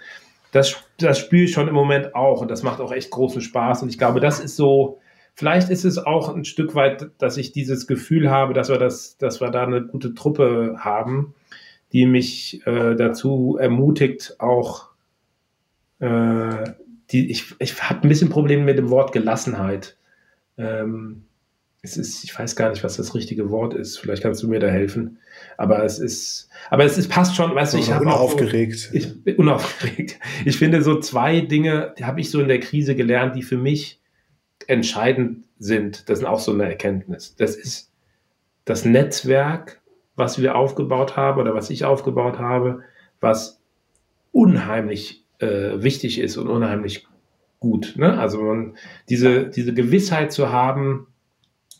Das, 0.51 0.75
das 0.99 1.21
spüre 1.21 1.45
ich 1.45 1.53
schon 1.53 1.69
im 1.69 1.75
Moment 1.75 2.17
auch 2.17 2.41
und 2.41 2.51
das 2.51 2.65
macht 2.65 2.81
auch 2.81 2.91
echt 2.91 3.13
großen 3.13 3.41
Spaß. 3.41 3.85
Und 3.85 3.89
ich 3.89 3.99
glaube, 3.99 4.19
das 4.19 4.41
ist 4.41 4.57
so, 4.57 4.99
Vielleicht 5.35 5.71
ist 5.71 5.85
es 5.85 5.97
auch 5.97 6.35
ein 6.35 6.45
Stück 6.45 6.75
weit, 6.75 7.09
dass 7.17 7.39
ich 7.39 7.53
dieses 7.53 7.87
Gefühl 7.87 8.31
habe, 8.31 8.53
dass 8.53 8.69
wir, 8.69 8.77
das, 8.77 9.17
dass 9.17 9.41
wir 9.41 9.51
da 9.51 9.63
eine 9.63 9.83
gute 9.83 10.13
Truppe 10.13 10.77
haben, 10.79 11.35
die 11.93 12.05
mich 12.05 12.61
äh, 12.67 12.95
dazu 12.97 13.57
ermutigt, 13.59 14.37
auch 14.41 14.91
äh, 16.01 16.65
die, 17.11 17.31
ich, 17.31 17.55
ich 17.61 17.83
habe 17.83 18.03
ein 18.03 18.09
bisschen 18.11 18.29
Probleme 18.29 18.65
mit 18.65 18.77
dem 18.77 18.91
Wort 18.91 19.13
Gelassenheit. 19.13 19.97
Ähm, 20.59 21.25
es 21.85 21.97
ist, 21.97 22.23
ich 22.23 22.39
weiß 22.39 22.55
gar 22.55 22.71
nicht, 22.71 22.85
was 22.85 22.97
das 22.97 23.15
richtige 23.15 23.51
Wort 23.51 23.75
ist. 23.75 23.99
Vielleicht 23.99 24.23
kannst 24.23 24.41
du 24.43 24.49
mir 24.49 24.61
da 24.61 24.69
helfen. 24.69 25.19
Aber 25.59 25.85
es 25.85 25.99
ist, 25.99 26.49
aber 26.71 26.85
es 26.85 26.97
ist, 26.97 27.09
passt 27.09 27.35
schon, 27.35 27.53
weißt 27.55 27.75
du, 27.75 27.79
ich 27.79 27.93
habe 27.93 28.05
unaufgeregt. 28.05 28.79
So, 28.79 28.95
ich 28.95 29.25
bin 29.25 29.37
unaufgeregt. 29.37 30.19
Ich 30.45 30.57
finde 30.57 30.83
so 30.83 31.01
zwei 31.01 31.41
Dinge, 31.41 31.93
die 31.99 32.05
habe 32.05 32.21
ich 32.21 32.31
so 32.31 32.41
in 32.41 32.47
der 32.47 32.61
Krise 32.61 32.95
gelernt, 32.95 33.35
die 33.35 33.43
für 33.43 33.57
mich 33.57 34.01
entscheidend 34.69 35.45
sind, 35.59 36.09
das 36.09 36.21
ist 36.21 36.25
auch 36.25 36.39
so 36.39 36.53
eine 36.53 36.65
Erkenntnis. 36.65 37.35
Das 37.35 37.57
ist 37.57 37.91
das 38.65 38.85
Netzwerk, 38.85 39.83
was 40.15 40.41
wir 40.41 40.55
aufgebaut 40.55 41.17
haben 41.17 41.41
oder 41.41 41.53
was 41.53 41.69
ich 41.69 41.85
aufgebaut 41.85 42.39
habe, 42.39 42.83
was 43.21 43.61
unheimlich 44.31 45.25
äh, 45.41 45.83
wichtig 45.83 46.21
ist 46.21 46.37
und 46.37 46.47
unheimlich 46.47 47.09
gut. 47.59 47.95
Ne? 47.97 48.19
Also 48.19 48.41
man, 48.41 48.77
diese, 49.09 49.49
diese 49.49 49.75
Gewissheit 49.75 50.31
zu 50.31 50.53
haben, 50.53 51.09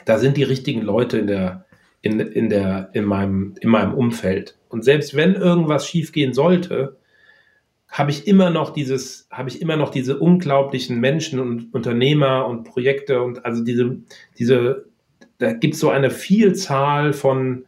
da 0.05 0.19
sind 0.19 0.37
die 0.37 0.43
richtigen 0.43 0.83
Leute 0.83 1.19
in 1.19 1.27
der, 1.27 1.67
in, 2.01 2.21
in 2.21 2.49
der, 2.49 2.91
in 2.93 3.05
meinem, 3.05 3.55
in 3.61 3.71
meinem 3.71 3.95
Umfeld. 3.95 4.59
Und 4.69 4.85
selbst 4.85 5.15
wenn 5.17 5.35
irgendwas 5.35 5.87
schiefgehen 5.87 6.33
sollte, 6.33 6.97
habe 7.93 8.11
ich 8.11 8.27
immer 8.27 8.49
noch 8.49 8.71
dieses, 8.71 9.29
habe 9.31 9.51
ich 9.51 9.61
immer 9.61 9.77
noch 9.77 9.91
diese 9.91 10.19
unglaublichen 10.19 10.99
Menschen 10.99 11.39
und 11.39 11.75
Unternehmer 11.75 12.47
und 12.47 12.65
Projekte 12.65 13.21
und 13.21 13.45
also 13.45 13.63
diese, 13.63 13.99
diese, 14.39 14.87
da 15.37 15.53
gibt 15.53 15.75
es 15.75 15.81
so 15.81 15.91
eine 15.91 16.11
Vielzahl 16.11 17.13
von 17.13 17.67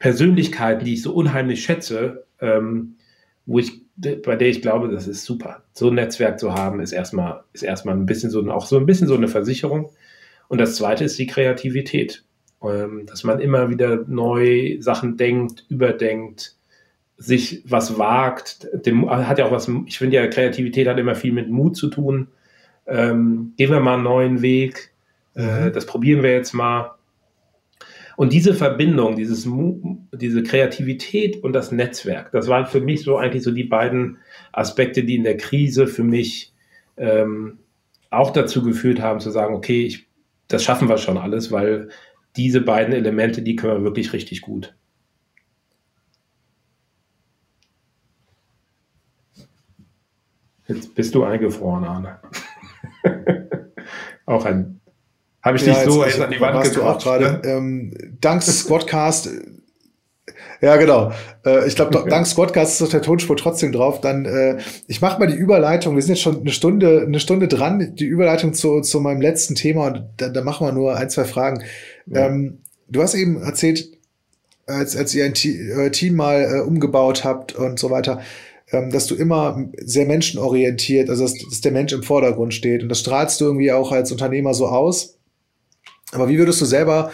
Persönlichkeiten, 0.00 0.84
die 0.84 0.94
ich 0.94 1.02
so 1.02 1.14
unheimlich 1.14 1.62
schätze, 1.62 2.26
ähm, 2.40 2.96
wo 3.46 3.60
ich, 3.60 3.82
bei 3.94 4.34
der 4.34 4.48
ich 4.48 4.60
glaube, 4.60 4.88
das 4.88 5.06
ist 5.06 5.24
super. 5.24 5.62
So 5.72 5.88
ein 5.88 5.94
Netzwerk 5.94 6.40
zu 6.40 6.54
haben, 6.54 6.80
ist 6.80 6.90
erstmal, 6.90 7.44
ist 7.52 7.62
erstmal 7.62 7.94
ein 7.94 8.06
bisschen 8.06 8.30
so, 8.30 8.44
auch 8.50 8.66
so 8.66 8.76
ein 8.76 8.86
bisschen 8.86 9.06
so 9.06 9.14
eine 9.14 9.28
Versicherung. 9.28 9.90
Und 10.52 10.58
das 10.58 10.76
zweite 10.76 11.04
ist 11.04 11.18
die 11.18 11.26
Kreativität. 11.26 12.24
Ähm, 12.62 13.06
dass 13.06 13.24
man 13.24 13.40
immer 13.40 13.70
wieder 13.70 14.04
neu 14.06 14.76
Sachen 14.80 15.16
denkt, 15.16 15.64
überdenkt, 15.70 16.56
sich 17.16 17.62
was 17.64 17.96
wagt, 17.96 18.68
dem, 18.84 19.08
hat 19.08 19.38
ja 19.38 19.46
auch 19.46 19.50
was, 19.50 19.70
ich 19.86 19.96
finde 19.96 20.16
ja, 20.16 20.26
Kreativität 20.26 20.86
hat 20.88 20.98
immer 20.98 21.14
viel 21.14 21.32
mit 21.32 21.48
Mut 21.48 21.74
zu 21.74 21.88
tun. 21.88 22.28
Ähm, 22.86 23.54
gehen 23.56 23.70
wir 23.70 23.80
mal 23.80 23.94
einen 23.94 24.02
neuen 24.02 24.42
Weg, 24.42 24.92
äh, 25.34 25.68
mhm. 25.68 25.72
das 25.72 25.86
probieren 25.86 26.22
wir 26.22 26.32
jetzt 26.32 26.52
mal. 26.52 26.96
Und 28.18 28.34
diese 28.34 28.52
Verbindung, 28.52 29.16
dieses, 29.16 29.48
diese 30.12 30.42
Kreativität 30.42 31.42
und 31.42 31.54
das 31.54 31.72
Netzwerk, 31.72 32.30
das 32.32 32.48
waren 32.48 32.66
für 32.66 32.82
mich 32.82 33.04
so 33.04 33.16
eigentlich 33.16 33.42
so 33.42 33.52
die 33.52 33.64
beiden 33.64 34.18
Aspekte, 34.52 35.02
die 35.02 35.16
in 35.16 35.24
der 35.24 35.38
Krise 35.38 35.86
für 35.86 36.04
mich 36.04 36.52
ähm, 36.98 37.56
auch 38.10 38.34
dazu 38.34 38.62
geführt 38.62 39.00
haben, 39.00 39.18
zu 39.18 39.30
sagen, 39.30 39.54
okay, 39.54 39.86
ich, 39.86 40.11
das 40.52 40.64
schaffen 40.64 40.88
wir 40.88 40.98
schon 40.98 41.18
alles, 41.18 41.50
weil 41.50 41.88
diese 42.36 42.60
beiden 42.60 42.94
Elemente, 42.94 43.42
die 43.42 43.56
können 43.56 43.78
wir 43.78 43.84
wirklich 43.84 44.12
richtig 44.12 44.40
gut. 44.40 44.74
Jetzt 50.68 50.94
bist 50.94 51.14
du 51.14 51.24
eingefroren, 51.24 51.84
Arne. 51.84 52.20
auch 54.26 54.44
ein. 54.44 54.80
Habe 55.42 55.56
ich 55.56 55.66
ja, 55.66 55.74
dich 55.74 55.92
so 55.92 56.04
jetzt, 56.04 56.20
an 56.20 56.30
die 56.30 56.40
Wand 56.40 56.62
gebracht? 56.62 56.76
Du 56.76 56.82
auch 56.82 56.98
gerade. 56.98 57.24
Ne? 57.24 57.40
Ähm, 57.44 58.16
dank 58.20 58.42
Squadcast. 58.42 59.30
ja, 60.66 60.76
genau. 60.76 61.12
Äh, 61.44 61.66
ich 61.66 61.76
glaube, 61.76 62.04
dank 62.08 62.26
Squadcast 62.26 62.72
ist 62.72 62.80
doch 62.80 62.88
der 62.88 63.02
Tonspur 63.02 63.36
trotzdem 63.36 63.72
drauf. 63.72 64.00
Dann, 64.00 64.24
äh, 64.24 64.58
ich 64.86 65.00
mache 65.00 65.18
mal 65.18 65.26
die 65.26 65.34
Überleitung. 65.34 65.96
Wir 65.96 66.02
sind 66.02 66.14
jetzt 66.14 66.22
schon 66.22 66.40
eine 66.40 66.50
Stunde, 66.50 67.02
eine 67.06 67.20
Stunde 67.20 67.48
dran. 67.48 67.94
Die 67.96 68.06
Überleitung 68.06 68.54
zu, 68.54 68.80
zu 68.80 69.00
meinem 69.00 69.20
letzten 69.20 69.54
Thema. 69.54 69.88
Und 69.88 70.04
da, 70.16 70.28
da 70.28 70.42
machen 70.42 70.66
wir 70.66 70.72
nur 70.72 70.96
ein, 70.96 71.10
zwei 71.10 71.24
Fragen. 71.24 71.62
Ja. 72.06 72.28
Ähm, 72.28 72.60
du 72.88 73.02
hast 73.02 73.14
eben 73.14 73.42
erzählt, 73.42 73.88
als, 74.66 74.96
als 74.96 75.14
ihr 75.14 75.24
ein 75.24 75.34
Team 75.34 76.14
mal 76.14 76.42
äh, 76.42 76.60
umgebaut 76.60 77.24
habt 77.24 77.54
und 77.54 77.78
so 77.78 77.90
weiter 77.90 78.20
ähm, 78.72 78.90
dass 78.90 79.06
du 79.06 79.14
immer 79.14 79.68
sehr 79.84 80.06
menschenorientiert, 80.06 81.10
also 81.10 81.24
dass, 81.24 81.34
dass 81.36 81.60
der 81.60 81.72
Mensch 81.72 81.92
im 81.92 82.02
Vordergrund 82.02 82.54
steht. 82.54 82.82
Und 82.82 82.88
das 82.88 83.00
strahlst 83.00 83.38
du 83.40 83.44
irgendwie 83.44 83.70
auch 83.70 83.92
als 83.92 84.10
Unternehmer 84.10 84.54
so 84.54 84.66
aus. 84.66 85.18
Aber 86.12 86.28
wie 86.28 86.38
würdest 86.38 86.60
du 86.60 86.64
selber 86.64 87.10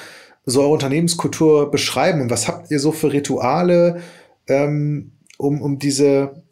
so 0.51 0.63
eure 0.63 0.73
Unternehmenskultur 0.73 1.71
beschreiben? 1.71 2.21
Und 2.21 2.31
was 2.31 2.49
habt 2.49 2.71
ihr 2.71 2.81
so 2.81 2.93
für 2.93 3.13
Rituale, 3.13 4.01
ähm, 4.47 5.13
um, 5.37 5.63
um 5.63 5.79
diese, 5.79 6.43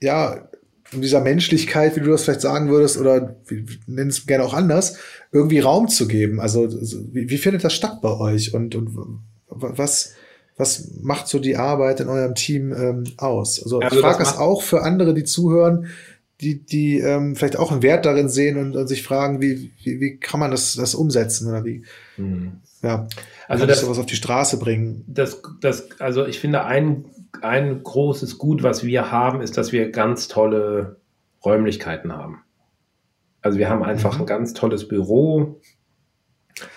ja, 0.00 0.48
um 0.92 1.02
dieser 1.02 1.20
Menschlichkeit, 1.20 1.96
wie 1.96 2.00
du 2.00 2.10
das 2.10 2.24
vielleicht 2.24 2.40
sagen 2.40 2.68
würdest, 2.68 2.98
oder 2.98 3.36
nenn 3.86 4.08
es 4.08 4.26
gerne 4.26 4.44
auch 4.44 4.54
anders, 4.54 4.96
irgendwie 5.32 5.58
Raum 5.58 5.88
zu 5.88 6.08
geben? 6.08 6.40
Also 6.40 6.68
wie, 7.12 7.28
wie 7.28 7.38
findet 7.38 7.64
das 7.64 7.74
statt 7.74 8.00
bei 8.00 8.10
euch? 8.10 8.54
Und, 8.54 8.74
und 8.74 9.20
was, 9.48 10.14
was 10.56 10.90
macht 11.02 11.28
so 11.28 11.38
die 11.38 11.56
Arbeit 11.56 12.00
in 12.00 12.08
eurem 12.08 12.34
Team 12.34 12.72
ähm, 12.72 13.04
aus? 13.16 13.62
Also, 13.62 13.80
also 13.80 13.96
ich 13.96 14.02
frage 14.02 14.22
es 14.22 14.36
auch 14.36 14.62
für 14.62 14.82
andere, 14.82 15.14
die 15.14 15.24
zuhören, 15.24 15.88
die, 16.40 16.64
die 16.64 16.98
ähm, 17.00 17.34
vielleicht 17.34 17.58
auch 17.58 17.72
einen 17.72 17.82
Wert 17.82 18.06
darin 18.06 18.28
sehen 18.28 18.58
und, 18.58 18.76
und 18.76 18.86
sich 18.86 19.02
fragen, 19.02 19.40
wie, 19.40 19.72
wie, 19.82 20.00
wie 20.00 20.16
kann 20.18 20.40
man 20.40 20.50
das, 20.50 20.74
das 20.74 20.94
umsetzen 20.94 21.48
oder 21.48 21.64
wie, 21.64 21.84
mhm. 22.16 22.60
ja, 22.82 23.08
also 23.48 23.66
das, 23.66 23.80
sowas 23.80 23.98
auf 23.98 24.06
die 24.06 24.16
Straße 24.16 24.58
bringen. 24.58 25.04
Das, 25.06 25.42
das, 25.60 26.00
also 26.00 26.26
ich 26.26 26.38
finde, 26.38 26.64
ein, 26.64 27.06
ein 27.40 27.82
großes 27.82 28.36
Gut, 28.38 28.62
was 28.62 28.84
wir 28.84 29.10
haben, 29.10 29.40
ist, 29.40 29.56
dass 29.56 29.72
wir 29.72 29.90
ganz 29.90 30.28
tolle 30.28 31.00
Räumlichkeiten 31.44 32.12
haben. 32.12 32.42
Also 33.40 33.58
wir 33.58 33.70
haben 33.70 33.82
einfach 33.82 34.16
mhm. 34.16 34.22
ein 34.22 34.26
ganz 34.26 34.52
tolles 34.52 34.86
Büro. 34.86 35.60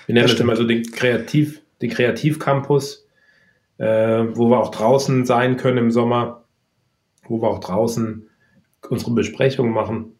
Wir 0.06 0.16
nennen 0.16 0.28
das, 0.28 0.32
das 0.32 0.40
immer 0.40 0.56
so 0.56 0.64
den 0.64 0.84
Kreativ, 0.84 1.62
den 1.82 1.90
Kreativcampus, 1.90 3.06
äh, 3.78 3.86
wo 4.34 4.50
wir 4.50 4.60
auch 4.60 4.72
draußen 4.72 5.26
sein 5.26 5.58
können 5.58 5.78
im 5.78 5.92
Sommer, 5.92 6.46
wo 7.28 7.42
wir 7.42 7.50
auch 7.50 7.60
draußen 7.60 8.30
unsere 8.90 9.12
Besprechungen 9.12 9.74
machen, 9.74 10.16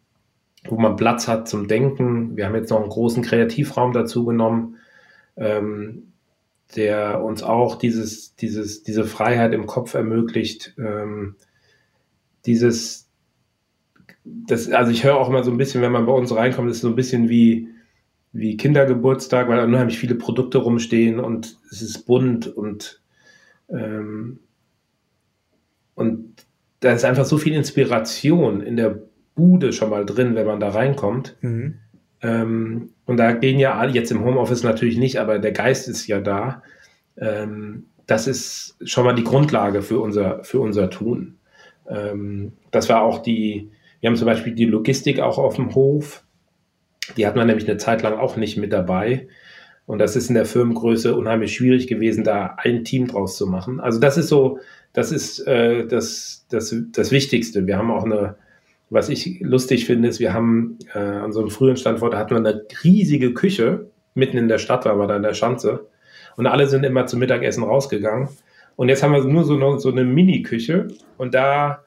wo 0.68 0.76
man 0.76 0.96
Platz 0.96 1.28
hat 1.28 1.48
zum 1.48 1.66
Denken. 1.66 2.36
Wir 2.36 2.46
haben 2.46 2.54
jetzt 2.54 2.70
noch 2.70 2.80
einen 2.80 2.90
großen 2.90 3.22
Kreativraum 3.22 3.92
dazu 3.92 4.24
genommen, 4.24 4.76
ähm, 5.36 6.11
der 6.76 7.22
uns 7.22 7.42
auch 7.42 7.76
dieses, 7.76 8.34
dieses, 8.36 8.82
diese 8.82 9.04
Freiheit 9.04 9.52
im 9.52 9.66
Kopf 9.66 9.94
ermöglicht, 9.94 10.74
ähm, 10.78 11.36
dieses, 12.46 13.08
das, 14.24 14.70
also 14.70 14.90
ich 14.90 15.04
höre 15.04 15.16
auch 15.16 15.28
immer 15.28 15.44
so 15.44 15.50
ein 15.50 15.56
bisschen, 15.56 15.82
wenn 15.82 15.92
man 15.92 16.06
bei 16.06 16.12
uns 16.12 16.34
reinkommt, 16.34 16.70
ist 16.70 16.80
so 16.80 16.88
ein 16.88 16.96
bisschen 16.96 17.28
wie, 17.28 17.68
wie 18.32 18.56
Kindergeburtstag, 18.56 19.48
weil 19.48 19.58
da 19.58 19.64
unheimlich 19.64 19.98
viele 19.98 20.14
Produkte 20.14 20.58
rumstehen 20.58 21.20
und 21.20 21.58
es 21.70 21.82
ist 21.82 22.06
bunt 22.06 22.46
und, 22.46 23.02
ähm, 23.68 24.38
und 25.94 26.46
da 26.80 26.92
ist 26.92 27.04
einfach 27.04 27.24
so 27.24 27.38
viel 27.38 27.54
Inspiration 27.54 28.60
in 28.60 28.76
der 28.76 28.98
Bude 29.34 29.72
schon 29.72 29.90
mal 29.90 30.04
drin, 30.04 30.34
wenn 30.34 30.46
man 30.46 30.60
da 30.60 30.70
reinkommt. 30.70 31.36
Mhm. 31.40 31.78
Ähm, 32.22 32.90
und 33.04 33.16
da 33.16 33.32
gehen 33.32 33.58
ja 33.58 33.74
alle, 33.74 33.92
jetzt 33.92 34.12
im 34.12 34.24
Homeoffice 34.24 34.62
natürlich 34.62 34.96
nicht, 34.96 35.18
aber 35.18 35.38
der 35.38 35.52
Geist 35.52 35.88
ist 35.88 36.06
ja 36.06 36.20
da. 36.20 36.62
Ähm, 37.16 37.86
das 38.06 38.26
ist 38.26 38.76
schon 38.84 39.04
mal 39.04 39.14
die 39.14 39.24
Grundlage 39.24 39.82
für 39.82 40.00
unser, 40.00 40.42
für 40.44 40.60
unser 40.60 40.90
Tun. 40.90 41.38
Ähm, 41.88 42.52
das 42.70 42.88
war 42.88 43.02
auch 43.02 43.20
die, 43.20 43.70
wir 44.00 44.08
haben 44.08 44.16
zum 44.16 44.26
Beispiel 44.26 44.54
die 44.54 44.64
Logistik 44.64 45.20
auch 45.20 45.38
auf 45.38 45.56
dem 45.56 45.74
Hof. 45.74 46.24
Die 47.16 47.26
hatten 47.26 47.38
wir 47.38 47.44
nämlich 47.44 47.68
eine 47.68 47.78
Zeit 47.78 48.02
lang 48.02 48.18
auch 48.18 48.36
nicht 48.36 48.56
mit 48.56 48.72
dabei. 48.72 49.28
Und 49.86 49.98
das 49.98 50.14
ist 50.14 50.28
in 50.28 50.36
der 50.36 50.44
Firmengröße 50.44 51.14
unheimlich 51.14 51.54
schwierig 51.54 51.88
gewesen, 51.88 52.22
da 52.22 52.54
ein 52.58 52.84
Team 52.84 53.08
draus 53.08 53.36
zu 53.36 53.46
machen. 53.48 53.80
Also 53.80 53.98
das 53.98 54.16
ist 54.16 54.28
so, 54.28 54.60
das 54.92 55.10
ist 55.10 55.40
äh, 55.46 55.86
das, 55.86 56.46
das, 56.50 56.74
das 56.92 57.10
Wichtigste. 57.10 57.66
Wir 57.66 57.78
haben 57.78 57.90
auch 57.90 58.04
eine, 58.04 58.36
was 58.92 59.08
ich 59.08 59.40
lustig 59.40 59.86
finde, 59.86 60.08
ist, 60.08 60.20
wir 60.20 60.34
haben 60.34 60.78
äh, 60.94 60.98
an 60.98 61.32
so 61.32 61.40
einem 61.40 61.50
frühen 61.50 61.76
Standort, 61.76 62.12
da 62.12 62.18
hatten 62.18 62.30
wir 62.30 62.36
eine 62.38 62.66
riesige 62.84 63.32
Küche, 63.32 63.86
mitten 64.14 64.36
in 64.36 64.48
der 64.48 64.58
Stadt 64.58 64.84
war 64.84 64.98
wir 64.98 65.06
da 65.06 65.16
in 65.16 65.22
der 65.22 65.34
Schanze. 65.34 65.88
Und 66.36 66.46
alle 66.46 66.66
sind 66.66 66.84
immer 66.84 67.06
zum 67.06 67.20
Mittagessen 67.20 67.64
rausgegangen. 67.64 68.28
Und 68.76 68.88
jetzt 68.88 69.02
haben 69.02 69.12
wir 69.12 69.24
nur 69.24 69.44
so, 69.44 69.78
so 69.78 69.90
eine 69.90 70.04
Mini-Küche. 70.04 70.88
Und 71.18 71.34
da, 71.34 71.84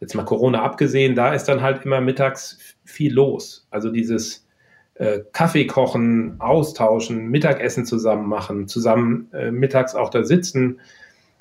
jetzt 0.00 0.14
mal 0.14 0.24
Corona 0.24 0.62
abgesehen, 0.62 1.14
da 1.14 1.34
ist 1.34 1.44
dann 1.44 1.62
halt 1.62 1.84
immer 1.84 2.00
mittags 2.00 2.76
viel 2.84 3.12
los. 3.12 3.66
Also 3.70 3.90
dieses 3.90 4.46
äh, 4.94 5.20
Kaffee 5.32 5.66
kochen, 5.66 6.36
austauschen, 6.40 7.28
Mittagessen 7.28 7.84
zusammen 7.84 8.28
machen, 8.28 8.68
zusammen 8.68 9.28
äh, 9.32 9.50
mittags 9.50 9.94
auch 9.94 10.10
da 10.10 10.24
sitzen. 10.24 10.80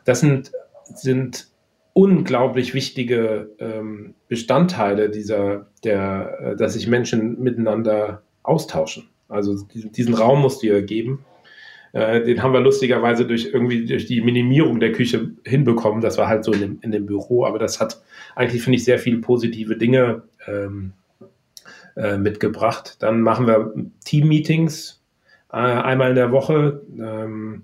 Das 0.05 0.21
sind 0.21 0.51
sind 0.93 1.47
unglaublich 1.97 2.75
wichtige 2.75 3.49
ähm, 3.57 4.13
Bestandteile 4.27 5.09
dieser, 5.09 5.65
der, 5.83 6.37
äh, 6.39 6.55
dass 6.55 6.73
sich 6.73 6.87
Menschen 6.87 7.41
miteinander 7.41 8.21
austauschen. 8.43 9.09
Also 9.27 9.65
diesen, 9.65 10.13
Raum 10.13 10.41
musst 10.41 10.61
du 10.61 10.67
ihr 10.67 10.83
geben. 10.83 11.25
Äh, 11.93 12.23
den 12.23 12.43
haben 12.43 12.53
wir 12.53 12.59
lustigerweise 12.59 13.25
durch 13.25 13.49
irgendwie 13.51 13.87
durch 13.87 14.05
die 14.05 14.21
Minimierung 14.21 14.79
der 14.79 14.91
Küche 14.91 15.31
hinbekommen. 15.43 16.01
Das 16.01 16.19
war 16.19 16.27
halt 16.27 16.43
so 16.43 16.53
in 16.53 16.59
dem, 16.59 16.79
in 16.83 16.91
dem 16.91 17.07
Büro, 17.07 17.45
aber 17.45 17.57
das 17.57 17.79
hat 17.79 17.99
eigentlich, 18.35 18.61
finde 18.61 18.77
ich, 18.77 18.83
sehr 18.83 18.99
viele 18.99 19.17
positive 19.17 19.75
Dinge 19.75 20.21
ähm, 20.45 20.93
äh, 21.95 22.19
mitgebracht. 22.19 22.97
Dann 22.99 23.21
machen 23.21 23.47
wir 23.47 23.73
Team-Meetings 24.05 25.03
äh, 25.51 25.55
einmal 25.57 26.11
in 26.11 26.15
der 26.15 26.31
Woche, 26.31 26.83
ähm, 26.95 27.63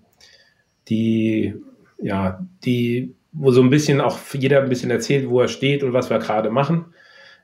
die 0.90 1.54
ja, 2.02 2.44
die, 2.66 3.14
wo 3.34 3.52
so 3.52 3.62
ein 3.62 3.70
bisschen 3.70 4.00
auch 4.00 4.20
jeder 4.34 4.62
ein 4.62 4.70
bisschen 4.70 4.92
erzählt, 4.92 5.30
wo 5.30 5.42
er 5.42 5.48
steht 5.48 5.84
und 5.84 5.94
was 5.94 6.10
wir 6.10 6.20
gerade 6.20 6.50
machen. 6.50 6.86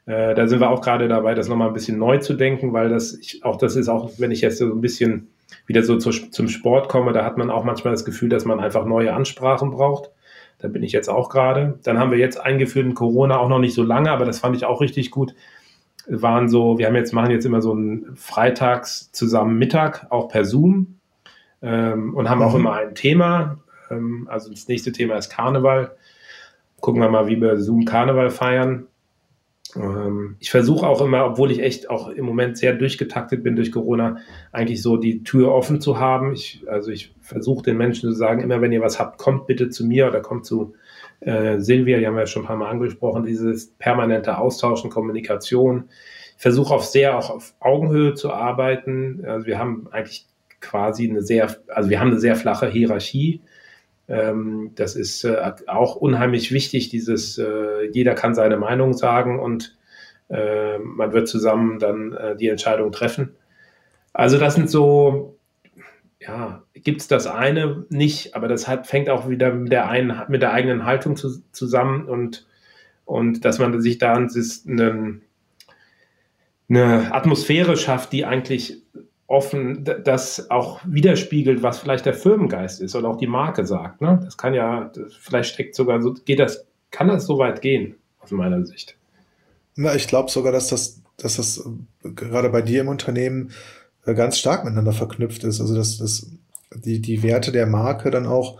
Äh, 0.05 0.35
da 0.35 0.47
sind 0.47 0.59
wir 0.59 0.69
auch 0.69 0.81
gerade 0.81 1.07
dabei, 1.07 1.35
das 1.35 1.49
nochmal 1.49 1.67
ein 1.67 1.73
bisschen 1.73 1.97
neu 1.97 2.17
zu 2.17 2.33
denken, 2.33 2.73
weil 2.73 2.89
das 2.89 3.13
ich, 3.13 3.43
auch 3.43 3.57
das 3.57 3.75
ist 3.75 3.89
auch, 3.89 4.11
wenn 4.17 4.31
ich 4.31 4.41
jetzt 4.41 4.57
so 4.57 4.65
ein 4.65 4.81
bisschen 4.81 5.29
wieder 5.65 5.83
so 5.83 5.97
zu, 5.97 6.11
zum 6.11 6.47
Sport 6.47 6.89
komme, 6.89 7.11
da 7.11 7.25
hat 7.25 7.37
man 7.37 7.49
auch 7.49 7.63
manchmal 7.63 7.93
das 7.93 8.05
Gefühl, 8.05 8.29
dass 8.29 8.45
man 8.45 8.59
einfach 8.59 8.85
neue 8.85 9.13
Ansprachen 9.13 9.71
braucht. 9.71 10.11
Da 10.59 10.67
bin 10.67 10.83
ich 10.83 10.91
jetzt 10.91 11.09
auch 11.09 11.29
gerade. 11.29 11.79
Dann 11.83 11.99
haben 11.99 12.11
wir 12.11 12.17
jetzt 12.17 12.39
eingeführt 12.39 12.85
in 12.85 12.93
Corona 12.93 13.37
auch 13.37 13.49
noch 13.49 13.59
nicht 13.59 13.73
so 13.73 13.83
lange, 13.83 14.11
aber 14.11 14.25
das 14.25 14.39
fand 14.39 14.55
ich 14.55 14.65
auch 14.65 14.81
richtig 14.81 15.09
gut. 15.09 15.33
Waren 16.07 16.49
so, 16.49 16.77
wir 16.77 16.87
haben 16.87 16.95
jetzt, 16.95 17.13
machen 17.13 17.31
jetzt 17.31 17.45
immer 17.45 17.61
so 17.61 17.71
einen 17.71 18.15
Freitags 18.15 19.11
zusammen 19.11 19.57
Mittag, 19.57 20.07
auch 20.09 20.27
per 20.27 20.43
Zoom. 20.43 20.99
Ähm, 21.61 22.15
und 22.15 22.29
haben 22.29 22.39
mhm. 22.39 22.45
auch 22.45 22.55
immer 22.55 22.73
ein 22.73 22.95
Thema. 22.95 23.59
Ähm, 23.89 24.27
also 24.29 24.49
das 24.49 24.67
nächste 24.67 24.91
Thema 24.91 25.15
ist 25.17 25.29
Karneval. 25.29 25.95
Gucken 26.79 27.01
wir 27.01 27.09
mal, 27.09 27.27
wie 27.27 27.39
wir 27.39 27.57
Zoom 27.57 27.85
Karneval 27.85 28.29
feiern. 28.29 28.87
Ähm, 29.75 30.35
ich 30.39 30.49
versuche 30.49 30.87
auch 30.87 31.01
immer, 31.01 31.25
obwohl 31.25 31.51
ich 31.51 31.59
echt 31.59 31.89
auch 31.89 32.09
im 32.09 32.25
Moment 32.25 32.57
sehr 32.57 32.73
durchgetaktet 32.73 33.43
bin 33.43 33.55
durch 33.55 33.71
Corona, 33.71 34.17
eigentlich 34.51 34.81
so 34.81 34.97
die 34.97 35.23
Tür 35.23 35.53
offen 35.53 35.81
zu 35.81 35.99
haben. 35.99 36.33
Ich, 36.33 36.63
also 36.67 36.91
ich 36.91 37.13
versuche 37.21 37.63
den 37.63 37.77
Menschen 37.77 38.09
zu 38.09 38.15
sagen, 38.15 38.41
immer 38.41 38.61
wenn 38.61 38.71
ihr 38.71 38.81
was 38.81 38.99
habt, 38.99 39.17
kommt 39.17 39.47
bitte 39.47 39.69
zu 39.69 39.85
mir 39.85 40.07
oder 40.07 40.21
kommt 40.21 40.45
zu 40.45 40.73
äh, 41.21 41.59
Silvia, 41.59 41.99
die 41.99 42.07
haben 42.07 42.15
wir 42.15 42.25
schon 42.25 42.43
ein 42.43 42.47
paar 42.47 42.57
Mal 42.57 42.69
angesprochen, 42.69 43.25
dieses 43.25 43.67
permanente 43.71 44.37
Austauschen, 44.37 44.89
Kommunikation. 44.89 45.89
Ich 46.37 46.41
versuche 46.41 46.73
auch 46.73 46.83
sehr 46.83 47.17
auch 47.17 47.29
auf 47.29 47.53
Augenhöhe 47.59 48.13
zu 48.13 48.31
arbeiten. 48.31 49.23
Also 49.25 49.45
wir 49.45 49.59
haben 49.59 49.87
eigentlich 49.91 50.25
quasi 50.61 51.09
eine 51.09 51.21
sehr, 51.21 51.55
also 51.67 51.89
wir 51.89 51.99
haben 51.99 52.11
eine 52.11 52.19
sehr 52.19 52.35
flache 52.35 52.67
Hierarchie. 52.69 53.41
Ähm, 54.09 54.71
das 54.73 54.95
ist 54.95 55.23
äh, 55.23 55.51
auch 55.67 55.95
unheimlich 55.95 56.51
wichtig, 56.51 56.89
dieses, 56.89 57.37
äh, 57.37 57.89
jeder 57.91 58.15
kann 58.15 58.33
seine 58.33 58.57
Meinung 58.57 58.93
sagen 58.93 59.39
und 59.39 59.77
äh, 60.29 60.79
man 60.79 61.13
wird 61.13 61.27
zusammen 61.27 61.77
dann 61.77 62.13
äh, 62.13 62.35
die 62.35 62.49
Entscheidung 62.49 62.91
treffen. 62.91 63.35
Also 64.11 64.39
das 64.39 64.55
sind 64.55 64.69
so, 64.69 65.37
ja, 66.19 66.63
gibt 66.73 67.01
es 67.01 67.07
das 67.07 67.27
eine 67.27 67.85
nicht, 67.89 68.35
aber 68.35 68.47
das 68.47 68.67
hat, 68.67 68.87
fängt 68.87 69.09
auch 69.09 69.29
wieder 69.29 69.53
mit 69.53 69.71
der, 69.71 69.87
einen, 69.89 70.19
mit 70.27 70.41
der 70.41 70.53
eigenen 70.53 70.85
Haltung 70.85 71.15
zu, 71.15 71.43
zusammen 71.51 72.05
und, 72.05 72.47
und 73.05 73.45
dass 73.45 73.59
man 73.59 73.79
sich 73.79 73.99
da 73.99 74.15
eine, 74.15 75.21
eine 76.67 77.13
Atmosphäre 77.13 77.77
schafft, 77.77 78.11
die 78.11 78.25
eigentlich 78.25 78.81
offen 79.29 79.85
das 80.03 80.49
auch 80.49 80.81
widerspiegelt, 80.85 81.61
was 81.61 81.77
vielleicht 81.77 82.07
der 82.07 82.15
Firmengeist 82.15 82.81
ist 82.81 82.95
oder 82.95 83.09
auch 83.09 83.17
die 83.17 83.27
Marke 83.27 83.63
sagt. 83.63 84.01
Ne? 84.01 84.19
Das 84.25 84.37
kann 84.37 84.55
ja, 84.55 84.91
das, 84.93 85.13
vielleicht 85.13 85.53
steckt 85.53 85.75
sogar 85.75 86.01
so, 86.01 86.15
geht 86.25 86.39
das, 86.39 86.65
kann 86.89 87.07
das 87.09 87.27
so 87.27 87.37
weit 87.37 87.61
gehen, 87.61 87.95
aus 88.21 88.31
meiner 88.31 88.65
Sicht. 88.65 88.97
Na, 89.75 89.93
ich 89.93 90.07
glaube 90.07 90.31
sogar, 90.31 90.51
dass 90.51 90.69
das, 90.69 91.03
dass 91.17 91.37
das 91.37 91.59
äh, 92.03 92.09
gerade 92.09 92.49
bei 92.49 92.63
dir 92.63 92.81
im 92.81 92.87
Unternehmen 92.87 93.51
äh, 94.07 94.15
ganz 94.15 94.39
stark 94.39 94.63
miteinander 94.63 94.93
verknüpft 94.93 95.43
ist. 95.43 95.61
Also 95.61 95.75
dass, 95.75 95.99
dass 95.99 96.31
die, 96.73 96.99
die 96.99 97.21
Werte 97.21 97.51
der 97.51 97.67
Marke 97.67 98.09
dann 98.09 98.25
auch 98.25 98.59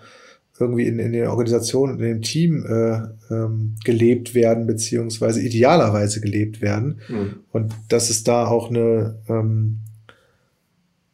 irgendwie 0.60 0.86
in, 0.86 1.00
in 1.00 1.14
der 1.14 1.32
Organisation 1.32 1.90
und 1.90 2.00
in 2.00 2.06
dem 2.06 2.22
Team 2.22 2.64
äh, 2.64 3.34
ähm, 3.34 3.76
gelebt 3.84 4.36
werden, 4.36 4.68
beziehungsweise 4.68 5.42
idealerweise 5.42 6.22
gelebt 6.22 6.62
werden. 6.62 7.00
Mhm. 7.08 7.38
Und 7.52 7.74
dass 7.88 8.12
es 8.12 8.24
da 8.24 8.46
auch 8.46 8.70
eine 8.70 9.18
ähm, 9.28 9.80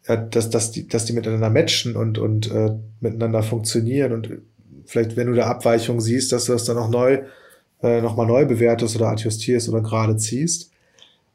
ja, 0.07 0.18
dass, 0.18 0.49
dass, 0.49 0.72
die, 0.72 0.88
dass 0.88 1.06
die 1.06 1.14
miteinander 1.14 1.49
matchen 1.49 1.95
und, 1.95 2.18
und 2.18 2.52
äh, 2.52 2.72
miteinander 2.99 3.44
funktionieren 3.44 4.14
und 4.14 4.30
vielleicht, 4.86 5.15
wenn 5.15 5.27
du 5.27 5.34
da 5.34 5.48
Abweichungen 5.48 6.02
siehst, 6.02 6.32
dass 6.32 6.45
du 6.45 6.53
das 6.53 6.65
dann 6.65 6.77
auch 6.77 6.90
neu, 6.90 7.23
äh, 7.82 8.02
nochmal 8.02 8.27
neu 8.27 8.45
bewertest 8.45 8.95
oder 8.95 9.10
adjustierst 9.10 9.69
oder 9.69 9.82
gerade 9.82 10.18
ziehst. 10.18 10.72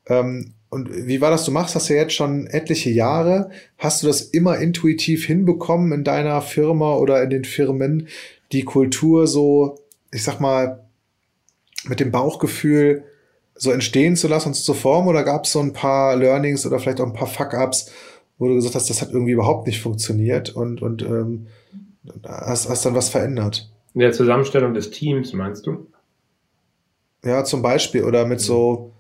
Ähm, 0.07 0.55
und 0.69 0.89
wie 1.09 1.21
war 1.21 1.31
das? 1.31 1.45
Du 1.45 1.51
machst 1.51 1.75
das 1.75 1.89
ja 1.89 1.97
jetzt 1.97 2.15
schon 2.15 2.47
etliche 2.47 2.91
Jahre. 2.91 3.51
Hast 3.77 4.03
du 4.03 4.07
das 4.07 4.21
immer 4.21 4.59
intuitiv 4.59 5.27
hinbekommen 5.27 5.91
in 5.91 6.05
deiner 6.05 6.41
Firma 6.43 6.95
oder 6.95 7.23
in 7.25 7.31
den 7.31 7.45
Firmen, 7.45 8.07
die 8.53 8.63
Kultur 8.63 9.27
so, 9.27 9.81
ich 10.13 10.23
sag 10.23 10.39
mal, 10.39 10.85
mit 11.85 11.99
dem 11.99 12.13
Bauchgefühl 12.13 13.03
so 13.57 13.73
entstehen 13.73 14.15
zu 14.15 14.29
lassen 14.29 14.49
und 14.49 14.55
zu 14.55 14.75
formen? 14.75 15.09
Oder 15.09 15.25
gab 15.25 15.45
es 15.45 15.53
so 15.53 15.61
ein 15.61 15.73
paar 15.73 16.15
Learnings 16.15 16.65
oder 16.65 16.79
vielleicht 16.79 17.01
auch 17.01 17.07
ein 17.07 17.15
paar 17.15 17.27
Fuck-ups, 17.27 17.91
wo 18.41 18.49
du 18.49 18.55
gesagt 18.55 18.75
hast, 18.75 18.89
das 18.89 19.03
hat 19.03 19.13
irgendwie 19.13 19.33
überhaupt 19.33 19.67
nicht 19.67 19.81
funktioniert 19.81 20.49
und, 20.49 20.81
und 20.81 21.03
ähm, 21.03 21.47
hast, 22.27 22.71
hast 22.71 22.87
dann 22.87 22.95
was 22.95 23.11
verändert. 23.11 23.71
In 23.93 24.01
der 24.01 24.13
Zusammenstellung 24.13 24.73
des 24.73 24.91
Teams, 24.91 25.35
meinst 25.35 25.67
du? 25.67 25.87
Ja, 27.23 27.45
zum 27.45 27.61
Beispiel. 27.61 28.03
Oder 28.05 28.25
mit 28.25 28.41
so, 28.41 28.95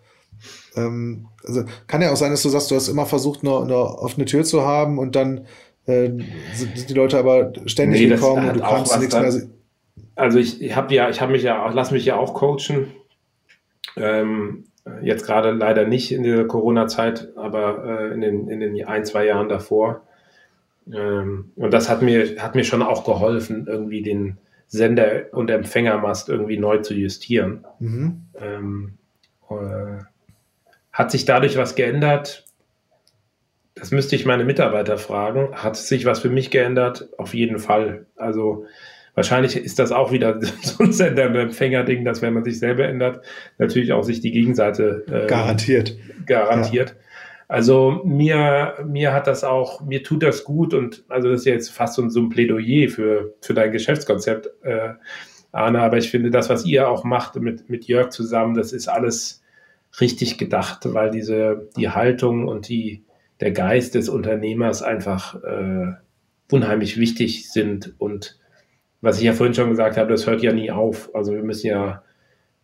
ähm, 0.77 1.27
also 1.43 1.65
kann 1.87 2.03
ja 2.03 2.13
auch 2.13 2.17
sein, 2.17 2.31
dass 2.31 2.43
du 2.43 2.51
sagst, 2.51 2.71
du 2.71 2.75
hast 2.75 2.89
immer 2.89 3.07
versucht, 3.07 3.43
eine, 3.43 3.61
eine 3.61 3.77
offene 3.77 4.27
Tür 4.27 4.45
zu 4.45 4.63
haben 4.63 4.99
und 4.99 5.17
dann 5.17 5.47
äh, 5.87 6.11
sind 6.55 6.91
die 6.91 6.95
Leute 6.95 7.19
aber 7.19 7.55
ständig 7.65 8.03
nee, 8.03 8.09
gekommen 8.09 8.47
und 8.47 8.57
du 8.57 8.61
kannst 8.61 8.99
nichts 8.99 9.15
mehr. 9.15 9.43
Also 10.17 10.39
ich, 10.39 10.61
ich 10.61 10.77
habe 10.77 10.95
ja, 10.95 11.09
ich 11.09 11.23
habe 11.23 11.33
mich 11.33 11.43
ja, 11.43 11.67
lass 11.71 11.93
mich 11.93 12.05
ja 12.05 12.17
auch 12.17 12.35
coachen. 12.35 12.89
Ähm, 13.97 14.65
jetzt 15.03 15.27
gerade 15.27 15.51
leider 15.53 15.87
nicht 15.87 16.13
in 16.13 16.23
der 16.23 16.47
Corona-Zeit, 16.47 17.29
aber 17.37 17.85
äh, 17.85 18.15
in, 18.15 18.21
den, 18.21 18.49
in 18.49 18.61
den 18.61 18.85
ein, 18.87 19.05
zwei 19.05 19.27
Jahren 19.27 19.49
davor. 19.49 20.03
Ähm, 20.93 21.53
und 21.57 21.73
das 21.73 21.89
hat 21.89 22.03
mir, 22.03 22.41
hat 22.43 22.55
mir 22.55 22.65
schon 22.65 22.83
auch 22.83 23.05
geholfen, 23.05 23.67
irgendwie 23.69 24.03
den 24.03 24.39
Sender- 24.67 25.33
und 25.33 25.51
Empfängermast 25.51 26.29
irgendwie 26.29 26.59
neu 26.59 26.79
zu 26.79 26.95
justieren. 26.95 27.65
Mhm. 27.79 28.23
Ähm, 28.41 28.99
äh, 29.51 30.05
hat 30.93 31.11
sich 31.11 31.25
dadurch 31.25 31.57
was 31.57 31.75
geändert? 31.75 32.45
Das 33.75 33.91
müsste 33.91 34.17
ich 34.17 34.27
meine 34.27 34.45
Mitarbeiter 34.45 34.99
fragen. 34.99 35.55
Hat 35.55 35.77
sich 35.77 36.05
was 36.05 36.21
für 36.21 36.31
mich 36.31 36.51
geändert? 36.51 37.09
Auf 37.19 37.35
jeden 37.35 37.59
Fall. 37.59 38.07
Also 38.17 38.67
wahrscheinlich 39.15 39.57
ist 39.57 39.79
das 39.79 39.93
auch 39.93 40.13
wieder 40.13 40.41
so 40.63 40.85
ein 40.85 40.93
Sender- 40.93 41.29
und 41.29 41.37
Empfänger-Ding, 41.37 42.05
dass 42.05 42.23
wenn 42.23 42.35
man 42.35 42.45
sich 42.45 42.59
selber 42.59 42.85
ändert, 42.85 43.25
natürlich 43.59 43.93
auch 43.93 44.03
sich 44.03 44.21
die 44.21 44.33
Gegenseite 44.33 45.05
äh, 45.09 45.27
garantiert. 45.27 45.97
Garantiert. 46.27 46.91
Ja. 46.91 46.97
Also 47.49 48.03
mir, 48.05 48.75
mir 48.87 49.13
hat 49.13 49.27
das 49.27 49.43
auch, 49.43 49.81
mir 49.81 50.05
tut 50.05 50.23
das 50.23 50.45
gut 50.45 50.73
und 50.73 51.03
also 51.09 51.29
das 51.29 51.41
ist 51.41 51.47
jetzt 51.47 51.71
fast 51.71 51.95
so 51.95 52.03
ein, 52.03 52.11
so 52.11 52.21
ein 52.21 52.29
Plädoyer 52.29 52.89
für, 52.89 53.35
für 53.41 53.55
dein 53.55 53.73
Geschäftskonzept, 53.73 54.51
äh, 54.63 54.91
Arne, 55.53 55.81
aber 55.81 55.99
ich 55.99 56.11
finde 56.11 56.31
das, 56.31 56.49
was 56.49 56.65
ihr 56.65 56.89
auch 56.89 57.03
macht 57.03 57.35
mit, 57.37 57.69
mit 57.69 57.87
Jörg 57.87 58.11
zusammen, 58.11 58.55
das 58.55 58.73
ist 58.73 58.87
alles 58.87 59.43
richtig 60.01 60.39
gedacht, 60.39 60.83
weil 60.85 61.11
diese, 61.11 61.69
die 61.77 61.89
Haltung 61.89 62.47
und 62.47 62.69
die, 62.69 63.03
der 63.41 63.51
Geist 63.51 63.97
des 63.97 64.09
Unternehmers 64.09 64.83
einfach 64.83 65.43
äh, 65.43 65.95
unheimlich 66.53 66.99
wichtig 66.99 67.51
sind 67.51 67.95
und 67.99 68.39
was 69.01 69.19
ich 69.19 69.25
ja 69.25 69.33
vorhin 69.33 69.55
schon 69.55 69.71
gesagt 69.71 69.97
habe, 69.97 70.11
das 70.11 70.27
hört 70.27 70.43
ja 70.43 70.53
nie 70.53 70.71
auf. 70.71 71.15
Also 71.15 71.33
wir 71.33 71.43
müssen 71.43 71.67
ja, 71.67 72.03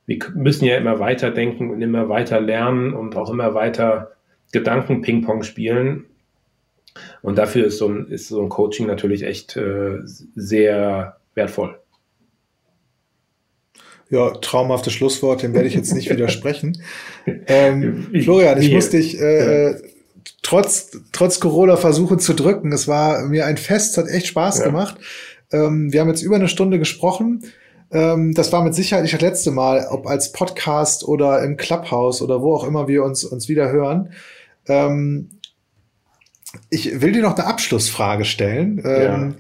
wir 0.06 0.18
müssen 0.34 0.64
ja 0.64 0.76
immer 0.76 0.98
weiter 0.98 1.30
denken 1.30 1.70
und 1.70 1.80
immer 1.82 2.08
weiter 2.08 2.40
lernen 2.40 2.92
und 2.92 3.16
auch 3.16 3.30
immer 3.30 3.54
weiter 3.54 4.12
Gedanken-Ping-Pong 4.52 5.42
spielen. 5.42 6.06
Und 7.22 7.36
dafür 7.38 7.66
ist 7.66 7.78
so 7.78 7.88
ein, 7.88 8.08
ist 8.08 8.28
so 8.28 8.42
ein 8.42 8.48
Coaching 8.48 8.86
natürlich 8.86 9.22
echt 9.22 9.56
äh, 9.56 9.98
sehr 10.04 11.16
wertvoll. 11.34 11.78
Ja, 14.08 14.30
traumhaftes 14.30 14.92
Schlusswort, 14.92 15.42
dem 15.42 15.52
werde 15.52 15.66
ich 15.66 15.74
jetzt 15.74 15.92
nicht 15.92 16.10
widersprechen. 16.10 16.80
Ähm, 17.46 18.06
Florian, 18.22 18.60
ich 18.60 18.72
muss 18.72 18.90
dich 18.90 19.20
äh, 19.20 19.74
trotz, 20.42 21.00
trotz 21.12 21.40
Corona 21.40 21.76
versuchen 21.76 22.18
zu 22.18 22.34
drücken. 22.34 22.72
Es 22.72 22.86
war 22.86 23.26
mir 23.26 23.46
ein 23.46 23.56
Fest, 23.56 23.98
hat 23.98 24.06
echt 24.08 24.28
Spaß 24.28 24.60
ja. 24.60 24.66
gemacht. 24.66 24.96
Ähm, 25.52 25.92
wir 25.92 26.00
haben 26.00 26.08
jetzt 26.08 26.22
über 26.22 26.36
eine 26.36 26.48
Stunde 26.48 26.78
gesprochen. 26.78 27.44
Ähm, 27.90 28.34
das 28.34 28.52
war 28.52 28.64
mit 28.64 28.74
Sicherheit 28.74 29.02
nicht 29.02 29.14
das 29.14 29.20
letzte 29.20 29.50
Mal, 29.50 29.86
ob 29.90 30.06
als 30.06 30.32
Podcast 30.32 31.06
oder 31.06 31.42
im 31.42 31.56
Clubhouse 31.56 32.22
oder 32.22 32.42
wo 32.42 32.54
auch 32.54 32.64
immer 32.64 32.88
wir 32.88 33.04
uns, 33.04 33.24
uns 33.24 33.48
wieder 33.48 33.70
hören. 33.70 34.12
Ähm, 34.66 35.30
ich 36.70 37.00
will 37.00 37.12
dir 37.12 37.22
noch 37.22 37.36
eine 37.36 37.46
Abschlussfrage 37.46 38.24
stellen. 38.24 38.82
Ähm, 38.84 39.02
ja. 39.02 39.32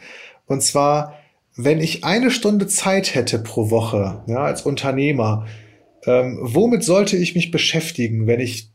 Und 0.46 0.62
zwar, 0.62 1.14
wenn 1.56 1.80
ich 1.80 2.04
eine 2.04 2.30
Stunde 2.30 2.66
Zeit 2.66 3.14
hätte 3.14 3.38
pro 3.38 3.70
Woche, 3.70 4.22
ja, 4.26 4.44
als 4.44 4.62
Unternehmer, 4.62 5.46
ähm, 6.04 6.38
womit 6.40 6.84
sollte 6.84 7.16
ich 7.16 7.34
mich 7.34 7.50
beschäftigen, 7.50 8.26
wenn 8.26 8.40
ich 8.40 8.70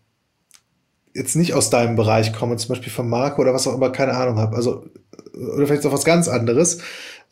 jetzt 1.14 1.36
nicht 1.36 1.54
aus 1.54 1.70
deinem 1.70 1.96
Bereich 1.96 2.34
komme, 2.34 2.58
zum 2.58 2.70
Beispiel 2.70 2.92
von 2.92 3.10
Marco 3.10 3.42
oder 3.42 3.54
was 3.54 3.68
auch 3.68 3.76
immer, 3.76 3.92
keine 3.92 4.14
Ahnung 4.14 4.38
habe. 4.38 4.56
Also, 4.56 4.86
oder 5.34 5.68
vielleicht 5.68 5.86
auch 5.86 5.94
was 5.94 6.06
ganz 6.06 6.28
anderes. 6.28 6.80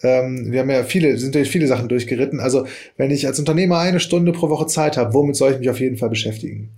Ähm, 0.01 0.51
wir 0.51 0.61
haben 0.61 0.69
ja 0.69 0.83
viele, 0.83 1.17
sind 1.17 1.35
ja 1.35 1.43
viele 1.43 1.67
Sachen 1.67 1.89
durchgeritten. 1.89 2.39
Also, 2.39 2.65
wenn 2.97 3.11
ich 3.11 3.27
als 3.27 3.39
Unternehmer 3.39 3.79
eine 3.79 3.99
Stunde 3.99 4.31
pro 4.31 4.49
Woche 4.49 4.67
Zeit 4.67 4.97
habe, 4.97 5.13
womit 5.13 5.35
soll 5.35 5.51
ich 5.53 5.59
mich 5.59 5.69
auf 5.69 5.79
jeden 5.79 5.97
Fall 5.97 6.09
beschäftigen? 6.09 6.69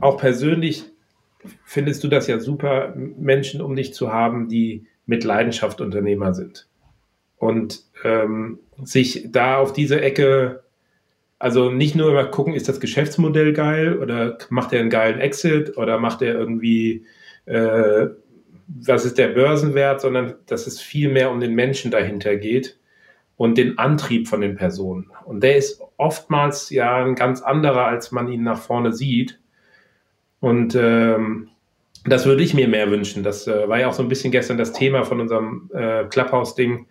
Auch 0.00 0.16
persönlich 0.16 0.84
findest 1.64 2.02
du 2.04 2.08
das 2.08 2.26
ja 2.26 2.38
super, 2.38 2.94
Menschen 2.96 3.60
um 3.60 3.76
dich 3.76 3.92
zu 3.94 4.12
haben, 4.12 4.48
die 4.48 4.86
mit 5.06 5.24
Leidenschaft 5.24 5.80
Unternehmer 5.80 6.34
sind. 6.34 6.68
Und 7.36 7.82
ähm, 8.04 8.60
sich 8.82 9.28
da 9.30 9.58
auf 9.58 9.72
diese 9.72 10.00
Ecke, 10.00 10.62
also 11.38 11.70
nicht 11.70 11.96
nur 11.96 12.10
immer 12.10 12.24
gucken, 12.26 12.54
ist 12.54 12.68
das 12.68 12.80
Geschäftsmodell 12.80 13.52
geil 13.52 13.98
oder 13.98 14.38
macht 14.48 14.72
er 14.72 14.80
einen 14.80 14.90
geilen 14.90 15.20
Exit 15.20 15.76
oder 15.76 15.98
macht 15.98 16.22
er 16.22 16.34
irgendwie, 16.34 17.04
äh, 17.46 18.06
was 18.66 19.04
ist 19.04 19.18
der 19.18 19.28
Börsenwert, 19.28 20.00
sondern 20.00 20.34
dass 20.46 20.66
es 20.66 20.80
viel 20.80 21.10
mehr 21.10 21.30
um 21.30 21.40
den 21.40 21.54
Menschen 21.54 21.90
dahinter 21.90 22.36
geht 22.36 22.78
und 23.36 23.58
den 23.58 23.78
Antrieb 23.78 24.28
von 24.28 24.40
den 24.40 24.56
Personen. 24.56 25.10
Und 25.24 25.42
der 25.42 25.56
ist 25.56 25.80
oftmals 25.96 26.70
ja 26.70 27.04
ein 27.04 27.14
ganz 27.14 27.42
anderer, 27.42 27.86
als 27.86 28.12
man 28.12 28.28
ihn 28.28 28.42
nach 28.42 28.60
vorne 28.60 28.92
sieht. 28.92 29.40
Und 30.40 30.74
ähm, 30.74 31.48
das 32.04 32.26
würde 32.26 32.42
ich 32.42 32.54
mir 32.54 32.68
mehr 32.68 32.90
wünschen. 32.90 33.22
Das 33.22 33.46
äh, 33.46 33.68
war 33.68 33.78
ja 33.78 33.88
auch 33.88 33.92
so 33.92 34.02
ein 34.02 34.08
bisschen 34.08 34.32
gestern 34.32 34.58
das 34.58 34.72
Thema 34.72 35.04
von 35.04 35.20
unserem 35.20 35.70
äh, 35.72 36.04
Clubhouse-Ding, 36.04 36.86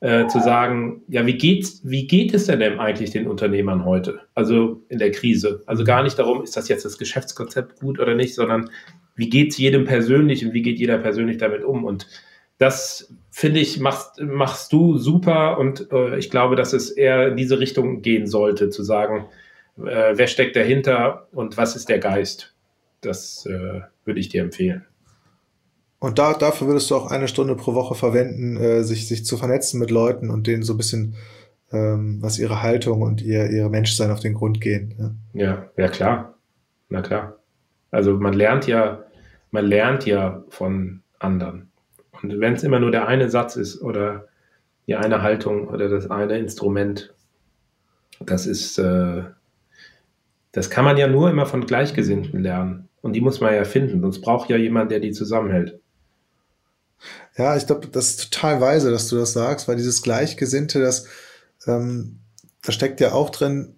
äh, 0.00 0.26
zu 0.26 0.40
sagen, 0.40 1.02
ja, 1.08 1.24
wie 1.24 1.38
geht's, 1.38 1.80
wie 1.82 2.06
geht 2.06 2.34
es 2.34 2.46
denn, 2.46 2.60
denn 2.60 2.78
eigentlich 2.78 3.12
den 3.12 3.26
Unternehmern 3.26 3.84
heute? 3.84 4.20
Also 4.34 4.82
in 4.88 4.98
der 4.98 5.10
Krise. 5.10 5.62
Also 5.66 5.84
gar 5.84 6.02
nicht 6.02 6.18
darum, 6.18 6.42
ist 6.42 6.56
das 6.56 6.68
jetzt 6.68 6.84
das 6.84 6.98
Geschäftskonzept 6.98 7.80
gut 7.80 7.98
oder 7.98 8.14
nicht, 8.14 8.34
sondern 8.34 8.70
wie 9.16 9.28
geht 9.28 9.50
es 9.50 9.58
jedem 9.58 9.84
persönlich 9.84 10.44
und 10.44 10.52
wie 10.52 10.62
geht 10.62 10.78
jeder 10.78 10.98
persönlich 10.98 11.38
damit 11.38 11.64
um? 11.64 11.84
Und 11.84 12.06
das 12.58 13.12
finde 13.30 13.60
ich, 13.60 13.80
machst, 13.80 14.20
machst 14.20 14.72
du 14.72 14.96
super 14.96 15.58
und 15.58 15.90
äh, 15.90 16.18
ich 16.18 16.30
glaube, 16.30 16.56
dass 16.56 16.72
es 16.72 16.90
eher 16.90 17.28
in 17.28 17.36
diese 17.36 17.58
Richtung 17.58 18.02
gehen 18.02 18.26
sollte, 18.26 18.70
zu 18.70 18.82
sagen, 18.82 19.26
äh, 19.78 20.14
wer 20.14 20.26
steckt 20.26 20.56
dahinter 20.56 21.28
und 21.32 21.56
was 21.56 21.76
ist 21.76 21.88
der 21.88 21.98
Geist? 21.98 22.54
Das 23.00 23.46
äh, 23.46 23.80
würde 24.04 24.20
ich 24.20 24.28
dir 24.28 24.42
empfehlen. 24.42 24.84
Und 25.98 26.18
da, 26.18 26.34
dafür 26.34 26.68
würdest 26.68 26.90
du 26.90 26.96
auch 26.96 27.10
eine 27.10 27.28
Stunde 27.28 27.56
pro 27.56 27.74
Woche 27.74 27.94
verwenden, 27.94 28.56
äh, 28.56 28.84
sich, 28.84 29.08
sich 29.08 29.24
zu 29.24 29.36
vernetzen 29.36 29.80
mit 29.80 29.90
Leuten 29.90 30.30
und 30.30 30.46
denen 30.46 30.62
so 30.62 30.74
ein 30.74 30.76
bisschen, 30.76 31.14
ähm, 31.72 32.18
was 32.20 32.38
ihre 32.38 32.62
Haltung 32.62 33.02
und 33.02 33.22
ihr, 33.22 33.50
ihre 33.50 33.70
Menschsein 33.70 34.10
auf 34.10 34.20
den 34.20 34.34
Grund 34.34 34.60
gehen. 34.60 34.94
Ja? 34.98 35.44
ja, 35.44 35.70
ja 35.76 35.88
klar. 35.88 36.34
Na 36.88 37.02
klar. 37.02 37.38
Also 37.90 38.14
man 38.14 38.34
lernt 38.34 38.66
ja, 38.66 39.05
man 39.50 39.66
lernt 39.66 40.06
ja 40.06 40.44
von 40.48 41.02
anderen. 41.18 41.70
Und 42.22 42.40
wenn 42.40 42.54
es 42.54 42.62
immer 42.62 42.80
nur 42.80 42.90
der 42.90 43.08
eine 43.08 43.30
Satz 43.30 43.56
ist 43.56 43.80
oder 43.80 44.28
die 44.86 44.96
eine 44.96 45.22
Haltung 45.22 45.68
oder 45.68 45.88
das 45.88 46.10
eine 46.10 46.38
Instrument, 46.38 47.14
das 48.20 48.46
ist, 48.46 48.78
äh, 48.78 49.24
das 50.52 50.70
kann 50.70 50.84
man 50.84 50.96
ja 50.96 51.06
nur 51.06 51.30
immer 51.30 51.46
von 51.46 51.66
Gleichgesinnten 51.66 52.42
lernen. 52.42 52.88
Und 53.02 53.12
die 53.12 53.20
muss 53.20 53.40
man 53.40 53.54
ja 53.54 53.64
finden, 53.64 54.00
sonst 54.00 54.20
braucht 54.20 54.48
ja 54.48 54.56
jemand, 54.56 54.90
der 54.90 55.00
die 55.00 55.12
zusammenhält. 55.12 55.78
Ja, 57.36 57.56
ich 57.56 57.66
glaube, 57.66 57.88
das 57.88 58.10
ist 58.10 58.32
total 58.32 58.60
weise, 58.60 58.90
dass 58.90 59.08
du 59.08 59.16
das 59.16 59.32
sagst, 59.32 59.68
weil 59.68 59.76
dieses 59.76 60.02
Gleichgesinnte, 60.02 60.80
das, 60.80 61.06
ähm, 61.66 62.20
da 62.62 62.72
steckt 62.72 63.00
ja 63.00 63.12
auch 63.12 63.30
drin, 63.30 63.76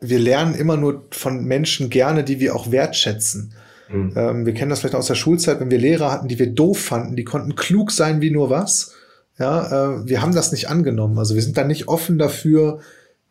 wir 0.00 0.18
lernen 0.18 0.54
immer 0.54 0.76
nur 0.76 1.06
von 1.10 1.44
Menschen 1.44 1.90
gerne, 1.90 2.24
die 2.24 2.40
wir 2.40 2.54
auch 2.54 2.70
wertschätzen. 2.70 3.54
Mhm. 3.90 4.12
Ähm, 4.16 4.46
wir 4.46 4.54
kennen 4.54 4.70
das 4.70 4.80
vielleicht 4.80 4.94
aus 4.94 5.06
der 5.06 5.14
Schulzeit, 5.14 5.60
wenn 5.60 5.70
wir 5.70 5.78
Lehrer 5.78 6.12
hatten, 6.12 6.28
die 6.28 6.38
wir 6.38 6.48
doof 6.48 6.78
fanden, 6.78 7.16
die 7.16 7.24
konnten 7.24 7.54
klug 7.54 7.90
sein 7.90 8.20
wie 8.20 8.30
nur 8.30 8.50
was. 8.50 8.94
Ja, 9.38 10.00
äh, 10.00 10.08
wir 10.08 10.20
haben 10.20 10.34
das 10.34 10.52
nicht 10.52 10.68
angenommen. 10.68 11.18
Also 11.18 11.34
wir 11.34 11.42
sind 11.42 11.56
da 11.56 11.64
nicht 11.64 11.88
offen 11.88 12.18
dafür, 12.18 12.80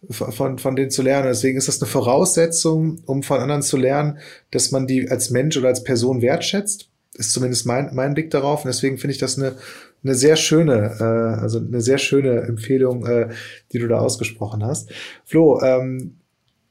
von, 0.09 0.57
von 0.57 0.75
denen 0.75 0.91
zu 0.91 1.01
lernen. 1.01 1.27
Deswegen 1.27 1.57
ist 1.57 1.67
das 1.67 1.81
eine 1.81 1.89
Voraussetzung, 1.89 3.01
um 3.05 3.23
von 3.23 3.39
anderen 3.39 3.61
zu 3.61 3.77
lernen, 3.77 4.19
dass 4.51 4.71
man 4.71 4.87
die 4.87 5.09
als 5.09 5.31
Mensch 5.31 5.57
oder 5.57 5.69
als 5.69 5.83
Person 5.83 6.21
wertschätzt. 6.21 6.89
Ist 7.15 7.31
zumindest 7.31 7.65
mein, 7.65 7.89
mein 7.93 8.13
Blick 8.13 8.29
darauf. 8.29 8.63
Und 8.63 8.67
deswegen 8.67 8.97
finde 8.97 9.13
ich 9.13 9.17
das 9.17 9.37
eine, 9.37 9.55
eine 10.03 10.15
sehr 10.15 10.35
schöne, 10.35 10.97
äh, 10.99 11.41
also 11.41 11.59
eine 11.59 11.81
sehr 11.81 11.97
schöne 11.97 12.41
Empfehlung, 12.41 13.05
äh, 13.05 13.29
die 13.71 13.79
du 13.79 13.87
da 13.87 13.99
ausgesprochen 13.99 14.63
hast. 14.63 14.91
Flo, 15.25 15.61
ähm, 15.61 16.17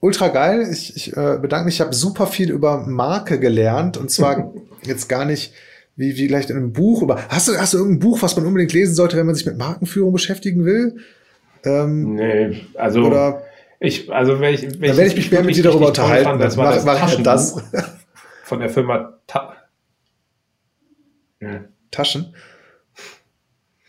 ultra 0.06 0.28
geil. 0.28 0.68
Ich, 0.72 0.96
ich 0.96 1.16
äh, 1.16 1.38
bedanke 1.40 1.66
mich. 1.66 1.74
Ich 1.74 1.80
habe 1.80 1.94
super 1.94 2.26
viel 2.26 2.50
über 2.50 2.86
Marke 2.86 3.38
gelernt. 3.38 3.96
Und 3.96 4.10
zwar 4.10 4.52
jetzt 4.82 5.08
gar 5.08 5.24
nicht 5.24 5.52
wie, 5.96 6.16
wie 6.16 6.26
vielleicht 6.26 6.50
in 6.50 6.56
einem 6.56 6.72
Buch. 6.72 7.02
Aber 7.02 7.28
hast 7.28 7.48
du, 7.48 7.56
hast 7.58 7.74
du 7.74 7.78
irgendein 7.78 8.00
Buch, 8.00 8.22
was 8.22 8.36
man 8.36 8.46
unbedingt 8.46 8.72
lesen 8.72 8.94
sollte, 8.94 9.16
wenn 9.16 9.26
man 9.26 9.34
sich 9.34 9.46
mit 9.46 9.58
Markenführung 9.58 10.12
beschäftigen 10.12 10.64
will? 10.64 10.98
Ähm, 11.64 12.14
nee, 12.14 12.62
also. 12.74 13.02
Oder, 13.02 13.42
ich, 13.80 14.10
also 14.12 14.40
wenn 14.40 14.54
ich, 14.54 14.62
wenn 14.62 14.88
dann 14.88 14.96
werde 14.96 15.06
ich 15.06 15.16
mich 15.16 15.30
mehr 15.30 15.42
mit 15.42 15.56
dir 15.56 15.64
darüber 15.64 15.88
unterhalten. 15.88 16.24
Fand, 16.24 16.42
das 16.42 16.56
war 16.56 16.72
das 16.72 16.84
mach, 16.84 17.00
mach 17.00 17.22
das. 17.22 17.56
von 18.44 18.60
der 18.60 18.70
Firma 18.70 19.18
Ta 19.26 19.56
ja. 21.40 21.64
Taschen. 21.90 22.34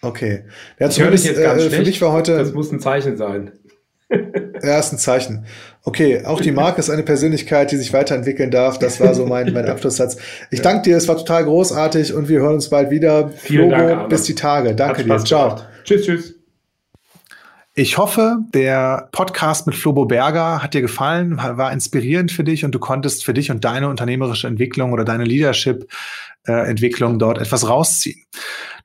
Okay. 0.02 0.44
Ja, 0.80 0.89
ich 0.89 0.99
höre 0.99 1.11
dich 1.11 1.23
jetzt 1.23 1.41
ganz 1.41 1.61
äh, 1.61 1.68
schlecht. 1.68 1.76
Für 1.76 1.89
mich 1.89 2.02
war 2.02 2.11
heute. 2.11 2.38
Das 2.38 2.53
muss 2.53 2.72
ein 2.72 2.80
Zeichen 2.80 3.18
sein. 3.18 3.52
Ja, 4.10 4.80
ist 4.80 4.94
ein 4.94 4.98
Zeichen. 4.98 5.45
Okay, 5.88 6.26
auch 6.26 6.41
die 6.41 6.51
Marke 6.51 6.81
ist 6.81 6.89
eine 6.89 7.03
Persönlichkeit, 7.03 7.72
die 7.72 7.77
sich 7.77 7.93
weiterentwickeln 7.93 8.51
darf. 8.51 8.77
Das 8.77 8.99
war 8.99 9.14
so 9.14 9.26
mein, 9.26 9.53
mein 9.53 9.65
Abschlusssatz. 9.69 10.18
Ich 10.51 10.61
danke 10.61 10.81
dir, 10.81 10.97
es 10.97 11.07
war 11.07 11.15
total 11.15 11.45
großartig 11.45 12.14
und 12.14 12.27
wir 12.27 12.41
hören 12.41 12.55
uns 12.55 12.68
bald 12.68 12.89
wieder. 12.89 13.30
Vielen 13.30 13.69
Flogo, 13.69 13.88
Dank, 13.88 14.09
bis 14.09 14.23
die 14.23 14.35
Tage. 14.35 14.76
Danke 14.76 15.05
dir. 15.05 15.18
Ciao. 15.19 15.55
Tschüss, 15.85 16.03
tschüss. 16.03 16.36
Ich 17.79 17.99
hoffe, 17.99 18.39
der 18.55 19.07
Podcast 19.11 19.67
mit 19.67 19.75
Flobo 19.75 20.05
Berger 20.05 20.63
hat 20.63 20.73
dir 20.73 20.81
gefallen, 20.81 21.37
war 21.37 21.71
inspirierend 21.71 22.31
für 22.31 22.43
dich 22.43 22.65
und 22.65 22.71
du 22.71 22.79
konntest 22.79 23.23
für 23.23 23.35
dich 23.35 23.51
und 23.51 23.63
deine 23.65 23.87
unternehmerische 23.87 24.47
Entwicklung 24.47 24.93
oder 24.93 25.05
deine 25.05 25.25
Leadership-Entwicklung 25.25 27.19
dort 27.19 27.37
etwas 27.37 27.69
rausziehen. 27.69 28.25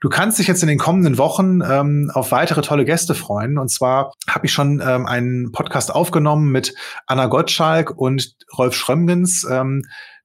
Du 0.00 0.10
kannst 0.10 0.38
dich 0.38 0.46
jetzt 0.46 0.62
in 0.62 0.68
den 0.68 0.76
kommenden 0.76 1.16
Wochen 1.16 1.62
ähm, 1.62 2.10
auf 2.12 2.32
weitere 2.32 2.60
tolle 2.60 2.84
Gäste 2.84 3.14
freuen. 3.14 3.56
Und 3.56 3.70
zwar 3.70 4.12
habe 4.28 4.44
ich 4.44 4.52
schon 4.52 4.82
ähm, 4.86 5.06
einen 5.06 5.52
Podcast 5.52 5.90
aufgenommen 5.94 6.52
mit 6.52 6.74
Anna 7.06 7.28
Gottschalk 7.28 7.96
und 7.96 8.36
Rolf 8.58 8.76
Schrömgens. 8.76 9.46
Ähm, 9.50 9.84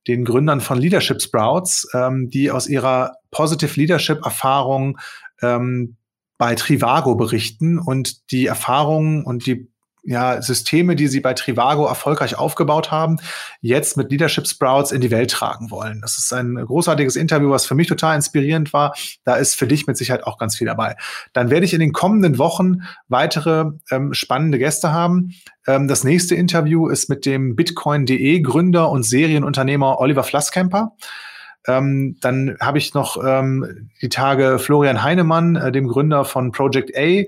den 0.09 0.25
Gründern 0.25 0.59
von 0.59 0.77
Leadership 0.77 1.21
Sprouts, 1.21 1.87
ähm, 1.93 2.29
die 2.29 2.51
aus 2.51 2.67
ihrer 2.67 3.13
Positive 3.31 3.79
Leadership 3.79 4.25
Erfahrung 4.25 4.97
ähm, 5.41 5.95
bei 6.37 6.55
Trivago 6.55 7.15
berichten 7.15 7.79
und 7.79 8.31
die 8.31 8.45
Erfahrungen 8.45 9.23
und 9.23 9.45
die 9.45 9.69
ja, 10.07 10.41
Systeme, 10.41 10.95
die 10.95 11.07
sie 11.07 11.19
bei 11.19 11.33
Trivago 11.33 11.85
erfolgreich 11.85 12.37
aufgebaut 12.37 12.91
haben, 12.91 13.17
jetzt 13.59 13.97
mit 13.97 14.09
Leadership 14.09 14.47
Sprouts 14.47 14.93
in 14.93 15.01
die 15.01 15.11
Welt 15.11 15.31
tragen 15.31 15.69
wollen. 15.69 15.99
Das 15.99 16.17
ist 16.17 16.31
ein 16.31 16.55
großartiges 16.55 17.17
Interview, 17.17 17.49
was 17.49 17.65
für 17.65 17.75
mich 17.75 17.87
total 17.87 18.15
inspirierend 18.15 18.71
war. 18.71 18.95
Da 19.25 19.35
ist 19.35 19.55
für 19.55 19.67
dich 19.67 19.85
mit 19.85 19.97
Sicherheit 19.97 20.23
auch 20.23 20.37
ganz 20.37 20.55
viel 20.55 20.65
dabei. 20.65 20.95
Dann 21.33 21.49
werde 21.49 21.65
ich 21.65 21.73
in 21.73 21.81
den 21.81 21.91
kommenden 21.91 22.37
Wochen 22.37 22.83
weitere 23.09 23.71
ähm, 23.91 24.13
spannende 24.13 24.59
Gäste 24.59 24.93
haben. 24.93 25.33
Ähm, 25.67 25.89
das 25.89 26.05
nächste 26.05 26.35
Interview 26.35 26.87
ist 26.87 27.09
mit 27.09 27.25
dem 27.25 27.57
Bitcoin.de 27.57 28.39
Gründer 28.39 28.89
und 28.89 29.03
Serienunternehmer 29.03 29.99
Oliver 29.99 30.23
Flasskemper. 30.23 30.93
Ähm, 31.67 32.17
dann 32.21 32.57
habe 32.61 32.77
ich 32.77 32.93
noch 32.93 33.17
ähm, 33.23 33.89
die 34.01 34.09
Tage 34.09 34.57
Florian 34.59 35.03
Heinemann, 35.03 35.55
äh, 35.55 35.71
dem 35.71 35.87
Gründer 35.87 36.25
von 36.25 36.51
Project 36.51 36.97
A, 36.97 37.23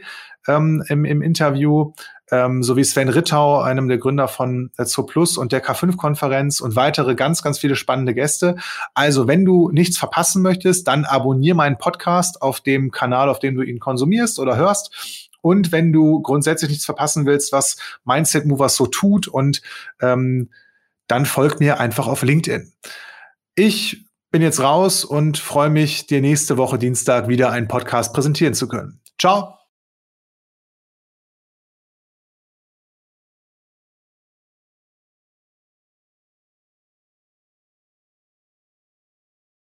ähm, 0.47 0.83
im, 0.87 1.05
im 1.05 1.21
Interview, 1.21 1.93
ähm, 2.31 2.63
sowie 2.63 2.83
Sven 2.83 3.09
Rittau, 3.09 3.61
einem 3.61 3.87
der 3.87 3.97
Gründer 3.97 4.27
von 4.27 4.71
äh, 4.77 4.85
Zo 4.85 5.03
Plus 5.03 5.37
und 5.37 5.51
der 5.51 5.63
K5-Konferenz 5.63 6.61
und 6.61 6.75
weitere 6.75 7.15
ganz, 7.15 7.41
ganz 7.41 7.59
viele 7.59 7.75
spannende 7.75 8.13
Gäste. 8.13 8.55
Also, 8.93 9.27
wenn 9.27 9.45
du 9.45 9.69
nichts 9.71 9.97
verpassen 9.97 10.41
möchtest, 10.41 10.87
dann 10.87 11.05
abonniere 11.05 11.55
meinen 11.55 11.77
Podcast 11.77 12.41
auf 12.41 12.61
dem 12.61 12.91
Kanal, 12.91 13.29
auf 13.29 13.39
dem 13.39 13.55
du 13.55 13.63
ihn 13.63 13.79
konsumierst 13.79 14.39
oder 14.39 14.55
hörst. 14.55 15.29
Und 15.41 15.71
wenn 15.71 15.93
du 15.93 16.21
grundsätzlich 16.21 16.69
nichts 16.69 16.85
verpassen 16.85 17.25
willst, 17.25 17.53
was 17.53 17.77
Mindset 18.03 18.45
Movers 18.45 18.75
so 18.75 18.87
tut 18.87 19.27
und 19.27 19.61
ähm, 20.01 20.49
dann 21.07 21.25
folg 21.25 21.59
mir 21.59 21.79
einfach 21.79 22.07
auf 22.07 22.23
LinkedIn. 22.23 22.71
Ich 23.55 24.05
bin 24.31 24.41
jetzt 24.41 24.61
raus 24.61 25.03
und 25.03 25.37
freue 25.37 25.69
mich, 25.69 26.07
dir 26.07 26.21
nächste 26.21 26.57
Woche 26.57 26.77
Dienstag 26.77 27.27
wieder 27.27 27.51
einen 27.51 27.67
Podcast 27.67 28.13
präsentieren 28.13 28.53
zu 28.53 28.67
können. 28.67 29.01
Ciao! 29.19 29.58